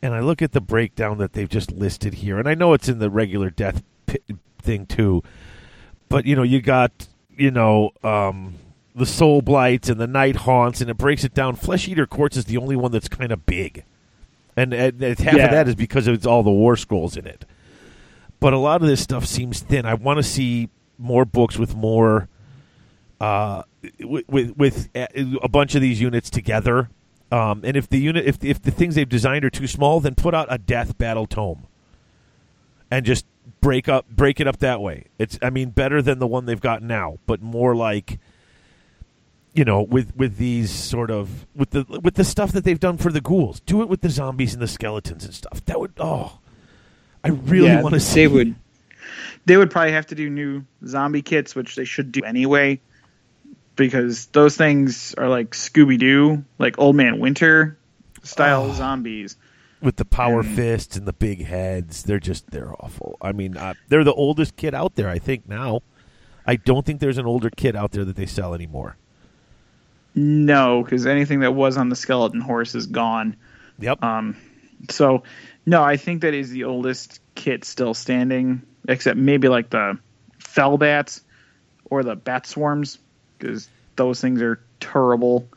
[0.00, 2.88] and I look at the breakdown that they've just listed here, and I know it's
[2.88, 3.82] in the regular death
[4.62, 5.22] thing too.
[6.08, 8.54] But you know, you got you know um,
[8.94, 11.56] the soul blights and the night haunts, and it breaks it down.
[11.56, 13.84] Flesh eater courts is the only one that's kind of big,
[14.56, 15.44] and, and it's- half Yeah.
[15.46, 17.44] of that is because it's all the warscrolls in it.
[18.40, 19.84] But a lot of this stuff seems thin.
[19.84, 22.28] I want to see more books with more
[23.20, 23.62] uh,
[24.00, 25.06] with with, with a
[25.42, 26.88] a bunch of these units together.
[27.32, 30.14] Um, and if the unit, if if the things they've designed are too small, then
[30.14, 31.66] put out a death battle tome,
[32.90, 33.26] and just
[33.60, 35.04] break up, break it up that way.
[35.18, 38.18] It's, I mean, better than the one they've got now, but more like,
[39.54, 42.96] you know, with with these sort of with the with the stuff that they've done
[42.98, 43.60] for the ghouls.
[43.60, 45.64] Do it with the zombies and the skeletons and stuff.
[45.66, 46.38] That would, oh,
[47.24, 48.20] I really Yeah, want to see.
[48.20, 48.54] They would.
[49.46, 52.80] They would probably have to do new zombie kits, which they should do anyway,
[53.76, 57.76] because those things are like Scooby Doo, like Old Man Winter
[58.22, 58.74] style Oh.
[58.74, 59.36] zombies.
[59.82, 62.02] with the power And- fists and the big heads.
[62.02, 63.16] They're just they're awful.
[63.22, 65.08] I mean, uh, they're the oldest kid out there.
[65.08, 65.80] I think now.
[66.46, 68.96] I don't think there's an older kid out there that they sell anymore.
[70.14, 73.36] No, because anything that was on the skeleton horse is gone.
[73.78, 74.02] Yep.
[74.02, 74.36] Um,
[74.88, 75.22] so
[75.66, 79.98] no, I think that is the oldest kit still standing, except maybe like the
[80.38, 81.22] fell bats
[81.84, 82.98] or the bat swarms,
[83.38, 85.48] because those things are terrible.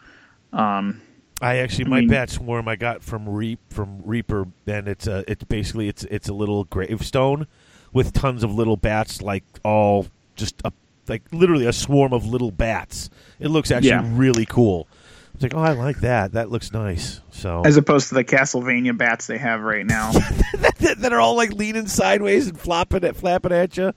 [0.51, 1.01] Um,
[1.41, 5.07] I actually I my mean- bat swarm I got from Reap from Reaper, and it's
[5.07, 7.48] a it's basically it's it's a little gravestone
[7.91, 10.72] with tons of little bats, like all just a
[11.07, 13.09] like literally a swarm of little bats.
[13.40, 14.03] It looks actually Yeah.
[14.14, 14.88] really cool.
[15.33, 16.33] It's like, oh, I like that.
[16.33, 17.19] That looks nice.
[17.32, 20.11] So As opposed to the Castlevania bats they have right now.
[20.59, 23.93] that, that are all like leaning sideways and flopping at flapping at you.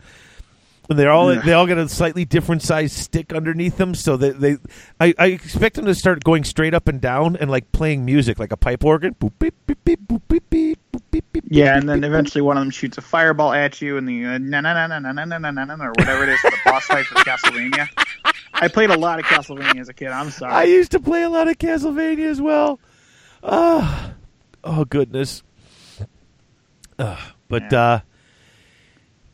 [0.88, 1.40] And they're all Yeah.
[1.42, 4.56] they all got a slightly different size stick underneath them, so that they.
[5.00, 8.38] I, I expect them to start going straight up and down and like playing music
[8.38, 9.14] like a pipe organ.
[9.14, 10.78] Boop, beep, beep, beep, beep, beep, boop, beep, beep,
[11.48, 14.38] yeah, and then eventually one of them shoots a fireball at you, and the uh,
[14.38, 16.50] na na na na na na na na na na or whatever it is for
[16.50, 17.88] the boss fight for Castlevania.
[18.54, 20.08] I played a lot of Castlevania as a kid.
[20.08, 20.52] I'm sorry.
[20.52, 22.80] I used to play a lot of Castlevania as well.
[23.42, 24.14] Ah,
[24.64, 25.42] oh goodness.
[26.98, 27.16] Uh,
[27.48, 27.80] but Yeah.
[27.82, 28.00] uh,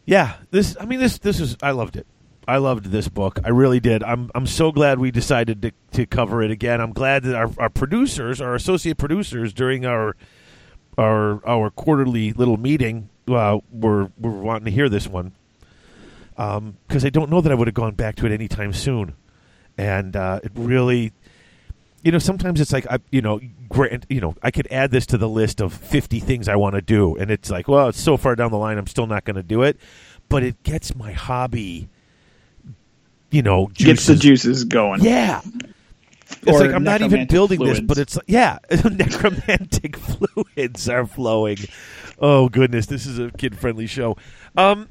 [0.05, 0.77] yeah, this.
[0.81, 1.19] I mean, this.
[1.19, 1.57] This is.
[1.63, 2.07] I loved it.
[2.49, 3.39] I loved this book.
[3.45, 4.03] I really did.
[4.03, 4.31] I'm.
[4.35, 6.81] I'm so glad we decided to to cover it again.
[6.81, 10.17] I'm glad that our our producers, our associate producers, during our
[10.99, 15.33] our our quarterly little meeting, uh, were were wanting to hear this one.
[16.37, 19.15] Because I don't know that I would have gone back to it anytime soon,
[19.79, 21.13] and uh, it really
[22.03, 25.07] you know sometimes it's like I, you know grant you know I could add this
[25.07, 28.01] to the list of 50 things I want to do and it's like well it's
[28.01, 29.77] so far down the line I'm still not going to do it
[30.29, 31.89] but it gets my hobby
[33.31, 35.01] you know Gets the juices- juices going.
[35.03, 35.43] yeah
[36.43, 38.59] it's like I'm not even building this but it's like yeah
[38.91, 41.59] necromantic fluids are flowing
[42.19, 44.17] oh goodness this is a kid friendly show
[44.57, 44.89] um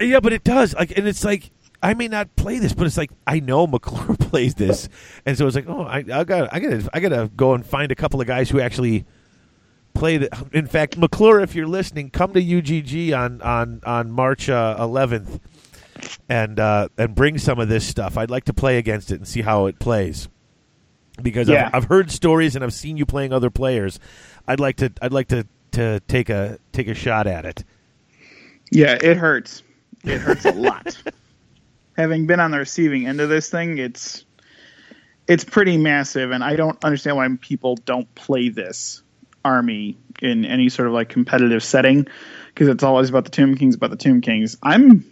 [0.00, 0.74] yeah, but it does.
[0.74, 1.50] Like, and it's like
[1.82, 4.88] I may not play this, but it's like I know McClure plays this,
[5.26, 7.64] and so it's like, oh, I, I got, I got, I got to go and
[7.64, 9.04] find a couple of guys who actually
[9.94, 10.46] play the.
[10.52, 15.40] In fact, McClure, if you're listening, come to UGG on on on March uh, 11th,
[16.28, 18.16] and uh, and bring some of this stuff.
[18.16, 20.28] I'd like to play against it and see how it plays,
[21.22, 21.66] because Yeah.
[21.68, 23.98] I've, I've heard stories and I've seen you playing other players.
[24.46, 27.64] I'd like to, I'd like to to take a take a shot at it.
[28.70, 29.62] Yeah, it hurts.
[30.04, 30.96] It hurts a lot.
[31.96, 34.24] Having been on the receiving end of this thing, it's
[35.26, 39.02] it's pretty massive, and I don't understand why people don't play this
[39.44, 42.06] army in any sort of like competitive setting
[42.48, 44.56] because it's always about the Tomb Kings, about the Tomb Kings.
[44.62, 45.04] I'm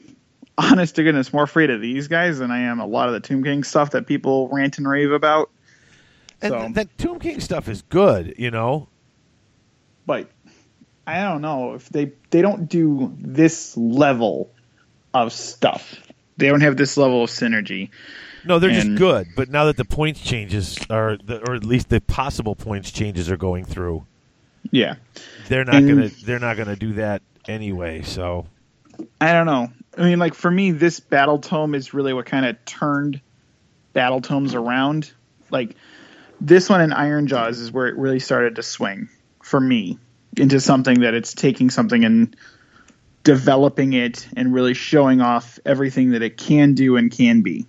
[0.58, 3.20] honest to goodness more afraid of these guys than I am a lot of the
[3.20, 5.50] Tomb King stuff that people rant and rave about.
[6.42, 8.88] And So- th- that Tomb King stuff is good, you know.
[10.06, 10.30] but
[11.06, 14.50] I don't know if they they don't do this level
[15.14, 15.94] of stuff.
[16.36, 17.90] They don't have this level of synergy.
[18.44, 19.26] No, they're just good.
[19.36, 23.36] But now that the points changes are, or at least the possible points changes are
[23.36, 24.04] going through,
[24.72, 24.96] Yeah,
[25.48, 28.02] they're not And- gonna they're not gonna do that anyway.
[28.02, 28.46] So
[29.20, 29.72] I don't know.
[29.96, 33.20] I mean, like for me, this battle tome is really what kind of turned
[33.92, 35.12] battle tomes around.
[35.50, 35.76] Like
[36.40, 39.08] this one in Ironjawz is where it really started to swing
[39.42, 39.98] for me
[40.36, 42.36] into something that it's taking something and
[43.22, 47.66] developing it and really showing off everything that it can do and can be.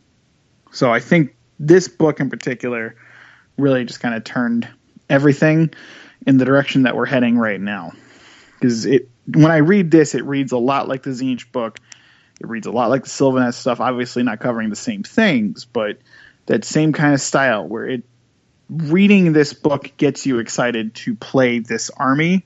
[0.71, 2.95] So I think this book in particular
[3.57, 4.67] really just kind of turned
[5.09, 5.73] everything
[6.25, 7.93] in the direction that we're heading right now.
[8.53, 11.79] Because it when I read this, it reads a lot like the Tzeentch book.
[12.39, 13.79] It reads a lot like the Sylvaneth stuff.
[13.79, 15.99] Obviously, not covering the same things, but
[16.45, 18.03] that same kind of style where it
[18.69, 22.45] reading this book gets you excited to play this army.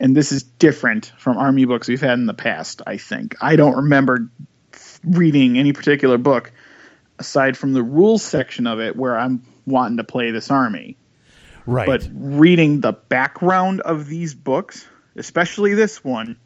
[0.00, 3.36] And this is different from army books we've had in the past, I think.
[3.40, 4.28] I don't remember
[5.04, 6.52] reading any particular book
[7.18, 10.96] aside from the rules section of it where I'm wanting to play this army.
[11.66, 14.86] right, But reading the background of these books,
[15.16, 16.36] especially this one,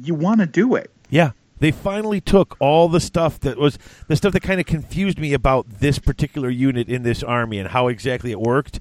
[0.00, 0.90] you want to do it.
[1.08, 5.18] yeah, they finally took all the stuff that was the stuff that kind of confused
[5.18, 8.80] me about this particular unit in this army and how exactly it worked,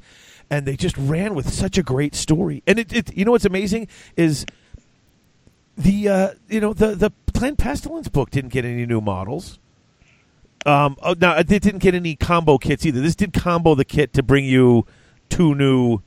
[0.49, 2.63] and they just ran with such a great story.
[2.65, 4.45] And it, it you know what's amazing is
[5.77, 9.59] the uh, you know the the Clan Pestilens book didn't get any new models.
[10.65, 13.01] Um, oh, now it didn't get any combo kits either.
[13.01, 14.85] This did combo the kit to bring you
[15.29, 16.01] two new.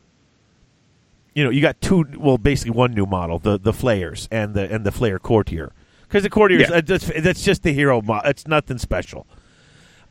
[1.35, 2.05] You know, you got two.
[2.19, 5.73] Well, basically one new model, the the flayers and the and the flayer courtier.
[6.03, 6.77] Because the courtiers, Yeah.
[6.77, 8.03] uh, that's, that's just the hero.
[8.03, 9.27] Mo- it's nothing special.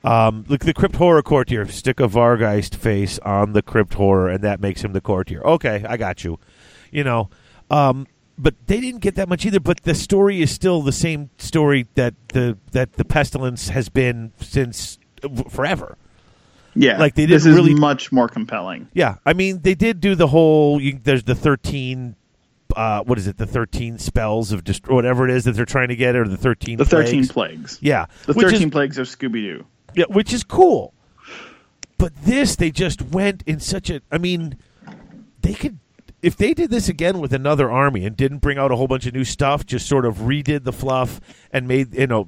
[0.04, 1.68] Um, look, the crypt horror courtier.
[1.68, 5.44] Stick a Vargheist face on the crypt horror, and that makes him the courtier.
[5.44, 6.40] Okay, I got you.
[6.92, 7.30] You know,
[7.70, 9.60] um, but they didn't get that much either.
[9.60, 14.32] But the story is still the same story that the that the pestilence has been
[14.42, 15.98] since uh, forever.
[16.74, 18.88] Yeah, Like, they is really- much more compelling.
[18.94, 20.82] Yeah, I mean they did do the whole.
[20.82, 22.16] You, there's the thirteen.
[22.76, 23.36] Uh, what is it?
[23.38, 26.38] The thirteen spells of just whatever it is that they're trying to get, or the
[26.38, 26.78] thirteen.
[26.78, 27.32] The thirteen plagues.
[27.74, 27.80] plagues.
[27.82, 29.66] Yeah, The which is- thirteen plagues of Scooby Doo.
[29.96, 30.94] yeah, which is cool.
[31.98, 34.02] But this, they just went in such a.
[34.12, 34.58] I mean,
[35.42, 35.78] they could.
[36.22, 39.06] If they did this again with another army and didn't bring out a whole bunch
[39.08, 41.20] of new stuff, just sort of redid the fluff
[41.52, 42.28] and made, you know,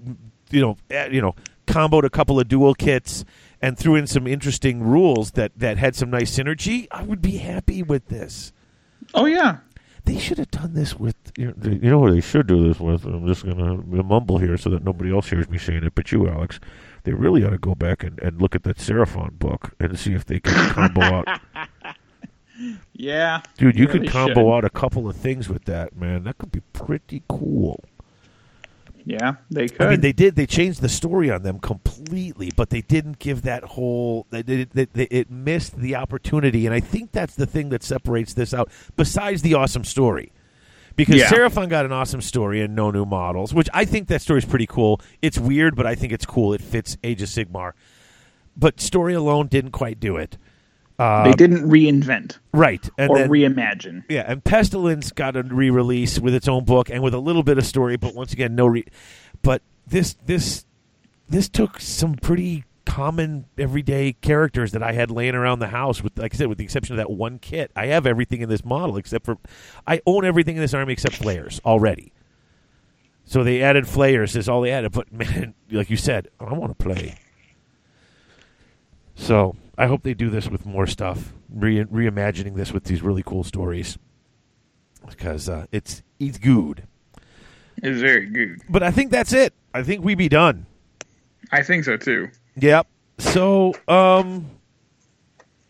[0.50, 1.36] you know, eh, you know,
[1.68, 3.24] comboed a couple of dual kits
[3.64, 7.38] and threw in some interesting rules that that had some nice synergy, I would be
[7.38, 8.52] happy with this.
[9.16, 9.58] Oh yeah,
[10.06, 12.80] They should have done this with you know, you know what they should do this
[12.80, 13.06] with.
[13.06, 16.28] I'm just gonna mumble here so that nobody else hears me saying it, but you,
[16.28, 16.60] Alex.
[17.06, 20.14] They really ought to go back and, and look at that Seraphon book and see
[20.14, 21.28] if they can combo out.
[22.94, 24.54] yeah, Dude, you Yeah, could combo should.
[24.54, 26.24] out a couple of things with that, man.
[26.24, 27.84] That could be pretty cool.
[29.06, 29.82] Yeah, they could.
[29.82, 30.36] I mean, they did.
[30.36, 34.28] They changed the story on them completely, but they didn't give that whole.
[34.30, 38.34] They, they, they, it missed the opportunity, and I think that's the thing that separates
[38.34, 38.70] this out.
[38.96, 40.32] Besides the awesome story,
[40.96, 41.30] because Yeah.
[41.30, 44.46] Seraphon got an awesome story and no new models, which I think that story is
[44.46, 45.02] pretty cool.
[45.22, 46.54] It's weird, but I think it's cool.
[46.54, 47.74] It fits Age of Sigmar,
[48.56, 50.38] but story alone didn't quite do it.
[51.00, 54.04] Uh, they didn't reinvent right, and or then, reimagine.
[54.10, 57.58] yeah, and Pestilens got a re-release with its own book and with a little bit
[57.58, 58.68] of story, but once again, no.
[58.68, 58.86] Re-
[59.42, 60.66] but this this
[61.28, 66.04] this took some pretty common everyday characters that I had laying around the house.
[66.04, 68.50] With like I said, with the exception of that one kit, I have everything in
[68.50, 69.38] this model except for
[69.88, 72.14] I own everything in this army except flayers already.
[73.26, 74.36] So they added flayers.
[74.36, 74.92] Is all they added.
[74.92, 77.16] But man, like you said, I want to play.
[79.16, 83.24] So I hope they do this with more stuff, re- reimagining this with these really
[83.24, 83.98] cool stories,
[85.08, 86.88] because uh, it's it's good.
[87.78, 88.62] It's very good.
[88.70, 89.54] But I think that's it.
[89.74, 90.68] I think we be done.
[91.52, 92.30] I think so too.
[92.58, 92.88] Yep.
[93.18, 94.50] So, um,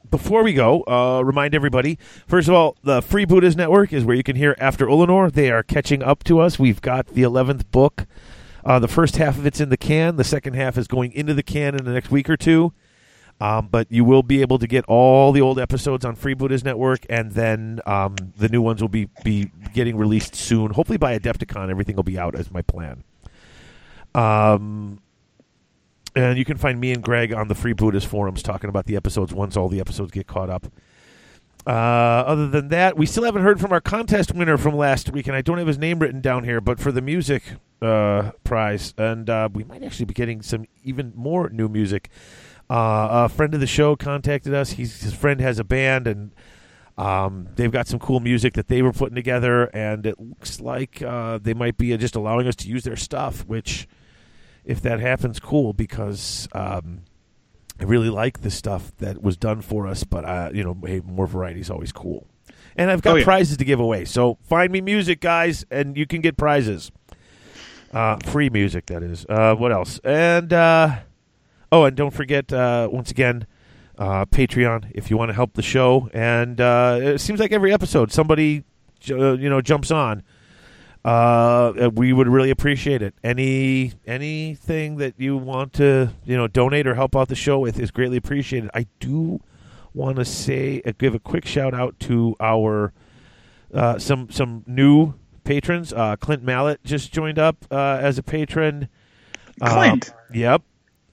[0.10, 4.16] before we go, uh, remind everybody first of all, the Free Buddhist Network is where
[4.16, 5.32] you can hear After Ullanor.
[5.32, 6.60] They are catching up to us.
[6.60, 8.06] We've got the 11th book.
[8.66, 11.34] Uh, the first half of it's in the can, the second half is going into
[11.34, 12.74] the can in the next week or two.
[13.44, 16.64] Um, but you will be able to get all the old episodes on Free Buddhist
[16.64, 20.72] Network, and then um, the new ones will be, be getting released soon.
[20.72, 23.04] Hopefully by Adepticon, everything will be out as my plan.
[24.16, 25.02] Um,
[26.16, 28.96] and you can find me and Greg on the Free Buddhist forums talking about the
[28.96, 30.68] episodes once all the episodes get caught up.
[31.68, 35.28] Uh, other than that, we still haven't heard from our contest winner from last week,
[35.28, 37.44] and I don't have his name written down here, but for the music
[37.82, 42.10] uh, prize, and uh, we might actually be getting some even more new music.
[42.74, 44.72] Uh, a friend of the show contacted us.
[44.72, 46.32] He's, his friend has a band, and
[46.98, 51.02] um, they've got some cool music that they were putting together, and it looks like
[51.04, 53.88] uh, they might be just allowing us to use their stuff, which
[54.66, 57.02] if that happens, cool because um,
[57.80, 60.04] I really like the stuff that was done for us.
[60.04, 62.26] But uh, you know, hey, more variety is always cool.
[62.76, 63.24] And I've got Oh, yeah.
[63.24, 66.92] prizes to give away, so find me music, guys, and you can get prizes.
[67.94, 69.28] Uh, free music, that is.
[69.30, 70.00] Uh, what else?
[70.04, 70.96] And uh,
[71.74, 73.46] oh, and don't forget uh, once again.
[73.96, 77.72] Uh, Patreon, if you want to help the show, and uh, it seems like every
[77.72, 78.64] episode somebody,
[79.12, 80.24] uh, you know, jumps on
[81.06, 83.14] uh, we would really appreciate it.
[83.24, 87.80] Any anything that you want to you know donate or help out the show with
[87.80, 88.70] is greatly appreciated.
[88.74, 89.42] I do
[89.94, 92.94] want to say uh, give a quick shout out to our
[93.74, 95.92] uh, some some new patrons.
[95.92, 98.88] Uh, Clint Mallet just joined up uh, as a patron.
[99.62, 100.14] Um, Clint.
[100.34, 100.62] yep.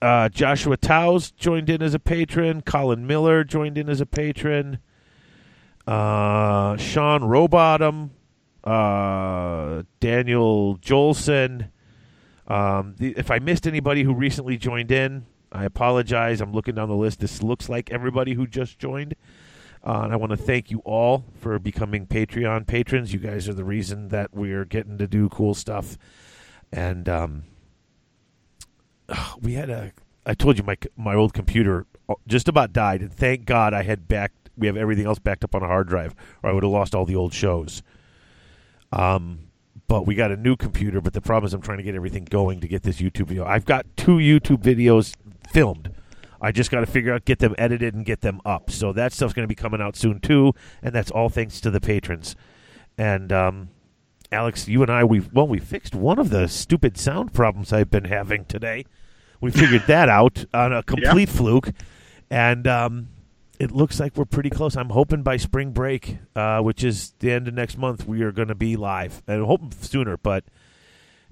[0.01, 2.61] Uh, Joshua Towes joined in as a patron.
[2.61, 4.79] Colin Miller joined in as a patron.
[5.85, 8.11] Uh, Sean Robottom
[8.63, 11.69] uh, Daniel Jolson.
[12.47, 16.41] Um, the, if I missed anybody who recently joined in, I apologize.
[16.41, 17.19] I'm looking down the list.
[17.19, 19.15] This looks like everybody who just joined.
[19.83, 23.13] Uh, and I want to thank you all for becoming Patreon patrons.
[23.13, 25.97] You guys are the reason that we're getting to do cool stuff.
[26.71, 27.43] And um,
[29.41, 29.91] we had a.
[30.25, 31.85] I told you my my old computer
[32.27, 34.49] just about died, and thank God I had backed.
[34.57, 36.93] We have everything else backed up on a hard drive, or I would have lost
[36.93, 37.81] all the old shows.
[38.91, 39.47] Um,
[39.87, 41.01] but we got a new computer.
[41.01, 43.45] But the problem is, I'm trying to get everything going to get this YouTube video.
[43.45, 45.15] I've got two YouTube videos
[45.49, 45.93] filmed.
[46.43, 48.71] I just got to figure out get them edited and get them up.
[48.71, 51.69] So that stuff's going to be coming out soon too, and that's all thanks to
[51.69, 52.35] the patrons.
[52.97, 53.69] And um,
[54.31, 57.91] Alex, you and I, we well, we fixed one of the stupid sound problems I've
[57.91, 58.85] been having today.
[59.41, 61.71] We figured that out on a complete fluke,
[62.29, 63.09] and um,
[63.59, 64.75] it looks like we're pretty close.
[64.75, 68.31] I'm hoping by spring break, uh, which is the end of next month, we are
[68.31, 69.21] going to be live.
[69.27, 70.43] And I'm hoping sooner, but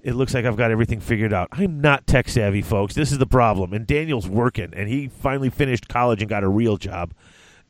[0.02, 1.48] it looks like I've got everything figured out.
[1.52, 2.94] I'm not tech savvy, folks.
[2.94, 3.72] This is the problem.
[3.72, 7.14] And Daniel's working, and he finally finished college and got a real job.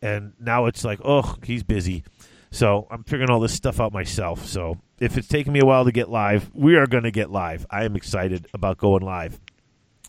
[0.03, 2.05] And now it's like, oh, he's busy.
[2.51, 4.47] So I'm figuring all this stuff out myself.
[4.47, 7.31] So if it's taking me a while to get live, we are going to get
[7.31, 7.67] live.
[7.71, 9.41] I am excited about going live.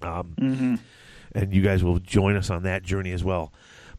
[0.03, 0.79] Um,
[1.33, 3.53] And you guys will join us on that journey as well.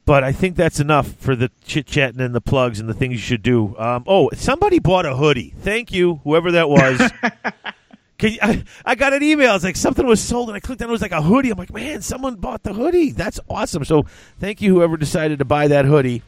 [0.04, 3.12] But I think that's enough for the chit chatting and the plugs and the things
[3.14, 3.74] you should do.
[3.78, 5.54] Um, oh, somebody bought a hoodie.
[5.60, 6.98] Thank you, whoever that was.
[8.18, 9.54] Can you, I, I got an email.
[9.54, 10.90] It's like something was sold, and I clicked on it.
[10.90, 11.50] It was like a hoodie.
[11.50, 13.12] I'm like, man, someone bought the hoodie.
[13.12, 13.84] That's awesome.
[13.84, 14.04] So
[14.38, 16.22] thank you, whoever decided to buy that hoodie.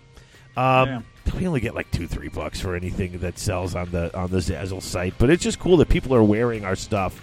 [0.57, 1.01] Um, Yeah.
[1.39, 4.39] We only get like two, three bucks for anything that sells on the on the
[4.39, 7.21] Zazzle site, but it's just cool that people are wearing our stuff.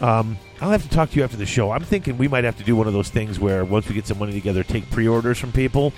[0.00, 1.70] Um, I'll have to talk to you after the show.
[1.70, 4.06] I'm thinking we might have to do one of those things where once we get
[4.06, 5.92] some money together, take pre-orders from people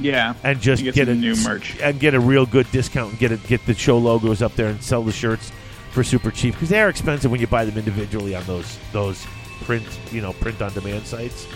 [0.00, 0.34] Yeah.
[0.42, 1.76] and just get, get a new merch.
[1.80, 4.66] and get a real good discount and get it get the show logos up there
[4.68, 5.52] and sell the shirts
[5.92, 9.24] for super cheap because they are expensive when you buy them individually on those those
[9.62, 11.46] print you know print on demand sites.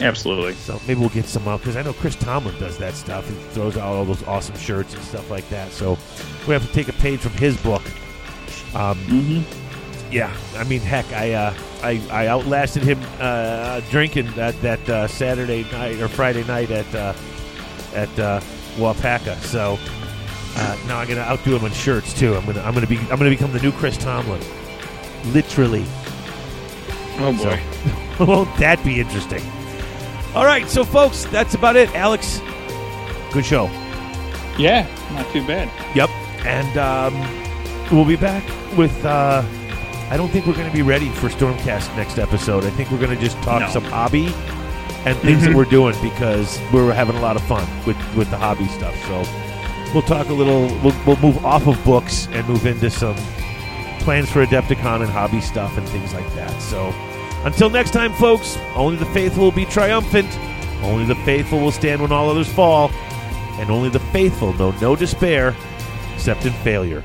[0.00, 0.54] Absolutely.
[0.54, 3.26] So maybe we'll get some out because I know Chris Tomlin does that stuff.
[3.28, 5.72] He throws out all those awesome shirts and stuff like that.
[5.72, 5.98] So
[6.46, 7.82] we have to take a page from his book.
[8.74, 9.69] Um, Mm-hmm.
[10.10, 15.06] Yeah, I mean, heck, I uh, I, I outlasted him uh, drinking that that uh,
[15.06, 17.14] Saturday night or Friday night at uh,
[17.94, 18.40] at uh,
[18.76, 19.36] Wapaka.
[19.42, 19.78] So
[20.56, 22.34] uh, now I'm gonna outdo him on shirts too.
[22.34, 24.42] I'm gonna I'm gonna be I'm gonna become the new Chris Tomlin,
[25.26, 25.84] literally.
[27.18, 27.60] Oh boy.
[28.18, 29.42] So, won't that be interesting?
[30.34, 31.92] All right, so folks, that's about it.
[31.94, 32.40] Alex,
[33.32, 33.66] good show.
[34.58, 34.86] Yeah.
[35.12, 35.68] Not too bad.
[35.96, 36.08] Yep,
[36.46, 38.44] and um, we'll be back
[38.76, 39.04] with.
[39.04, 39.42] Uh,
[40.10, 42.64] I don't think we're going to be ready for Stormcast next episode.
[42.64, 43.68] I think we're going to just talk No.
[43.70, 44.26] some hobby
[45.06, 45.54] and things that Mhm.
[45.54, 48.94] we're doing because we're having a lot of fun with with the hobby stuff.
[49.06, 49.22] So
[49.94, 50.66] we'll talk a little.
[50.82, 53.14] We'll, we'll move off of books and move into some
[54.00, 56.60] plans for Adepticon and hobby stuff and things like that.
[56.60, 56.92] So
[57.44, 60.28] until next time, folks, only the faithful will be triumphant.
[60.82, 62.90] Only the faithful will stand when all others fall.
[63.60, 65.54] And only the faithful know no despair
[66.14, 67.04] except in failure.